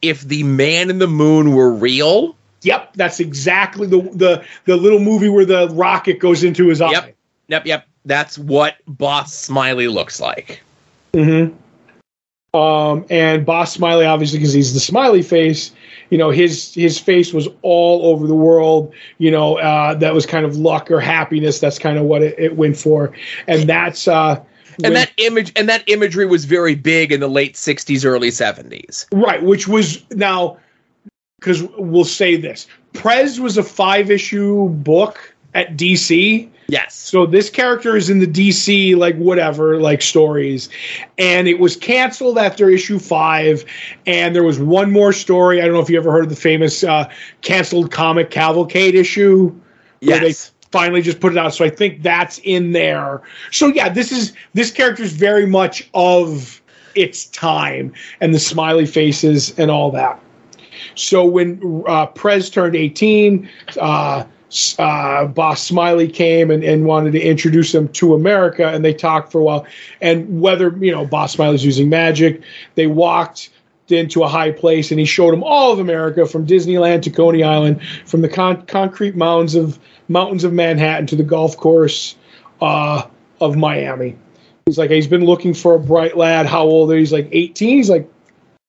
if 0.00 0.22
the 0.22 0.42
man 0.42 0.90
in 0.90 0.98
the 0.98 1.06
moon 1.06 1.54
were 1.54 1.70
real. 1.70 2.36
Yep, 2.62 2.94
that's 2.94 3.20
exactly 3.20 3.86
the 3.86 4.02
the 4.14 4.44
the 4.66 4.76
little 4.76 5.00
movie 5.00 5.28
where 5.28 5.44
the 5.44 5.68
rocket 5.70 6.20
goes 6.20 6.44
into 6.44 6.68
his 6.68 6.80
eye. 6.80 6.90
Yep, 6.90 7.16
yep, 7.48 7.66
yep. 7.66 7.86
That's 8.04 8.38
what 8.38 8.76
Boss 8.86 9.34
Smiley 9.34 9.88
looks 9.88 10.20
like. 10.20 10.62
Mm-hmm. 11.12 11.56
Um, 12.54 13.06
and 13.08 13.46
Boss 13.46 13.72
Smiley, 13.72 14.04
obviously, 14.04 14.38
because 14.38 14.52
he's 14.52 14.74
the 14.74 14.80
smiley 14.80 15.22
face, 15.22 15.72
you 16.10 16.18
know, 16.18 16.28
his 16.28 16.74
his 16.74 16.98
face 16.98 17.32
was 17.32 17.48
all 17.62 18.04
over 18.04 18.26
the 18.26 18.34
world. 18.34 18.92
You 19.16 19.30
know, 19.30 19.56
uh, 19.56 19.94
that 19.94 20.12
was 20.12 20.26
kind 20.26 20.44
of 20.44 20.56
luck 20.56 20.90
or 20.90 21.00
happiness. 21.00 21.58
That's 21.58 21.78
kind 21.78 21.96
of 21.96 22.04
what 22.04 22.20
it, 22.20 22.38
it 22.38 22.54
went 22.54 22.76
for, 22.76 23.14
and 23.46 23.66
that's 23.66 24.06
uh, 24.06 24.38
and 24.84 24.96
that 24.96 25.10
image 25.16 25.52
and 25.56 25.68
that 25.68 25.82
imagery 25.88 26.26
was 26.26 26.44
very 26.44 26.74
big 26.74 27.12
in 27.12 27.20
the 27.20 27.28
late 27.28 27.54
60s 27.54 28.04
early 28.04 28.30
70s 28.30 29.06
right 29.12 29.42
which 29.42 29.68
was 29.68 30.08
now 30.10 30.58
because 31.42 31.64
we'll 31.76 32.04
say 32.04 32.36
this. 32.36 32.68
Prez 32.92 33.40
was 33.40 33.58
a 33.58 33.64
five 33.64 34.10
issue 34.10 34.68
book 34.68 35.34
at 35.54 35.76
dc 35.76 36.48
yes. 36.68 36.94
So 36.94 37.26
this 37.26 37.50
character 37.50 37.96
is 37.96 38.08
in 38.08 38.20
the 38.20 38.26
dc 38.26 38.96
like 38.96 39.16
whatever 39.16 39.80
like 39.80 40.00
stories. 40.00 40.68
And 41.18 41.48
it 41.48 41.58
was 41.58 41.76
canceled 41.76 42.38
after 42.38 42.70
issue 42.70 42.98
five 42.98 43.64
and 44.06 44.34
there 44.34 44.44
was 44.44 44.58
one 44.58 44.92
more 44.92 45.12
story. 45.12 45.60
I 45.60 45.64
don't 45.64 45.74
know 45.74 45.80
if 45.80 45.90
you 45.90 45.98
ever 45.98 46.12
heard 46.12 46.24
of 46.24 46.30
the 46.30 46.36
famous 46.36 46.84
uh, 46.84 47.10
canceled 47.42 47.90
comic 47.90 48.30
cavalcade 48.30 48.94
issue? 48.94 49.54
Yes 50.00 50.51
finally 50.72 51.02
just 51.02 51.20
put 51.20 51.32
it 51.32 51.38
out. 51.38 51.54
So 51.54 51.64
I 51.64 51.70
think 51.70 52.02
that's 52.02 52.38
in 52.38 52.72
there. 52.72 53.22
So 53.50 53.68
yeah, 53.68 53.88
this 53.88 54.10
is 54.10 54.32
this 54.54 54.70
character 54.70 55.02
is 55.02 55.12
very 55.12 55.46
much 55.46 55.88
of 55.94 56.60
its 56.94 57.26
time 57.26 57.92
and 58.20 58.34
the 58.34 58.38
smiley 58.38 58.86
faces 58.86 59.56
and 59.58 59.70
all 59.70 59.90
that. 59.92 60.20
So 60.94 61.24
when 61.24 61.84
uh, 61.86 62.06
Prez 62.06 62.50
turned 62.50 62.74
18, 62.74 63.48
uh, 63.80 64.24
uh, 64.78 65.26
Boss 65.26 65.62
Smiley 65.62 66.08
came 66.08 66.50
and, 66.50 66.62
and 66.62 66.84
wanted 66.84 67.12
to 67.12 67.20
introduce 67.20 67.74
him 67.74 67.88
to 67.88 68.14
America, 68.14 68.68
and 68.68 68.84
they 68.84 68.92
talked 68.92 69.32
for 69.32 69.40
a 69.40 69.44
while. 69.44 69.66
And 70.00 70.40
whether 70.40 70.76
you 70.78 70.92
know 70.92 71.06
Boss 71.06 71.32
Smiley's 71.32 71.64
using 71.64 71.88
magic, 71.88 72.42
they 72.74 72.86
walked 72.86 73.50
into 73.88 74.22
a 74.22 74.28
high 74.28 74.52
place, 74.52 74.90
and 74.90 75.00
he 75.00 75.06
showed 75.06 75.34
him 75.34 75.42
all 75.42 75.72
of 75.72 75.78
America, 75.78 76.26
from 76.26 76.46
Disneyland 76.46 77.02
to 77.02 77.10
Coney 77.10 77.42
Island, 77.42 77.80
from 78.06 78.20
the 78.20 78.28
con- 78.28 78.64
concrete 78.66 79.16
mounds 79.16 79.54
of 79.54 79.78
mountains 80.08 80.44
of 80.44 80.52
Manhattan 80.52 81.06
to 81.08 81.16
the 81.16 81.22
golf 81.22 81.56
course 81.56 82.14
uh, 82.60 83.02
of 83.40 83.56
Miami. 83.56 84.16
He's 84.66 84.78
like, 84.78 84.90
he's 84.90 85.08
been 85.08 85.24
looking 85.24 85.54
for 85.54 85.74
a 85.74 85.80
bright 85.80 86.16
lad. 86.16 86.46
How 86.46 86.62
old 86.62 86.90
are 86.90 86.94
you? 86.94 87.00
He's 87.00 87.12
like 87.12 87.28
18. 87.32 87.76
He's 87.76 87.90
like, 87.90 88.08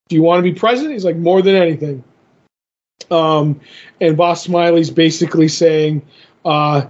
do 0.08 0.16
you 0.16 0.22
want 0.22 0.38
to 0.38 0.42
be 0.42 0.58
president? 0.58 0.94
He's 0.94 1.04
like, 1.04 1.16
more 1.16 1.40
than 1.40 1.54
anything. 1.54 2.02
Um, 3.10 3.60
and 4.00 4.16
Boss 4.16 4.42
Smiley's 4.42 4.90
basically 4.90 5.48
saying, 5.48 6.02
uh, 6.44 6.86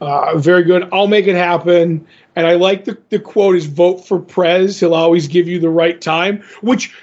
uh, 0.00 0.38
very 0.38 0.62
good. 0.62 0.88
I'll 0.92 1.06
make 1.06 1.26
it 1.26 1.36
happen. 1.36 2.06
And 2.36 2.46
I 2.46 2.54
like 2.54 2.84
the, 2.84 2.98
the 3.08 3.18
quote 3.18 3.56
is 3.56 3.66
vote 3.66 4.06
for 4.06 4.18
Prez. 4.18 4.78
He'll 4.78 4.94
always 4.94 5.26
give 5.26 5.48
you 5.48 5.58
the 5.58 5.70
right 5.70 6.00
time, 6.00 6.42
which 6.60 6.94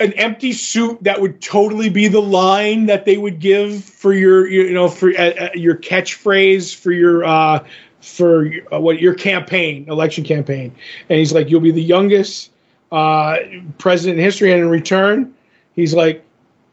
an 0.00 0.12
empty 0.14 0.52
suit 0.52 1.02
that 1.02 1.20
would 1.20 1.40
totally 1.40 1.88
be 1.88 2.08
the 2.08 2.22
line 2.22 2.86
that 2.86 3.04
they 3.04 3.18
would 3.18 3.40
give 3.40 3.84
for 3.84 4.12
your 4.12 4.46
you 4.46 4.72
know 4.72 4.88
for 4.88 5.10
uh, 5.10 5.30
uh 5.30 5.48
your 5.54 5.76
catchphrase 5.76 6.74
for 6.74 6.92
your 6.92 7.24
uh 7.24 7.64
for 8.00 8.50
uh, 8.72 8.78
what 8.78 9.00
your 9.00 9.14
campaign 9.14 9.84
election 9.88 10.22
campaign. 10.22 10.74
And 11.08 11.18
he's 11.18 11.32
like 11.32 11.50
you'll 11.50 11.60
be 11.60 11.72
the 11.72 11.82
youngest 11.82 12.50
uh 12.92 13.38
president 13.78 14.18
in 14.18 14.24
history. 14.24 14.52
And 14.52 14.62
in 14.62 14.68
return 14.68 15.34
he's 15.74 15.94
like 15.94 16.24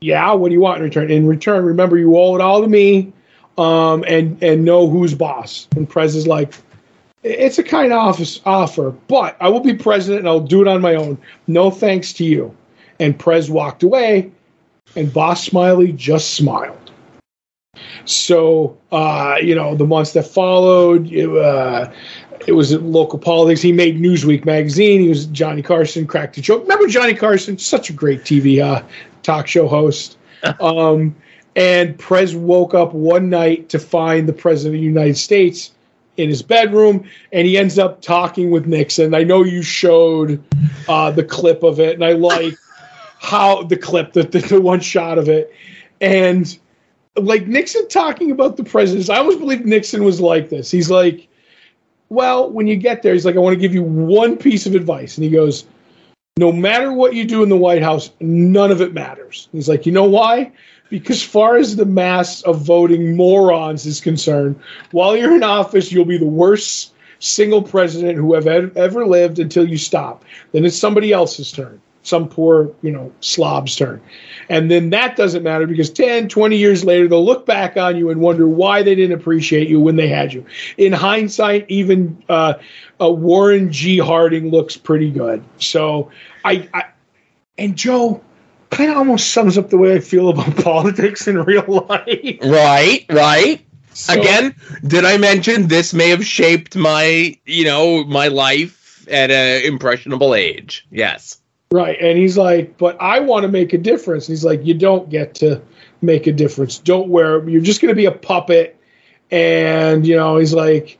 yeah 0.01 0.31
what 0.33 0.49
do 0.49 0.53
you 0.53 0.61
want 0.61 0.77
in 0.77 0.83
return? 0.83 1.09
In 1.09 1.27
return 1.27 1.65
remember 1.65 1.97
you 1.97 2.15
owe 2.17 2.35
it 2.35 2.41
all 2.41 2.61
to 2.61 2.67
me 2.67 3.11
um 3.57 4.03
and 4.07 4.41
and 4.43 4.63
know 4.63 4.87
who's 4.87 5.15
boss. 5.15 5.67
And 5.75 5.89
prez 5.89 6.15
is 6.15 6.27
like 6.27 6.53
it's 7.23 7.57
a 7.57 7.63
kind 7.63 7.91
of 7.91 7.97
office 7.97 8.39
offer 8.45 8.91
but 9.07 9.35
i 9.41 9.49
will 9.49 9.59
be 9.59 9.73
president 9.73 10.19
and 10.19 10.27
i'll 10.27 10.39
do 10.39 10.61
it 10.61 10.67
on 10.67 10.79
my 10.79 10.93
own. 10.93 11.17
No 11.47 11.71
thanks 11.71 12.13
to 12.13 12.23
you 12.23 12.55
and 12.99 13.17
Prez 13.17 13.49
walked 13.49 13.83
away, 13.83 14.31
and 14.95 15.11
Boss 15.11 15.45
Smiley 15.45 15.91
just 15.91 16.33
smiled. 16.33 16.91
So, 18.05 18.77
uh, 18.91 19.37
you 19.41 19.55
know, 19.55 19.75
the 19.75 19.85
months 19.85 20.13
that 20.13 20.27
followed, 20.27 21.13
uh, 21.13 21.91
it 22.47 22.51
was 22.51 22.73
local 22.73 23.19
politics. 23.19 23.61
He 23.61 23.71
made 23.71 23.99
Newsweek 23.99 24.45
magazine. 24.45 25.01
He 25.01 25.09
was 25.09 25.25
Johnny 25.27 25.61
Carson, 25.61 26.05
cracked 26.05 26.37
a 26.37 26.41
joke. 26.41 26.61
Remember 26.63 26.87
Johnny 26.87 27.15
Carson? 27.15 27.57
Such 27.57 27.89
a 27.89 27.93
great 27.93 28.21
TV 28.21 28.63
uh, 28.63 28.83
talk 29.23 29.47
show 29.47 29.67
host. 29.67 30.17
Um, 30.59 31.15
and 31.55 31.97
Prez 31.97 32.35
woke 32.35 32.75
up 32.75 32.93
one 32.93 33.31
night 33.31 33.69
to 33.69 33.79
find 33.79 34.27
the 34.27 34.33
president 34.33 34.75
of 34.75 34.81
the 34.81 34.85
United 34.85 35.17
States 35.17 35.71
in 36.17 36.29
his 36.29 36.41
bedroom, 36.41 37.09
and 37.31 37.47
he 37.47 37.57
ends 37.57 37.79
up 37.79 38.01
talking 38.01 38.51
with 38.51 38.67
Nixon. 38.67 39.15
I 39.15 39.23
know 39.23 39.43
you 39.43 39.61
showed 39.61 40.43
uh, 40.87 41.11
the 41.11 41.23
clip 41.23 41.63
of 41.63 41.79
it, 41.79 41.95
and 41.95 42.05
I 42.05 42.11
like 42.11 42.55
how 43.25 43.63
the 43.63 43.75
clip, 43.75 44.13
the, 44.13 44.23
the, 44.23 44.39
the 44.39 44.61
one 44.61 44.79
shot 44.79 45.17
of 45.17 45.27
it, 45.27 45.51
and 45.99 46.57
like 47.15 47.47
Nixon 47.47 47.87
talking 47.87 48.31
about 48.31 48.55
the 48.55 48.63
presidents. 48.63 49.09
I 49.09 49.17
always 49.17 49.37
believed 49.37 49.65
Nixon 49.65 50.03
was 50.03 50.21
like 50.21 50.49
this. 50.49 50.69
He's 50.69 50.91
like, 50.91 51.27
well, 52.09 52.51
when 52.51 52.67
you 52.67 52.75
get 52.75 53.01
there, 53.01 53.13
he's 53.13 53.25
like, 53.25 53.35
I 53.35 53.39
want 53.39 53.55
to 53.55 53.59
give 53.59 53.73
you 53.73 53.83
one 53.83 54.37
piece 54.37 54.65
of 54.67 54.75
advice, 54.75 55.17
and 55.17 55.25
he 55.25 55.31
goes, 55.31 55.65
no 56.37 56.51
matter 56.51 56.93
what 56.93 57.15
you 57.15 57.25
do 57.25 57.41
in 57.41 57.49
the 57.49 57.57
White 57.57 57.81
House, 57.81 58.11
none 58.19 58.71
of 58.71 58.81
it 58.81 58.93
matters. 58.93 59.49
He's 59.51 59.69
like, 59.69 59.85
you 59.85 59.91
know 59.91 60.03
why? 60.03 60.51
Because 60.89 61.23
far 61.23 61.55
as 61.57 61.75
the 61.75 61.85
mass 61.85 62.43
of 62.43 62.61
voting 62.61 63.15
morons 63.15 63.85
is 63.87 63.99
concerned, 63.99 64.59
while 64.91 65.17
you're 65.17 65.35
in 65.35 65.43
office, 65.43 65.91
you'll 65.91 66.05
be 66.05 66.17
the 66.17 66.25
worst 66.25 66.93
single 67.19 67.63
president 67.63 68.17
who 68.17 68.35
have 68.35 68.45
ever 68.45 69.05
lived 69.07 69.39
until 69.39 69.67
you 69.67 69.77
stop. 69.77 70.25
Then 70.51 70.65
it's 70.65 70.77
somebody 70.77 71.11
else's 71.11 71.51
turn 71.51 71.81
some 72.05 72.29
poor, 72.29 72.71
you 72.81 72.91
know, 72.91 73.11
slob's 73.19 73.75
turn. 73.75 74.01
And 74.47 74.69
then 74.69 74.91
that 74.91 75.15
doesn't 75.15 75.41
matter 75.43 75.65
because 75.65 75.89
10, 75.89 76.29
20 76.29 76.55
years 76.55 76.85
later, 76.85 77.07
they'll 77.07 77.25
look 77.25 77.45
back 77.45 77.77
on 77.77 77.97
you 77.97 78.11
and 78.11 78.21
wonder 78.21 78.47
why 78.47 78.83
they 78.83 78.93
didn't 78.93 79.19
appreciate 79.19 79.67
you 79.67 79.79
when 79.79 79.95
they 79.95 80.07
had 80.07 80.31
you. 80.31 80.45
In 80.77 80.93
hindsight, 80.93 81.65
even 81.67 82.23
uh, 82.29 82.53
uh, 83.01 83.11
Warren 83.11 83.71
G. 83.71 83.97
Harding 83.97 84.51
looks 84.51 84.77
pretty 84.77 85.09
good. 85.09 85.43
So 85.57 86.11
I, 86.43 86.69
I 86.73 86.83
and 87.57 87.75
Joe 87.75 88.21
kind 88.69 88.91
of 88.91 88.97
almost 88.97 89.31
sums 89.31 89.57
up 89.57 89.69
the 89.69 89.77
way 89.77 89.95
I 89.95 89.99
feel 89.99 90.29
about 90.29 90.57
politics 90.63 91.27
in 91.27 91.41
real 91.41 91.87
life. 91.89 92.39
Right, 92.41 93.05
right. 93.09 93.65
So, 93.93 94.13
Again, 94.13 94.53
did 94.85 95.05
I 95.05 95.17
mention 95.17 95.69
this 95.69 95.93
may 95.93 96.09
have 96.09 96.25
shaped 96.25 96.75
my, 96.75 97.37
you 97.45 97.63
know, 97.63 98.03
my 98.03 98.27
life 98.27 99.07
at 99.07 99.31
an 99.31 99.63
impressionable 99.63 100.35
age? 100.35 100.85
Yes. 100.91 101.39
Right. 101.71 101.97
And 101.99 102.17
he's 102.17 102.37
like, 102.37 102.77
but 102.77 103.01
I 103.01 103.19
want 103.19 103.43
to 103.43 103.49
make 103.49 103.73
a 103.73 103.77
difference. 103.77 104.27
And 104.27 104.33
he's 104.33 104.45
like, 104.45 104.65
you 104.65 104.73
don't 104.73 105.09
get 105.09 105.35
to 105.35 105.61
make 106.01 106.27
a 106.27 106.31
difference. 106.31 106.77
Don't 106.77 107.09
wear, 107.09 107.47
you're 107.49 107.61
just 107.61 107.81
going 107.81 107.89
to 107.89 107.95
be 107.95 108.05
a 108.05 108.11
puppet. 108.11 108.79
And, 109.31 110.05
you 110.05 110.15
know, 110.15 110.37
he's 110.37 110.53
like, 110.53 110.99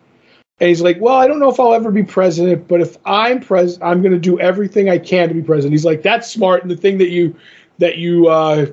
and 0.60 0.70
he's 0.70 0.82
like, 0.82 0.98
well, 1.00 1.16
I 1.16 1.28
don't 1.28 1.40
know 1.40 1.50
if 1.50 1.60
I'll 1.60 1.74
ever 1.74 1.92
be 1.92 2.04
president, 2.04 2.68
but 2.68 2.82
if 2.82 2.98
I'm 3.06 3.42
president, 3.42 3.84
I'm 3.84 4.02
going 4.02 4.14
to 4.14 4.20
do 4.20 4.40
everything 4.40 4.90
I 4.90 4.98
can 4.98 5.28
to 5.28 5.34
be 5.36 5.42
president. 5.44 5.74
He's 5.74 5.86
like, 5.86 6.02
that's 6.02 6.32
smart. 6.32 6.64
And 6.64 6.72
the 6.72 6.78
thing 6.78 6.98
that 6.98 7.10
you, 7.10 7.36
that 7.78 7.98
you 7.98 8.28
uh, 8.28 8.68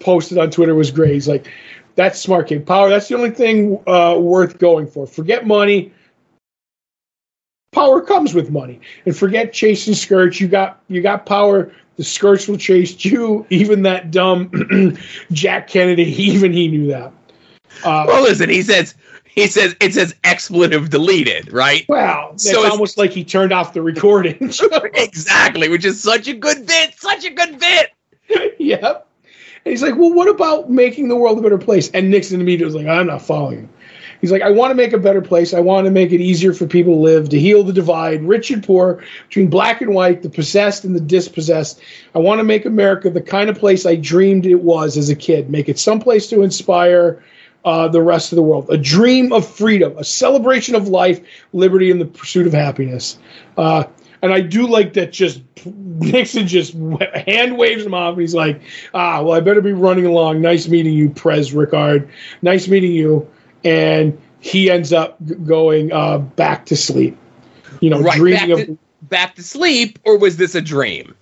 posted 0.00 0.38
on 0.38 0.50
Twitter 0.50 0.74
was 0.74 0.90
great. 0.90 1.12
He's 1.12 1.28
like, 1.28 1.50
"That's 1.96 2.20
smart 2.20 2.48
kid 2.48 2.66
power. 2.66 2.88
That's 2.88 3.08
the 3.08 3.16
only 3.16 3.30
thing 3.30 3.82
uh, 3.86 4.16
worth 4.18 4.58
going 4.58 4.86
for. 4.86 5.06
Forget 5.06 5.46
money. 5.46 5.92
Power 7.74 8.00
comes 8.00 8.34
with 8.34 8.50
money, 8.50 8.80
and 9.04 9.16
forget 9.16 9.52
chasing 9.52 9.94
skirts. 9.94 10.40
You 10.40 10.46
got 10.46 10.80
you 10.88 11.02
got 11.02 11.26
power. 11.26 11.72
The 11.96 12.04
skirts 12.04 12.46
will 12.46 12.56
chase 12.56 13.04
you. 13.04 13.46
Even 13.50 13.82
that 13.82 14.12
dumb 14.12 14.96
Jack 15.32 15.68
Kennedy, 15.68 16.04
even 16.22 16.52
he 16.52 16.68
knew 16.68 16.86
that. 16.88 17.12
Uh, 17.84 18.04
well, 18.06 18.22
listen, 18.22 18.48
he 18.48 18.62
says 18.62 18.94
he 19.24 19.48
says 19.48 19.74
it 19.80 19.92
says 19.92 20.14
expletive 20.22 20.90
deleted, 20.90 21.52
right? 21.52 21.84
Well, 21.88 22.30
it's 22.34 22.48
so 22.48 22.62
it's 22.62 22.70
almost 22.70 22.96
like 22.96 23.10
he 23.10 23.24
turned 23.24 23.52
off 23.52 23.72
the 23.74 23.82
recording. 23.82 24.38
exactly, 24.94 25.68
which 25.68 25.84
is 25.84 26.00
such 26.00 26.28
a 26.28 26.34
good 26.34 26.66
bit, 26.66 26.94
such 26.96 27.24
a 27.24 27.30
good 27.30 27.58
bit. 27.58 28.54
yep. 28.60 29.08
And 29.64 29.72
he's 29.72 29.82
like, 29.82 29.96
well, 29.96 30.12
what 30.12 30.28
about 30.28 30.70
making 30.70 31.08
the 31.08 31.16
world 31.16 31.38
a 31.38 31.42
better 31.42 31.58
place? 31.58 31.90
And 31.90 32.10
Nixon 32.10 32.40
immediately 32.40 32.66
was 32.66 32.74
like, 32.74 32.86
I'm 32.86 33.06
not 33.08 33.22
following 33.22 33.60
you. 33.60 33.68
He's 34.24 34.32
like, 34.32 34.40
I 34.40 34.48
want 34.48 34.70
to 34.70 34.74
make 34.74 34.94
a 34.94 34.98
better 34.98 35.20
place. 35.20 35.52
I 35.52 35.60
want 35.60 35.84
to 35.84 35.90
make 35.90 36.10
it 36.10 36.18
easier 36.18 36.54
for 36.54 36.66
people 36.66 36.94
to 36.94 37.00
live, 37.00 37.28
to 37.28 37.38
heal 37.38 37.62
the 37.62 37.74
divide, 37.74 38.22
rich 38.22 38.50
and 38.50 38.64
poor, 38.64 39.04
between 39.28 39.50
black 39.50 39.82
and 39.82 39.92
white, 39.92 40.22
the 40.22 40.30
possessed 40.30 40.82
and 40.82 40.96
the 40.96 41.00
dispossessed. 41.00 41.78
I 42.14 42.20
want 42.20 42.38
to 42.38 42.42
make 42.42 42.64
America 42.64 43.10
the 43.10 43.20
kind 43.20 43.50
of 43.50 43.58
place 43.58 43.84
I 43.84 43.96
dreamed 43.96 44.46
it 44.46 44.62
was 44.62 44.96
as 44.96 45.10
a 45.10 45.14
kid. 45.14 45.50
Make 45.50 45.68
it 45.68 45.78
someplace 45.78 46.26
to 46.30 46.40
inspire 46.40 47.22
uh, 47.66 47.88
the 47.88 48.00
rest 48.00 48.32
of 48.32 48.36
the 48.36 48.42
world. 48.42 48.70
A 48.70 48.78
dream 48.78 49.30
of 49.30 49.46
freedom, 49.46 49.94
a 49.98 50.04
celebration 50.04 50.74
of 50.74 50.88
life, 50.88 51.20
liberty, 51.52 51.90
and 51.90 52.00
the 52.00 52.06
pursuit 52.06 52.46
of 52.46 52.54
happiness. 52.54 53.18
Uh, 53.58 53.84
and 54.22 54.32
I 54.32 54.40
do 54.40 54.66
like 54.66 54.94
that 54.94 55.12
just 55.12 55.42
Nixon 55.66 56.46
just 56.46 56.72
hand 57.26 57.58
waves 57.58 57.84
him 57.84 57.92
off. 57.92 58.14
And 58.14 58.22
he's 58.22 58.34
like, 58.34 58.62
ah, 58.94 59.22
well, 59.22 59.34
I 59.34 59.40
better 59.40 59.60
be 59.60 59.74
running 59.74 60.06
along. 60.06 60.40
Nice 60.40 60.66
meeting 60.66 60.94
you, 60.94 61.10
Prez 61.10 61.52
Rickard. 61.52 62.08
Nice 62.40 62.68
meeting 62.68 62.92
you. 62.92 63.28
And 63.64 64.20
he 64.40 64.70
ends 64.70 64.92
up 64.92 65.18
going 65.46 65.92
uh, 65.92 66.18
back 66.18 66.66
to 66.66 66.76
sleep. 66.76 67.16
You 67.80 67.90
know, 67.90 68.00
right, 68.00 68.16
dreaming 68.16 68.56
back 68.56 68.66
to, 68.66 68.72
of. 68.72 68.78
Back 69.02 69.34
to 69.36 69.42
sleep, 69.42 69.98
or 70.04 70.18
was 70.18 70.36
this 70.36 70.54
a 70.54 70.60
dream? 70.60 71.14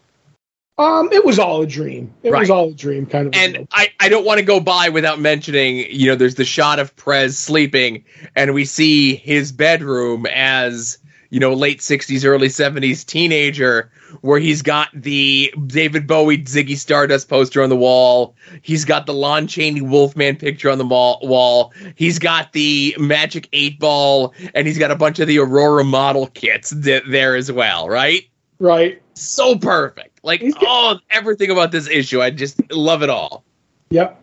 Um, 0.79 1.13
it 1.13 1.25
was 1.25 1.39
all 1.39 1.63
a 1.63 1.67
dream. 1.67 2.13
It 2.23 2.33
right. 2.33 2.41
was 2.41 2.51
all 2.51 2.71
a 2.71 2.75
dream, 2.75 3.07
kind 3.07 3.29
of. 3.29 3.35
And 3.35 3.69
I, 3.73 3.93
I 4.01 4.09
don't 4.09 4.25
want 4.25 4.39
to 4.39 4.45
go 4.45 4.59
by 4.59 4.89
without 4.89 5.21
mentioning, 5.21 5.87
you 5.91 6.07
know, 6.07 6.15
there's 6.15 6.37
the 6.37 6.45
shot 6.45 6.79
of 6.79 6.95
Prez 6.97 7.39
sleeping, 7.39 8.05
and 8.35 8.55
we 8.55 8.65
see 8.65 9.15
his 9.17 9.53
bedroom 9.53 10.27
as 10.27 10.99
you 11.33 11.41
know, 11.41 11.55
late 11.55 11.81
60s, 11.81 12.27
early 12.27 12.49
70s 12.49 13.07
teenager 13.07 13.91
where 14.21 14.39
he's 14.39 14.61
got 14.61 14.91
the 14.93 15.53
David 15.67 16.07
Bowie 16.07 16.37
Ziggy 16.37 16.77
Stardust 16.77 17.31
poster 17.31 17.63
on 17.63 17.71
the 17.71 17.77
wall. 17.77 18.37
He's 18.61 18.85
got 18.85 19.07
the 19.07 19.15
Lon 19.15 19.47
Chaney 19.47 19.81
Wolfman 19.81 20.37
picture 20.37 20.69
on 20.69 20.77
the 20.77 20.85
wall. 20.85 21.73
He's 21.95 22.19
got 22.19 22.53
the 22.53 22.95
Magic 22.99 23.49
8 23.55 23.81
Ball, 23.81 24.35
and 24.55 24.67
he's 24.67 24.77
got 24.77 24.91
a 24.91 24.95
bunch 24.95 25.21
of 25.21 25.27
the 25.27 25.39
Aurora 25.39 25.85
model 25.85 26.27
kits 26.27 26.75
th- 26.83 27.05
there 27.09 27.35
as 27.35 27.51
well, 27.51 27.89
right? 27.89 28.29
Right. 28.59 29.01
So 29.15 29.57
perfect. 29.57 30.21
Like, 30.23 30.43
oh, 30.61 30.99
everything 31.11 31.51
about 31.51 31.73
this 31.73 31.89
issue. 31.89 32.21
I 32.21 32.29
just 32.29 32.71
love 32.71 33.03
it 33.03 33.09
all. 33.09 33.43
Yep. 33.89 34.23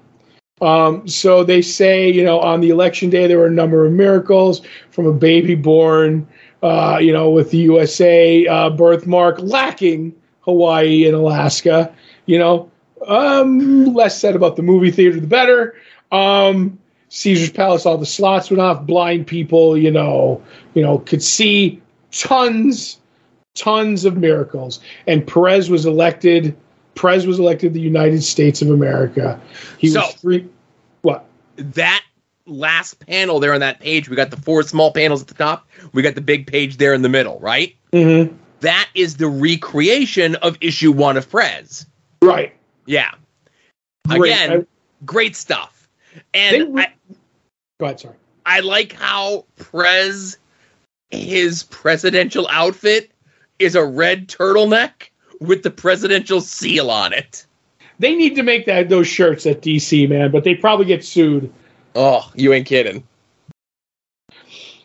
Um, 0.62 1.08
so 1.08 1.44
they 1.44 1.64
say, 1.64 2.12
you 2.12 2.24
know, 2.24 2.40
on 2.40 2.62
the 2.62 2.70
election 2.70 3.10
day, 3.10 3.26
there 3.26 3.40
were 3.40 3.48
a 3.48 3.52
number 3.52 3.84
of 3.84 3.94
miracles 3.94 4.62
from 4.92 5.08
a 5.08 5.14
baby 5.14 5.56
born 5.56 6.28
uh, 6.62 7.00
you 7.02 7.14
know, 7.14 7.30
with 7.30 7.52
the 7.52 7.58
USA 7.58 8.46
uh, 8.48 8.70
birthmark 8.70 9.40
lacking 9.40 10.16
Hawaii 10.42 11.06
and 11.06 11.16
Alaska. 11.16 11.94
You 12.26 12.40
know, 12.40 12.72
um, 13.08 13.94
less 13.94 14.20
said 14.20 14.36
about 14.36 14.56
the 14.56 14.62
movie 14.62 14.92
theater, 14.92 15.20
the 15.20 15.28
better. 15.28 15.76
Um, 16.12 16.80
Caesar's 17.10 17.52
Palace, 17.52 17.86
all 17.86 17.98
the 17.98 18.06
slots 18.06 18.50
went 18.50 18.62
off. 18.62 18.86
Blind 18.86 19.28
people, 19.28 19.78
you 19.78 19.92
know, 19.92 20.44
you 20.74 20.82
know, 20.82 21.00
could 21.00 21.24
see 21.24 21.82
tons, 22.12 23.00
tons 23.56 24.06
of 24.06 24.18
miracles. 24.18 24.80
And 25.08 25.26
Prez 25.26 25.70
was 25.70 25.86
elected. 25.86 26.56
Prez 26.96 27.26
was 27.26 27.40
elected 27.40 27.74
the 27.74 27.80
United 27.80 28.24
States 28.24 28.62
of 28.62 28.70
America. 28.70 29.40
He 29.78 29.88
so, 29.90 30.02
was 30.02 30.14
three. 30.16 30.48
What? 31.02 31.26
That 31.56 32.04
last 32.50 33.00
panel 33.06 33.40
there 33.40 33.54
on 33.54 33.60
that 33.60 33.80
page, 33.80 34.10
we 34.10 34.16
got 34.16 34.32
the 34.32 34.38
four 34.38 34.64
small 34.64 34.92
panels 34.92 35.22
at 35.22 35.28
the 35.28 35.34
top. 35.34 35.68
We 35.94 36.02
got 36.02 36.16
the 36.16 36.22
big 36.22 36.48
page 36.48 36.78
there 36.78 36.94
in 36.94 37.02
the 37.02 37.10
middle, 37.10 37.40
right? 37.40 37.76
Mm-hmm. 37.94 38.36
That 38.62 38.90
is 38.94 39.18
the 39.18 39.28
recreation 39.28 40.36
of 40.36 40.58
issue 40.62 40.92
one 40.92 41.18
of 41.18 41.30
Prez. 41.30 41.86
Right. 42.22 42.54
Yeah. 42.86 43.12
Great. 44.08 44.32
Again, 44.32 44.52
I, 44.62 44.66
great 45.06 45.36
stuff. 45.36 45.88
And 46.34 46.76
re- 46.76 46.84
I, 46.84 46.94
go 47.80 47.86
ahead. 47.86 48.00
Sorry. 48.00 48.16
I 48.46 48.60
like 48.62 48.94
how 48.94 49.46
Prez, 49.58 50.38
his 51.10 51.64
presidential 51.64 52.48
outfit 52.50 53.12
is 53.60 53.76
a 53.76 53.86
red 53.86 54.28
turtleneck 54.28 55.10
with 55.40 55.64
the 55.64 55.72
presidential 55.72 56.42
seal 56.42 56.90
on 56.90 57.14
it. 57.14 57.46
They 58.00 58.16
need 58.16 58.36
to 58.36 58.44
make 58.44 58.66
that 58.66 58.90
those 58.90 59.08
shirts 59.08 59.46
at 59.46 59.62
DC, 59.62 60.08
man, 60.10 60.32
but 60.32 60.44
they 60.44 60.56
probably 60.56 60.86
get 60.86 61.04
sued. 61.04 61.54
Oh, 62.02 62.32
you 62.34 62.54
ain't 62.54 62.66
kidding. 62.66 63.04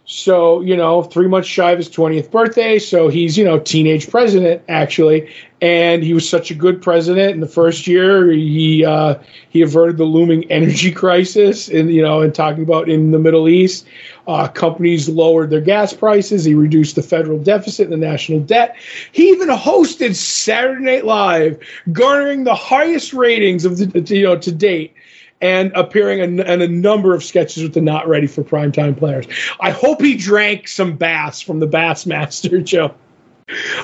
So, 0.05 0.63
you 0.63 0.77
know, 0.77 1.05
three 1.05 1.29
months 1.29 1.47
shy 1.49 1.71
of 1.71 1.79
his 1.79 1.89
20th 1.89 2.33
birthday. 2.33 2.81
So 2.81 3.07
he's, 3.07 3.39
you 3.39 3.45
know, 3.45 3.61
teenage 3.61 4.11
president, 4.11 4.63
actually. 4.69 5.33
And 5.61 6.03
he 6.03 6.13
was 6.13 6.29
such 6.29 6.51
a 6.51 6.57
good 6.57 6.83
president. 6.83 7.31
In 7.31 7.39
the 7.39 7.47
first 7.47 7.87
year, 7.87 8.33
he 8.33 8.85
uh, 8.85 9.15
he 9.49 9.63
averted 9.63 9.97
the 9.97 10.05
looming 10.05 10.51
energy 10.51 10.91
crisis, 11.03 11.69
and 11.69 11.89
you 11.95 12.03
know, 12.03 12.21
and 12.21 12.35
talking 12.35 12.65
about 12.65 12.89
in 12.89 13.13
the 13.13 13.19
Middle 13.21 13.49
East, 13.49 13.87
uh, 14.27 14.49
companies 14.49 15.09
lowered 15.09 15.51
their 15.51 15.61
gas 15.61 15.93
prices. 15.93 16.45
He 16.45 16.55
reduced 16.55 16.97
the 16.97 17.03
federal 17.03 17.39
deficit 17.39 17.85
and 17.85 17.93
the 17.93 18.07
national 18.07 18.41
debt. 18.41 18.75
He 19.13 19.31
even 19.31 19.49
hosted 19.49 20.17
Saturday 20.17 20.85
Night 20.85 21.05
Live, 21.05 21.59
garnering 21.93 22.43
the 22.43 22.57
highest 22.57 23.15
ratings 23.15 23.65
of 23.65 23.79
the 23.79 24.01
you 24.15 24.25
know 24.25 24.37
to 24.37 24.51
date 24.51 24.95
and 25.41 25.73
appearing 25.75 26.21
in, 26.21 26.41
in, 26.41 26.63
a 26.63 26.69
number 26.69 27.15
of 27.15 27.23
sketches 27.23 27.63
with 27.63 27.75
the 27.75 27.81
not 27.81 28.09
ready 28.09 28.27
for 28.27 28.43
primetime 28.43 28.97
players. 28.97 29.27
I 29.61 29.71
hope 29.71 30.01
he 30.01 30.17
drank 30.17 30.69
some 30.69 30.97
bass 30.97 31.41
from 31.41 31.61
the 31.61 31.67
Bass-O-Matic, 31.67 32.65
Joe. 32.65 32.95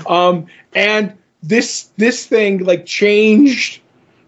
Um, 0.08 0.46
and 0.74 1.16
this 1.42 1.90
this 1.96 2.26
thing 2.26 2.64
like 2.64 2.86
changed 2.86 3.80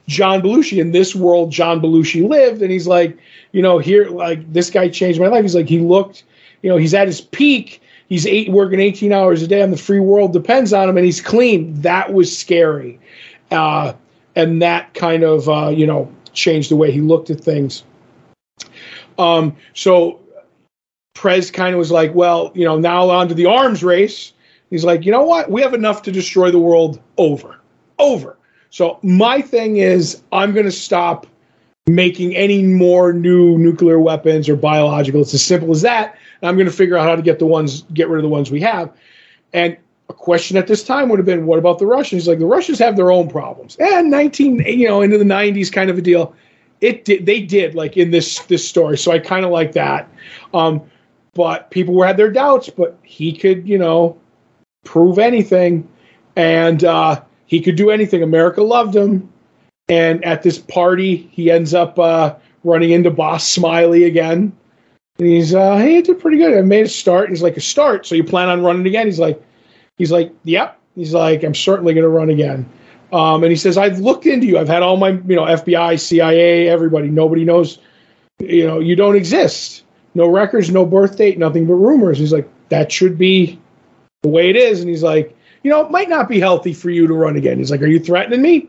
John 0.09 0.43
Belushi 0.43 0.79
in 0.79 0.93
this 0.93 1.15
world. 1.15 1.51
John 1.51 1.81
Belushi 1.81 2.29
lived, 2.29 2.63
and 2.63 2.71
he's 2.71 2.87
like, 2.87 3.17
you 3.53 3.63
know, 3.63 3.79
here 3.79 4.09
like 4.09 4.53
this 4.53 4.71
guy 4.71 4.89
changed 4.89 5.21
my 5.21 5.29
life. 5.29 5.43
He's 5.43 5.55
like, 5.55 5.69
he 5.69 5.79
looked, 5.79 6.25
you 6.63 6.71
know, 6.71 6.77
he's 6.77 6.95
at 6.95 7.07
his 7.07 7.21
peak. 7.21 7.81
He's 8.09 8.27
eight 8.27 8.51
working 8.51 8.79
18 8.79 9.11
hours 9.11 9.43
a 9.43 9.47
day, 9.47 9.63
and 9.63 9.73
the 9.73 9.79
free 9.79 10.01
world 10.01 10.35
depends 10.35 10.75
on 10.75 10.87
him, 10.89 10.99
and 10.99 11.07
he's 11.07 11.21
clean. 11.21 11.81
That 11.81 12.13
was 12.13 12.37
scary, 12.37 13.01
uh, 13.51 13.95
and 14.37 14.61
that 14.61 14.93
kind 14.93 15.23
of 15.23 15.49
uh, 15.49 15.69
you 15.69 15.87
know 15.87 16.13
changed 16.33 16.71
the 16.71 16.77
way 16.77 16.91
he 16.91 17.01
looked 17.01 17.31
at 17.31 17.41
things. 17.41 17.85
Um, 19.19 19.57
so 19.75 20.21
Prez 21.15 21.51
kind 21.51 21.75
of 21.75 21.79
was 21.79 21.91
like, 21.91 22.15
well, 22.15 22.53
you 22.55 22.65
know, 22.65 22.79
now 22.79 23.09
on 23.11 23.29
to 23.29 23.35
the 23.35 23.47
arms 23.47 23.85
race. 23.85 24.33
He's 24.71 24.85
like, 24.85 25.05
you 25.05 25.13
know 25.13 25.23
what? 25.23 25.51
We 25.51 25.61
have 25.63 25.75
enough 25.75 26.03
to 26.03 26.13
destroy 26.13 26.51
the 26.51 26.59
world 26.59 27.01
over. 27.19 27.59
Over. 27.99 28.39
So 28.71 28.99
my 29.03 29.43
thing 29.43 29.77
is, 29.77 30.23
I'm 30.33 30.53
going 30.53 30.65
to 30.65 30.73
stop 30.73 31.27
making 31.87 32.35
any 32.35 32.63
more 32.63 33.13
new 33.13 33.59
nuclear 33.59 33.99
weapons 33.99 34.49
or 34.49 34.57
biological. 34.57 35.21
It's 35.21 35.35
as 35.35 35.45
simple 35.45 35.71
as 35.73 35.83
that. 35.83 36.17
I'm 36.43 36.57
going 36.57 36.67
to 36.67 36.73
figure 36.73 36.97
out 36.97 37.07
how 37.07 37.17
to 37.17 37.23
get 37.23 37.39
the 37.39 37.47
ones, 37.47 37.83
get 37.93 38.09
rid 38.09 38.19
of 38.19 38.23
the 38.23 38.29
ones 38.29 38.51
we 38.51 38.61
have. 38.63 38.93
And 39.53 39.77
a 40.13 40.15
question 40.15 40.57
at 40.57 40.67
this 40.67 40.85
time 40.85 41.09
would 41.09 41.19
have 41.19 41.27
been, 41.27 41.47
what 41.47 41.59
about 41.59 41.79
the 41.79 41.87
Russians? 41.87 42.29
Like 42.29 42.39
the 42.39 42.47
Russians 42.47 42.79
have 42.79 42.97
their 42.97 43.11
own 43.11 43.29
problems. 43.29 43.77
And 43.81 44.11
19, 44.11 44.61
you 44.61 44.87
know, 44.87 45.01
into 45.01 45.19
the 45.19 45.25
90s 45.25 45.73
kind 45.73 45.91
of 45.91 45.99
a 45.99 46.03
deal. 46.03 46.35
It 46.81 47.05
did, 47.05 47.27
they 47.27 47.41
did 47.41 47.75
like 47.75 47.97
in 47.97 48.11
this 48.11 48.41
this 48.41 48.69
story. 48.69 48.99
So 48.99 49.13
I 49.13 49.19
kind 49.21 49.45
of 49.45 49.53
like 49.53 49.73
that. 49.73 50.09
Um, 50.53 50.83
but 51.35 51.71
people 51.71 51.95
were 51.95 52.07
had 52.07 52.17
their 52.17 52.31
doubts, 52.31 52.69
but 52.69 52.99
he 53.03 53.33
could, 53.33 53.67
you 53.67 53.79
know, 53.79 54.19
prove 54.85 55.19
anything, 55.19 55.89
and 56.37 56.85
uh, 56.85 57.23
he 57.47 57.61
could 57.61 57.77
do 57.77 57.91
anything. 57.91 58.23
America 58.23 58.63
loved 58.63 58.97
him, 58.97 59.33
and 59.89 60.23
at 60.25 60.43
this 60.43 60.59
party, 60.59 61.29
he 61.31 61.51
ends 61.51 61.73
up 61.73 61.99
uh, 61.99 62.35
running 62.65 62.91
into 62.91 63.11
Boss 63.11 63.49
Smiley 63.49 64.05
again. 64.05 64.53
And 65.19 65.29
he's, 65.29 65.55
uh, 65.55 65.77
hey, 65.77 66.03
did 66.03 66.19
pretty 66.19 66.37
good. 66.37 66.59
I 66.59 66.63
made 66.63 66.87
a 66.87 66.89
start. 66.89 67.31
He's 67.31 67.43
like, 67.43 67.57
a 67.57 67.61
start. 67.61 68.07
So 68.07 68.17
you 68.17 68.25
plan 68.25 68.49
on 68.49 68.63
running 68.63 68.87
again? 68.87 69.07
He's 69.07 69.21
like, 69.21 69.41
He's 69.99 70.13
like, 70.13 70.33
yep. 70.45 70.79
He's 70.95 71.15
like, 71.15 71.43
I'm 71.43 71.55
certainly 71.55 71.95
going 71.95 72.05
to 72.05 72.09
run 72.09 72.31
again. 72.31 72.69
Um, 73.13 73.43
and 73.45 73.51
he 73.51 73.57
says, 73.57 73.77
I've 73.77 73.99
looked 73.99 74.27
into 74.27 74.47
you. 74.47 74.59
I've 74.59 74.69
had 74.69 74.83
all 74.83 74.97
my, 74.97 75.11
you 75.11 75.37
know, 75.37 75.45
FBI, 75.45 76.01
CIA, 76.01 76.69
everybody. 76.69 77.09
Nobody 77.09 77.45
knows, 77.45 77.79
you 78.39 78.67
know, 78.67 78.79
you 78.79 78.97
don't 78.97 79.17
exist. 79.17 79.85
No 80.15 80.29
records, 80.29 80.71
no 80.71 80.85
birth 80.85 81.17
date, 81.17 81.39
nothing 81.39 81.67
but 81.67 81.75
rumors. 81.75 82.19
He's 82.19 82.33
like, 82.33 82.49
that 82.69 82.91
should 82.91 83.19
be 83.19 83.59
the 84.23 84.29
way 84.29 84.51
it 84.51 84.57
is. 84.57 84.81
And 84.81 84.89
he's 84.89 85.03
like, 85.03 85.37
you 85.63 85.71
know, 85.71 85.85
it 85.85 85.91
might 85.91 86.09
not 86.09 86.29
be 86.29 86.41
healthy 86.41 86.73
for 86.73 86.91
you 86.91 87.07
to 87.07 87.15
run 87.15 87.37
again. 87.37 87.59
He's 87.59 87.71
like, 87.71 87.83
are 87.83 87.87
you 87.87 88.01
threatening 88.01 88.43
me? 88.43 88.69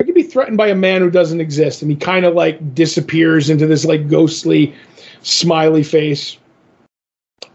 I 0.00 0.04
could 0.04 0.14
be 0.14 0.22
threatened 0.22 0.58
by 0.58 0.68
a 0.68 0.74
man 0.74 1.00
who 1.00 1.10
doesn't 1.10 1.40
exist, 1.40 1.82
and 1.82 1.90
he 1.90 1.96
kind 1.96 2.24
of 2.24 2.34
like 2.34 2.74
disappears 2.74 3.48
into 3.48 3.66
this 3.66 3.84
like 3.84 4.08
ghostly, 4.08 4.74
smiley 5.22 5.82
face. 5.82 6.36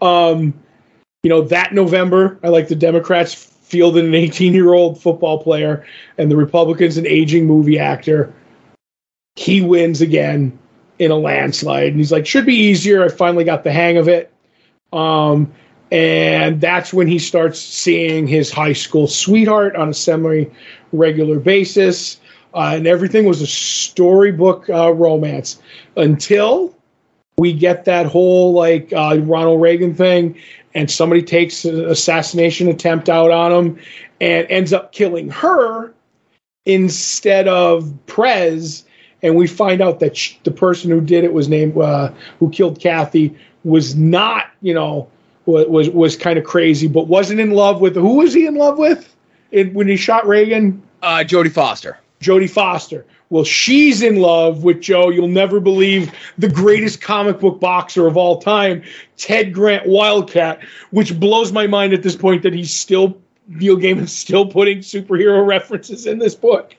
Um, 0.01 0.53
you 1.23 1.29
know 1.29 1.41
that 1.41 1.73
November, 1.73 2.39
I 2.43 2.49
like 2.49 2.67
the 2.67 2.75
Democrats 2.75 3.33
fielded 3.33 4.05
an 4.05 4.15
18 4.15 4.53
year 4.53 4.73
old 4.73 5.01
football 5.01 5.41
player, 5.41 5.85
and 6.17 6.31
the 6.31 6.37
Republicans 6.37 6.97
an 6.97 7.07
aging 7.07 7.45
movie 7.45 7.79
actor. 7.79 8.33
He 9.35 9.61
wins 9.61 10.01
again 10.01 10.57
in 10.97 11.11
a 11.11 11.15
landslide, 11.15 11.87
and 11.87 11.97
he's 11.97 12.11
like, 12.11 12.25
should 12.25 12.45
be 12.45 12.55
easier. 12.55 13.03
I 13.03 13.09
finally 13.09 13.43
got 13.43 13.63
the 13.63 13.71
hang 13.71 13.97
of 13.97 14.07
it. 14.07 14.33
Um, 14.91 15.51
and 15.91 16.61
that's 16.61 16.93
when 16.93 17.07
he 17.07 17.19
starts 17.19 17.59
seeing 17.59 18.27
his 18.27 18.51
high 18.51 18.73
school 18.73 19.07
sweetheart 19.07 19.75
on 19.75 19.89
a 19.89 19.93
semi 19.93 20.45
regular 20.91 21.39
basis. 21.39 22.19
Uh, 22.53 22.73
and 22.75 22.87
everything 22.87 23.25
was 23.25 23.41
a 23.41 23.47
storybook 23.47 24.69
uh, 24.69 24.91
romance 24.91 25.61
until 25.97 26.75
we 27.37 27.53
get 27.53 27.85
that 27.85 28.05
whole 28.05 28.53
like 28.53 28.91
uh, 28.91 29.17
Ronald 29.21 29.61
Reagan 29.61 29.93
thing, 29.93 30.37
and 30.79 30.89
somebody 30.89 31.21
takes 31.21 31.65
an 31.65 31.83
assassination 31.89 32.69
attempt 32.69 33.09
out 33.09 33.31
on 33.31 33.51
him 33.51 33.79
and 34.21 34.47
ends 34.49 34.71
up 34.71 34.93
killing 34.93 35.29
her 35.29 35.93
instead 36.65 37.49
of 37.49 37.93
Prez. 38.05 38.85
And 39.21 39.35
we 39.35 39.45
find 39.45 39.81
out 39.81 39.99
that 39.99 40.15
sh- 40.15 40.35
the 40.45 40.51
person 40.51 40.89
who 40.89 41.01
did 41.01 41.25
it 41.25 41.33
was 41.33 41.49
named, 41.49 41.77
uh, 41.77 42.13
who 42.39 42.49
killed 42.49 42.79
Kathy, 42.79 43.35
was 43.65 43.97
not, 43.97 44.45
you 44.61 44.73
know, 44.73 45.09
was 45.45 45.89
was, 45.89 46.15
kind 46.15 46.39
of 46.39 46.45
crazy, 46.45 46.87
but 46.87 47.07
wasn't 47.07 47.41
in 47.41 47.51
love 47.51 47.81
with. 47.81 47.95
Who 47.95 48.15
was 48.15 48.33
he 48.33 48.45
in 48.45 48.55
love 48.55 48.77
with 48.77 49.13
in, 49.51 49.73
when 49.73 49.89
he 49.89 49.97
shot 49.97 50.25
Reagan? 50.25 50.81
Uh, 51.01 51.25
Jodie 51.27 51.51
Foster. 51.51 51.97
Jodie 52.21 52.49
Foster. 52.49 53.05
Well, 53.29 53.43
she's 53.43 54.01
in 54.01 54.17
love 54.17 54.63
with 54.63 54.81
Joe. 54.81 55.09
You'll 55.09 55.27
never 55.27 55.59
believe 55.59 56.11
the 56.37 56.49
greatest 56.49 57.01
comic 57.01 57.39
book 57.39 57.59
boxer 57.59 58.07
of 58.07 58.17
all 58.17 58.41
time, 58.41 58.83
Ted 59.17 59.53
Grant 59.53 59.87
Wildcat, 59.87 60.61
which 60.91 61.19
blows 61.19 61.51
my 61.51 61.67
mind 61.67 61.93
at 61.93 62.01
this 62.01 62.15
point 62.15 62.41
that 62.43 62.53
he's 62.53 62.73
still 62.73 63.19
Neil 63.47 63.77
Gaiman's 63.77 64.15
still 64.15 64.45
putting 64.45 64.79
superhero 64.79 65.45
references 65.45 66.05
in 66.05 66.19
this 66.19 66.35
book. 66.35 66.75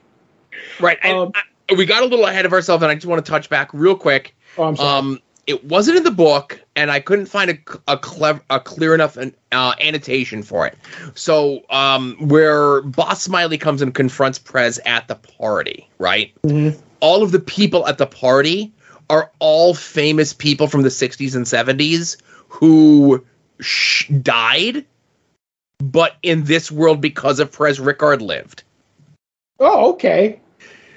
Right. 0.79 0.97
And 1.03 1.17
Um, 1.17 1.31
I, 1.69 1.73
we 1.73 1.85
got 1.85 2.03
a 2.03 2.05
little 2.05 2.25
ahead 2.25 2.45
of 2.45 2.53
ourselves, 2.53 2.83
and 2.83 2.91
I 2.91 2.95
just 2.95 3.07
want 3.07 3.23
to 3.23 3.29
touch 3.29 3.49
back 3.49 3.69
real 3.73 3.95
quick. 3.95 4.35
Oh, 4.57 4.63
I'm 4.63 4.75
sorry. 4.75 4.89
Um, 4.89 5.19
it 5.51 5.63
wasn't 5.65 5.97
in 5.97 6.03
the 6.03 6.11
book, 6.11 6.59
and 6.75 6.89
I 6.89 6.99
couldn't 6.99 7.25
find 7.27 7.51
a, 7.51 7.57
a 7.87 7.97
clever, 7.97 8.41
a 8.49 8.59
clear 8.59 8.95
enough 8.95 9.17
uh, 9.17 9.73
annotation 9.79 10.41
for 10.41 10.65
it. 10.65 10.77
So, 11.13 11.63
um, 11.69 12.15
where 12.19 12.81
Boss 12.81 13.21
Smiley 13.21 13.57
comes 13.57 13.81
and 13.81 13.93
confronts 13.93 14.39
Prez 14.39 14.79
at 14.85 15.07
the 15.07 15.15
party, 15.15 15.87
right? 15.99 16.31
Mhm. 16.43 16.81
All 17.01 17.21
of 17.21 17.31
the 17.31 17.39
people 17.39 17.85
at 17.87 17.97
the 17.97 18.07
party 18.07 18.71
are 19.09 19.29
all 19.39 19.73
famous 19.73 20.33
people 20.33 20.67
from 20.67 20.81
the 20.83 20.89
'60s 20.89 21.35
and 21.35 21.45
'70s 21.45 22.17
who 22.47 23.23
sh- 23.59 24.07
died, 24.21 24.85
but 25.79 26.15
in 26.23 26.45
this 26.45 26.71
world 26.71 27.01
because 27.01 27.39
of 27.39 27.51
Prez 27.51 27.79
Rickard 27.79 28.21
lived. 28.21 28.63
Oh, 29.59 29.91
okay. 29.91 30.39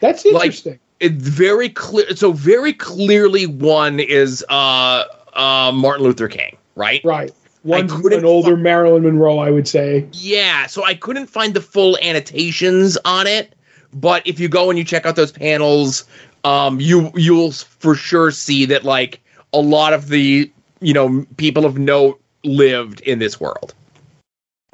That's 0.00 0.24
Like- 0.24 0.34
interesting. 0.46 0.78
It's 1.04 1.28
very 1.28 1.68
clear. 1.68 2.16
So 2.16 2.32
very 2.32 2.72
clearly, 2.72 3.44
one 3.44 4.00
is 4.00 4.42
uh, 4.48 5.04
uh, 5.34 5.70
Martin 5.74 6.02
Luther 6.02 6.28
King, 6.28 6.56
right? 6.76 7.04
right. 7.04 7.30
One 7.62 7.90
an 7.90 8.24
older 8.24 8.56
fi- 8.56 8.62
Marilyn 8.62 9.02
Monroe, 9.02 9.38
I 9.38 9.50
would 9.50 9.68
say. 9.68 10.08
Yeah, 10.12 10.66
so 10.66 10.82
I 10.82 10.94
couldn't 10.94 11.26
find 11.26 11.52
the 11.52 11.60
full 11.60 11.98
annotations 11.98 12.96
on 13.04 13.26
it, 13.26 13.54
but 13.92 14.26
if 14.26 14.40
you 14.40 14.48
go 14.48 14.70
and 14.70 14.78
you 14.78 14.84
check 14.84 15.04
out 15.04 15.14
those 15.14 15.30
panels, 15.30 16.04
um, 16.44 16.80
you 16.80 17.10
you'll 17.14 17.52
for 17.52 17.94
sure 17.94 18.30
see 18.30 18.64
that 18.64 18.84
like 18.84 19.20
a 19.52 19.60
lot 19.60 19.92
of 19.92 20.08
the 20.08 20.50
you 20.80 20.94
know 20.94 21.26
people 21.36 21.66
of 21.66 21.76
note 21.76 22.18
lived 22.44 23.02
in 23.02 23.18
this 23.18 23.38
world. 23.38 23.74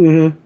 Mm-hmm. 0.00 0.38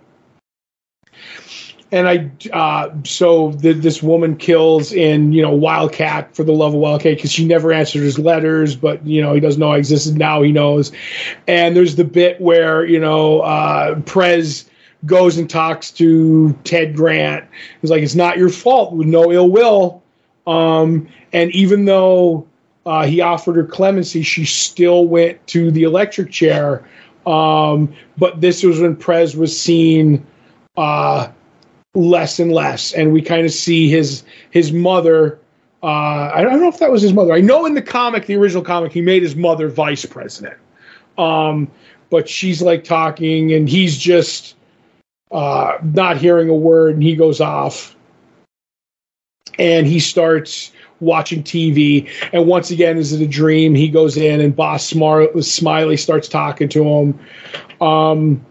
And 1.94 2.08
I, 2.08 2.28
uh, 2.52 2.92
so 3.04 3.52
the, 3.52 3.72
this 3.72 4.02
woman 4.02 4.36
kills 4.36 4.92
in, 4.92 5.32
you 5.32 5.40
know, 5.40 5.54
Wildcat 5.54 6.34
for 6.34 6.42
the 6.42 6.50
love 6.50 6.74
of 6.74 6.80
Wildcat 6.80 7.14
because 7.18 7.30
she 7.30 7.44
never 7.44 7.72
answered 7.72 8.02
his 8.02 8.18
letters, 8.18 8.74
but, 8.74 9.06
you 9.06 9.22
know, 9.22 9.32
he 9.32 9.38
doesn't 9.38 9.60
know 9.60 9.70
I 9.70 9.78
existed. 9.78 10.18
Now 10.18 10.42
he 10.42 10.50
knows. 10.50 10.90
And 11.46 11.76
there's 11.76 11.94
the 11.94 12.02
bit 12.02 12.40
where, 12.40 12.84
you 12.84 12.98
know, 12.98 13.42
uh, 13.42 14.00
Prez 14.00 14.68
goes 15.06 15.38
and 15.38 15.48
talks 15.48 15.92
to 15.92 16.58
Ted 16.64 16.96
Grant. 16.96 17.44
He's 17.80 17.92
like, 17.92 18.02
it's 18.02 18.16
not 18.16 18.38
your 18.38 18.48
fault 18.48 18.94
with 18.94 19.06
no 19.06 19.30
ill 19.30 19.48
will. 19.48 20.02
Um, 20.48 21.06
and 21.32 21.52
even 21.52 21.84
though 21.84 22.44
uh, 22.86 23.06
he 23.06 23.20
offered 23.20 23.54
her 23.54 23.64
clemency, 23.64 24.22
she 24.22 24.44
still 24.46 25.06
went 25.06 25.46
to 25.46 25.70
the 25.70 25.84
electric 25.84 26.32
chair. 26.32 26.88
Um, 27.24 27.94
but 28.18 28.40
this 28.40 28.64
was 28.64 28.80
when 28.80 28.96
Prez 28.96 29.36
was 29.36 29.56
seen 29.56 30.26
uh, 30.76 31.28
less 31.94 32.38
and 32.38 32.52
less, 32.52 32.92
and 32.92 33.12
we 33.12 33.22
kind 33.22 33.46
of 33.46 33.52
see 33.52 33.88
his 33.88 34.24
his 34.50 34.72
mother. 34.72 35.38
Uh, 35.82 36.30
I 36.34 36.42
don't 36.42 36.60
know 36.60 36.68
if 36.68 36.78
that 36.78 36.90
was 36.90 37.02
his 37.02 37.12
mother. 37.12 37.32
I 37.32 37.40
know 37.40 37.66
in 37.66 37.74
the 37.74 37.82
comic, 37.82 38.26
the 38.26 38.36
original 38.36 38.62
comic, 38.62 38.92
he 38.92 39.02
made 39.02 39.22
his 39.22 39.36
mother 39.36 39.68
vice 39.68 40.06
president. 40.06 40.56
Um, 41.18 41.70
but 42.10 42.28
she's 42.28 42.62
like 42.62 42.84
talking, 42.84 43.52
and 43.52 43.68
he's 43.68 43.98
just 43.98 44.56
uh, 45.30 45.78
not 45.82 46.16
hearing 46.16 46.48
a 46.48 46.54
word, 46.54 46.94
and 46.94 47.02
he 47.02 47.14
goes 47.14 47.40
off, 47.40 47.96
and 49.58 49.86
he 49.86 50.00
starts 50.00 50.72
watching 51.00 51.42
TV. 51.42 52.08
And 52.32 52.46
once 52.46 52.70
again, 52.70 52.96
is 52.96 53.12
it 53.12 53.20
a 53.22 53.26
dream? 53.26 53.74
He 53.74 53.88
goes 53.88 54.16
in, 54.16 54.40
and 54.40 54.54
Boss 54.56 54.86
Smiley 54.86 55.96
starts 55.96 56.28
talking 56.28 56.68
to 56.70 56.84
him. 56.84 57.20
Um, 57.80 58.44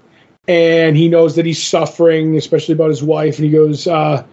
and 0.47 0.97
he 0.97 1.07
knows 1.07 1.35
that 1.35 1.45
he's 1.45 1.61
suffering, 1.61 2.35
especially 2.35 2.73
about 2.73 2.89
his 2.89 3.03
wife. 3.03 3.37
And 3.37 3.45
he 3.45 3.51
goes, 3.51 3.87
uh, 3.87 4.23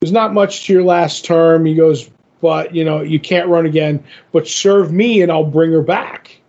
"There's 0.00 0.12
not 0.12 0.34
much 0.34 0.66
to 0.66 0.72
your 0.72 0.84
last 0.84 1.24
term." 1.24 1.64
He 1.64 1.74
goes, 1.74 2.10
"But 2.40 2.74
you 2.74 2.84
know, 2.84 3.02
you 3.02 3.18
can't 3.18 3.48
run 3.48 3.66
again. 3.66 4.02
But 4.32 4.46
serve 4.46 4.92
me, 4.92 5.22
and 5.22 5.32
I'll 5.32 5.44
bring 5.44 5.72
her 5.72 5.82
back." 5.82 6.40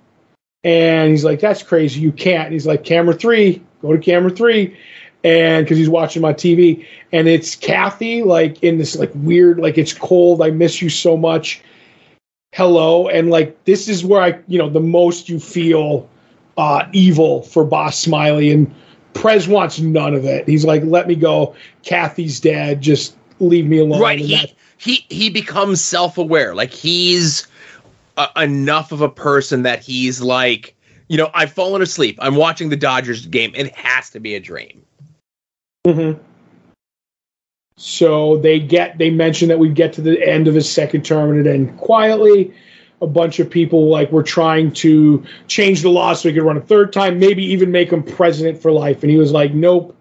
And 0.63 1.11
he's 1.11 1.25
like, 1.25 1.39
"That's 1.39 1.63
crazy. 1.63 2.01
You 2.01 2.11
can't." 2.11 2.45
And 2.45 2.53
he's 2.53 2.67
like, 2.67 2.83
"Camera 2.83 3.13
three, 3.13 3.61
go 3.81 3.93
to 3.93 3.99
camera 3.99 4.31
three. 4.31 4.75
And 5.25 5.65
because 5.65 5.77
he's 5.77 5.89
watching 5.89 6.21
my 6.21 6.33
TV, 6.33 6.85
and 7.13 7.29
it's 7.29 7.55
Kathy, 7.55 8.23
like 8.23 8.61
in 8.61 8.77
this 8.77 8.97
like 8.97 9.11
weird, 9.15 9.57
like 9.57 9.77
it's 9.77 9.93
cold. 9.93 10.41
I 10.41 10.51
miss 10.51 10.81
you 10.81 10.89
so 10.89 11.15
much. 11.15 11.61
Hello, 12.53 13.07
and 13.07 13.29
like 13.29 13.63
this 13.63 13.87
is 13.87 14.03
where 14.03 14.21
I, 14.21 14.39
you 14.47 14.59
know, 14.59 14.69
the 14.69 14.81
most 14.81 15.29
you 15.29 15.39
feel 15.39 16.09
uh, 16.57 16.85
evil 16.93 17.43
for 17.43 17.63
Boss 17.63 17.97
Smiley, 17.97 18.51
and 18.51 18.73
Prez 19.13 19.47
wants 19.47 19.79
none 19.79 20.13
of 20.13 20.25
it. 20.25 20.47
He's 20.47 20.65
like, 20.65 20.83
"Let 20.85 21.07
me 21.07 21.15
go. 21.15 21.55
Kathy's 21.83 22.39
dead. 22.39 22.81
Just 22.81 23.15
leave 23.39 23.65
me 23.67 23.79
alone." 23.79 24.01
right 24.01 24.19
he, 24.19 24.35
that- 24.37 24.53
he 24.77 25.05
he 25.09 25.29
becomes 25.29 25.81
self-aware 25.83 26.53
like 26.55 26.71
he's 26.71 27.47
uh, 28.17 28.27
enough 28.37 28.91
of 28.91 29.01
a 29.01 29.09
person 29.09 29.63
that 29.63 29.79
he's 29.81 30.21
like 30.21 30.75
you 31.07 31.17
know 31.17 31.29
i've 31.33 31.51
fallen 31.51 31.81
asleep 31.81 32.17
i'm 32.21 32.35
watching 32.35 32.69
the 32.69 32.75
dodgers 32.77 33.25
game 33.25 33.51
it 33.55 33.73
has 33.75 34.09
to 34.09 34.19
be 34.19 34.35
a 34.35 34.39
dream 34.39 34.83
Mhm. 35.87 36.19
So 37.77 38.37
they 38.37 38.59
get 38.59 38.97
they 38.97 39.09
mention 39.09 39.49
that 39.49 39.59
we 39.59 39.69
get 39.69 39.93
to 39.93 40.01
the 40.01 40.21
end 40.25 40.47
of 40.47 40.53
his 40.53 40.69
second 40.71 41.03
term 41.03 41.31
and 41.31 41.45
it 41.45 41.49
end 41.49 41.77
quietly. 41.77 42.53
A 43.03 43.07
bunch 43.07 43.39
of 43.39 43.49
people 43.49 43.89
like 43.89 44.11
were 44.11 44.23
trying 44.23 44.71
to 44.73 45.23
change 45.47 45.81
the 45.81 45.89
law 45.89 46.13
so 46.13 46.29
he 46.29 46.35
could 46.35 46.43
run 46.43 46.57
a 46.57 46.61
third 46.61 46.93
time, 46.93 47.19
maybe 47.19 47.43
even 47.43 47.71
make 47.71 47.91
him 47.91 48.01
president 48.01 48.61
for 48.61 48.71
life. 48.71 49.03
And 49.03 49.11
he 49.11 49.17
was 49.17 49.31
like, 49.31 49.53
"Nope, 49.53 49.95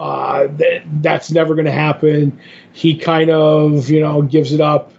uh, 0.00 0.48
that 0.58 0.82
that's 1.00 1.30
never 1.30 1.54
going 1.54 1.66
to 1.66 1.72
happen." 1.72 2.38
He 2.72 2.96
kind 2.96 3.30
of 3.30 3.88
you 3.88 4.00
know 4.00 4.22
gives 4.22 4.52
it 4.52 4.60
up, 4.60 4.92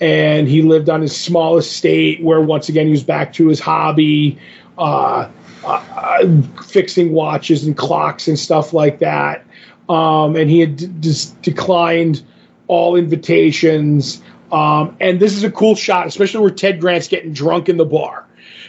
and 0.00 0.48
he 0.48 0.62
lived 0.62 0.88
on 0.90 1.00
his 1.00 1.16
small 1.16 1.56
estate 1.56 2.22
where 2.22 2.40
once 2.40 2.68
again 2.68 2.86
he 2.86 2.92
was 2.92 3.04
back 3.04 3.32
to 3.34 3.48
his 3.48 3.60
hobby. 3.60 4.38
Uh, 4.78 5.28
uh, 5.64 6.26
fixing 6.66 7.12
watches 7.12 7.64
and 7.64 7.76
clocks 7.76 8.26
and 8.28 8.38
stuff 8.38 8.72
like 8.72 8.98
that. 8.98 9.44
Um, 9.88 10.36
and 10.36 10.50
he 10.50 10.60
had 10.60 10.76
d- 10.76 10.90
just 11.00 11.40
declined 11.42 12.22
all 12.66 12.96
invitations. 12.96 14.22
Um, 14.52 14.96
and 15.00 15.18
this 15.18 15.34
is 15.34 15.44
a 15.44 15.50
cool 15.50 15.74
shot, 15.74 16.06
especially 16.06 16.40
where 16.40 16.50
Ted 16.50 16.80
Grant's 16.80 17.08
getting 17.08 17.32
drunk 17.32 17.68
in 17.68 17.78
the 17.78 17.86
bar. 17.86 18.26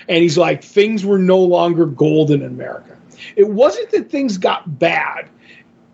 And 0.08 0.24
he's 0.24 0.38
like, 0.38 0.64
things 0.64 1.06
were 1.06 1.20
no 1.20 1.40
longer 1.40 1.86
golden 1.86 2.42
in 2.42 2.48
America. 2.48 2.98
It 3.36 3.50
wasn't 3.50 3.92
that 3.92 4.10
things 4.10 4.38
got 4.38 4.80
bad, 4.80 5.30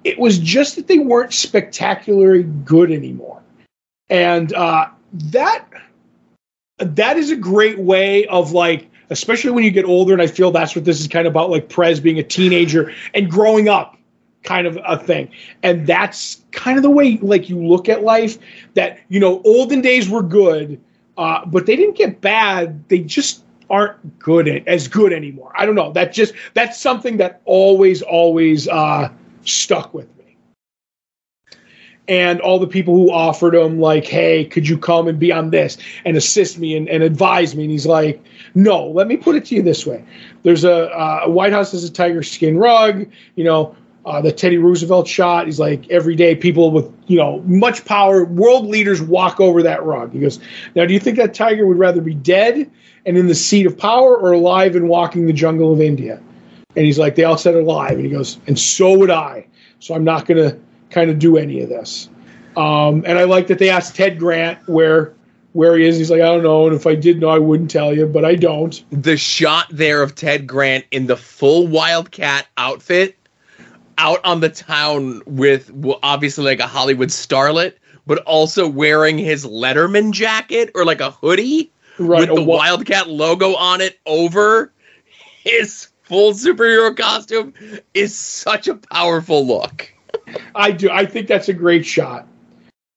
it 0.03 0.17
was 0.17 0.39
just 0.39 0.75
that 0.77 0.87
they 0.87 0.99
weren't 0.99 1.33
spectacularly 1.33 2.43
good 2.43 2.91
anymore. 2.91 3.41
And 4.09 4.53
uh, 4.53 4.87
that 5.11 5.65
that 6.77 7.17
is 7.17 7.29
a 7.31 7.35
great 7.35 7.79
way 7.79 8.25
of 8.27 8.53
like 8.53 8.89
especially 9.09 9.51
when 9.51 9.63
you 9.63 9.71
get 9.71 9.83
older 9.85 10.13
and 10.13 10.21
i 10.21 10.27
feel 10.27 10.49
that's 10.49 10.75
what 10.75 10.85
this 10.85 11.01
is 11.01 11.07
kind 11.07 11.27
of 11.27 11.33
about 11.33 11.49
like 11.49 11.67
prez 11.67 11.99
being 11.99 12.19
a 12.19 12.23
teenager 12.23 12.93
and 13.13 13.29
growing 13.29 13.67
up 13.67 13.97
kind 14.43 14.67
of 14.67 14.77
a 14.85 14.97
thing. 14.97 15.29
And 15.63 15.85
that's 15.85 16.43
kind 16.51 16.77
of 16.77 16.83
the 16.83 16.89
way 16.89 17.17
like 17.21 17.49
you 17.49 17.57
look 17.57 17.89
at 17.89 18.03
life 18.03 18.37
that, 18.73 18.99
you 19.09 19.19
know, 19.19 19.41
olden 19.43 19.81
days 19.81 20.09
were 20.09 20.23
good, 20.23 20.79
uh, 21.17 21.45
but 21.45 21.65
they 21.65 21.75
didn't 21.75 21.97
get 21.97 22.21
bad. 22.21 22.87
They 22.89 22.99
just 22.99 23.43
aren't 23.69 24.19
good 24.19 24.47
as 24.67 24.87
good 24.87 25.13
anymore. 25.13 25.51
I 25.55 25.65
don't 25.65 25.75
know. 25.75 25.91
That 25.91 26.13
just 26.13 26.33
that's 26.53 26.79
something 26.79 27.17
that 27.17 27.41
always 27.45 28.01
always 28.01 28.67
uh, 28.67 29.11
stuck 29.43 29.93
with 29.93 30.07
me. 30.17 30.37
And 32.07 32.41
all 32.41 32.57
the 32.57 32.67
people 32.67 32.95
who 32.95 33.11
offered 33.11 33.53
him, 33.53 33.79
like, 33.79 34.05
hey, 34.05 34.45
could 34.45 34.67
you 34.67 34.79
come 34.79 35.07
and 35.07 35.19
be 35.19 35.31
on 35.31 35.51
this 35.51 35.77
and 36.05 36.17
assist 36.17 36.57
me 36.57 36.75
and, 36.75 36.89
and 36.89 37.03
advise 37.03 37.55
me? 37.55 37.65
And 37.65 37.71
he's 37.71 37.85
like, 37.85 38.23
no, 38.55 38.87
let 38.87 39.07
me 39.07 39.15
put 39.15 39.35
it 39.35 39.45
to 39.45 39.55
you 39.55 39.61
this 39.61 39.85
way. 39.85 40.03
There's 40.41 40.63
a 40.63 40.89
uh, 40.89 41.27
White 41.27 41.53
House 41.53 41.71
has 41.73 41.83
a 41.83 41.91
tiger 41.91 42.23
skin 42.23 42.57
rug, 42.57 43.05
you 43.35 43.43
know, 43.43 43.75
uh, 44.09 44.21
the 44.21 44.31
Teddy 44.31 44.57
Roosevelt 44.57 45.07
shot. 45.07 45.45
He's 45.45 45.59
like, 45.59 45.87
every 45.91 46.15
day 46.15 46.35
people 46.35 46.71
with, 46.71 46.91
you 47.05 47.17
know, 47.17 47.41
much 47.45 47.85
power, 47.85 48.25
world 48.25 48.65
leaders 48.65 48.99
walk 48.99 49.39
over 49.39 49.61
that 49.63 49.83
rug. 49.83 50.13
He 50.13 50.19
goes, 50.19 50.39
now, 50.73 50.87
do 50.87 50.93
you 50.95 50.99
think 50.99 51.17
that 51.17 51.35
tiger 51.35 51.67
would 51.67 51.77
rather 51.77 52.01
be 52.01 52.15
dead 52.15 52.71
and 53.05 53.17
in 53.17 53.27
the 53.27 53.35
seat 53.35 53.67
of 53.67 53.77
power 53.77 54.17
or 54.17 54.31
alive 54.31 54.75
and 54.75 54.89
walking 54.89 55.27
the 55.27 55.33
jungle 55.33 55.71
of 55.71 55.79
India? 55.79 56.19
And 56.75 56.85
he's 56.85 56.97
like, 56.97 57.13
they 57.13 57.23
all 57.23 57.37
said 57.37 57.53
alive. 57.53 57.93
And 57.93 58.05
he 58.05 58.09
goes, 58.09 58.39
and 58.47 58.57
so 58.57 58.97
would 58.97 59.11
I. 59.11 59.45
So 59.79 59.93
I'm 59.93 60.03
not 60.03 60.25
going 60.25 60.49
to 60.49 60.59
kind 60.89 61.11
of 61.11 61.19
do 61.19 61.37
any 61.37 61.61
of 61.61 61.69
this. 61.69 62.09
Um, 62.57 63.03
and 63.05 63.19
I 63.19 63.25
like 63.25 63.45
that 63.47 63.59
they 63.59 63.69
asked 63.69 63.95
Ted 63.95 64.17
Grant 64.17 64.67
where 64.67 65.13
where 65.53 65.77
he 65.77 65.85
is. 65.85 65.97
He's 65.97 66.09
like, 66.09 66.21
I 66.21 66.25
don't 66.25 66.43
know. 66.43 66.67
And 66.67 66.75
if 66.75 66.87
I 66.87 66.95
did 66.95 67.19
know, 67.19 67.29
I 67.29 67.39
wouldn't 67.39 67.71
tell 67.71 67.93
you, 67.93 68.05
but 68.07 68.25
I 68.25 68.35
don't. 68.35 68.83
The 68.91 69.17
shot 69.17 69.67
there 69.69 70.01
of 70.01 70.15
Ted 70.15 70.47
Grant 70.47 70.85
in 70.91 71.05
the 71.07 71.17
full 71.17 71.67
Wildcat 71.67 72.47
outfit 72.57 73.18
out 73.99 74.21
on 74.23 74.39
the 74.39 74.49
town 74.49 75.21
with 75.25 75.69
well, 75.71 75.99
obviously 76.01 76.45
like 76.45 76.59
a 76.59 76.67
Hollywood 76.67 77.09
starlet, 77.09 77.73
but 78.07 78.19
also 78.19 78.67
wearing 78.67 79.17
his 79.17 79.45
Letterman 79.45 80.11
jacket 80.11 80.71
or 80.73 80.85
like 80.85 81.01
a 81.01 81.11
hoodie 81.11 81.71
Right, 81.99 82.21
with 82.21 82.29
a 82.29 82.35
the 82.35 82.43
wa- 82.43 82.57
Wildcat 82.57 83.09
logo 83.09 83.55
on 83.55 83.81
it 83.81 83.99
over 84.05 84.71
his 85.43 85.89
full 86.03 86.31
superhero 86.31 86.95
costume 86.95 87.53
is 87.93 88.17
such 88.17 88.67
a 88.67 88.75
powerful 88.75 89.45
look. 89.45 89.93
I 90.55 90.71
do. 90.71 90.89
I 90.89 91.05
think 91.05 91.27
that's 91.27 91.49
a 91.49 91.53
great 91.53 91.85
shot. 91.85 92.25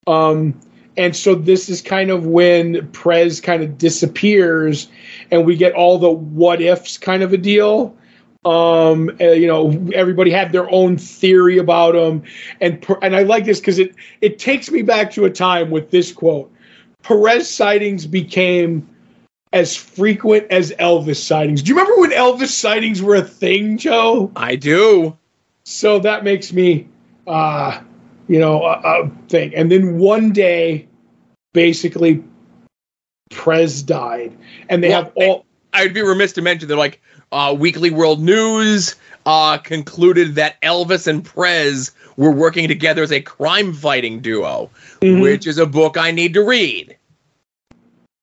Um, 0.06 0.58
and 0.96 1.16
so 1.16 1.34
this 1.34 1.68
is 1.68 1.82
kind 1.82 2.10
of 2.10 2.26
when 2.26 2.90
Prez 2.92 3.40
kind 3.40 3.62
of 3.62 3.76
disappears, 3.76 4.88
and 5.30 5.44
we 5.44 5.56
get 5.56 5.72
all 5.72 5.98
the 5.98 6.10
what 6.10 6.60
ifs 6.60 6.96
kind 6.96 7.22
of 7.22 7.32
a 7.32 7.38
deal. 7.38 7.96
Um, 8.44 9.10
uh, 9.20 9.26
you 9.32 9.46
know, 9.46 9.70
everybody 9.94 10.30
had 10.30 10.52
their 10.52 10.68
own 10.70 10.96
theory 10.98 11.58
about 11.58 11.94
him, 11.94 12.22
and 12.60 12.84
and 13.02 13.14
I 13.14 13.22
like 13.22 13.44
this 13.44 13.60
because 13.60 13.78
it 13.78 13.94
it 14.20 14.38
takes 14.38 14.70
me 14.70 14.82
back 14.82 15.12
to 15.12 15.24
a 15.24 15.30
time 15.30 15.70
with 15.70 15.90
this 15.90 16.12
quote: 16.12 16.52
Prez 17.02 17.48
sightings 17.48 18.06
became 18.06 18.88
as 19.52 19.76
frequent 19.76 20.46
as 20.50 20.72
Elvis 20.72 21.16
sightings. 21.16 21.62
Do 21.62 21.70
you 21.72 21.78
remember 21.78 22.00
when 22.00 22.10
Elvis 22.10 22.48
sightings 22.48 23.00
were 23.02 23.14
a 23.16 23.22
thing, 23.22 23.78
Joe? 23.78 24.32
I 24.34 24.56
do. 24.56 25.16
so 25.64 25.98
that 26.00 26.24
makes 26.24 26.52
me 26.52 26.88
uh 27.26 27.80
you 28.28 28.38
know 28.40 28.64
a, 28.64 28.80
a 29.04 29.10
thing 29.28 29.54
and 29.54 29.70
then 29.70 29.98
one 29.98 30.32
day 30.32 30.88
basically 31.52 32.22
prez 33.30 33.82
died 33.82 34.36
and 34.68 34.82
they 34.82 34.88
Well, 34.88 35.04
have 35.04 35.12
all 35.14 35.46
I 35.72 35.84
would 35.84 35.94
be 35.94 36.02
remiss 36.02 36.32
to 36.34 36.42
mention 36.42 36.68
they're 36.68 36.76
like 36.76 37.00
uh, 37.32 37.54
Weekly 37.58 37.90
World 37.90 38.22
News 38.22 38.94
uh, 39.26 39.58
concluded 39.58 40.34
that 40.36 40.60
Elvis 40.62 41.06
and 41.06 41.24
Prez 41.24 41.90
were 42.16 42.30
working 42.30 42.68
together 42.68 43.02
as 43.02 43.10
a 43.12 43.20
crime 43.20 43.72
fighting 43.72 44.20
duo, 44.20 44.70
Mhm. 45.00 45.22
which 45.22 45.46
is 45.46 45.58
a 45.58 45.66
book 45.66 45.96
I 45.96 46.10
need 46.10 46.34
to 46.34 46.42
read. 46.44 46.96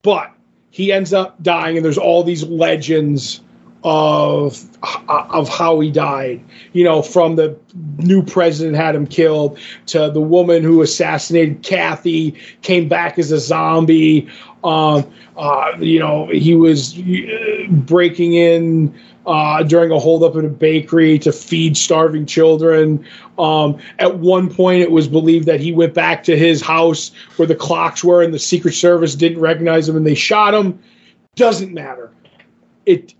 but 0.02 0.32
he 0.72 0.94
ends 0.94 1.12
up 1.12 1.42
dying 1.44 1.76
and 1.76 1.84
there's 1.84 1.98
all 1.98 2.24
these 2.24 2.44
legends 2.46 3.42
of 3.84 4.64
of 5.10 5.50
how 5.50 5.80
he 5.80 5.90
died 5.92 6.42
you 6.74 6.84
know 6.86 7.02
from 7.02 7.36
the 7.36 7.54
new 7.98 8.22
president 8.24 8.76
had 8.78 8.94
him 8.96 9.06
killed 9.08 9.58
to 9.88 10.10
the 10.10 10.20
woman 10.22 10.64
who 10.64 10.82
assassinated 10.82 11.64
kathy 11.64 12.34
came 12.62 12.88
back 12.88 13.18
as 13.20 13.32
a 13.32 13.40
zombie 13.40 14.28
um 14.64 15.10
uh 15.38 15.72
you 15.80 16.00
know 16.00 16.28
he 16.28 16.56
was 16.56 16.98
uh, 16.98 17.66
breaking 17.70 18.34
in 18.34 18.94
uh, 19.30 19.62
during 19.62 19.92
a 19.92 20.00
holdup 20.00 20.36
in 20.36 20.46
a 20.46 20.50
bakery 20.50 21.20
to 21.20 21.32
feed 21.32 21.78
starving 21.78 22.26
children. 22.26 23.06
Um, 23.38 23.78
at 24.00 24.18
one 24.18 24.52
point, 24.52 24.82
it 24.82 24.90
was 24.90 25.08
believed 25.08 25.46
that 25.46 25.60
he 25.60 25.72
went 25.72 25.94
back 25.94 26.24
to 26.24 26.36
his 26.36 26.62
house 26.62 27.12
where 27.36 27.48
the 27.48 27.56
clocks 27.56 28.04
were, 28.04 28.24
and 28.24 28.34
the 28.34 28.40
Secret 28.40 28.74
Service 28.74 29.14
didn't 29.14 29.40
recognize 29.40 29.88
him, 29.88 29.96
and 29.96 30.06
they 30.06 30.16
shot 30.16 30.56
him. 30.56 30.80
Doesn't 31.36 31.74
matter. 31.74 32.12
It 32.88 33.14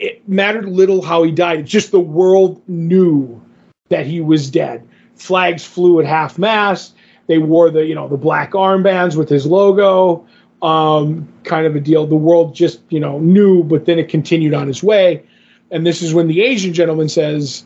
it 0.00 0.28
mattered 0.28 0.68
little 0.68 1.00
how 1.00 1.22
he 1.22 1.30
died. 1.30 1.60
It's 1.60 1.70
just 1.70 1.92
the 1.92 2.00
world 2.00 2.60
knew 2.66 3.40
that 3.88 4.04
he 4.04 4.20
was 4.20 4.50
dead. 4.50 4.86
Flags 5.14 5.64
flew 5.64 6.00
at 6.00 6.06
half 6.06 6.38
mast. 6.38 6.96
They 7.28 7.38
wore 7.38 7.70
the 7.70 7.86
you 7.86 7.94
know 7.94 8.08
the 8.08 8.16
black 8.16 8.50
armbands 8.50 9.14
with 9.14 9.28
his 9.28 9.46
logo. 9.46 10.26
Um, 10.62 11.28
kind 11.42 11.66
of 11.66 11.74
a 11.74 11.80
deal. 11.80 12.06
The 12.06 12.14
world 12.14 12.54
just 12.54 12.80
you 12.88 13.00
know 13.00 13.18
knew, 13.18 13.64
but 13.64 13.84
then 13.84 13.98
it 13.98 14.08
continued 14.08 14.54
on 14.54 14.68
its 14.68 14.82
way. 14.82 15.24
And 15.70 15.86
this 15.86 16.02
is 16.02 16.14
when 16.14 16.28
the 16.28 16.42
Asian 16.42 16.72
gentleman 16.74 17.08
says, 17.08 17.64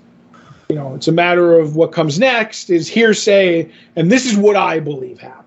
you 0.68 0.76
know, 0.76 0.94
it's 0.94 1.08
a 1.08 1.12
matter 1.12 1.58
of 1.58 1.76
what 1.76 1.92
comes 1.92 2.18
next 2.18 2.70
is 2.70 2.88
hearsay, 2.88 3.70
and 3.94 4.10
this 4.10 4.26
is 4.26 4.36
what 4.36 4.56
I 4.56 4.80
believe 4.80 5.20
happened. 5.20 5.46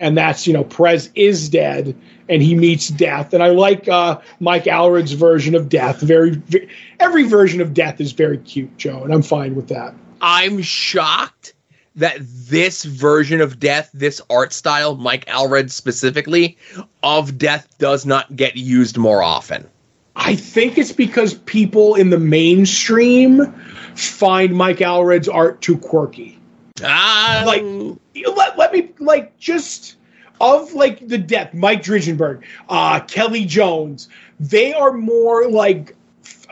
And 0.00 0.16
that's, 0.16 0.46
you 0.46 0.52
know, 0.52 0.64
Prez 0.64 1.10
is 1.14 1.48
dead 1.48 1.96
and 2.28 2.40
he 2.40 2.54
meets 2.54 2.88
death. 2.88 3.34
And 3.34 3.42
I 3.42 3.48
like 3.48 3.88
uh, 3.88 4.20
Mike 4.38 4.64
Allred's 4.64 5.12
version 5.12 5.56
of 5.56 5.68
death. 5.68 6.00
Very, 6.00 6.30
ve- 6.30 6.68
every 7.00 7.24
version 7.24 7.60
of 7.60 7.74
death 7.74 8.00
is 8.00 8.12
very 8.12 8.38
cute, 8.38 8.76
Joe, 8.76 9.02
and 9.02 9.12
I'm 9.12 9.22
fine 9.22 9.56
with 9.56 9.68
that. 9.68 9.94
I'm 10.20 10.62
shocked 10.62 11.54
that 11.96 12.16
this 12.20 12.84
version 12.84 13.40
of 13.40 13.58
death, 13.58 13.90
this 13.92 14.20
art 14.30 14.52
style, 14.52 14.96
Mike 14.96 15.26
Allred 15.26 15.70
specifically, 15.70 16.56
of 17.02 17.38
death 17.38 17.68
does 17.78 18.06
not 18.06 18.34
get 18.36 18.56
used 18.56 18.96
more 18.96 19.22
often. 19.22 19.68
I 20.16 20.34
think 20.34 20.78
it's 20.78 20.92
because 20.92 21.34
people 21.34 21.94
in 21.94 22.10
the 22.10 22.18
mainstream 22.18 23.52
find 23.94 24.54
Mike 24.54 24.78
Allred's 24.78 25.28
art 25.28 25.60
too 25.60 25.78
quirky. 25.78 26.38
Ah, 26.82 27.42
Like, 27.46 27.62
let, 28.36 28.58
let 28.58 28.72
me 28.72 28.90
like 28.98 29.38
just 29.38 29.96
of 30.40 30.72
like 30.72 31.06
the 31.06 31.18
death, 31.18 31.54
Mike 31.54 31.82
Dringenberg, 31.82 32.42
uh, 32.68 33.00
Kelly 33.00 33.44
Jones. 33.44 34.08
They 34.40 34.72
are 34.72 34.92
more 34.92 35.48
like 35.48 35.96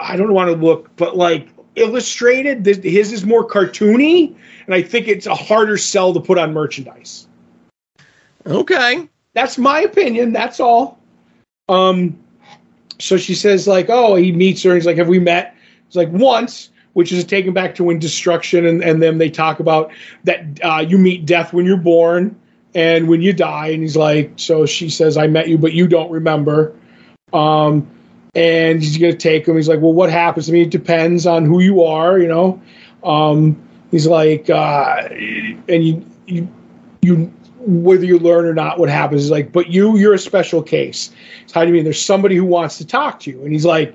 I 0.00 0.16
don't 0.16 0.32
want 0.32 0.50
to 0.50 0.56
look, 0.56 0.94
but 0.96 1.16
like 1.16 1.48
illustrated. 1.76 2.64
This, 2.64 2.78
his 2.78 3.12
is 3.12 3.24
more 3.24 3.46
cartoony, 3.46 4.34
and 4.66 4.74
I 4.74 4.82
think 4.82 5.08
it's 5.08 5.26
a 5.26 5.34
harder 5.34 5.76
sell 5.76 6.12
to 6.14 6.20
put 6.20 6.38
on 6.38 6.52
merchandise. 6.52 7.28
okay. 8.46 9.08
That's 9.34 9.58
my 9.58 9.80
opinion. 9.80 10.32
That's 10.32 10.60
all. 10.60 10.98
Um, 11.68 12.18
so 12.98 13.18
she 13.18 13.34
says 13.34 13.66
like, 13.66 13.90
oh, 13.90 14.14
he 14.14 14.32
meets 14.32 14.62
her. 14.62 14.70
And 14.70 14.78
he's 14.78 14.86
like, 14.86 14.96
have 14.96 15.08
we 15.08 15.18
met? 15.18 15.54
It's 15.86 15.96
like 15.96 16.08
once, 16.10 16.70
which 16.94 17.12
is 17.12 17.24
taken 17.24 17.52
back 17.52 17.74
to 17.74 17.84
when 17.84 17.98
destruction, 17.98 18.64
and 18.64 18.82
and 18.82 19.02
then 19.02 19.18
they 19.18 19.28
talk 19.28 19.60
about 19.60 19.92
that 20.24 20.58
uh, 20.62 20.78
you 20.78 20.96
meet 20.96 21.26
death 21.26 21.52
when 21.52 21.66
you're 21.66 21.76
born 21.76 22.34
and 22.74 23.08
when 23.08 23.22
you 23.22 23.32
die. 23.32 23.68
And 23.68 23.82
he's 23.82 23.96
like, 23.96 24.32
so 24.36 24.66
she 24.66 24.88
says, 24.88 25.16
I 25.16 25.26
met 25.26 25.48
you, 25.48 25.58
but 25.58 25.72
you 25.72 25.86
don't 25.86 26.10
remember. 26.10 26.74
Um, 27.32 27.88
and 28.36 28.82
he's 28.82 28.98
gonna 28.98 29.16
take 29.16 29.48
him. 29.48 29.56
He's 29.56 29.68
like, 29.68 29.80
well, 29.80 29.94
what 29.94 30.10
happens? 30.10 30.46
to 30.46 30.52
me? 30.52 30.62
it 30.62 30.70
depends 30.70 31.26
on 31.26 31.46
who 31.46 31.60
you 31.60 31.82
are, 31.82 32.18
you 32.18 32.28
know. 32.28 32.60
Um, 33.02 33.60
he's 33.90 34.06
like, 34.06 34.50
uh, 34.50 35.08
and 35.10 35.84
you 35.84 36.04
you 36.26 36.48
you 37.00 37.32
whether 37.60 38.04
you 38.04 38.18
learn 38.18 38.44
or 38.44 38.52
not 38.54 38.78
what 38.78 38.90
happens. 38.90 39.24
Is 39.24 39.30
like 39.30 39.52
but 39.52 39.68
you 39.68 39.96
you're 39.96 40.14
a 40.14 40.18
special 40.18 40.62
case. 40.62 41.10
So 41.46 41.54
how 41.54 41.62
do 41.62 41.68
you 41.68 41.72
mean? 41.74 41.84
There's 41.84 42.04
somebody 42.04 42.36
who 42.36 42.44
wants 42.44 42.76
to 42.78 42.86
talk 42.86 43.20
to 43.20 43.30
you. 43.30 43.42
And 43.42 43.52
he's 43.52 43.64
like 43.64 43.94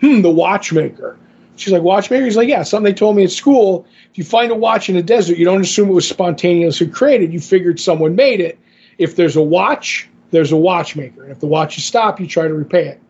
hmm 0.00 0.22
the 0.22 0.30
watchmaker. 0.30 1.16
She's 1.54 1.72
like 1.72 1.82
watchmaker? 1.82 2.24
He's 2.24 2.36
like 2.36 2.48
yeah 2.48 2.64
something 2.64 2.92
they 2.92 2.98
told 2.98 3.14
me 3.16 3.22
at 3.22 3.30
school. 3.30 3.86
If 4.10 4.18
you 4.18 4.24
find 4.24 4.50
a 4.50 4.56
watch 4.56 4.88
in 4.88 4.96
the 4.96 5.02
desert 5.02 5.38
you 5.38 5.44
don't 5.44 5.60
assume 5.60 5.88
it 5.88 5.92
was 5.92 6.08
spontaneously 6.08 6.88
created. 6.88 7.32
You 7.32 7.40
figured 7.40 7.78
someone 7.78 8.16
made 8.16 8.40
it. 8.40 8.58
If 8.98 9.14
there's 9.14 9.36
a 9.36 9.42
watch 9.42 10.08
there's 10.32 10.50
a 10.52 10.56
watchmaker. 10.56 11.22
And 11.22 11.30
if 11.30 11.38
the 11.38 11.46
watch 11.46 11.78
is 11.78 11.84
stopped 11.84 12.20
you 12.20 12.26
try 12.26 12.48
to 12.48 12.54
repair 12.54 12.92
it 12.92 13.00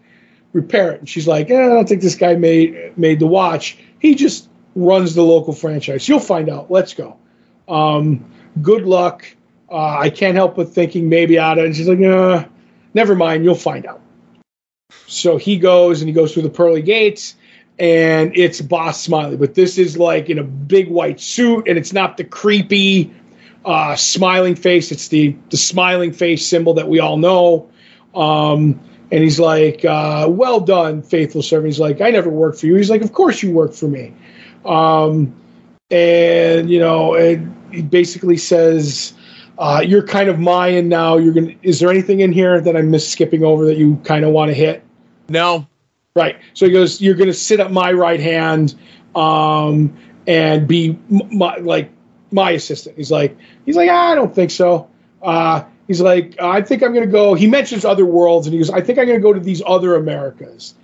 repair 0.53 0.93
it. 0.93 1.01
And 1.01 1.09
she's 1.09 1.27
like 1.27 1.51
eh, 1.51 1.55
i 1.55 1.69
don't 1.69 1.89
think 1.89 2.03
this 2.03 2.15
guy 2.15 2.35
made 2.35 2.97
made 2.97 3.21
the 3.21 3.27
watch. 3.27 3.79
He 4.01 4.15
just 4.15 4.49
runs 4.75 5.15
the 5.15 5.23
local 5.23 5.53
franchise. 5.53 6.09
You'll 6.09 6.21
find 6.21 6.49
out. 6.49 6.71
Let's 6.71 6.95
go. 6.95 7.19
Um, 7.69 8.33
good 8.63 8.85
luck. 8.85 9.27
Uh, 9.71 9.99
I 9.99 10.11
can't 10.11 10.35
help 10.35 10.57
but 10.57 10.71
thinking 10.71 11.09
maybe 11.09 11.39
out 11.39 11.59
of 11.59 11.67
And 11.67 11.77
she's 11.77 11.89
like, 11.89 12.01
uh, 12.01 12.45
never 12.95 13.15
mind, 13.15 13.45
you'll 13.45 13.55
find 13.55 13.85
out. 13.85 14.01
So 15.07 15.37
he 15.37 15.59
goes 15.59 16.01
and 16.01 16.09
he 16.09 16.15
goes 16.15 16.33
through 16.33 16.45
the 16.45 16.51
pearly 16.51 16.83
gates, 16.83 17.37
and 17.79 18.33
it's 18.35 18.61
Boss 18.61 19.03
Smiley, 19.03 19.37
but 19.37 19.55
this 19.55 19.79
is 19.79 19.99
like 19.99 20.31
in 20.31 20.39
a 20.39 20.45
big 20.45 20.89
white 20.89 21.21
suit, 21.21 21.69
and 21.69 21.79
it's 21.79 21.93
not 21.93 22.17
the 22.17 22.25
creepy 22.25 23.13
uh, 23.65 23.97
smiling 23.97 24.55
face. 24.55 24.91
It's 24.91 25.09
the 25.09 25.37
the 25.51 25.57
smiling 25.57 26.13
face 26.13 26.47
symbol 26.47 26.75
that 26.75 26.89
we 26.89 27.01
all 27.01 27.19
know. 27.19 27.69
Um, 28.15 28.81
and 29.11 29.23
he's 29.23 29.41
like, 29.41 29.85
uh, 29.85 30.27
"Well 30.29 30.61
done, 30.61 31.03
faithful 31.03 31.43
servant." 31.43 31.73
He's 31.73 31.81
like, 31.81 32.01
"I 32.01 32.11
never 32.11 32.29
worked 32.29 32.61
for 32.61 32.67
you." 32.67 32.75
He's 32.75 32.91
like, 32.91 33.03
"Of 33.03 33.13
course 33.13 33.43
you 33.43 33.53
work 33.53 33.73
for 33.73 33.89
me." 33.89 34.13
Um, 34.65 35.35
and 35.91 36.71
you 36.71 36.79
know, 36.79 37.15
and 37.15 37.55
he 37.73 37.83
basically 37.83 38.37
says, 38.37 39.15
uh, 39.59 39.83
"You're 39.85 40.07
kind 40.07 40.29
of 40.29 40.39
Mayan 40.39 40.89
now. 40.89 41.17
You're 41.17 41.35
gonna. 41.35 41.55
Is 41.63 41.81
there 41.81 41.91
anything 41.91 42.21
in 42.21 42.33
here 42.33 42.61
that 42.61 42.77
I'm 42.77 42.91
miss 42.91 43.09
skipping 43.09 43.45
over 43.45 43.65
that 43.67 43.77
you 43.77 43.97
kind 44.05 44.25
of 44.25 44.33
want 44.33 44.51
to 44.51 44.55
hit?" 44.55 44.83
No. 45.29 45.67
Right. 46.15 46.37
So 46.55 46.67
he 46.67 46.73
goes, 46.73 47.01
"You're 47.01 47.15
going 47.15 47.29
to 47.29 47.35
sit 47.35 47.61
at 47.61 47.71
my 47.71 47.93
right 47.93 48.21
hand, 48.21 48.75
um, 49.15 49.97
and 50.27 50.67
be 50.67 50.99
m- 51.11 51.39
my, 51.39 51.57
like 51.59 51.91
my 52.31 52.51
assistant." 52.51 52.97
He's 52.97 53.11
like, 53.11 53.37
"He's 53.65 53.77
like, 53.77 53.89
ah, 53.91 54.13
I 54.13 54.15
don't 54.15 54.35
think 54.35 54.51
so." 54.51 54.89
Uh, 55.23 55.63
he's 55.89 56.01
like, 56.01 56.41
"I 56.41 56.63
think 56.63 56.83
I'm 56.83 56.93
going 56.93 57.07
to 57.07 57.11
go." 57.11 57.35
He 57.35 57.49
mentions 57.49 57.85
other 57.85 58.07
worlds, 58.07 58.47
and 58.47 58.55
he 58.55 58.61
goes, 58.61 58.71
"I 58.71 58.81
think 58.81 58.99
I'm 58.99 59.07
going 59.07 59.19
to 59.19 59.23
go 59.23 59.33
to 59.33 59.41
these 59.41 59.63
other 59.67 59.97
Americas, 59.97 60.75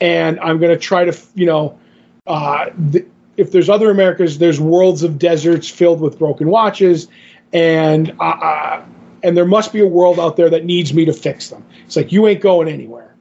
and 0.00 0.40
I'm 0.40 0.58
going 0.58 0.72
to 0.72 0.78
try 0.78 1.04
to, 1.04 1.16
you 1.34 1.46
know, 1.46 1.78
uh, 2.26 2.70
th- 2.90 3.06
if 3.36 3.52
there's 3.52 3.68
other 3.68 3.90
Americas, 3.90 4.38
there's 4.38 4.60
worlds 4.60 5.02
of 5.04 5.18
deserts 5.18 5.68
filled 5.68 6.00
with 6.00 6.18
broken 6.18 6.48
watches, 6.48 7.06
and 7.52 8.10
uh, 8.18 8.24
uh, 8.24 8.84
and 9.22 9.36
there 9.36 9.46
must 9.46 9.72
be 9.72 9.80
a 9.80 9.86
world 9.86 10.18
out 10.18 10.36
there 10.36 10.50
that 10.50 10.64
needs 10.64 10.92
me 10.92 11.04
to 11.04 11.12
fix 11.12 11.48
them." 11.50 11.64
It's 11.86 11.94
like 11.94 12.10
you 12.10 12.26
ain't 12.26 12.40
going 12.40 12.66
anywhere. 12.66 13.14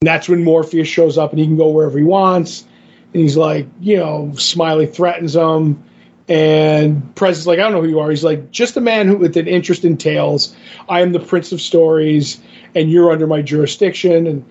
And 0.00 0.06
that's 0.06 0.28
when 0.28 0.44
Morpheus 0.44 0.86
shows 0.86 1.18
up 1.18 1.32
and 1.32 1.40
he 1.40 1.46
can 1.46 1.56
go 1.56 1.70
wherever 1.70 1.98
he 1.98 2.04
wants. 2.04 2.64
And 3.12 3.20
he's 3.20 3.36
like, 3.36 3.66
you 3.80 3.96
know, 3.96 4.32
Smiley 4.36 4.86
threatens 4.86 5.34
him. 5.34 5.82
And 6.28 7.14
Prez 7.14 7.38
is 7.38 7.46
like, 7.46 7.58
I 7.58 7.62
don't 7.62 7.72
know 7.72 7.82
who 7.82 7.88
you 7.88 8.00
are. 8.00 8.10
He's 8.10 8.24
like, 8.24 8.50
just 8.50 8.76
a 8.76 8.80
man 8.80 9.08
who 9.08 9.16
with 9.16 9.36
an 9.36 9.48
interest 9.48 9.84
in 9.84 9.96
tales. 9.96 10.54
I 10.88 11.00
am 11.00 11.12
the 11.12 11.20
Prince 11.20 11.52
of 11.52 11.60
Stories, 11.60 12.40
and 12.74 12.90
you're 12.90 13.10
under 13.10 13.26
my 13.26 13.40
jurisdiction. 13.40 14.26
And 14.26 14.44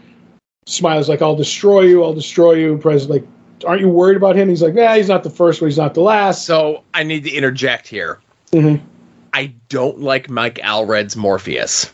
Smiley's 0.65 1.07
like, 1.07 1.21
I'll 1.21 1.35
destroy 1.35 1.81
you. 1.81 2.03
I'll 2.03 2.15
destroy 2.15 2.53
you. 2.53 2.77
Prez 2.79 3.03
is 3.03 3.09
like, 3.09 3.23
aren't 3.65 3.81
you 3.81 3.89
worried 3.89 4.17
about 4.17 4.35
him? 4.35 4.49
He's 4.49 4.61
like, 4.61 4.73
yeah, 4.73 4.95
he's 4.95 5.07
not 5.07 5.23
the 5.23 5.29
first 5.29 5.61
one. 5.61 5.69
He's 5.69 5.77
not 5.77 5.93
the 5.93 6.01
last. 6.01 6.45
So 6.45 6.83
I 6.93 7.03
need 7.03 7.23
to 7.25 7.31
interject 7.31 7.87
here. 7.87 8.19
Mhm. 8.51 8.81
I 9.33 9.53
don't 9.69 9.99
like 9.99 10.29
Mike 10.31 10.59
Allred's 10.63 11.15
Morpheus. 11.15 11.91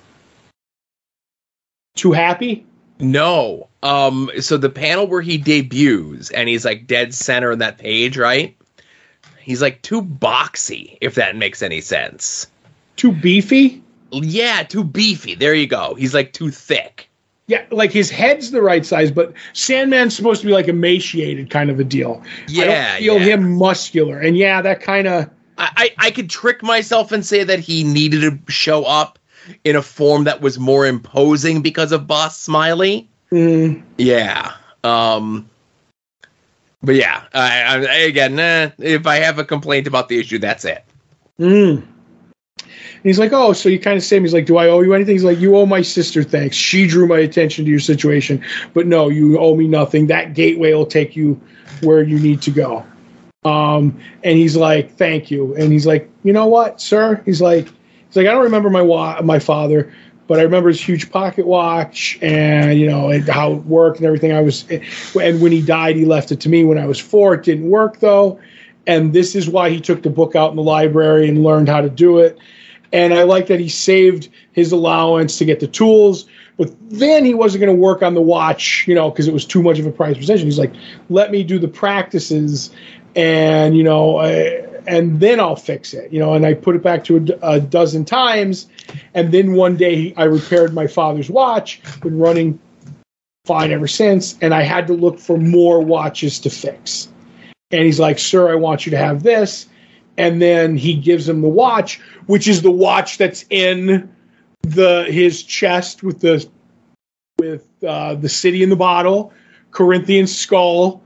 Too 1.95 2.13
happy? 2.13 2.65
No. 2.99 3.67
Um. 3.81 4.31
So 4.39 4.55
the 4.55 4.69
panel 4.69 5.07
where 5.07 5.21
he 5.21 5.37
debuts 5.37 6.31
and 6.31 6.47
he's 6.47 6.63
like 6.63 6.87
dead 6.87 7.13
center 7.13 7.51
in 7.51 7.59
that 7.59 7.77
page, 7.77 8.17
right? 8.17 8.55
He's 9.43 9.61
like 9.61 9.81
too 9.81 10.01
boxy, 10.01 10.97
if 11.01 11.15
that 11.15 11.35
makes 11.35 11.61
any 11.61 11.81
sense. 11.81 12.47
Too 12.95 13.11
beefy? 13.11 13.81
Yeah, 14.11 14.63
too 14.63 14.83
beefy. 14.83 15.35
There 15.35 15.53
you 15.53 15.67
go. 15.67 15.95
He's 15.95 16.13
like 16.13 16.33
too 16.33 16.51
thick. 16.51 17.09
Yeah, 17.47 17.65
like 17.71 17.91
his 17.91 18.09
head's 18.09 18.51
the 18.51 18.61
right 18.61 18.85
size, 18.85 19.11
but 19.11 19.33
Sandman's 19.53 20.15
supposed 20.15 20.41
to 20.41 20.47
be 20.47 20.53
like 20.53 20.67
emaciated 20.69 21.49
kind 21.49 21.69
of 21.69 21.79
a 21.79 21.83
deal. 21.83 22.21
I 22.23 22.45
Yeah, 22.47 22.65
don't 22.93 22.99
feel 23.01 23.19
yeah. 23.19 23.33
him 23.33 23.51
muscular. 23.57 24.19
And 24.19 24.37
yeah, 24.37 24.61
that 24.61 24.81
kind 24.81 25.07
of 25.07 25.29
I, 25.57 25.69
I 25.97 26.07
I 26.07 26.11
could 26.11 26.29
trick 26.29 26.63
myself 26.63 27.11
and 27.11 27.25
say 27.25 27.43
that 27.43 27.59
he 27.59 27.83
needed 27.83 28.21
to 28.21 28.51
show 28.51 28.85
up 28.85 29.19
in 29.65 29.75
a 29.75 29.81
form 29.81 30.23
that 30.23 30.39
was 30.39 30.57
more 30.57 30.85
imposing 30.85 31.61
because 31.61 31.91
of 31.91 32.07
Boss 32.07 32.39
Smiley. 32.39 33.09
mm, 33.31 33.81
Yeah. 33.97 34.53
Um. 34.85 35.49
But 36.83 36.95
yeah, 36.95 37.23
I, 37.33 37.85
I 37.87 37.95
again, 37.99 38.37
eh, 38.39 38.71
if 38.77 39.07
I 39.07 39.15
have 39.17 39.39
a 39.39 39.45
complaint 39.45 39.87
about 39.87 40.09
the 40.09 40.19
issue, 40.19 40.37
that's 40.39 40.65
it. 40.65 40.83
mm. 41.39 41.83
He's 43.03 43.19
like, 43.19 43.33
"Oh, 43.33 43.51
so 43.53 43.67
you 43.69 43.79
kind 43.79 43.97
of 43.97 44.03
say 44.03 44.19
He's 44.19 44.33
like, 44.33 44.45
"Do 44.45 44.57
I 44.57 44.67
owe 44.69 44.81
you 44.81 44.93
anything?" 44.93 45.15
He's 45.15 45.23
like, 45.23 45.39
"You 45.39 45.55
owe 45.57 45.65
my 45.65 45.81
sister 45.81 46.23
thanks. 46.23 46.55
She 46.55 46.87
drew 46.87 47.07
my 47.07 47.19
attention 47.19 47.65
to 47.65 47.71
your 47.71 47.79
situation, 47.79 48.41
but 48.73 48.87
no, 48.87 49.09
you 49.09 49.37
owe 49.39 49.55
me 49.55 49.67
nothing. 49.67 50.07
That 50.07 50.33
gateway 50.33 50.73
will 50.73 50.85
take 50.85 51.15
you 51.15 51.39
where 51.81 52.01
you 52.03 52.19
need 52.19 52.41
to 52.43 52.51
go." 52.51 52.85
Um, 53.45 53.99
and 54.23 54.37
he's 54.37 54.55
like, 54.55 54.95
"Thank 54.95 55.31
you." 55.31 55.53
And 55.55 55.71
he's 55.71 55.85
like, 55.85 56.09
"You 56.23 56.31
know 56.33 56.47
what, 56.47 56.79
sir?" 56.79 57.21
He's 57.25 57.41
like, 57.41 57.65
"He's 57.65 58.15
like, 58.15 58.27
I 58.27 58.31
don't 58.31 58.43
remember 58.43 58.69
my 58.69 58.81
wa- 58.81 59.21
my 59.21 59.39
father, 59.39 59.91
but 60.27 60.39
I 60.39 60.43
remember 60.43 60.69
his 60.69 60.81
huge 60.81 61.11
pocket 61.11 61.45
watch 61.45 62.17
and 62.21 62.79
you 62.79 62.89
know 62.89 63.09
and 63.09 63.27
how 63.27 63.53
it 63.53 63.65
worked 63.65 63.97
and 63.97 64.05
everything. 64.05 64.31
I 64.31 64.41
was, 64.41 64.65
and 64.69 65.41
when 65.41 65.51
he 65.51 65.61
died, 65.61 65.95
he 65.95 66.05
left 66.05 66.31
it 66.31 66.39
to 66.41 66.49
me 66.49 66.63
when 66.63 66.77
I 66.77 66.85
was 66.85 66.99
four. 66.99 67.33
It 67.33 67.43
didn't 67.43 67.69
work 67.69 67.99
though, 67.99 68.39
and 68.87 69.13
this 69.13 69.35
is 69.35 69.49
why 69.49 69.69
he 69.69 69.79
took 69.79 70.03
the 70.03 70.09
book 70.09 70.35
out 70.35 70.51
in 70.51 70.55
the 70.55 70.63
library 70.63 71.27
and 71.27 71.43
learned 71.43 71.69
how 71.69 71.81
to 71.81 71.89
do 71.89 72.19
it. 72.19 72.37
And 72.91 73.13
I 73.13 73.23
like 73.23 73.47
that 73.47 73.59
he 73.59 73.69
saved 73.69 74.29
his 74.51 74.71
allowance 74.71 75.39
to 75.39 75.45
get 75.45 75.59
the 75.59 75.67
tools, 75.67 76.25
but 76.57 76.71
then 76.89 77.25
he 77.25 77.33
wasn't 77.33 77.63
going 77.63 77.75
to 77.75 77.81
work 77.81 78.03
on 78.03 78.13
the 78.13 78.21
watch, 78.21 78.85
you 78.87 78.93
know, 78.93 79.09
because 79.09 79.27
it 79.27 79.33
was 79.33 79.45
too 79.45 79.63
much 79.63 79.79
of 79.79 79.87
a 79.87 79.91
prized 79.91 80.19
possession. 80.19 80.45
He's 80.45 80.59
like, 80.59 80.73
let 81.09 81.31
me 81.31 81.43
do 81.43 81.57
the 81.57 81.67
practices, 81.67 82.69
and 83.15 83.75
you 83.75 83.83
know, 83.83 84.17
I, 84.17 84.72
and 84.87 85.19
then 85.19 85.39
I'll 85.39 85.55
fix 85.55 85.93
it, 85.93 86.11
you 86.11 86.19
know. 86.19 86.33
And 86.33 86.45
I 86.45 86.53
put 86.53 86.75
it 86.75 86.83
back 86.83 87.03
to 87.05 87.37
a 87.41 87.59
dozen 87.59 88.05
times, 88.05 88.67
and 89.13 89.31
then 89.31 89.53
one 89.53 89.77
day 89.77 90.13
I 90.17 90.23
repaired 90.25 90.73
my 90.73 90.87
father's 90.87 91.29
watch. 91.29 91.81
Been 92.01 92.17
running 92.17 92.59
fine 93.45 93.71
ever 93.71 93.87
since, 93.87 94.37
and 94.41 94.53
I 94.53 94.63
had 94.63 94.87
to 94.87 94.93
look 94.93 95.19
for 95.19 95.37
more 95.37 95.81
watches 95.81 96.39
to 96.39 96.49
fix. 96.49 97.09
And 97.71 97.83
he's 97.83 97.99
like, 97.99 98.19
"Sir, 98.19 98.51
I 98.51 98.55
want 98.55 98.85
you 98.85 98.91
to 98.91 98.97
have 98.97 99.23
this." 99.23 99.67
And 100.17 100.41
then 100.41 100.77
he 100.77 100.93
gives 100.93 101.27
him 101.27 101.41
the 101.41 101.49
watch, 101.49 101.99
which 102.27 102.47
is 102.47 102.61
the 102.61 102.71
watch 102.71 103.17
that's 103.17 103.45
in 103.49 104.13
the 104.61 105.05
his 105.09 105.43
chest 105.43 106.03
with 106.03 106.21
the 106.21 106.47
with 107.39 107.67
uh, 107.83 108.15
the 108.15 108.29
city 108.29 108.63
in 108.63 108.69
the 108.69 108.75
bottle, 108.75 109.33
Corinthian 109.71 110.27
skull, 110.27 111.03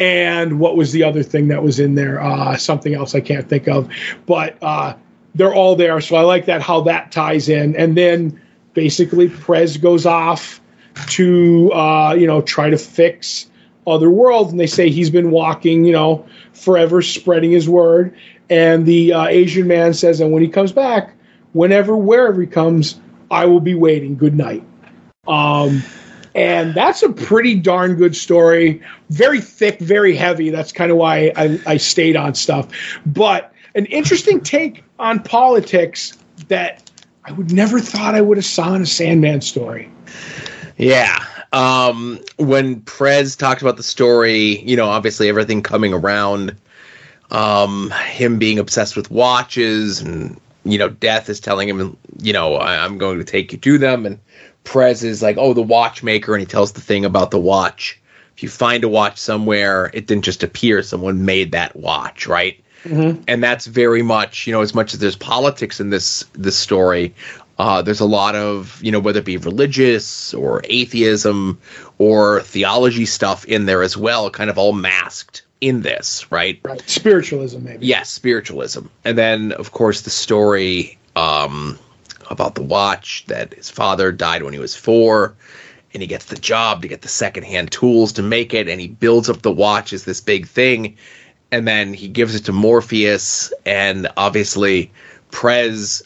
and 0.00 0.58
what 0.58 0.76
was 0.76 0.92
the 0.92 1.04
other 1.04 1.22
thing 1.22 1.48
that 1.48 1.62
was 1.62 1.78
in 1.78 1.94
there? 1.94 2.20
Uh, 2.20 2.56
something 2.56 2.94
else 2.94 3.14
I 3.14 3.20
can't 3.20 3.48
think 3.48 3.68
of, 3.68 3.88
but 4.26 4.56
uh, 4.62 4.94
they're 5.34 5.54
all 5.54 5.76
there. 5.76 6.00
So 6.00 6.16
I 6.16 6.22
like 6.22 6.46
that 6.46 6.62
how 6.62 6.80
that 6.82 7.12
ties 7.12 7.48
in, 7.48 7.76
and 7.76 7.96
then 7.96 8.40
basically 8.72 9.28
Prez 9.28 9.76
goes 9.76 10.06
off 10.06 10.60
to 11.08 11.70
uh, 11.72 12.14
you 12.14 12.26
know 12.26 12.40
try 12.40 12.70
to 12.70 12.78
fix 12.78 13.50
other 13.86 14.10
worlds, 14.10 14.50
and 14.50 14.58
they 14.58 14.66
say 14.66 14.88
he's 14.88 15.10
been 15.10 15.30
walking 15.30 15.84
you 15.84 15.92
know 15.92 16.26
forever, 16.54 17.02
spreading 17.02 17.50
his 17.50 17.68
word. 17.68 18.16
And 18.48 18.84
the 18.84 19.12
uh, 19.12 19.26
Asian 19.26 19.68
man 19.68 19.94
says, 19.94 20.20
and 20.20 20.32
when 20.32 20.42
he 20.42 20.48
comes 20.48 20.72
back, 20.72 21.14
whenever, 21.52 21.94
wherever 21.96 22.40
he 22.40 22.48
comes, 22.48 23.00
I 23.30 23.44
will 23.44 23.60
be 23.60 23.74
waiting. 23.74 24.16
Good 24.16 24.34
night. 24.34 24.64
Um, 25.28 25.84
and 26.34 26.74
that's 26.74 27.02
a 27.02 27.10
pretty 27.10 27.54
darn 27.54 27.96
good 27.96 28.16
story. 28.16 28.82
Very 29.10 29.40
thick, 29.40 29.80
very 29.80 30.14
heavy. 30.14 30.50
That's 30.50 30.72
kind 30.72 30.90
of 30.90 30.96
why 30.96 31.32
I, 31.36 31.60
I 31.66 31.76
stayed 31.76 32.16
on 32.16 32.34
stuff. 32.34 32.68
But 33.06 33.52
an 33.74 33.86
interesting 33.86 34.40
take 34.40 34.84
on 34.98 35.22
politics 35.22 36.16
that 36.48 36.90
I 37.24 37.32
would 37.32 37.52
never 37.52 37.80
thought 37.80 38.14
I 38.14 38.20
would 38.20 38.38
have 38.38 38.44
saw 38.44 38.74
in 38.74 38.82
a 38.82 38.86
Sandman 38.86 39.40
story. 39.40 39.90
Yeah. 40.76 41.24
Um, 41.52 42.20
when 42.38 42.80
Prez 42.82 43.36
talked 43.36 43.60
about 43.60 43.76
the 43.76 43.82
story, 43.82 44.60
you 44.60 44.76
know, 44.76 44.86
obviously 44.86 45.28
everything 45.28 45.62
coming 45.62 45.92
around, 45.92 46.56
um, 47.30 47.90
him 47.90 48.38
being 48.38 48.58
obsessed 48.58 48.96
with 48.96 49.10
watches, 49.10 50.00
and 50.00 50.40
you 50.64 50.78
know, 50.78 50.88
Death 50.88 51.28
is 51.28 51.40
telling 51.40 51.68
him, 51.68 51.96
you 52.22 52.32
know, 52.32 52.54
I, 52.54 52.84
I'm 52.84 52.98
going 52.98 53.18
to 53.18 53.24
take 53.24 53.52
you 53.52 53.58
to 53.58 53.78
them, 53.78 54.06
and 54.06 54.18
Prez 54.64 55.02
is 55.04 55.22
like, 55.22 55.36
oh, 55.38 55.52
the 55.54 55.62
watchmaker, 55.62 56.34
and 56.34 56.40
he 56.40 56.46
tells 56.46 56.72
the 56.72 56.80
thing 56.80 57.04
about 57.04 57.30
the 57.30 57.38
watch. 57.40 57.98
If 58.36 58.42
you 58.42 58.48
find 58.48 58.84
a 58.84 58.88
watch 58.88 59.18
somewhere, 59.18 59.90
it 59.92 60.06
didn't 60.06 60.24
just 60.24 60.42
appear; 60.42 60.82
someone 60.82 61.24
made 61.24 61.52
that 61.52 61.76
watch, 61.76 62.26
right? 62.26 62.62
and 63.28 63.42
that's 63.44 63.66
very 63.66 64.00
much 64.00 64.46
you 64.46 64.54
know 64.54 64.62
as 64.62 64.74
much 64.74 64.94
as 64.94 65.00
there's 65.00 65.14
politics 65.14 65.80
in 65.80 65.90
this 65.90 66.24
this 66.32 66.56
story 66.56 67.14
uh, 67.58 67.82
there's 67.82 68.00
a 68.00 68.06
lot 68.06 68.34
of 68.34 68.80
you 68.82 68.90
know 68.90 68.98
whether 69.00 69.18
it 69.18 69.26
be 69.26 69.36
religious 69.36 70.32
or 70.32 70.62
atheism 70.64 71.58
or 71.98 72.40
theology 72.40 73.04
stuff 73.04 73.44
in 73.44 73.66
there 73.66 73.82
as 73.82 73.98
well 73.98 74.30
kind 74.30 74.48
of 74.48 74.56
all 74.56 74.72
masked 74.72 75.42
in 75.60 75.82
this 75.82 76.32
right 76.32 76.58
Right. 76.64 76.82
Spiritualism, 76.88 77.62
maybe. 77.62 77.86
yes 77.86 78.08
spiritualism 78.08 78.86
and 79.04 79.18
then 79.18 79.52
of 79.52 79.72
course 79.72 80.00
the 80.00 80.10
story 80.10 80.98
um, 81.16 81.78
about 82.30 82.54
the 82.54 82.62
watch 82.62 83.24
that 83.26 83.52
his 83.54 83.68
father 83.68 84.12
died 84.12 84.42
when 84.42 84.52
he 84.52 84.58
was 84.58 84.74
four 84.76 85.34
and 85.92 86.00
he 86.02 86.06
gets 86.06 86.26
the 86.26 86.36
job 86.36 86.80
to 86.82 86.88
get 86.88 87.02
the 87.02 87.08
secondhand 87.08 87.70
tools 87.72 88.12
to 88.12 88.22
make 88.22 88.54
it 88.54 88.68
and 88.68 88.80
he 88.80 88.88
builds 88.88 89.28
up 89.28 89.42
the 89.42 89.52
watch 89.52 89.92
as 89.92 90.04
this 90.04 90.20
big 90.20 90.46
thing 90.46 90.96
and 91.50 91.66
then 91.66 91.92
he 91.92 92.06
gives 92.08 92.34
it 92.34 92.44
to 92.44 92.52
morpheus 92.52 93.52
and 93.66 94.08
obviously 94.16 94.90
prez 95.32 96.02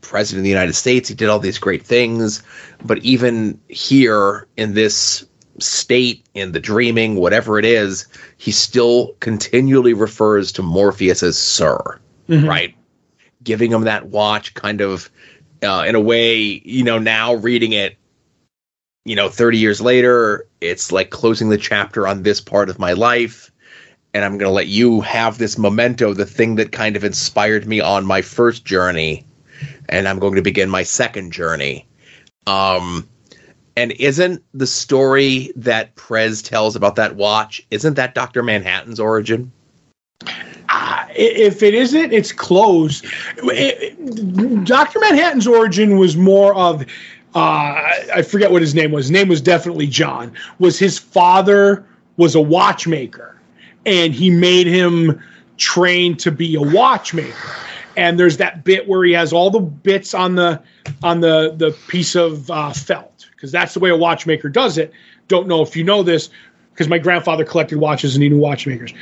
president 0.00 0.40
of 0.40 0.44
the 0.44 0.50
united 0.50 0.74
states 0.74 1.08
he 1.08 1.14
did 1.14 1.28
all 1.28 1.40
these 1.40 1.58
great 1.58 1.82
things 1.84 2.42
but 2.84 2.98
even 2.98 3.58
here 3.68 4.46
in 4.56 4.74
this 4.74 5.26
state, 5.58 6.22
in 6.34 6.52
the 6.52 6.60
dreaming, 6.60 7.14
whatever 7.14 7.58
it 7.58 7.64
is, 7.64 8.06
he 8.36 8.50
still 8.50 9.14
continually 9.20 9.94
refers 9.94 10.52
to 10.52 10.62
Morpheus 10.62 11.22
as 11.22 11.38
Sir, 11.38 11.98
Mhm. 12.28 12.46
right? 12.46 12.74
Giving 13.42 13.72
him 13.72 13.84
that 13.84 14.08
watch, 14.08 14.52
kind 14.52 14.82
of, 14.82 15.08
uh, 15.66 15.84
in 15.84 15.94
a 15.94 16.00
way, 16.00 16.62
you 16.64 16.84
know, 16.84 16.98
now 16.98 17.34
reading 17.34 17.72
it, 17.72 17.96
you 19.04 19.16
know, 19.16 19.28
30 19.28 19.58
years 19.58 19.80
later, 19.80 20.48
it's 20.60 20.90
like 20.90 21.10
closing 21.10 21.48
the 21.48 21.58
chapter 21.58 22.08
on 22.08 22.22
this 22.22 22.40
part 22.40 22.70
of 22.70 22.78
my 22.78 22.92
life. 22.92 23.52
And 24.14 24.24
I'm 24.24 24.38
going 24.38 24.48
to 24.48 24.54
let 24.54 24.68
you 24.68 25.02
have 25.02 25.36
this 25.36 25.58
memento, 25.58 26.14
the 26.14 26.24
thing 26.24 26.54
that 26.56 26.72
kind 26.72 26.96
of 26.96 27.04
inspired 27.04 27.66
me 27.66 27.80
on 27.80 28.06
my 28.06 28.22
first 28.22 28.64
journey. 28.64 29.26
And 29.88 30.08
I'm 30.08 30.18
going 30.18 30.36
to 30.36 30.42
begin 30.42 30.70
my 30.70 30.82
second 30.84 31.32
journey. 31.32 31.86
Um, 32.46 33.08
and 33.76 33.92
isn't 33.92 34.42
the 34.54 34.66
story 34.66 35.52
that 35.56 35.94
Prez 35.96 36.40
tells 36.40 36.76
about 36.76 36.96
that 36.96 37.14
watch, 37.14 37.64
isn't 37.70 37.94
that 37.94 38.14
Dr. 38.14 38.42
Manhattan's 38.42 38.98
origin? 38.98 39.52
If 41.10 41.62
it 41.62 41.74
isn't, 41.74 42.12
it's 42.12 42.32
close. 42.32 43.02
Dr. 43.40 45.00
Manhattan's 45.00 45.46
origin 45.46 45.98
was 45.98 46.16
more 46.16 46.54
of, 46.54 46.82
uh, 47.34 47.88
I 48.14 48.22
forget 48.22 48.50
what 48.50 48.62
his 48.62 48.74
name 48.74 48.92
was. 48.92 49.06
His 49.06 49.10
name 49.12 49.28
was 49.28 49.40
definitely 49.40 49.86
John. 49.86 50.32
Was 50.58 50.78
his 50.78 50.98
father 50.98 51.86
was 52.16 52.34
a 52.34 52.40
watchmaker, 52.40 53.38
and 53.84 54.14
he 54.14 54.30
made 54.30 54.66
him 54.66 55.22
train 55.56 56.16
to 56.18 56.30
be 56.30 56.54
a 56.54 56.62
watchmaker. 56.62 57.54
And 57.96 58.18
there's 58.18 58.36
that 58.38 58.64
bit 58.64 58.86
where 58.86 59.04
he 59.04 59.12
has 59.12 59.32
all 59.32 59.50
the 59.50 59.60
bits 59.60 60.12
on 60.12 60.34
the 60.34 60.62
on 61.02 61.20
the 61.20 61.54
the 61.56 61.70
piece 61.88 62.14
of 62.14 62.50
uh, 62.50 62.72
felt 62.72 63.28
because 63.34 63.52
that's 63.52 63.74
the 63.74 63.80
way 63.80 63.90
a 63.90 63.96
watchmaker 63.96 64.48
does 64.48 64.76
it. 64.76 64.92
Don't 65.28 65.46
know 65.48 65.62
if 65.62 65.76
you 65.76 65.84
know 65.84 66.02
this 66.02 66.30
because 66.72 66.88
my 66.88 66.98
grandfather 66.98 67.44
collected 67.44 67.78
watches 67.78 68.14
and 68.14 68.22
he 68.22 68.28
knew 68.28 68.38
watchmakers 68.38 68.92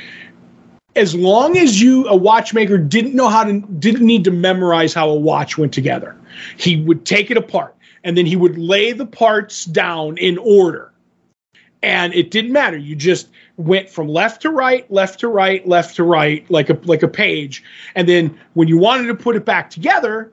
as 0.95 1.13
long 1.13 1.57
as 1.57 1.81
you 1.81 2.07
a 2.07 2.15
watchmaker 2.15 2.77
didn't 2.77 3.15
know 3.15 3.27
how 3.27 3.43
to 3.43 3.59
didn't 3.59 4.05
need 4.05 4.23
to 4.23 4.31
memorize 4.31 4.93
how 4.93 5.09
a 5.09 5.15
watch 5.15 5.57
went 5.57 5.73
together. 5.73 6.15
He 6.57 6.81
would 6.81 7.05
take 7.05 7.31
it 7.31 7.37
apart 7.37 7.75
and 8.03 8.17
then 8.17 8.25
he 8.25 8.35
would 8.35 8.57
lay 8.57 8.91
the 8.91 9.05
parts 9.05 9.65
down 9.65 10.17
in 10.17 10.37
order. 10.37 10.91
And 11.81 12.13
it 12.13 12.31
didn't 12.31 12.51
matter. 12.51 12.77
You 12.77 12.95
just 12.95 13.29
went 13.57 13.89
from 13.89 14.07
left 14.07 14.41
to 14.41 14.49
right 14.49 14.89
left 14.91 15.19
to 15.19 15.27
right 15.27 15.67
left 15.67 15.95
to 15.97 16.03
right 16.03 16.49
like 16.49 16.69
a 16.69 16.79
like 16.83 17.03
a 17.03 17.07
page. 17.07 17.63
And 17.95 18.07
then 18.07 18.39
when 18.53 18.67
you 18.67 18.77
wanted 18.77 19.07
to 19.07 19.15
put 19.15 19.35
it 19.35 19.45
back 19.45 19.69
together 19.69 20.31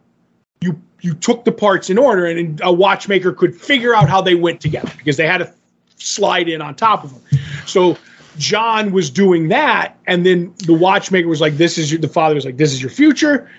you 0.63 0.81
you 1.01 1.15
took 1.15 1.45
the 1.45 1.53
parts 1.53 1.91
in 1.91 1.99
order 1.99 2.25
and 2.27 2.61
a 2.63 2.73
watchmaker 2.73 3.33
could 3.33 3.61
figure 3.61 3.95
out 3.95 4.09
how 4.09 4.23
they 4.23 4.37
went 4.37 4.61
together 4.61 4.93
because 4.97 5.17
they 5.17 5.27
had 5.27 5.39
to 5.39 5.53
slide 5.97 6.49
in 6.49 6.63
on 6.63 6.75
top 6.75 7.03
of 7.05 7.13
them. 7.13 7.41
So 7.67 7.99
John 8.39 8.93
was 8.93 9.11
doing 9.11 9.49
that, 9.49 9.99
and 10.07 10.25
then 10.25 10.55
the 10.67 10.73
watchmaker 10.75 11.29
was 11.29 11.41
like, 11.41 11.57
"This 11.57 11.79
is 11.79 11.91
your." 11.91 12.01
The 12.01 12.09
father 12.09 12.35
was 12.35 12.45
like, 12.45 12.57
"This 12.57 12.73
is 12.73 12.81
your 12.81 12.91
future," 12.91 13.51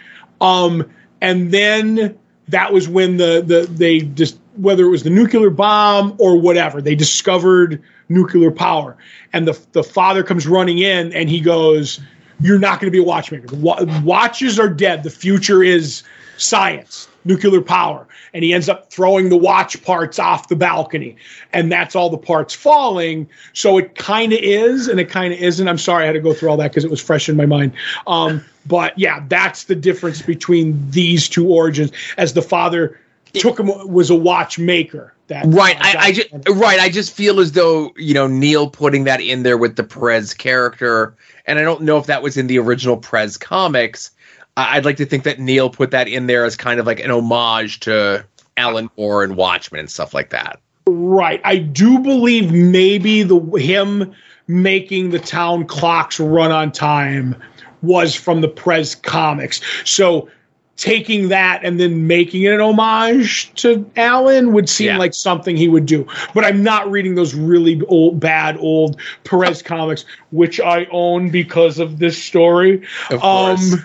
um, 0.41 0.90
and 1.22 1.52
then 1.52 2.18
that 2.48 2.74
was 2.74 2.88
when 2.88 3.18
the 3.18 3.44
the 3.45 3.68
they 3.72 4.00
just 4.00 4.38
whether 4.58 4.86
it 4.86 4.90
was 4.90 5.04
the 5.04 5.10
nuclear 5.10 5.50
bomb 5.50 6.16
or 6.20 6.40
whatever 6.40 6.82
they 6.82 6.95
discovered 6.95 7.82
nuclear 8.10 8.52
power, 8.52 8.98
and 9.32 9.48
the 9.48 9.60
the 9.72 9.84
father 9.84 10.24
comes 10.24 10.48
running 10.48 10.80
in 10.80 11.14
and 11.14 11.30
he 11.30 11.40
goes, 11.40 12.00
"You're 12.41 12.60
not 12.60 12.80
going 12.80 12.88
to 12.88 12.91
be 12.91 13.00
a 13.00 13.04
watchmaker. 13.04 13.56
Wa- 13.56 13.86
watches 14.04 14.60
are 14.60 14.70
dead. 14.70 15.04
The 15.04 15.10
future 15.10 15.64
is 15.64 16.04
science." 16.38 17.08
Nuclear 17.26 17.62
power, 17.62 18.06
and 18.34 18.44
he 18.44 18.54
ends 18.54 18.70
up 18.70 18.92
throwing 18.92 19.30
the 19.30 19.38
watch 19.38 19.82
parts 19.84 20.20
off 20.20 20.48
the 20.48 20.56
balcony, 20.56 21.16
and 21.52 21.72
that's 21.72 21.96
all 21.96 22.10
the 22.10 22.18
parts 22.18 22.54
falling. 22.54 23.30
So 23.54 23.78
it 23.78 23.96
kind 23.96 24.34
of 24.34 24.40
is, 24.42 24.88
and 24.88 25.00
it 25.00 25.10
kind 25.10 25.34
of 25.34 25.40
isn't. 25.40 25.68
I'm 25.68 25.78
sorry 25.78 26.04
I 26.04 26.08
had 26.08 26.14
to 26.14 26.20
go 26.20 26.34
through 26.34 26.50
all 26.50 26.58
that 26.58 26.72
because 26.72 26.84
it 26.84 26.92
was 26.92 27.02
fresh 27.02 27.30
in 27.30 27.36
my 27.36 27.46
mind. 27.46 27.74
Um, 28.08 28.44
but 28.66 28.98
yeah, 28.98 29.24
that's 29.28 29.66
the 29.66 29.76
difference 29.76 30.22
between 30.22 30.90
these 30.90 31.30
two 31.30 31.48
origins. 31.50 31.92
As 32.18 32.34
the 32.34 32.42
father 32.42 33.00
took 33.34 33.60
him 33.60 33.68
was 33.92 34.10
a 34.10 34.16
watchmaker. 34.16 35.14
That 35.28 35.46
Right. 35.48 35.78
I, 35.80 36.08
I 36.08 36.12
just 36.12 36.30
right. 36.50 36.80
I 36.80 36.90
just 36.90 37.14
feel 37.14 37.40
as 37.40 37.54
though 37.54 37.94
you 37.98 38.14
know 38.14 38.28
Neil 38.28 38.70
putting 38.70 39.06
that 39.06 39.22
in 39.22 39.44
there 39.44 39.58
with 39.58 39.76
the 39.76 39.84
Prez 39.84 40.34
character, 40.34 41.16
and 41.46 41.60
I 41.60 41.64
don't 41.64 41.82
know 41.82 41.98
if 41.98 42.08
that 42.08 42.22
was 42.22 42.38
in 42.38 42.48
the 42.48 42.60
original 42.60 42.98
Prez 42.98 43.38
comics. 43.38 44.12
I'd 44.56 44.86
like 44.86 44.98
to 44.98 45.06
think 45.06 45.24
that 45.24 45.40
Neil 45.40 45.70
put 45.70 45.92
that 45.92 46.08
in 46.08 46.28
there 46.28 46.46
as 46.46 46.56
kind 46.56 46.80
of 46.80 46.86
like 46.86 47.00
an 47.00 47.10
homage 47.10 47.80
to 47.82 48.26
Alan 48.58 48.90
Moore 48.98 49.24
and 49.24 49.36
Watchmen 49.36 49.80
and 49.80 49.90
stuff 49.90 50.14
like 50.14 50.30
that. 50.30 50.60
Right. 50.88 51.42
I 51.44 51.58
do 51.58 52.00
believe 52.00 52.52
maybe 52.52 53.24
the 53.24 53.40
him 53.58 54.14
making 54.48 55.12
the 55.12 55.20
town 55.20 55.66
clocks 55.66 56.20
run 56.20 56.52
on 56.52 56.72
time 56.72 57.36
was 57.82 58.14
from 58.14 58.42
the 58.42 58.48
Prez 58.48 58.96
comics. 58.96 59.62
So 59.86 60.30
taking 60.76 61.30
that 61.30 61.62
and 61.64 61.80
then 61.80 62.08
making 62.08 62.44
it 62.44 62.54
an 62.54 62.60
homage 62.60 63.54
to 63.54 63.90
Alan 63.96 64.54
would 64.54 64.68
seem 64.68 64.88
Yeah. 64.88 64.98
like 64.98 65.14
something 65.14 65.56
he 65.56 65.70
would 65.70 65.86
do. 65.86 66.06
But 66.34 66.46
I'm 66.46 66.64
not 66.64 66.90
reading 66.90 67.16
those 67.16 67.34
really 67.34 67.82
old 67.88 68.20
bad 68.20 68.58
old 68.60 69.00
Prez 69.24 69.62
comics 69.62 70.04
which 70.32 70.60
I 70.60 70.86
own 70.92 71.30
because 71.30 71.80
of 71.80 72.00
this 72.00 72.22
story. 72.22 72.82
Of 73.10 73.24
um, 73.24 73.58
course. 73.58 73.76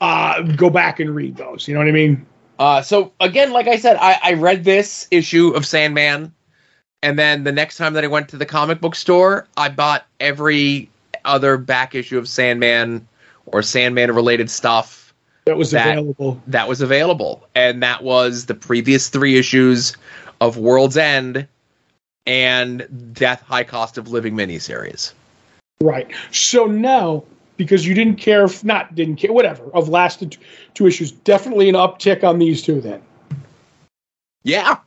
Uh 0.00 0.42
go 0.42 0.70
back 0.70 1.00
and 1.00 1.14
read 1.14 1.36
those. 1.36 1.68
You 1.68 1.74
know 1.74 1.80
what 1.80 1.88
I 1.88 1.92
mean? 1.92 2.26
Uh, 2.58 2.82
so 2.82 3.12
again, 3.20 3.52
like 3.52 3.66
I 3.68 3.76
said, 3.76 3.96
I, 3.98 4.18
I 4.22 4.32
read 4.34 4.64
this 4.64 5.08
issue 5.10 5.48
of 5.50 5.64
Sandman, 5.64 6.34
and 7.02 7.18
then 7.18 7.44
the 7.44 7.52
next 7.52 7.78
time 7.78 7.94
that 7.94 8.04
I 8.04 8.06
went 8.06 8.28
to 8.30 8.36
the 8.36 8.44
comic 8.44 8.80
book 8.82 8.94
store, 8.94 9.46
I 9.56 9.70
bought 9.70 10.06
every 10.20 10.90
other 11.24 11.56
back 11.56 11.94
issue 11.94 12.18
of 12.18 12.28
Sandman 12.28 13.08
or 13.46 13.62
Sandman 13.62 14.12
related 14.14 14.50
stuff 14.50 15.14
That 15.46 15.56
was 15.56 15.70
That- 15.70 15.96
available. 15.98 16.40
that 16.48 16.68
was 16.68 16.82
available, 16.82 17.46
and 17.54 17.82
that 17.82 18.02
was 18.02 18.44
the 18.46 18.54
previous 18.54 19.08
three 19.08 19.38
issues 19.38 19.96
of 20.42 20.58
World's 20.58 20.98
End 20.98 21.46
and 22.26 22.86
Death 23.14 23.42
High 23.42 23.64
Cost 23.64 23.96
of 23.96 24.08
Living 24.08 24.34
miniseries. 24.36 25.12
Right. 25.80 26.10
So 26.30 26.66
now, 26.66 27.24
because 27.64 27.86
you 27.86 27.94
didn't 27.94 28.16
care, 28.16 28.44
if 28.44 28.64
not 28.64 28.94
didn't 28.94 29.16
care, 29.16 29.32
whatever, 29.32 29.64
of 29.74 29.88
lasted 29.88 30.36
two 30.74 30.86
issues, 30.86 31.12
definitely 31.12 31.68
an 31.68 31.74
uptick 31.74 32.24
on 32.24 32.38
these 32.38 32.62
two 32.62 32.80
then. 32.80 33.02
Yeah, 34.42 34.78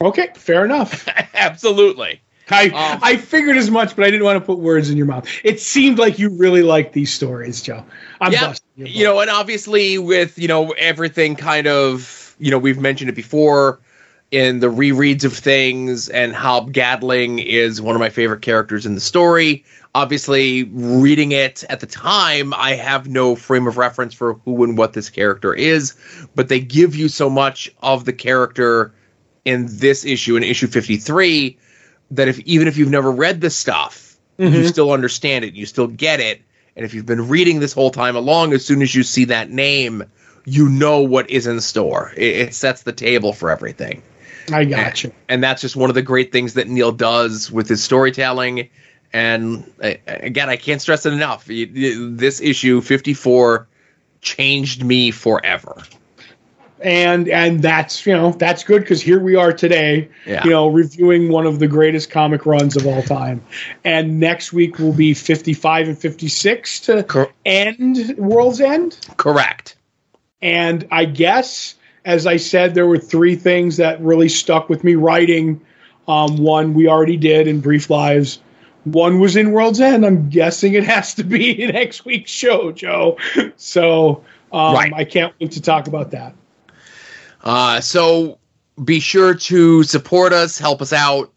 Okay, 0.00 0.28
fair 0.36 0.64
enough. 0.64 1.08
absolutely. 1.34 2.20
I 2.50 2.66
Um, 2.66 3.00
I 3.02 3.16
figured 3.16 3.56
as 3.56 3.70
much, 3.70 3.94
but 3.94 4.04
I 4.04 4.10
didn't 4.10 4.24
want 4.24 4.38
to 4.38 4.44
put 4.44 4.58
words 4.58 4.90
in 4.90 4.96
your 4.96 5.06
mouth. 5.06 5.28
It 5.44 5.60
seemed 5.60 5.98
like 5.98 6.18
you 6.18 6.30
really 6.30 6.62
liked 6.62 6.92
these 6.94 7.12
stories, 7.12 7.60
Joe. 7.60 7.84
I'm 8.20 8.32
Yeah, 8.32 8.48
busting 8.48 8.68
your 8.76 8.88
you 8.88 9.04
know, 9.04 9.20
and 9.20 9.28
obviously 9.30 9.98
with 9.98 10.38
you 10.38 10.48
know 10.48 10.70
everything 10.72 11.36
kind 11.36 11.66
of 11.66 12.34
you 12.38 12.50
know 12.50 12.58
we've 12.58 12.78
mentioned 12.78 13.10
it 13.10 13.16
before 13.16 13.80
in 14.30 14.60
the 14.60 14.68
rereads 14.68 15.24
of 15.24 15.34
things, 15.34 16.08
and 16.08 16.34
Hob 16.34 16.72
Gadling 16.72 17.38
is 17.38 17.82
one 17.82 17.94
of 17.94 18.00
my 18.00 18.10
favorite 18.10 18.42
characters 18.42 18.86
in 18.86 18.94
the 18.94 19.00
story. 19.00 19.64
Obviously, 19.94 20.64
reading 20.64 21.32
it 21.32 21.64
at 21.70 21.80
the 21.80 21.86
time, 21.86 22.52
I 22.54 22.74
have 22.74 23.08
no 23.08 23.34
frame 23.34 23.66
of 23.66 23.78
reference 23.78 24.14
for 24.14 24.34
who 24.44 24.62
and 24.62 24.76
what 24.76 24.92
this 24.92 25.08
character 25.10 25.54
is, 25.54 25.94
but 26.34 26.48
they 26.48 26.60
give 26.60 26.94
you 26.94 27.08
so 27.08 27.30
much 27.30 27.72
of 27.82 28.04
the 28.04 28.12
character 28.12 28.92
in 29.44 29.66
this 29.68 30.04
issue, 30.04 30.36
in 30.36 30.42
issue 30.42 30.66
53, 30.66 31.58
that 32.10 32.28
if 32.28 32.38
even 32.40 32.68
if 32.68 32.76
you've 32.76 32.90
never 32.90 33.10
read 33.10 33.40
this 33.40 33.56
stuff, 33.56 34.16
you 34.36 34.48
Mhm. 34.48 34.68
still 34.68 34.92
understand 34.92 35.44
it, 35.44 35.54
you 35.54 35.66
still 35.66 35.86
get 35.88 36.20
it. 36.20 36.42
And 36.76 36.84
if 36.84 36.94
you've 36.94 37.06
been 37.06 37.28
reading 37.28 37.58
this 37.58 37.72
whole 37.72 37.90
time 37.90 38.14
along, 38.14 38.52
as 38.52 38.64
soon 38.64 38.82
as 38.82 38.94
you 38.94 39.02
see 39.02 39.24
that 39.24 39.50
name, 39.50 40.04
you 40.44 40.68
know 40.68 41.00
what 41.00 41.28
is 41.28 41.46
in 41.46 41.60
store. 41.60 42.12
It, 42.16 42.36
it 42.36 42.54
sets 42.54 42.82
the 42.82 42.92
table 42.92 43.32
for 43.32 43.50
everything. 43.50 44.02
I 44.52 44.64
got 44.64 45.02
you. 45.02 45.12
And 45.28 45.42
that's 45.42 45.60
just 45.60 45.76
one 45.76 45.90
of 45.90 45.94
the 45.94 46.02
great 46.02 46.30
things 46.30 46.54
that 46.54 46.68
Neil 46.68 46.92
does 46.92 47.50
with 47.50 47.68
his 47.68 47.82
storytelling. 47.82 48.68
And 49.12 49.70
again, 50.06 50.50
I 50.50 50.56
can't 50.56 50.80
stress 50.82 51.06
it 51.06 51.12
enough. 51.12 51.46
This 51.46 52.40
issue 52.40 52.80
54 52.80 53.66
changed 54.20 54.84
me 54.84 55.10
forever. 55.10 55.82
And 56.80 57.28
and 57.28 57.60
that's 57.60 58.06
you 58.06 58.12
know 58.12 58.30
that's 58.32 58.62
good 58.62 58.82
because 58.82 59.02
here 59.02 59.18
we 59.18 59.34
are 59.34 59.52
today, 59.52 60.08
Yeah. 60.26 60.44
you 60.44 60.50
know, 60.50 60.68
reviewing 60.68 61.28
one 61.28 61.44
of 61.44 61.58
the 61.58 61.66
greatest 61.66 62.08
comic 62.08 62.46
runs 62.46 62.76
of 62.76 62.86
all 62.86 63.02
time. 63.02 63.42
And 63.82 64.20
next 64.20 64.52
week 64.52 64.78
will 64.78 64.92
be 64.92 65.12
55 65.12 65.88
and 65.88 65.98
56 65.98 66.80
to 66.80 67.02
Cor- 67.02 67.32
end 67.44 68.14
World's 68.16 68.60
End. 68.60 68.96
Correct. 69.16 69.74
And 70.40 70.86
I 70.92 71.04
guess, 71.06 71.74
as 72.04 72.28
I 72.28 72.36
said, 72.36 72.74
there 72.74 72.86
were 72.86 72.98
three 72.98 73.34
things 73.34 73.76
that 73.78 74.00
really 74.00 74.28
stuck 74.28 74.68
with 74.68 74.84
me 74.84 74.94
writing. 74.94 75.60
Um, 76.06 76.36
one 76.36 76.74
we 76.74 76.86
already 76.86 77.16
did 77.16 77.48
in 77.48 77.58
Brief 77.60 77.90
Lives. 77.90 78.38
One 78.92 79.20
was 79.20 79.36
in 79.36 79.52
World's 79.52 79.80
End. 79.80 80.04
I'm 80.04 80.28
guessing 80.28 80.74
it 80.74 80.84
has 80.84 81.14
to 81.14 81.24
be 81.24 81.66
next 81.72 82.04
week's 82.04 82.30
show, 82.30 82.72
Joe. 82.72 83.18
So 83.56 84.24
um, 84.52 84.74
Right. 84.74 84.92
I 84.94 85.04
can't 85.04 85.34
wait 85.40 85.52
to 85.52 85.62
talk 85.62 85.86
about 85.86 86.10
that. 86.12 86.34
Uh, 87.42 87.80
so 87.80 88.38
be 88.82 89.00
sure 89.00 89.34
to 89.34 89.82
support 89.82 90.32
us, 90.32 90.58
help 90.58 90.82
us 90.82 90.92
out. 90.92 91.32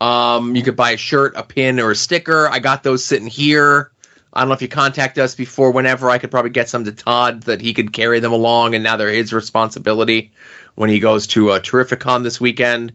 Um, 0.00 0.54
you 0.54 0.62
could 0.62 0.76
buy 0.76 0.90
a 0.90 0.96
shirt, 0.96 1.34
a 1.36 1.42
pin, 1.42 1.80
or 1.80 1.90
a 1.90 1.96
sticker. 1.96 2.48
I 2.48 2.58
got 2.58 2.82
those 2.82 3.04
sitting 3.04 3.28
here. 3.28 3.90
I 4.32 4.40
don't 4.40 4.48
know 4.48 4.54
if 4.54 4.60
you 4.60 4.68
contact 4.68 5.16
us 5.16 5.34
before 5.34 5.70
whenever 5.70 6.10
I 6.10 6.18
could 6.18 6.30
probably 6.30 6.50
get 6.50 6.68
some 6.68 6.84
to 6.84 6.92
Todd 6.92 7.44
that 7.44 7.62
he 7.62 7.72
could 7.72 7.94
carry 7.94 8.20
them 8.20 8.32
along, 8.32 8.74
and 8.74 8.84
now 8.84 8.96
they're 8.96 9.08
his 9.08 9.32
responsibility 9.32 10.32
when 10.74 10.90
he 10.90 10.98
goes 10.98 11.26
to 11.28 11.52
uh, 11.52 11.60
Terrificon 11.60 12.22
this 12.22 12.38
weekend. 12.38 12.92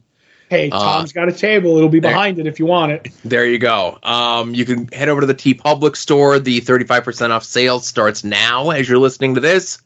Hey, 0.52 0.70
Uh, 0.70 0.80
Tom's 0.98 1.14
got 1.14 1.30
a 1.30 1.32
table. 1.32 1.78
It'll 1.78 1.88
be 1.88 2.02
there- 2.02 2.12
behind 2.12 2.38
it 2.38 2.46
if 2.46 2.60
you 2.60 2.66
want 2.66 2.92
it. 2.92 3.08
There 3.24 3.46
you 3.46 3.58
go. 3.58 3.98
Um, 4.04 4.54
you 4.54 4.66
can 4.66 4.90
head 4.90 5.08
over 5.08 5.22
to 5.22 5.28
the 5.28 5.34
TeePublic 5.34 5.96
store. 5.96 6.40
The 6.40 6.60
35% 6.60 7.32
off 7.32 7.46
sale 7.46 7.80
starts 7.80 8.26
now 8.26 8.72
as 8.72 8.90
you're 8.90 8.98
listening 8.98 9.34
to 9.36 9.40
this. 9.40 9.78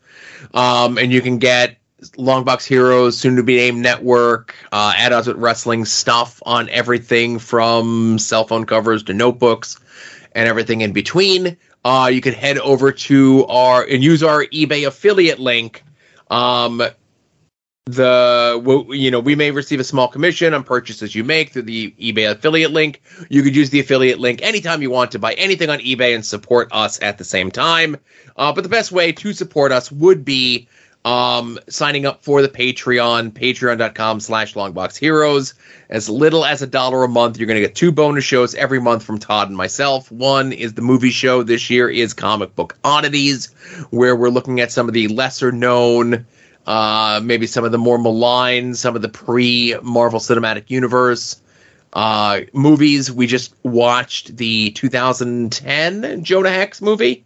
Um, 0.56 0.98
and 0.98 1.12
you 1.14 1.22
can 1.22 1.38
get 1.38 1.78
Longbox 2.18 2.66
Heroes, 2.66 3.16
soon 3.16 3.36
to 3.36 3.44
be 3.44 3.58
named 3.58 3.78
Network, 3.84 4.56
uh, 4.72 4.94
At 4.98 5.14
Odds 5.14 5.28
with 5.28 5.38
Wrestling 5.38 5.86
stuff 5.86 6.42
on 6.48 6.68
everything 6.70 7.38
from 7.38 8.18
cell 8.18 8.48
phone 8.48 8.66
covers 8.66 9.04
to 9.04 9.14
notebooks 9.14 9.78
and 10.34 10.50
everything 10.50 10.82
in 10.82 10.94
between. 10.94 11.58
Uh, 11.86 12.10
you 12.12 12.22
can 12.22 12.34
head 12.34 12.58
over 12.58 12.92
to 12.92 13.46
our 13.46 13.84
and 13.84 14.04
use 14.04 14.24
our 14.24 14.46
eBay 14.46 14.88
affiliate 14.88 15.38
link. 15.38 15.84
Um, 16.32 16.82
the 17.88 18.88
you 18.90 19.12
know 19.12 19.20
we 19.20 19.36
may 19.36 19.52
receive 19.52 19.80
a 19.80 19.84
small 19.84 20.08
commission 20.08 20.56
on 20.56 20.64
purchases 20.64 21.14
you 21.14 21.24
make 21.24 21.52
through 21.52 21.62
the 21.62 21.92
ebay 22.00 22.32
affiliate 22.32 22.72
link. 22.72 23.00
You 23.30 23.44
could 23.44 23.56
use 23.56 23.70
the 23.70 23.80
affiliate 23.80 24.20
link 24.20 24.42
anytime 24.42 24.82
you 24.82 24.90
want 24.90 25.12
to 25.12 25.20
buy 25.20 25.34
anything 25.34 25.70
on 25.70 25.78
ebay 25.78 26.16
and 26.16 26.26
support 26.26 26.70
us 26.72 27.00
at 27.04 27.20
the 27.20 27.24
same 27.24 27.52
time. 27.52 27.98
Uh, 28.36 28.52
but 28.54 28.64
the 28.64 28.70
best 28.70 28.92
way 28.92 29.12
to 29.12 29.34
support 29.34 29.72
us 29.72 29.92
would 29.92 30.26
be 30.26 30.68
um, 31.06 31.60
signing 31.70 32.08
up 32.08 32.24
for 32.24 32.42
the 32.42 32.50
patreon 32.50 33.30
patreon.com 33.30 34.20
slash 34.20 34.56
longbox 34.56 34.98
heroes 34.98 35.54
as 35.92 36.10
little 36.10 36.44
as 36.44 36.64
a 36.64 36.68
dollar 36.68 37.04
a 37.04 37.08
month 37.08 37.38
you're 37.38 37.46
going 37.46 37.62
to 37.62 37.68
get 37.68 37.76
two 37.76 37.92
bonus 37.92 38.24
shows 38.24 38.56
every 38.56 38.82
month 38.82 39.04
from 39.04 39.20
todd 39.20 39.50
and 39.50 39.56
myself. 39.56 40.12
One 40.12 40.54
is 40.54 40.74
the 40.74 40.82
movie 40.82 41.12
show. 41.12 41.44
This 41.44 41.70
year 41.70 41.88
is 41.88 42.16
comic 42.16 42.56
book 42.56 42.76
oddities 42.84 43.54
where 43.92 44.16
we're 44.16 44.30
looking 44.30 44.60
at 44.60 44.72
some 44.72 44.88
of 44.88 44.96
the 44.96 45.08
lesser 45.10 45.52
known 45.52 46.26
uh, 46.66 47.20
maybe 47.24 47.48
some 47.48 47.64
of 47.64 47.72
the 47.72 47.78
more 47.78 47.98
maligned, 47.98 48.78
some 48.78 48.96
of 48.96 49.02
the 49.02 49.10
pre 49.10 49.76
Marvel 49.82 50.20
Cinematic 50.20 50.70
Universe 50.70 51.42
uh, 51.94 52.42
movies. 52.54 53.12
We 53.12 53.28
just 53.28 53.54
watched 53.64 54.36
the 54.38 54.72
2010 54.72 56.24
Jonah 56.24 56.50
Hex 56.50 56.82
movie. 56.82 57.26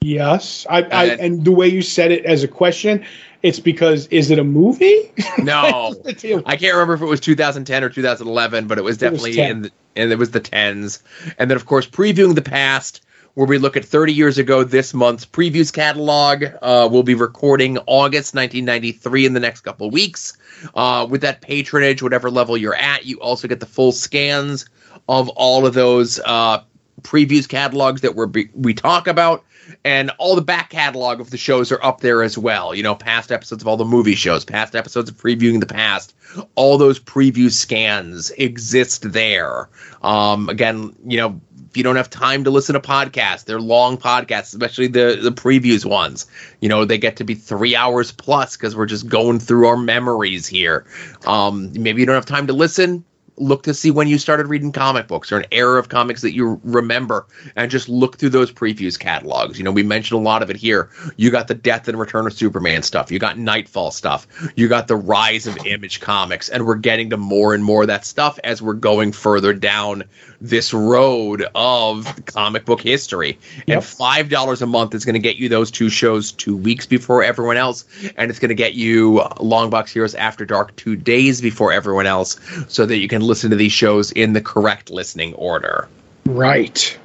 Yes, 0.00 0.66
I, 0.68 0.82
I 0.82 1.04
And- 1.06 1.20
and 1.20 1.44
the 1.44 1.52
way 1.52 1.68
you 1.68 1.80
said 1.82 2.10
it 2.10 2.24
as 2.24 2.42
a 2.42 2.48
question, 2.48 3.04
it's 3.42 3.60
because 3.60 4.06
is 4.08 4.30
it 4.30 4.38
a 4.38 4.44
movie? 4.44 5.12
No, 5.38 5.94
I 6.06 6.56
can't 6.56 6.74
remember 6.74 6.94
if 6.94 7.00
it 7.02 7.06
was 7.06 7.20
2010 7.20 7.82
or 7.84 7.88
2011, 7.88 8.66
but 8.66 8.78
it 8.78 8.82
was 8.84 9.02
It 9.02 9.10
was 9.10 9.22
definitely 9.22 9.40
in 9.42 9.62
the, 9.62 9.70
and 9.96 10.12
it 10.12 10.18
was 10.18 10.30
the 10.30 10.40
tens. 10.40 11.02
And 11.38 11.50
then, 11.50 11.56
of 11.56 11.66
course, 11.66 11.86
previewing 11.86 12.34
the 12.34 12.42
past, 12.42 13.04
where 13.34 13.46
we 13.46 13.58
look 13.58 13.76
at 13.76 13.84
30 13.84 14.12
years 14.12 14.38
ago 14.38 14.62
this 14.62 14.92
month's 14.92 15.24
previews 15.24 15.72
catalog. 15.72 16.44
Uh, 16.60 16.88
we'll 16.90 17.02
be 17.02 17.14
recording 17.14 17.78
August 17.86 18.34
1993 18.34 19.26
in 19.26 19.32
the 19.32 19.40
next 19.40 19.62
couple 19.62 19.86
of 19.86 19.92
weeks. 19.92 20.36
Uh, 20.74 21.06
with 21.08 21.22
that 21.22 21.40
patronage, 21.40 22.02
whatever 22.02 22.30
level 22.30 22.56
you're 22.56 22.74
at, 22.74 23.06
you 23.06 23.18
also 23.20 23.48
get 23.48 23.60
the 23.60 23.66
full 23.66 23.92
scans 23.92 24.66
of 25.08 25.28
all 25.30 25.66
of 25.66 25.74
those 25.74 26.20
uh, 26.20 26.62
previews 27.00 27.48
catalogs 27.48 28.02
that 28.02 28.14
we're, 28.14 28.30
we 28.54 28.74
talk 28.74 29.06
about. 29.06 29.44
And 29.84 30.10
all 30.18 30.34
the 30.34 30.42
back 30.42 30.70
catalog 30.70 31.20
of 31.20 31.30
the 31.30 31.36
shows 31.36 31.72
are 31.72 31.82
up 31.84 32.00
there 32.00 32.22
as 32.22 32.36
well. 32.36 32.74
You 32.74 32.82
know, 32.82 32.94
past 32.94 33.32
episodes 33.32 33.62
of 33.62 33.68
all 33.68 33.76
the 33.76 33.84
movie 33.84 34.14
shows, 34.14 34.44
past 34.44 34.74
episodes 34.74 35.08
of 35.08 35.16
previewing 35.16 35.60
the 35.60 35.66
past. 35.66 36.14
All 36.56 36.78
those 36.78 36.98
preview 36.98 37.50
scans 37.50 38.30
exist 38.32 39.12
there. 39.12 39.68
Um, 40.02 40.48
again, 40.48 40.94
you 41.06 41.16
know, 41.16 41.40
if 41.72 41.78
you 41.78 41.82
don't 41.82 41.96
have 41.96 42.10
time 42.10 42.44
to 42.44 42.50
listen 42.50 42.74
to 42.74 42.80
podcasts, 42.80 43.46
they're 43.46 43.58
long 43.58 43.96
podcasts, 43.96 44.52
especially 44.52 44.88
the 44.88 45.18
the 45.22 45.32
previews 45.32 45.86
ones. 45.86 46.26
You 46.60 46.68
know, 46.68 46.84
they 46.84 46.98
get 46.98 47.16
to 47.16 47.24
be 47.24 47.34
three 47.34 47.74
hours 47.74 48.12
plus 48.12 48.58
because 48.58 48.76
we're 48.76 48.84
just 48.84 49.08
going 49.08 49.40
through 49.40 49.66
our 49.66 49.78
memories 49.78 50.46
here. 50.46 50.84
Um, 51.26 51.72
maybe 51.72 52.00
you 52.00 52.06
don't 52.06 52.14
have 52.14 52.26
time 52.26 52.46
to 52.48 52.52
listen. 52.52 53.06
Look 53.38 53.62
to 53.62 53.72
see 53.72 53.90
when 53.90 54.06
you 54.06 54.18
started 54.18 54.48
reading 54.48 54.70
comic 54.70 55.08
books 55.08 55.32
or 55.32 55.38
an 55.38 55.46
era 55.50 55.78
of 55.78 55.88
comics 55.88 56.20
that 56.20 56.34
you 56.34 56.60
remember, 56.62 57.26
and 57.56 57.70
just 57.70 57.88
look 57.88 58.18
through 58.18 58.28
those 58.28 58.52
previews 58.52 58.98
catalogs. 58.98 59.56
You 59.56 59.64
know, 59.64 59.72
we 59.72 59.82
mentioned 59.82 60.20
a 60.20 60.22
lot 60.22 60.42
of 60.42 60.50
it 60.50 60.56
here. 60.56 60.90
You 61.16 61.30
got 61.30 61.48
the 61.48 61.54
Death 61.54 61.88
and 61.88 61.98
Return 61.98 62.26
of 62.26 62.34
Superman 62.34 62.82
stuff. 62.82 63.10
You 63.10 63.18
got 63.18 63.38
Knightfall 63.38 63.92
stuff. 63.92 64.26
You 64.54 64.68
got 64.68 64.88
the 64.88 64.96
Rise 64.96 65.46
of 65.46 65.56
Image 65.66 66.00
comics, 66.00 66.50
and 66.50 66.66
we're 66.66 66.74
getting 66.74 67.08
to 67.08 67.16
more 67.16 67.54
and 67.54 67.64
more 67.64 67.80
of 67.80 67.88
that 67.88 68.04
stuff 68.04 68.38
as 68.44 68.60
we're 68.60 68.74
going 68.74 69.12
further 69.12 69.54
down 69.54 70.04
this 70.42 70.74
road 70.74 71.46
of 71.54 72.04
comic 72.26 72.64
book 72.64 72.80
history. 72.80 73.38
And 73.58 73.68
Yep. 73.68 73.84
five 73.84 74.28
dollars 74.28 74.60
a 74.60 74.66
month 74.66 74.94
is 74.94 75.04
going 75.04 75.14
to 75.14 75.20
get 75.20 75.36
you 75.36 75.48
those 75.48 75.70
two 75.70 75.88
shows 75.88 76.32
two 76.32 76.56
weeks 76.56 76.84
before 76.84 77.22
everyone 77.22 77.56
else, 77.56 77.84
and 78.16 78.28
it's 78.30 78.40
going 78.40 78.48
to 78.48 78.54
get 78.54 78.74
you 78.74 79.20
Longbox 79.38 79.90
Heroes 79.90 80.14
After 80.16 80.44
Dark 80.44 80.74
two 80.76 80.96
days 80.96 81.40
before 81.40 81.72
everyone 81.72 82.06
else, 82.06 82.40
so 82.68 82.84
that 82.86 82.98
you 82.98 83.08
can 83.08 83.22
listen 83.22 83.50
to 83.50 83.56
these 83.56 83.72
shows 83.72 84.10
in 84.12 84.32
the 84.32 84.40
correct 84.40 84.90
listening 84.90 85.32
order. 85.34 85.88
right. 86.26 86.98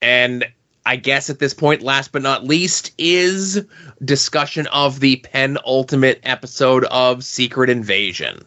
And 0.00 0.44
I 0.84 0.96
guess 0.96 1.30
at 1.30 1.38
this 1.38 1.54
point, 1.54 1.82
last 1.82 2.10
but 2.10 2.22
not 2.22 2.44
least, 2.44 2.92
is 2.98 3.64
discussion 4.04 4.66
of 4.68 4.98
the 4.98 5.16
penultimate 5.16 6.20
episode 6.24 6.84
of 6.84 7.22
Secret 7.22 7.70
Invasion. 7.70 8.42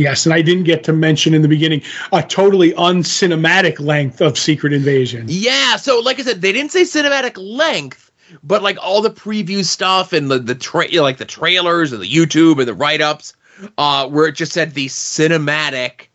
Yes, 0.00 0.24
and 0.24 0.32
I 0.32 0.40
didn't 0.40 0.64
get 0.64 0.82
to 0.84 0.94
mention 0.94 1.34
in 1.34 1.42
the 1.42 1.48
beginning 1.48 1.82
a 2.10 2.22
totally 2.22 2.72
uncinematic 2.72 3.78
length 3.78 4.22
of 4.22 4.38
Secret 4.38 4.72
Invasion. 4.72 5.26
Yeah, 5.28 5.76
so 5.76 6.00
like 6.00 6.18
I 6.18 6.22
said, 6.22 6.40
they 6.40 6.52
didn't 6.52 6.72
say 6.72 6.82
cinematic 6.82 7.36
length, 7.36 8.10
but 8.42 8.62
like 8.62 8.78
all 8.80 9.02
the 9.02 9.10
preview 9.10 9.62
stuff 9.62 10.14
and 10.14 10.30
the 10.30 10.38
the 10.38 10.54
tra- 10.54 10.88
like 11.02 11.18
the 11.18 11.26
trailers 11.26 11.92
and 11.92 12.00
the 12.00 12.10
YouTube 12.10 12.58
and 12.58 12.66
the 12.66 12.72
write 12.72 13.02
ups, 13.02 13.34
uh, 13.76 14.08
where 14.08 14.26
it 14.26 14.36
just 14.36 14.52
said 14.52 14.72
the 14.72 14.86
cinematic 14.86 16.06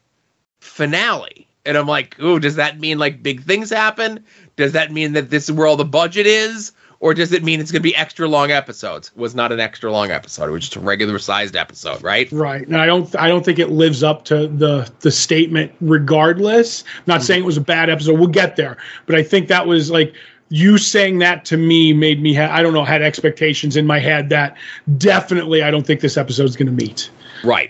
finale, 0.61 1.47
and 1.63 1.77
I'm 1.77 1.87
like, 1.87 2.19
ooh, 2.19 2.39
does 2.39 2.55
that 2.55 2.79
mean 2.79 2.97
like 2.97 3.21
big 3.21 3.43
things 3.43 3.69
happen? 3.69 4.25
Does 4.55 4.71
that 4.71 4.91
mean 4.91 5.13
that 5.13 5.29
this 5.29 5.43
is 5.43 5.51
where 5.51 5.67
all 5.67 5.77
the 5.77 5.85
budget 5.85 6.25
is? 6.25 6.71
Or 7.05 7.13
does 7.13 7.31
it 7.31 7.43
mean 7.43 7.59
it's 7.59 7.71
going 7.71 7.83
to 7.83 7.87
be 7.87 7.95
extra 7.95 8.27
long 8.27 8.49
episodes? 8.49 9.09
It 9.09 9.19
was 9.19 9.35
not 9.35 9.51
an 9.51 9.59
extra 9.59 9.91
long 9.91 10.09
episode. 10.09 10.49
It 10.49 10.51
was 10.51 10.61
just 10.61 10.75
a 10.75 10.79
regular 10.79 11.19
sized 11.19 11.55
episode, 11.55 12.01
right? 12.01 12.27
Right. 12.31 12.65
And 12.65 12.77
I 12.77 12.87
don't 12.87 13.15
I 13.15 13.27
don't 13.27 13.45
think 13.45 13.59
it 13.59 13.69
lives 13.69 14.01
up 14.01 14.25
to 14.25 14.47
the 14.47 14.91
the 15.01 15.11
statement 15.11 15.71
regardless. 15.81 16.81
I'm 16.81 17.03
not 17.05 17.17
mm-hmm. 17.17 17.25
saying 17.25 17.43
it 17.43 17.45
was 17.45 17.57
a 17.57 17.61
bad 17.61 17.91
episode. 17.91 18.17
We'll 18.17 18.29
get 18.29 18.55
there. 18.55 18.77
But 19.05 19.17
I 19.17 19.21
think 19.21 19.49
that 19.49 19.67
was 19.67 19.91
like 19.91 20.15
you 20.49 20.79
saying 20.79 21.19
that 21.19 21.45
to 21.45 21.57
me 21.57 21.93
made 21.93 22.23
me 22.23 22.33
ha- 22.33 22.49
I 22.51 22.63
don't 22.63 22.73
know 22.73 22.83
had 22.83 23.03
expectations 23.03 23.77
in 23.77 23.85
my 23.85 23.99
head 23.99 24.29
that 24.29 24.57
definitely 24.97 25.61
I 25.61 25.69
don't 25.69 25.85
think 25.85 26.01
this 26.01 26.17
episode 26.17 26.45
is 26.45 26.57
going 26.57 26.75
to 26.75 26.85
meet. 26.85 27.11
Right. 27.43 27.69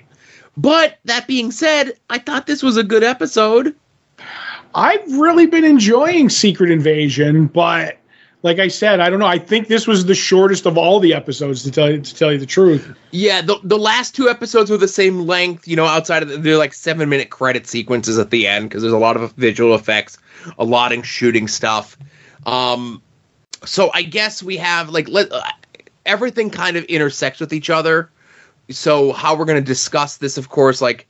But 0.56 1.00
that 1.04 1.28
being 1.28 1.52
said, 1.52 1.92
I 2.10 2.20
thought 2.20 2.48
this 2.48 2.64
was 2.64 2.78
a 2.78 2.86
good 2.86 3.04
episode. 3.04 3.76
I've 4.76 5.12
really 5.18 5.46
been 5.46 5.66
enjoying 5.66 6.30
Secret 6.30 6.72
Invasion, 6.72 7.48
but 7.48 7.98
like 8.46 8.60
I 8.60 8.68
said, 8.68 9.00
I 9.00 9.10
don't 9.10 9.18
know. 9.18 9.26
I 9.26 9.40
think 9.40 9.70
this 9.70 9.88
was 9.88 10.06
the 10.06 10.14
shortest 10.14 10.68
of 10.68 10.78
all 10.78 11.00
the 11.00 11.16
episodes 11.16 11.64
to 11.64 11.72
tell 11.72 11.90
you 11.90 12.00
to 12.00 12.16
tell 12.16 12.32
you 12.32 12.38
the 12.38 12.46
truth. 12.46 12.96
Yeah, 13.10 13.42
the 13.42 13.58
the 13.64 13.80
last 13.80 14.16
two 14.16 14.30
episodes 14.30 14.70
were 14.70 14.78
the 14.78 14.88
same 14.88 15.22
length. 15.22 15.68
You 15.68 15.76
know, 15.76 15.86
outside 15.86 16.22
of 16.22 16.30
the, 16.30 16.38
they're 16.38 16.56
like 16.56 16.76
seven 16.76 17.10
minute 17.10 17.32
credit 17.32 17.66
sequences 17.66 18.20
at 18.20 18.30
the 18.30 18.46
end 18.46 18.70
because 18.70 18.84
there's 18.84 18.94
a 18.94 19.00
lot 19.00 19.18
of 19.18 19.32
visual 19.32 19.74
effects, 19.74 20.20
a 20.60 20.64
lot 20.64 20.92
of 20.92 21.08
shooting 21.08 21.48
stuff. 21.48 21.98
Um, 22.46 23.02
so 23.66 23.90
I 23.96 24.04
guess 24.04 24.44
we 24.44 24.58
have 24.58 24.92
like 24.92 25.10
let 25.10 25.32
uh, 25.32 25.42
everything 26.06 26.52
kind 26.52 26.78
of 26.78 26.84
intersects 26.84 27.40
with 27.40 27.52
each 27.52 27.72
other. 27.72 28.12
So 28.70 29.12
how 29.12 29.36
we're 29.36 29.46
to 29.46 29.60
discuss 29.60 30.18
this, 30.18 30.38
of 30.38 30.50
course, 30.50 30.84
like 30.84 31.08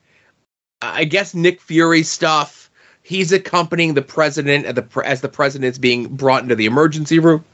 I 0.82 1.04
guess 1.04 1.36
Nick 1.36 1.60
Fury 1.60 2.04
stuff. 2.04 2.65
He's 3.06 3.32
accompanying 3.32 3.94
the 3.94 4.02
president 4.02 4.66
at 4.66 4.74
the 4.74 4.82
pre- 4.82 5.06
as 5.06 5.22
the 5.22 5.30
president 5.30 5.70
is 5.70 5.78
being 5.78 6.08
brought 6.16 6.42
into 6.42 6.56
the 6.56 6.66
emergency 6.66 7.20
room 7.20 7.46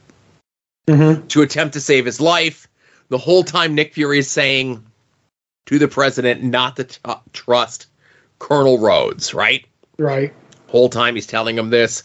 Mm-hmm. 0.88 1.28
to 1.28 1.41
attempt 1.41 1.73
to 1.73 1.80
save 1.82 2.06
his 2.06 2.19
life. 2.19 2.68
The 3.10 3.18
whole 3.18 3.44
time, 3.44 3.76
Nick 3.76 3.94
Fury 3.94 4.18
is 4.18 4.32
saying 4.32 4.84
to 5.68 5.78
the 5.78 5.88
president 5.88 6.41
not 6.41 6.78
to 6.78 6.86
t- 6.86 6.99
trust 7.34 7.88
Colonel 8.40 8.80
Rhodes, 8.80 9.34
right? 9.34 9.65
Right. 9.99 10.34
Whole 10.68 10.90
time 10.90 11.15
he's 11.15 11.28
telling 11.28 11.57
him 11.57 11.69
this. 11.69 12.02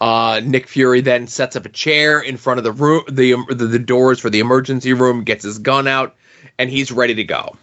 Uh, 0.00 0.40
Nick 0.44 0.68
Fury 0.68 1.00
then 1.00 1.26
sets 1.26 1.56
up 1.56 1.64
a 1.66 1.70
chair 1.70 2.20
in 2.20 2.36
front 2.36 2.58
of 2.58 2.64
the 2.64 2.72
room, 2.72 3.02
the, 3.10 3.34
the 3.48 3.66
the 3.66 3.78
doors 3.78 4.20
for 4.20 4.30
the 4.30 4.40
emergency 4.40 4.92
room, 4.92 5.24
gets 5.24 5.42
his 5.42 5.58
gun 5.58 5.88
out, 5.88 6.14
and 6.58 6.70
he's 6.70 6.92
ready 6.92 7.14
to 7.16 7.24
go. 7.24 7.56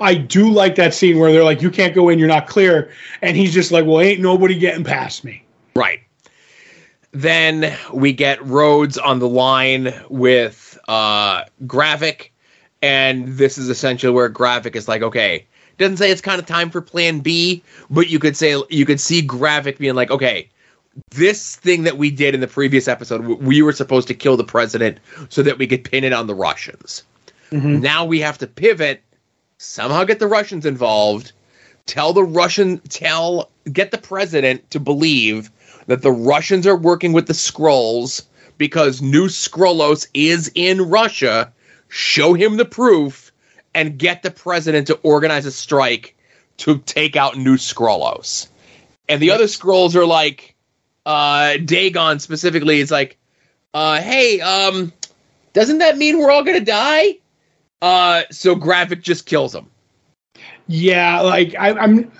I 0.00 0.14
do 0.14 0.50
like 0.50 0.74
that 0.76 0.94
scene 0.94 1.18
where 1.18 1.32
they're 1.32 1.44
like, 1.44 1.62
"You 1.62 1.70
can't 1.70 1.94
go 1.94 2.08
in, 2.08 2.18
you're 2.18 2.28
not 2.28 2.46
clear," 2.46 2.90
and 3.22 3.36
he's 3.36 3.54
just 3.54 3.70
like, 3.70 3.86
"Well, 3.86 4.00
ain't 4.00 4.20
nobody 4.20 4.58
getting 4.58 4.84
past 4.84 5.24
me." 5.24 5.44
Right. 5.74 6.00
Then 7.12 7.76
we 7.92 8.12
get 8.12 8.44
Rhodes 8.44 8.98
on 8.98 9.18
the 9.18 9.28
line 9.28 9.92
with 10.08 10.78
uh, 10.88 11.44
Gravik, 11.66 12.30
and 12.82 13.28
this 13.28 13.58
is 13.58 13.68
essentially 13.68 14.12
where 14.12 14.30
Gravik 14.30 14.76
is 14.76 14.86
like, 14.88 15.02
okay, 15.02 15.46
Doesn't 15.78 15.96
say 15.96 16.10
it's 16.10 16.20
kind 16.20 16.38
of 16.38 16.46
time 16.46 16.70
for 16.70 16.80
Plan 16.80 17.20
B, 17.20 17.62
but 17.88 18.10
you 18.10 18.18
could 18.18 18.36
say 18.36 18.62
you 18.68 18.84
could 18.84 19.00
see 19.00 19.26
Gravik 19.26 19.78
being 19.78 19.94
like, 19.94 20.10
okay, 20.10 20.48
this 21.10 21.56
thing 21.56 21.84
that 21.84 21.96
we 21.96 22.10
did 22.10 22.34
in 22.34 22.40
the 22.40 22.48
previous 22.48 22.86
episode, 22.86 23.24
we 23.24 23.62
were 23.62 23.72
supposed 23.72 24.06
to 24.08 24.14
kill 24.14 24.36
the 24.36 24.44
president 24.44 24.98
so 25.30 25.42
that 25.42 25.58
we 25.58 25.66
could 25.66 25.82
pin 25.82 26.04
it 26.04 26.12
on 26.12 26.26
the 26.26 26.34
Russians. 26.34 27.02
Mm-hmm. 27.50 27.80
Now 27.80 28.04
we 28.04 28.20
have 28.20 28.38
to 28.38 28.46
pivot, 28.46 29.02
somehow 29.60 30.04
get 30.04 30.18
the 30.18 30.26
Russians 30.26 30.64
involved, 30.64 31.32
tell 31.84 32.14
the 32.14 32.24
Russian, 32.24 32.78
tell, 32.88 33.50
get 33.70 33.90
the 33.90 33.98
president 33.98 34.70
to 34.70 34.80
believe 34.80 35.50
that 35.86 36.00
the 36.00 36.10
Russians 36.10 36.66
are 36.66 36.76
working 36.76 37.12
with 37.12 37.26
the 37.26 37.34
Skrulls 37.34 38.22
because 38.56 39.02
New 39.02 39.26
Skrullos 39.26 40.08
is 40.14 40.50
in 40.54 40.88
Russia. 40.88 41.52
Show 41.88 42.32
him 42.32 42.56
the 42.56 42.64
proof 42.64 43.32
and 43.74 43.98
get 43.98 44.22
the 44.22 44.30
president 44.30 44.86
to 44.86 44.98
organize 45.02 45.44
a 45.44 45.52
strike 45.52 46.16
to 46.58 46.78
take 46.78 47.16
out 47.16 47.36
New 47.36 47.56
Skrullos. 47.56 48.48
And 49.10 49.20
the 49.20 49.32
other 49.32 49.44
Skrulls 49.44 49.94
are 49.94 50.06
like, 50.06 50.54
uh, 51.04 51.58
Dagon 51.58 52.18
specifically 52.18 52.80
is 52.80 52.90
like, 52.90 53.18
uh, 53.74 54.00
hey, 54.00 54.40
um, 54.40 54.90
doesn't 55.52 55.78
that 55.78 55.98
mean 55.98 56.18
we're 56.18 56.30
all 56.30 56.44
gonna 56.44 56.60
die? 56.60 57.18
Uh, 57.82 58.22
so 58.30 58.54
Gravik 58.54 59.02
just 59.02 59.26
kills 59.26 59.54
him. 59.54 59.70
Yeah, 60.66 61.20
like 61.20 61.54
I, 61.58 61.70
I'm, 61.70 62.10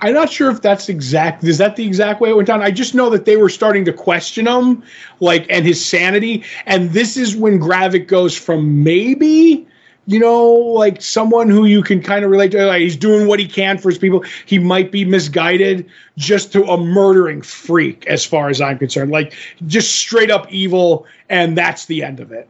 I'm 0.00 0.14
not 0.14 0.30
sure 0.30 0.50
if 0.50 0.62
that's 0.62 0.88
exact. 0.88 1.44
Is 1.44 1.58
that 1.58 1.76
the 1.76 1.86
exact 1.86 2.20
way 2.20 2.30
it 2.30 2.36
went 2.36 2.48
down? 2.48 2.62
I 2.62 2.70
just 2.70 2.94
know 2.94 3.10
that 3.10 3.24
they 3.24 3.36
were 3.36 3.48
starting 3.48 3.84
to 3.86 3.92
question 3.92 4.46
him, 4.46 4.82
like, 5.20 5.46
and 5.50 5.64
his 5.64 5.84
sanity. 5.84 6.44
And 6.66 6.90
this 6.90 7.16
is 7.16 7.34
when 7.34 7.58
Gravik 7.58 8.06
goes 8.06 8.36
from 8.36 8.84
maybe 8.84 9.66
you 10.06 10.18
know, 10.18 10.52
like 10.52 11.00
someone 11.00 11.48
who 11.48 11.64
you 11.64 11.82
can 11.82 12.02
kind 12.02 12.24
of 12.24 12.30
relate 12.30 12.50
to. 12.52 12.66
Like 12.66 12.82
he's 12.82 12.96
doing 12.96 13.28
what 13.28 13.38
he 13.38 13.46
can 13.46 13.78
for 13.78 13.88
his 13.88 13.98
people. 13.98 14.24
He 14.46 14.58
might 14.58 14.90
be 14.90 15.04
misguided 15.04 15.88
just 16.16 16.52
to 16.52 16.64
a 16.64 16.76
murdering 16.76 17.42
freak, 17.42 18.06
as 18.06 18.24
far 18.24 18.48
as 18.48 18.60
I'm 18.60 18.78
concerned. 18.78 19.10
Like 19.10 19.34
just 19.66 19.94
straight 19.94 20.30
up 20.30 20.50
evil, 20.52 21.06
and 21.28 21.56
that's 21.56 21.86
the 21.86 22.02
end 22.02 22.20
of 22.20 22.32
it. 22.32 22.48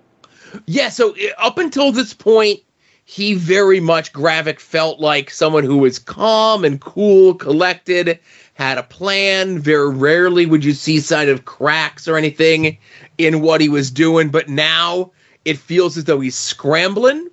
Yeah. 0.67 0.89
So 0.89 1.13
uh, 1.13 1.33
up 1.39 1.59
until 1.59 1.93
this 1.93 2.15
point, 2.15 2.61
he 3.05 3.35
very 3.35 3.81
much 3.81 4.13
Gravik 4.13 4.61
felt 4.61 5.01
like 5.01 5.31
someone 5.31 5.65
who 5.65 5.79
was 5.79 5.99
calm 5.99 6.65
and 6.65 6.81
cool, 6.81 7.35
collected, 7.35 8.19
had 8.55 8.79
a 8.79 8.83
plan. 8.83 9.59
Very 9.59 9.91
rarely 9.91 10.47
would 10.47 10.65
you 10.65 10.73
see 10.73 11.01
sign 11.01 11.29
of 11.29 11.45
cracks 11.45 12.07
or 12.07 12.17
anything 12.17 12.79
in 13.19 13.41
what 13.41 13.61
he 13.61 13.69
was 13.69 13.91
doing, 13.91 14.31
but 14.31 14.49
now 14.49 15.11
it 15.45 15.59
feels 15.59 15.97
as 15.97 16.05
though 16.05 16.21
he's 16.21 16.37
scrambling 16.37 17.29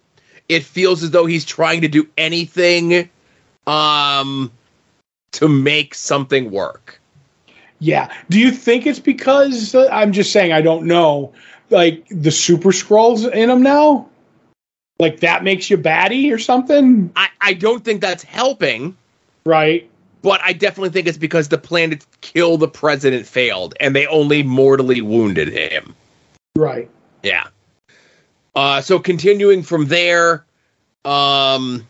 it 0.50 0.64
feels 0.64 1.04
as 1.04 1.12
though 1.12 1.28
he's 1.28 1.46
trying 1.46 1.80
to 1.82 1.88
do 1.88 2.08
anything 2.18 3.08
um 3.68 4.52
to 5.32 5.48
make 5.48 5.94
something 5.94 6.50
work. 6.50 7.00
Yeah. 7.78 8.12
Do 8.30 8.40
you 8.40 8.52
think 8.52 8.88
it's 8.88 9.00
because 9.00 9.76
uh, 9.76 9.88
I'm 9.92 10.12
just 10.12 10.34
saying 10.34 10.52
I 10.52 10.62
don't 10.62 10.86
know 10.86 11.32
like 11.72 12.08
the 12.10 12.32
super 12.32 12.70
Skrulls 12.70 13.30
in 13.32 13.50
them 13.50 13.64
now? 13.64 14.10
Like 15.00 15.22
that 15.22 15.44
makes 15.44 15.70
you 15.70 15.78
batty 15.78 16.32
or 16.32 16.38
something? 16.38 17.12
I, 17.16 17.30
I 17.40 17.54
don't 17.54 17.84
think 17.84 18.02
that's 18.02 18.24
helping. 18.24 18.98
Right. 19.46 19.90
But 20.22 20.42
I 20.44 20.52
definitely 20.52 20.90
think 20.90 21.08
it's 21.08 21.18
because 21.18 21.48
the 21.48 21.58
plan 21.58 21.92
to 21.92 22.00
kill 22.20 22.58
the 22.58 22.68
president 22.68 23.26
failed 23.26 23.74
and 23.80 23.96
they 23.96 24.06
only 24.08 24.44
mortally 24.44 25.02
wounded 25.02 25.48
him. 25.48 25.96
Right. 26.58 26.90
Yeah. 27.24 27.48
Uh, 28.56 28.82
so 28.82 29.00
continuing 29.00 29.64
from 29.64 29.86
there, 29.86 30.46
um, 31.06 31.88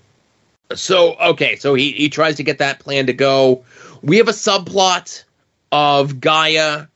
so 0.76 1.16
okay, 1.16 1.56
so 1.56 1.74
he 1.74 1.92
he 1.94 2.10
tries 2.10 2.36
to 2.36 2.44
get 2.44 2.60
that 2.60 2.80
plan 2.80 3.08
to 3.08 3.14
go. 3.14 3.64
We 4.04 4.18
have 4.18 4.28
a 4.28 4.34
subplot 4.34 5.24
of 5.72 6.20
Gaia 6.20 6.88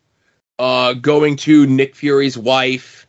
uh, 0.64 0.94
going 0.94 1.36
to 1.38 1.66
Nick 1.68 1.96
Fury's 1.96 2.38
wife, 2.38 3.08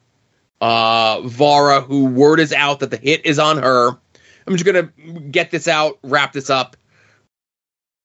uh, 0.61 1.21
Varra, 1.23 1.81
who 1.81 2.07
word 2.07 2.41
is 2.41 2.53
out 2.53 2.81
that 2.81 2.91
the 2.91 2.97
hit 2.97 3.25
is 3.25 3.39
on 3.39 3.59
her. 3.59 3.89
I'm 4.47 4.57
just 4.57 4.65
gonna 4.65 4.91
get 5.31 5.51
this 5.51 5.69
out, 5.69 5.99
wrap 6.03 6.33
this 6.33 6.51
up. 6.51 6.77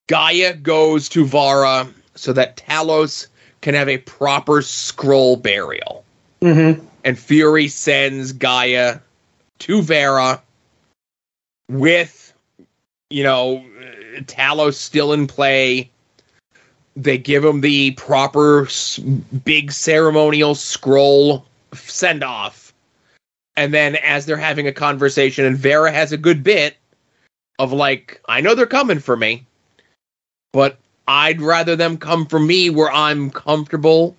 Gaia 0.08 0.54
goes 0.54 1.08
to 1.10 1.24
Varra 1.24 1.88
so 2.14 2.32
that 2.32 2.56
Talos 2.56 3.26
can 3.60 3.74
have 3.74 3.88
a 3.88 3.98
proper 3.98 4.60
Skrull 4.62 5.40
burial. 5.40 6.04
Mm-hmm 6.40 6.86
and 7.04 7.18
Fury 7.18 7.68
sends 7.68 8.32
Gaia 8.32 8.98
to 9.60 9.82
Vera 9.82 10.42
with, 11.68 12.32
you 13.08 13.22
know, 13.22 13.64
Talos 14.22 14.74
still 14.74 15.12
in 15.12 15.26
play. 15.26 15.89
They 16.96 17.18
give 17.18 17.44
him 17.44 17.60
the 17.60 17.92
proper 17.92 18.68
big 19.44 19.72
ceremonial 19.72 20.54
Skrull 20.54 21.44
send 21.72 22.24
off. 22.24 22.72
And 23.56 23.72
then 23.74 23.96
as 23.96 24.26
they're 24.26 24.36
having 24.36 24.66
a 24.66 24.72
conversation, 24.72 25.44
and 25.44 25.56
Vera 25.56 25.92
has 25.92 26.12
a 26.12 26.16
good 26.16 26.42
bit 26.42 26.76
of 27.58 27.72
like, 27.72 28.20
I 28.28 28.40
know 28.40 28.54
they're 28.54 28.66
coming 28.66 28.98
for 28.98 29.16
me, 29.16 29.44
but 30.52 30.78
I'd 31.06 31.40
rather 31.40 31.76
them 31.76 31.98
come 31.98 32.26
for 32.26 32.40
me 32.40 32.70
where 32.70 32.90
I'm 32.90 33.30
comfortable 33.30 34.16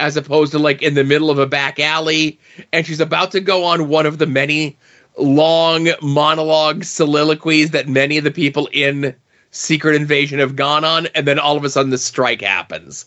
as 0.00 0.16
opposed 0.16 0.52
to 0.52 0.58
like 0.58 0.82
in 0.82 0.94
the 0.94 1.04
middle 1.04 1.30
of 1.30 1.38
a 1.38 1.46
back 1.46 1.80
alley. 1.80 2.38
And 2.72 2.86
she's 2.86 3.00
about 3.00 3.30
to 3.32 3.40
go 3.40 3.64
on 3.64 3.88
one 3.88 4.06
of 4.06 4.18
the 4.18 4.26
many 4.26 4.76
long 5.18 5.88
monologue 6.00 6.84
soliloquies 6.84 7.70
that 7.70 7.88
many 7.88 8.18
of 8.18 8.24
the 8.24 8.30
people 8.30 8.68
in 8.72 9.14
Secret 9.52 9.94
Invasion 9.94 10.40
have 10.40 10.56
gone 10.56 10.84
on. 10.84 11.06
And 11.14 11.26
then 11.26 11.38
all 11.38 11.56
of 11.56 11.64
a 11.64 11.70
sudden, 11.70 11.90
the 11.90 11.98
strike 11.98 12.40
happens, 12.40 13.06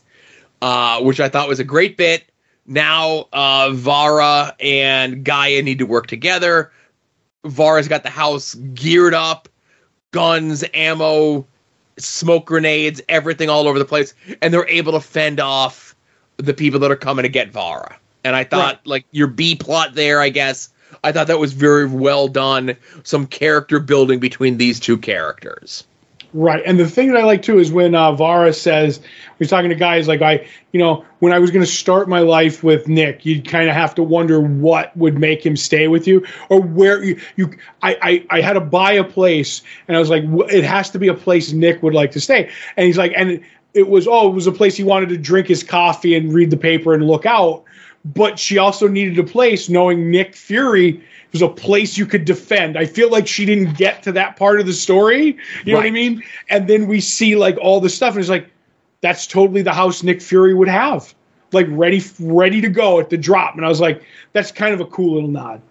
uh, 0.62 1.02
which 1.02 1.20
I 1.20 1.28
thought 1.28 1.50
was 1.50 1.60
a 1.60 1.66
great 1.66 1.98
bit. 1.98 2.24
Now, 2.66 3.28
uh, 3.34 3.72
Varra 3.74 4.56
and 4.60 5.24
Gaia 5.24 5.62
need 5.62 5.80
to 5.80 5.86
work 5.86 6.08
together. 6.08 6.72
Varra's 7.44 7.88
got 7.88 8.04
the 8.04 8.10
house 8.10 8.56
geared 8.56 9.14
up, 9.14 9.50
guns, 10.12 10.64
ammo, 10.74 11.46
smoke 11.98 12.46
grenades, 12.46 13.02
everything 13.08 13.50
all 13.50 13.68
over 13.68 13.78
the 13.78 13.86
place, 13.86 14.14
and 14.42 14.54
they're 14.54 14.68
able 14.68 14.94
to 14.94 15.00
fend 15.00 15.40
off 15.40 15.96
the 16.38 16.54
people 16.54 16.80
that 16.80 16.92
are 16.92 16.96
coming 16.96 17.24
to 17.24 17.30
get 17.30 17.52
Varra. 17.52 17.98
And 18.24 18.36
I 18.36 18.44
thought 18.44 18.76
right. 18.76 18.88
like 18.88 19.06
your 19.12 19.28
B 19.28 19.56
plot 19.56 19.94
there, 19.94 20.20
I 20.20 20.30
guess. 20.30 20.70
I 21.04 21.12
thought 21.12 21.28
that 21.28 21.40
was 21.40 21.54
very 21.54 21.86
well 21.86 22.28
done. 22.28 22.76
Some 23.04 23.28
character 23.28 23.80
building 23.80 24.20
between 24.20 24.58
these 24.58 24.80
two 24.80 24.98
characters. 24.98 25.84
Right, 26.38 26.62
and 26.66 26.78
the 26.78 26.86
thing 26.86 27.14
that 27.14 27.22
I 27.22 27.24
like 27.24 27.44
too 27.44 27.60
is 27.60 27.72
when 27.72 27.96
uh, 27.96 28.12
Varra 28.12 28.52
says 28.52 29.00
he's 29.40 29.50
talking 29.50 29.70
to 29.70 29.76
guys 29.76 30.10
like 30.10 30.22
I, 30.22 30.46
you 30.74 30.82
know, 30.82 31.06
when 31.20 31.32
I 31.32 31.40
was 31.40 31.50
going 31.50 31.64
to 31.64 31.72
start 31.72 32.10
my 32.10 32.20
life 32.20 32.62
with 32.62 32.90
Nick, 32.90 33.26
you'd 33.26 33.48
kind 33.48 33.70
of 33.70 33.74
have 33.74 33.96
to 33.96 34.04
wonder 34.04 34.42
what 34.42 34.96
would 34.98 35.18
make 35.18 35.46
him 35.46 35.56
stay 35.56 35.88
with 35.88 36.08
you, 36.08 36.26
or 36.50 36.60
where 36.62 37.02
you, 37.02 37.22
you 37.38 37.56
I, 37.82 37.98
I, 38.02 38.26
I 38.38 38.42
had 38.42 38.54
to 38.54 38.60
buy 38.60 38.92
a 38.92 39.04
place, 39.06 39.62
and 39.88 39.96
I 39.96 40.00
was 40.02 40.10
like, 40.10 40.26
it 40.52 40.66
has 40.66 40.90
to 40.90 41.00
be 41.00 41.08
a 41.08 41.14
place 41.14 41.54
Nick 41.54 41.82
would 41.82 41.94
like 41.94 42.12
to 42.12 42.20
stay, 42.20 42.52
and 42.76 42.86
he's 42.86 42.98
like, 42.98 43.14
and 43.16 43.42
it 43.74 43.88
was 43.88 44.06
oh, 44.06 44.30
it 44.30 44.34
was 44.34 44.46
a 44.46 44.52
place 44.52 44.76
he 44.76 44.84
wanted 44.84 45.08
to 45.10 45.18
drink 45.18 45.48
his 45.48 45.64
coffee 45.64 46.16
and 46.16 46.34
read 46.34 46.52
the 46.52 46.58
paper 46.58 46.94
and 46.94 47.08
look 47.08 47.26
out. 47.26 47.64
But 48.04 48.40
she 48.40 48.58
also 48.58 48.90
needed 48.90 49.18
a 49.20 49.24
place, 49.24 49.70
knowing 49.70 50.12
Nick 50.12 50.36
Fury 50.36 51.02
was 51.36 51.42
a 51.42 51.50
place 51.50 51.98
you 51.98 52.06
could 52.06 52.24
defend. 52.26 52.78
I 52.78 52.86
feel 52.86 53.10
like 53.10 53.28
she 53.28 53.46
didn't 53.46 53.78
get 53.78 54.02
to 54.04 54.12
that 54.14 54.38
part 54.38 54.60
of 54.60 54.66
the 54.66 54.74
story. 54.74 55.38
You 55.66 55.74
know 55.74 55.80
what 55.80 55.86
I 55.86 55.92
mean? 55.92 56.24
And 56.50 56.68
then 56.68 56.88
we 56.88 57.02
see 57.02 57.36
like 57.36 57.58
all 57.58 57.80
the 57.80 57.90
stuff, 57.90 58.14
and 58.14 58.22
it's 58.22 58.30
like 58.30 58.50
that's 59.02 59.28
totally 59.28 59.62
the 59.62 59.74
house 59.74 60.02
Nick 60.02 60.22
Fury 60.22 60.54
would 60.54 60.70
have, 60.70 61.14
like 61.52 61.68
ready 61.70 62.02
ready 62.20 62.62
to 62.62 62.70
go 62.70 63.00
at 63.00 63.10
the 63.10 63.18
drop. 63.18 63.56
And 63.56 63.66
I 63.66 63.70
was 63.70 63.82
like, 63.82 64.02
that's 64.32 64.52
kind 64.52 64.74
of 64.74 64.80
a 64.80 64.86
cool 64.86 65.16
little 65.16 65.30
nod. 65.30 65.62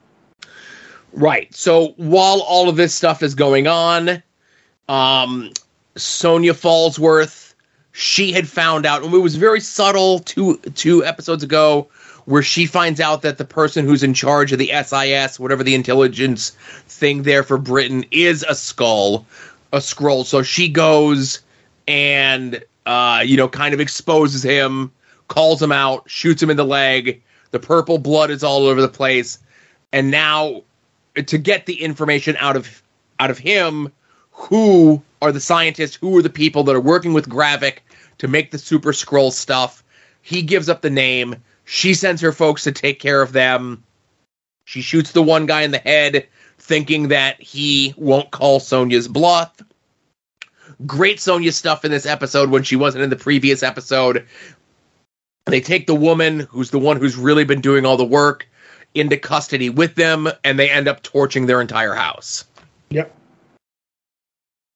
Right. 1.12 1.55
So 1.55 1.95
while 1.97 2.41
all 2.43 2.69
of 2.69 2.77
this 2.77 2.95
stuff 2.95 3.23
is 3.23 3.35
going 3.35 3.66
on, 3.66 4.23
um, 4.89 5.53
Sonya 5.97 6.53
Falsworth 6.53 7.45
she 7.97 8.32
had 8.32 8.49
found 8.49 8.85
out, 8.85 9.05
and 9.05 9.15
it 9.15 9.19
was 9.19 9.36
very 9.36 9.61
subtle 9.61 10.19
two 10.19 10.57
two 10.74 11.05
episodes 11.05 11.45
ago, 11.45 11.89
where 12.24 12.42
she 12.42 12.66
finds 12.66 13.01
out 13.01 13.22
that 13.22 13.38
the 13.38 13.44
person 13.44 13.84
who's 13.84 14.02
in 14.02 14.14
charge 14.14 14.52
of 14.52 14.59
the 14.59 14.72
SIS, 14.82 15.38
whatever 15.38 15.62
the 15.62 15.74
intelligence 15.74 16.51
thing 16.88 17.22
there 17.22 17.42
for 17.42 17.59
Britain, 17.59 18.05
is 18.10 18.44
a 18.48 18.55
skull, 18.55 19.26
a 19.72 19.78
Skrull. 19.78 20.24
So 20.24 20.42
she 20.42 20.68
goes 20.68 21.40
and 21.86 22.64
uh, 22.86 23.22
you 23.24 23.36
know, 23.36 23.48
kind 23.48 23.74
of 23.74 23.80
exposes 23.80 24.42
him, 24.42 24.92
calls 25.28 25.62
him 25.62 25.72
out, 25.72 26.09
shoots 26.09 26.42
him 26.42 26.51
in 26.51 26.56
the 26.56 26.64
leg. 26.64 27.22
The 27.51 27.60
purple 27.60 27.98
blood 27.98 28.30
is 28.30 28.42
all 28.42 28.66
over 28.66 28.80
the 28.80 28.88
place, 28.88 29.38
and 29.92 30.10
now 30.10 30.62
to 31.14 31.38
get 31.38 31.66
the 31.66 31.80
information 31.80 32.36
out 32.40 32.56
of 32.56 32.82
out 33.20 33.30
of 33.30 33.38
him, 33.38 33.92
who 34.32 35.01
are 35.22 35.30
the 35.30 35.40
scientists, 35.40 35.94
who 35.94 36.18
are 36.18 36.22
the 36.22 36.30
people 36.30 36.64
that 36.64 36.74
are 36.74 36.80
working 36.80 37.12
with 37.12 37.28
Gravik 37.28 37.78
to 38.18 38.28
make 38.28 38.51
the 38.51 38.59
Super 38.59 38.92
Skrull 38.92 39.32
stuff. 39.32 39.84
He 40.20 40.42
gives 40.42 40.68
up 40.68 40.82
the 40.82 40.90
name. 40.90 41.36
She 41.65 41.95
sends 41.95 42.20
her 42.20 42.32
folks 42.32 42.65
to 42.65 42.73
take 42.73 43.01
care 43.01 43.23
of 43.23 43.32
them. 43.32 43.82
She 44.65 44.81
shoots 44.81 45.12
the 45.12 45.23
one 45.23 45.47
guy 45.47 45.62
in 45.62 45.70
the 45.70 45.78
head, 45.78 46.27
thinking 46.59 47.09
that 47.09 47.41
he 47.41 47.95
won't 47.97 48.31
call 48.31 48.61
Sonya's 48.61 49.09
bluff. 49.09 49.53
Great 50.86 51.20
Sonya 51.20 51.53
stuff 51.53 51.85
in 51.85 51.91
this 51.91 52.07
episode 52.07 52.51
when 52.51 52.62
she 52.62 52.77
wasn't 52.77 53.05
in 53.05 53.11
the 53.11 53.16
previous 53.16 53.62
episode. 53.62 54.27
They 55.47 55.61
take 55.61 55.86
the 55.86 55.95
woman 55.95 56.41
who's 56.41 56.70
the 56.70 56.78
one 56.78 56.97
who's 56.97 57.16
really 57.16 57.45
been 57.45 57.61
doing 57.61 57.85
all 57.85 57.97
the 57.97 58.05
work 58.05 58.49
into 58.95 59.16
custody 59.16 59.70
with 59.70 59.95
them, 59.95 60.28
and 60.43 60.59
they 60.59 60.70
end 60.70 60.89
up 60.89 61.03
torching 61.03 61.47
their 61.47 61.61
entire 61.61 61.95
house. 61.95 62.45
Yep. 62.91 63.15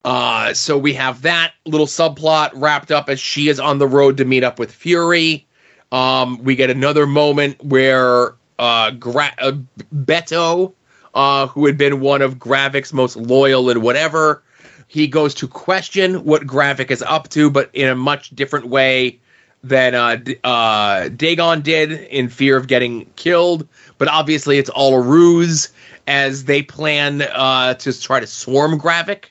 Uh, 0.04 0.54
so 0.54 0.78
we 0.78 0.94
have 0.94 1.22
that 1.22 1.52
little 1.64 1.86
subplot 1.86 2.50
wrapped 2.54 2.90
up 2.90 3.08
as 3.08 3.20
she 3.20 3.48
is 3.48 3.60
on 3.60 3.78
the 3.78 3.86
road 3.86 4.16
to 4.18 4.24
meet 4.24 4.44
up 4.44 4.58
with 4.58 4.72
Fury. 4.72 5.47
Um, 5.92 6.42
we 6.42 6.54
get 6.54 6.70
another 6.70 7.06
moment 7.06 7.62
where 7.64 8.34
uh, 8.58 8.90
Gra- 8.92 9.34
uh, 9.38 9.52
Beto, 9.94 10.72
uh, 11.14 11.46
who 11.46 11.66
had 11.66 11.78
been 11.78 12.00
one 12.00 12.22
of 12.22 12.36
Gravik's 12.36 12.92
most 12.92 13.16
loyal 13.16 13.70
and 13.70 13.82
whatever, 13.82 14.42
he 14.88 15.06
goes 15.06 15.34
to 15.34 15.48
question 15.48 16.24
what 16.24 16.42
Gravik 16.42 16.90
is 16.90 17.02
up 17.02 17.28
to, 17.30 17.50
but 17.50 17.70
in 17.72 17.88
a 17.88 17.94
much 17.94 18.30
different 18.30 18.68
way 18.68 19.18
than 19.62 19.94
uh, 19.94 20.18
uh, 20.44 21.08
Dagon 21.08 21.60
did 21.60 21.92
in 21.92 22.28
fear 22.28 22.56
of 22.56 22.66
getting 22.68 23.06
killed. 23.16 23.66
But 23.98 24.08
obviously, 24.08 24.58
it's 24.58 24.70
all 24.70 24.94
a 24.94 25.00
ruse 25.00 25.68
as 26.06 26.44
they 26.44 26.62
plan 26.62 27.22
uh, 27.22 27.74
to 27.74 28.00
try 28.00 28.20
to 28.20 28.26
swarm 28.26 28.80
Gravik 28.80 29.26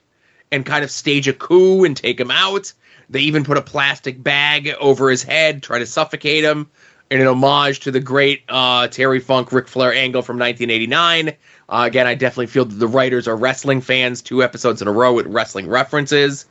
and 0.52 0.66
kind 0.66 0.84
of 0.84 0.92
stage 0.92 1.28
a 1.28 1.34
coup 1.34 1.84
and 1.84 1.98
take 1.98 2.20
him 2.20 2.32
out. 2.32 2.72
They 3.10 3.22
even 3.22 3.44
put 3.44 3.58
a 3.58 3.62
plastic 3.62 4.22
bag 4.22 4.76
over 4.80 5.10
his 5.10 5.24
head, 5.24 5.64
try 5.64 5.80
to 5.80 5.86
suffocate 5.86 6.44
him 6.44 6.70
in 7.10 7.22
an 7.22 7.28
homage 7.28 7.80
to 7.82 7.92
the 7.92 8.00
great 8.00 8.44
uh, 8.50 8.88
Terry 8.88 9.20
Funk 9.20 9.52
Ric 9.52 9.68
Flair 9.68 9.94
angle 9.94 10.22
from 10.22 10.38
1989. 10.38 11.30
Uh, 11.30 11.84
again, 11.86 12.08
I 12.08 12.16
definitely 12.16 12.48
feel 12.48 12.66
that 12.66 12.76
the 12.76 12.88
writers 12.88 13.28
are 13.28 13.36
wrestling 13.36 13.82
fans, 13.82 14.22
two 14.22 14.44
episodes 14.44 14.82
in 14.82 14.88
a 14.88 14.92
row 14.92 15.14
with 15.14 15.26
wrestling 15.28 15.68
references. 15.68 16.46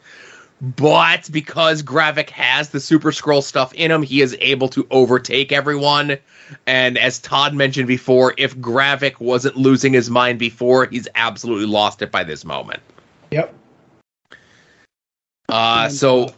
But 0.61 1.29
because 1.31 1.83
Gravik 1.83 2.31
has 2.31 2.71
the 2.71 2.81
Super 2.81 3.11
Skrull 3.11 3.43
stuff 3.43 3.75
in 3.75 3.91
him, 3.91 4.03
he 4.03 4.23
is 4.23 4.35
able 4.41 4.69
to 4.71 4.87
overtake 4.91 5.53
everyone. 5.53 6.17
And 6.67 6.97
as 6.97 7.19
Todd 7.19 7.53
mentioned 7.53 7.89
before, 7.89 8.33
if 8.39 8.57
Gravik 8.57 9.21
wasn't 9.21 9.57
losing 9.57 9.93
his 9.93 10.09
mind 10.09 10.39
before, 10.39 10.87
he's 10.87 11.09
absolutely 11.15 11.67
lost 11.67 12.01
it 12.01 12.11
by 12.11 12.25
this 12.25 12.45
moment. 12.45 12.81
Yep. 13.31 13.55
Uh, 15.51 15.91
so 15.91 16.33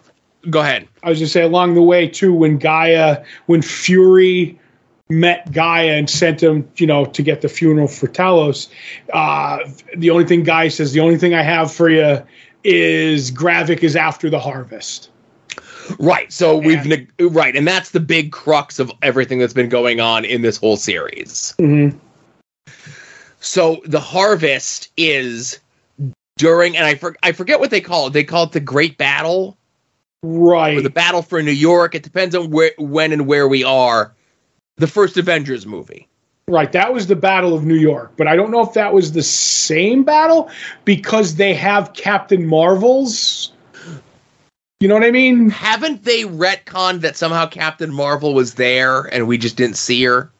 go 0.50 0.60
ahead. 0.60 0.88
I 1.02 1.10
was 1.10 1.18
just 1.18 1.32
say 1.32 1.42
along 1.42 1.74
the 1.74 1.82
way 1.82 2.08
too, 2.08 2.32
when 2.32 2.58
Gaia, 2.58 3.24
when 3.46 3.62
Fury 3.62 4.58
met 5.10 5.50
Gaia 5.52 5.92
and 5.92 6.08
sent 6.08 6.42
him, 6.42 6.68
you 6.76 6.86
know, 6.86 7.04
to 7.06 7.22
get 7.22 7.40
the 7.40 7.48
funeral 7.48 7.88
for 7.88 8.08
Talos, 8.08 8.68
uh, 9.12 9.58
the 9.96 10.10
only 10.10 10.24
thing 10.24 10.42
Gaia 10.42 10.70
says, 10.70 10.92
the 10.92 11.00
only 11.00 11.16
thing 11.18 11.34
I 11.34 11.42
have 11.42 11.72
for 11.72 11.88
you 11.88 12.22
is 12.64 13.30
Gravik 13.30 13.82
is 13.82 13.96
after 13.96 14.28
the 14.28 14.38
harvest. 14.40 15.10
Right. 15.98 16.30
So 16.32 16.56
we've 16.58 16.80
And- 16.80 16.88
neg- 16.88 17.12
right, 17.18 17.56
and 17.56 17.66
that's 17.66 17.90
the 17.90 18.00
big 18.00 18.32
crux 18.32 18.78
of 18.78 18.92
everything 19.02 19.38
that's 19.38 19.54
been 19.54 19.70
going 19.70 20.00
on 20.00 20.24
in 20.24 20.42
this 20.42 20.58
whole 20.58 20.76
series. 20.76 21.54
Mm-hmm. 21.58 21.96
So 23.40 23.80
the 23.86 24.00
harvest 24.00 24.90
is 24.96 25.58
during, 26.36 26.76
and 26.76 26.84
I 26.84 26.94
for, 26.94 27.16
I 27.22 27.32
forget 27.32 27.60
what 27.60 27.70
they 27.70 27.80
call 27.80 28.08
it. 28.08 28.12
They 28.12 28.24
call 28.24 28.44
it 28.44 28.52
the 28.52 28.60
Great 28.60 28.98
Battle 28.98 29.56
Right. 30.23 30.77
or 30.77 30.82
the 30.82 30.90
Battle 30.90 31.23
for 31.23 31.43
New 31.43 31.53
York. 31.53 31.95
It 31.95 32.03
depends 32.03 32.35
on 32.35 32.51
where, 32.51 32.73
when, 32.78 33.12
and 33.12 33.27
where 33.27 33.47
we 33.47 33.65
are. 33.65 34.15
The 34.77 34.86
first 34.86 35.16
Avengers 35.16 35.66
movie. 35.66 36.09
Right, 36.49 36.73
that 36.73 36.95
was 36.95 37.07
the 37.07 37.16
Battle 37.16 37.55
of 37.55 37.66
New 37.66 37.74
York, 37.77 38.12
but 38.16 38.27
I 38.27 38.35
don't 38.35 38.51
know 38.51 38.62
if 38.62 38.73
that 38.73 38.95
was 38.95 39.12
the 39.12 39.23
same 39.23 40.03
battle 40.03 40.51
because 40.86 41.35
they 41.35 41.53
have 41.53 41.93
Captain 41.93 42.47
Marvel's. 42.47 43.53
You 44.81 44.89
know 44.89 44.95
what 44.95 45.05
I 45.05 45.11
mean? 45.11 45.51
Haven't 45.51 46.05
they 46.05 46.23
retconned 46.23 47.03
that 47.03 47.16
somehow 47.16 47.47
Captain 47.47 47.93
Marvel 47.93 48.32
was 48.32 48.55
there 48.55 49.03
and 49.03 49.28
we 49.28 49.36
just 49.36 49.57
didn't 49.57 49.77
see 49.77 50.03
her? 50.05 50.31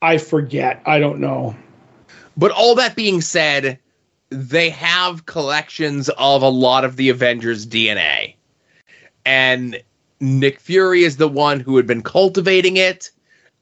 I 0.00 0.18
forget. 0.18 0.80
I 0.86 1.00
don't 1.00 1.18
know. 1.18 1.56
But 2.36 2.52
all 2.52 2.76
that 2.76 2.94
being 2.94 3.20
said, 3.20 3.80
they 4.30 4.70
have 4.70 5.26
collections 5.26 6.08
of 6.10 6.42
a 6.42 6.48
lot 6.48 6.84
of 6.84 6.94
the 6.94 7.08
Avengers 7.08 7.66
DNA. 7.66 8.34
And 9.28 9.82
Nick 10.20 10.58
Fury 10.58 11.04
is 11.04 11.18
the 11.18 11.28
one 11.28 11.60
who 11.60 11.76
had 11.76 11.86
been 11.86 12.02
cultivating 12.02 12.78
it. 12.78 13.10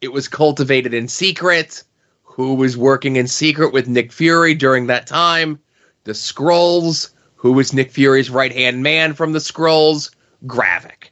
It 0.01 0.13
was 0.13 0.29
cultivated 0.29 0.95
in 0.95 1.09
secret. 1.09 1.83
Who 2.23 2.55
was 2.55 2.77
working 2.77 3.17
in 3.17 3.27
secret 3.27 3.73
with 3.73 3.89
Nick 3.89 4.13
Fury 4.13 4.55
during 4.55 4.87
that 4.87 5.09
time? 5.09 5.59
The 6.05 6.13
Skrulls. 6.13 7.11
Who 7.35 7.53
was 7.53 7.73
Nick 7.73 7.91
Fury's 7.91 8.31
right 8.31 8.53
hand 8.53 8.85
man 8.85 9.13
from 9.13 9.33
the 9.33 9.41
Skrulls? 9.41 10.15
Gravik. 10.47 11.11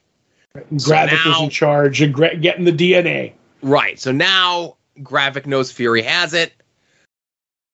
So 0.55 0.93
Gravik 0.93 1.27
was 1.27 1.39
now- 1.39 1.45
in 1.45 1.51
charge 1.51 2.01
of 2.01 2.13
gra- 2.13 2.37
getting 2.37 2.65
the 2.65 2.73
DNA. 2.73 3.33
Right. 3.61 3.99
So 3.99 4.13
now 4.13 4.77
Gravik 5.01 5.47
knows 5.47 5.73
Fury 5.73 6.03
has 6.03 6.33
it. 6.33 6.53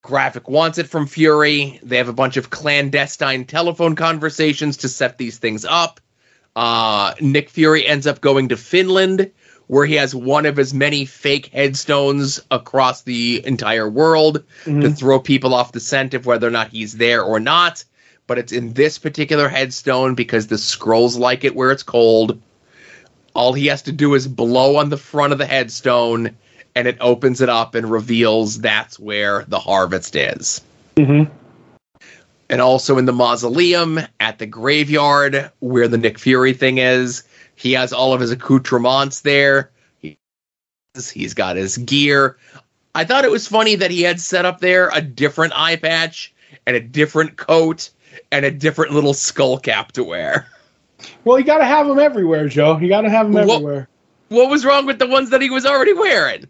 Gravik 0.02 0.48
wants 0.48 0.78
it 0.78 0.88
from 0.88 1.06
Fury. 1.06 1.78
They 1.82 1.98
have 1.98 2.08
a 2.08 2.14
bunch 2.14 2.38
of 2.38 2.48
clandestine 2.48 3.44
telephone 3.44 3.96
conversations 3.96 4.78
to 4.78 4.88
set 4.88 5.18
these 5.18 5.36
things 5.36 5.66
up. 5.66 6.00
Uh, 6.56 7.14
Nick 7.20 7.48
Fury 7.50 7.86
ends 7.86 8.06
up 8.06 8.20
going 8.20 8.48
to 8.48 8.56
Finland, 8.56 9.30
where 9.68 9.86
he 9.86 9.94
has 9.94 10.14
one 10.14 10.46
of 10.46 10.56
his 10.56 10.74
many 10.74 11.04
fake 11.04 11.50
headstones 11.52 12.40
across 12.50 13.02
the 13.02 13.40
entire 13.46 13.88
world 13.88 14.42
to 14.64 14.70
Mhm. 14.70 14.98
throw 14.98 15.20
people 15.20 15.54
off 15.54 15.72
the 15.72 15.80
scent 15.80 16.12
of 16.14 16.26
whether 16.26 16.48
or 16.48 16.50
not 16.50 16.70
he's 16.70 16.94
there 16.94 17.22
or 17.22 17.38
not. 17.38 17.84
But 18.26 18.38
it's 18.38 18.52
in 18.52 18.72
this 18.72 18.98
particular 18.98 19.48
headstone 19.48 20.14
because 20.14 20.48
the 20.48 20.56
Skrulls 20.56 21.18
like 21.18 21.44
it 21.44 21.54
where 21.54 21.70
it's 21.70 21.82
cold. 21.84 22.40
All 23.34 23.52
he 23.52 23.66
has 23.68 23.82
to 23.82 23.92
do 23.92 24.14
is 24.14 24.26
blow 24.26 24.76
on 24.76 24.88
the 24.88 24.96
front 24.96 25.32
of 25.32 25.38
the 25.38 25.46
headstone, 25.46 26.30
and 26.74 26.88
it 26.88 26.96
opens 27.00 27.40
it 27.40 27.48
up 27.48 27.74
and 27.76 27.90
reveals 27.90 28.58
that's 28.58 28.98
where 28.98 29.44
the 29.46 29.58
harvest 29.60 30.16
is. 30.16 30.60
Mhm. 30.96 31.28
And 32.50 32.60
also 32.60 32.98
in 32.98 33.04
the 33.04 33.12
mausoleum 33.12 34.00
at 34.18 34.40
the 34.40 34.46
graveyard 34.46 35.52
where 35.60 35.86
the 35.86 35.96
Nick 35.96 36.18
Fury 36.18 36.52
thing 36.52 36.78
is, 36.78 37.22
he 37.54 37.72
has 37.74 37.92
all 37.92 38.12
of 38.12 38.20
his 38.20 38.32
accoutrements 38.32 39.20
there. 39.20 39.70
He, 39.98 40.18
he's 41.14 41.32
got 41.32 41.54
his 41.54 41.78
gear. 41.78 42.36
I 42.92 43.04
thought 43.04 43.24
it 43.24 43.30
was 43.30 43.46
funny 43.46 43.76
that 43.76 43.92
he 43.92 44.02
had 44.02 44.20
set 44.20 44.44
up 44.44 44.58
there 44.58 44.90
a 44.92 45.00
different 45.00 45.52
eye 45.54 45.76
patch 45.76 46.34
and 46.66 46.74
a 46.74 46.80
different 46.80 47.36
coat 47.36 47.88
and 48.32 48.44
a 48.44 48.50
different 48.50 48.92
little 48.92 49.14
skull 49.14 49.56
cap 49.56 49.92
to 49.92 50.02
wear. 50.02 50.48
Well, 51.24 51.38
you 51.38 51.44
got 51.44 51.58
to 51.58 51.64
have 51.64 51.86
them 51.86 52.00
everywhere, 52.00 52.48
Joe. 52.48 52.78
You 52.78 52.88
got 52.88 53.02
to 53.02 53.10
have 53.10 53.26
them 53.26 53.46
Well- 53.46 53.52
everywhere. 53.52 53.88
What 54.28 54.50
was 54.50 54.64
wrong 54.64 54.86
with 54.86 54.98
the 54.98 55.08
ones 55.08 55.30
that 55.30 55.40
he 55.42 55.50
was 55.50 55.66
already 55.66 55.92
wearing? 55.92 56.48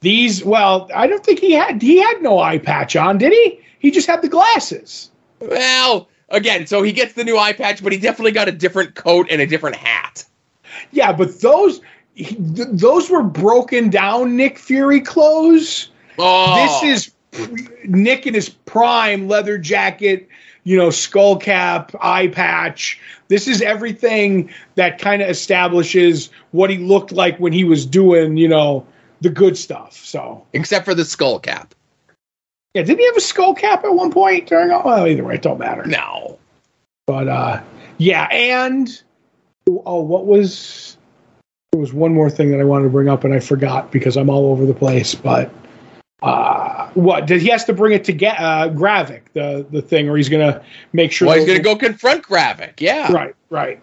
These, 0.00 0.44
well, 0.44 0.90
I 0.94 1.06
don't 1.06 1.24
think 1.24 1.38
he 1.38 1.52
had 1.52 1.82
he 1.82 2.00
had 2.00 2.22
no 2.22 2.38
eye 2.38 2.58
patch 2.58 2.96
on, 2.96 3.18
did 3.18 3.32
he? 3.32 3.60
He 3.78 3.90
just 3.90 4.06
had 4.06 4.22
the 4.22 4.28
glasses. 4.28 5.09
Well, 5.40 6.08
again, 6.28 6.66
so 6.66 6.82
he 6.82 6.92
gets 6.92 7.14
the 7.14 7.24
new 7.24 7.38
eye 7.38 7.52
patch, 7.52 7.82
but 7.82 7.92
he 7.92 7.98
definitely 7.98 8.32
got 8.32 8.48
a 8.48 8.52
different 8.52 8.94
coat 8.94 9.26
and 9.30 9.40
a 9.40 9.46
different 9.46 9.76
hat. 9.76 10.24
Yeah, 10.92 11.12
but 11.12 11.40
those 11.40 11.80
he, 12.14 12.34
th- 12.34 12.68
those 12.72 13.10
were 13.10 13.22
broken 13.22 13.90
down 13.90 14.36
Nick 14.36 14.58
Fury 14.58 15.00
clothes. 15.00 15.90
Oh, 16.18 16.82
This 16.82 16.98
is 16.98 17.12
pre- 17.30 17.68
Nick 17.84 18.26
in 18.26 18.34
his 18.34 18.48
prime 18.48 19.28
leather 19.28 19.56
jacket, 19.58 20.28
you 20.64 20.76
know, 20.76 20.90
skull 20.90 21.36
cap, 21.36 21.92
eye 22.00 22.28
patch. 22.28 23.00
This 23.28 23.48
is 23.48 23.62
everything 23.62 24.50
that 24.74 24.98
kind 24.98 25.22
of 25.22 25.30
establishes 25.30 26.30
what 26.50 26.68
he 26.68 26.78
looked 26.78 27.12
like 27.12 27.38
when 27.38 27.52
he 27.52 27.64
was 27.64 27.86
doing, 27.86 28.36
you 28.36 28.48
know, 28.48 28.86
the 29.20 29.30
good 29.30 29.56
stuff. 29.56 29.94
So, 29.94 30.44
except 30.52 30.84
for 30.84 30.94
the 30.94 31.04
skull 31.04 31.38
cap. 31.38 31.74
Yeah, 32.74 32.82
didn't 32.82 33.00
he 33.00 33.06
have 33.06 33.16
a 33.16 33.20
skull 33.20 33.54
cap 33.54 33.84
at 33.84 33.94
one 33.94 34.12
point 34.12 34.46
during? 34.46 34.68
Well, 34.68 35.06
either 35.06 35.24
way, 35.24 35.34
it 35.34 35.42
don't 35.42 35.58
matter. 35.58 35.84
No. 35.84 36.38
But 37.06 37.28
uh, 37.28 37.62
yeah, 37.98 38.28
and 38.30 39.02
oh, 39.66 40.00
what 40.00 40.26
was 40.26 40.96
there 41.72 41.80
was 41.80 41.92
one 41.92 42.14
more 42.14 42.30
thing 42.30 42.50
that 42.52 42.60
I 42.60 42.64
wanted 42.64 42.84
to 42.84 42.90
bring 42.90 43.08
up 43.08 43.24
and 43.24 43.34
I 43.34 43.40
forgot 43.40 43.90
because 43.90 44.16
I'm 44.16 44.30
all 44.30 44.52
over 44.52 44.66
the 44.66 44.74
place. 44.74 45.14
But 45.14 45.52
uh, 46.22 46.88
what 46.94 47.26
did 47.26 47.42
he 47.42 47.48
has 47.48 47.64
to 47.64 47.72
bring 47.72 47.92
it 47.92 48.04
to 48.04 48.12
get 48.12 48.38
uh, 48.38 48.68
Gravik 48.68 49.22
the 49.32 49.66
the 49.70 49.82
thing, 49.82 50.08
or 50.08 50.16
he's 50.16 50.28
gonna 50.28 50.62
make 50.92 51.10
sure. 51.10 51.26
Well, 51.26 51.36
he's 51.36 51.46
going 51.46 51.58
to 51.58 51.64
go 51.64 51.76
confront 51.76 52.24
Gravik. 52.24 52.80
Yeah. 52.80 53.12
Right, 53.12 53.34
right. 53.48 53.80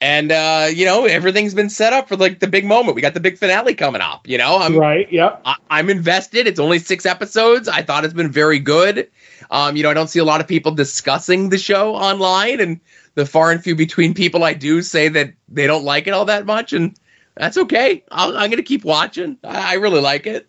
And, 0.00 0.30
uh, 0.30 0.68
you 0.72 0.84
know, 0.84 1.06
everything's 1.06 1.54
been 1.54 1.70
set 1.70 1.92
up 1.92 2.08
for, 2.08 2.16
like, 2.16 2.38
the 2.38 2.46
big 2.46 2.64
moment. 2.64 2.94
We 2.94 3.02
got 3.02 3.14
the 3.14 3.20
big 3.20 3.36
finale 3.36 3.74
coming 3.74 4.00
up, 4.00 4.28
you 4.28 4.38
know? 4.38 4.58
I'm, 4.58 4.76
right. 4.76 5.10
Yep. 5.12 5.42
I, 5.44 5.56
I'm 5.70 5.90
invested. 5.90 6.46
It's 6.46 6.60
only 6.60 6.78
six 6.78 7.04
episodes. 7.04 7.66
I 7.66 7.82
thought 7.82 8.04
it's 8.04 8.14
been 8.14 8.30
very 8.30 8.60
good. 8.60 9.10
Um, 9.50 9.76
you 9.76 9.82
know, 9.82 9.90
I 9.90 9.94
don't 9.94 10.08
see 10.08 10.20
a 10.20 10.24
lot 10.24 10.40
of 10.40 10.46
people 10.46 10.72
discussing 10.72 11.48
the 11.48 11.58
show 11.58 11.96
online, 11.96 12.60
and 12.60 12.80
the 13.16 13.26
far 13.26 13.50
and 13.50 13.62
few 13.62 13.74
between 13.74 14.14
people 14.14 14.44
I 14.44 14.54
do 14.54 14.82
say 14.82 15.08
that 15.08 15.32
they 15.48 15.66
don't 15.66 15.84
like 15.84 16.06
it 16.06 16.10
all 16.10 16.26
that 16.26 16.46
much, 16.46 16.72
and 16.72 16.96
that's 17.34 17.56
okay. 17.56 18.04
I'll, 18.12 18.36
I'm 18.36 18.50
going 18.50 18.58
to 18.58 18.62
keep 18.62 18.84
watching. 18.84 19.36
I, 19.42 19.72
I 19.72 19.74
really 19.74 20.00
like 20.00 20.28
it. 20.28 20.46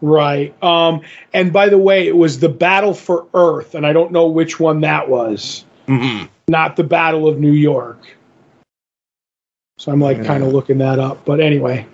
Right. 0.00 0.54
Um, 0.62 1.02
and 1.32 1.52
by 1.52 1.68
the 1.68 1.78
way, 1.78 2.06
it 2.06 2.16
was 2.16 2.38
the 2.38 2.48
Battle 2.48 2.94
for 2.94 3.26
Earth, 3.34 3.74
and 3.74 3.84
I 3.84 3.92
don't 3.92 4.12
know 4.12 4.28
which 4.28 4.60
one 4.60 4.82
that 4.82 5.08
was. 5.08 5.64
Mhm. 5.88 6.28
Not 6.48 6.76
the 6.76 6.84
Battle 6.84 7.26
of 7.26 7.40
New 7.40 7.52
York. 7.52 7.98
So 9.80 9.90
I'm 9.90 9.98
like 9.98 10.18
Yeah. 10.18 10.24
kind 10.24 10.44
of 10.44 10.52
looking 10.52 10.76
that 10.78 10.98
up. 10.98 11.24
But 11.24 11.40
anyway, 11.40 11.86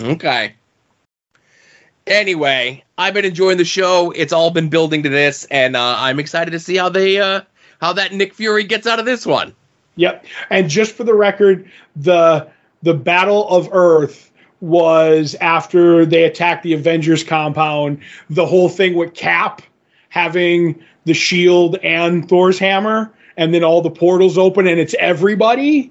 Okay. 0.00 0.54
Anyway, 2.06 2.82
I've 2.98 3.14
been 3.14 3.24
enjoying 3.24 3.58
the 3.58 3.64
show. 3.64 4.12
It's 4.12 4.32
all 4.32 4.50
been 4.50 4.68
building 4.68 5.02
to 5.04 5.08
this, 5.08 5.44
and 5.50 5.76
uh, 5.76 5.96
I'm 5.98 6.18
excited 6.18 6.50
to 6.52 6.58
see 6.60 6.76
how 6.76 6.88
they 6.88 7.20
uh, 7.20 7.42
how 7.80 7.92
that 7.92 8.12
Nick 8.12 8.34
Fury 8.34 8.64
gets 8.64 8.86
out 8.86 8.98
of 8.98 9.04
this 9.06 9.26
one. 9.26 9.54
Yep. 9.96 10.24
And 10.50 10.68
just 10.68 10.92
for 10.94 11.04
the 11.04 11.14
record, 11.14 11.68
the 11.96 12.48
the 12.82 12.94
Battle 12.94 13.48
of 13.48 13.68
Earth 13.72 14.32
was 14.60 15.34
after 15.40 16.06
they 16.06 16.24
attacked 16.24 16.62
the 16.62 16.72
Avengers 16.72 17.22
compound. 17.24 18.00
The 18.30 18.46
whole 18.46 18.68
thing 18.68 18.94
with 18.94 19.14
Cap 19.14 19.62
having 20.10 20.80
the 21.04 21.14
shield 21.14 21.76
and 21.82 22.28
Thor's 22.28 22.58
hammer, 22.58 23.12
and 23.36 23.52
then 23.54 23.62
all 23.64 23.82
the 23.82 23.90
portals 23.90 24.38
open, 24.38 24.66
and 24.68 24.78
it's 24.80 24.94
everybody. 24.98 25.90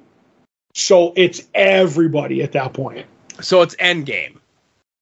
So 0.73 1.13
it's 1.15 1.41
everybody 1.53 2.41
at 2.43 2.51
that 2.53 2.73
point. 2.73 3.05
So 3.41 3.61
it's 3.61 3.75
Endgame. 3.75 4.37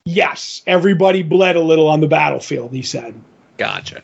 Yes, 0.05 0.61
everybody 0.65 1.23
bled 1.23 1.55
a 1.55 1.61
little 1.61 1.87
on 1.87 1.99
the 1.99 2.07
battlefield. 2.07 2.73
He 2.73 2.81
said. 2.81 3.19
Gotcha. 3.57 4.01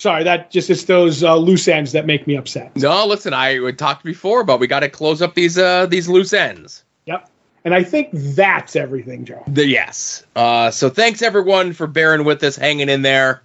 Sorry, 0.00 0.24
that 0.24 0.50
just 0.50 0.68
it's 0.68 0.84
those 0.84 1.22
uh, 1.22 1.36
loose 1.36 1.68
ends 1.68 1.92
that 1.92 2.06
make 2.06 2.26
me 2.26 2.36
upset. 2.36 2.74
No, 2.76 3.06
listen, 3.06 3.32
I 3.32 3.70
talked 3.72 4.04
before, 4.04 4.42
but 4.42 4.58
we 4.58 4.66
got 4.66 4.80
to 4.80 4.88
close 4.88 5.22
up 5.22 5.34
these 5.34 5.58
uh, 5.58 5.86
these 5.86 6.08
loose 6.08 6.32
ends. 6.32 6.82
Yep. 7.06 7.28
And 7.64 7.74
I 7.74 7.84
think 7.84 8.08
that's 8.12 8.74
everything, 8.74 9.24
Joe. 9.24 9.44
The, 9.46 9.64
yes. 9.66 10.24
Uh, 10.34 10.72
so 10.72 10.90
thanks 10.90 11.22
everyone 11.22 11.72
for 11.72 11.86
bearing 11.86 12.24
with 12.24 12.42
us, 12.42 12.56
hanging 12.56 12.88
in 12.88 13.02
there. 13.02 13.42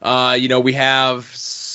Uh, 0.00 0.36
you 0.38 0.48
know, 0.48 0.58
we 0.58 0.72
have 0.72 1.26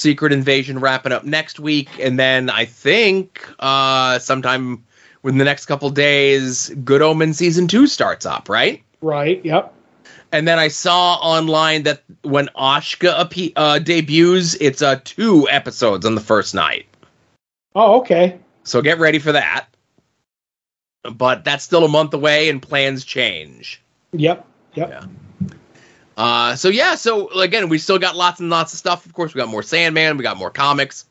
Secret 0.08 0.32
Invasion 0.32 0.80
wrapping 0.80 1.12
up 1.12 1.26
next 1.26 1.60
week, 1.60 1.90
and 2.00 2.18
then 2.18 2.50
I 2.50 2.64
think 2.64 3.46
uh, 3.60 4.20
sometime 4.20 4.86
within 5.22 5.38
the 5.38 5.44
next 5.44 5.66
couple 5.66 5.90
days, 5.90 6.70
Good 6.86 7.02
Omen 7.02 7.34
season 7.34 7.68
two 7.68 7.88
starts 7.88 8.26
up, 8.26 8.48
right? 8.48 8.82
Right. 9.02 9.44
Yep. 9.44 9.74
And 10.32 10.48
then 10.48 10.60
I 10.60 10.70
saw 10.70 11.16
online 11.16 11.84
that 11.84 12.04
when 12.22 12.48
Ahsoka 12.56 13.20
appe- 13.20 13.52
uh, 13.58 13.80
debuts, 13.80 14.56
it's 14.62 14.82
uh, 14.82 15.02
two 15.04 15.46
episodes 15.50 16.06
on 16.06 16.16
the 16.16 16.22
first 16.22 16.56
night. 16.56 16.86
Oh, 17.76 18.00
okay. 18.00 18.40
So 18.64 18.82
get 18.82 19.00
ready 19.00 19.20
for 19.20 19.34
that. 19.34 19.68
But 21.04 21.44
that's 21.44 21.66
still 21.66 21.84
a 21.84 21.90
month 21.90 22.14
away, 22.14 22.48
and 22.48 22.62
plans 22.62 23.04
change. 23.04 23.82
Yep. 24.14 24.48
Yep. 24.76 24.90
Yeah. 24.90 25.06
Uh, 26.18 26.56
so 26.56 26.68
yeah, 26.68 26.96
so 26.96 27.30
again, 27.40 27.70
we 27.70 27.78
still 27.78 28.00
got 28.00 28.16
lots 28.16 28.40
and 28.40 28.50
lots 28.50 28.74
of 28.74 28.80
stuff. 28.80 29.06
Of 29.06 29.14
course, 29.14 29.34
we 29.34 29.40
got 29.40 29.48
more 29.50 29.64
Sandman, 29.64 30.18
we 30.18 30.24
got 30.24 30.38
more 30.38 30.50
comics. 30.50 31.06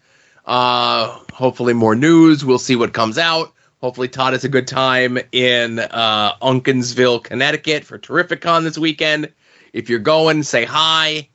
Uh, 0.44 1.18
hopefully 1.32 1.72
more 1.72 1.94
news. 1.94 2.44
We'll 2.44 2.58
see 2.58 2.76
what 2.76 2.92
comes 2.92 3.16
out. 3.16 3.52
Hopefully 3.80 4.08
Todd 4.08 4.32
has 4.32 4.44
a 4.44 4.48
good 4.48 4.66
time 4.66 5.18
in 5.32 5.78
uh, 5.78 6.36
Uncasville, 6.42 7.22
Connecticut 7.22 7.84
for 7.84 7.98
Terrificon 7.98 8.64
this 8.64 8.76
weekend. 8.76 9.32
If 9.72 9.88
you're 9.88 9.98
going, 9.98 10.42
say 10.42 10.64
hi. 10.64 11.28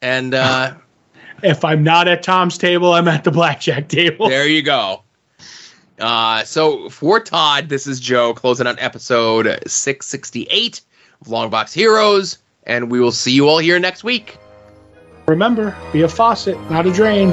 And 0.00 0.34
uh, 0.34 0.74
If 1.42 1.64
I'm 1.64 1.82
not 1.82 2.06
at 2.06 2.22
Tom's 2.22 2.56
table, 2.56 2.92
I'm 2.94 3.08
at 3.08 3.24
the 3.24 3.32
blackjack 3.32 3.88
table. 3.88 4.28
there 4.28 4.46
you 4.46 4.62
go. 4.62 5.02
Uh, 5.98 6.44
so 6.44 6.88
for 6.88 7.18
Todd, 7.20 7.68
this 7.68 7.86
is 7.86 7.98
Joe 8.00 8.32
closing 8.32 8.66
on 8.66 8.78
episode 8.78 9.46
668 9.66 10.80
of 11.20 11.26
Longbox 11.26 11.72
Heroes, 11.72 12.38
and 12.64 12.90
we 12.90 13.00
will 13.00 13.12
see 13.12 13.32
you 13.32 13.48
all 13.48 13.58
here 13.58 13.78
next 13.78 14.04
week. 14.04 14.38
Remember, 15.26 15.76
be 15.92 16.02
a 16.02 16.08
faucet, 16.08 16.58
not 16.70 16.86
a 16.86 16.92
drain. 16.92 17.32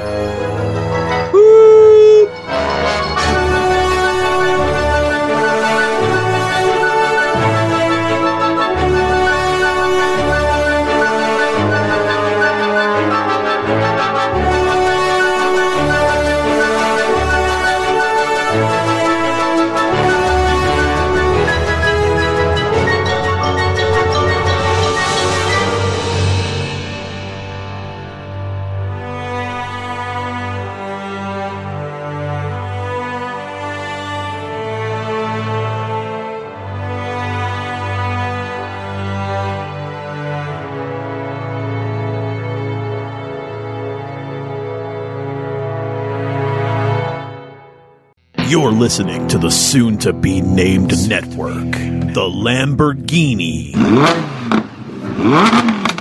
You're 48.70 48.78
listening 48.78 49.28
to 49.30 49.40
the 49.40 49.50
soon 49.50 49.98
to 49.98 50.14
be 50.14 50.42
named 50.42 50.92
network, 51.10 51.72
the 51.72 52.30
Lamborghini 52.30 53.74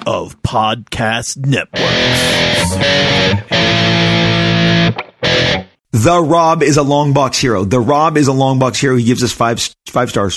of 0.06 0.42
podcast 0.42 1.38
networks. 1.38 1.88
The 5.92 6.20
Rob 6.20 6.62
is 6.62 6.76
a 6.76 6.82
long 6.82 7.14
box 7.14 7.38
hero. 7.38 7.64
The 7.64 7.80
Rob 7.80 8.18
is 8.18 8.28
a 8.28 8.34
long 8.34 8.58
box 8.58 8.78
hero. 8.78 8.96
He 8.96 9.04
gives 9.04 9.22
us 9.24 9.32
five 9.32 9.66
five 9.88 10.10
stars. 10.10 10.36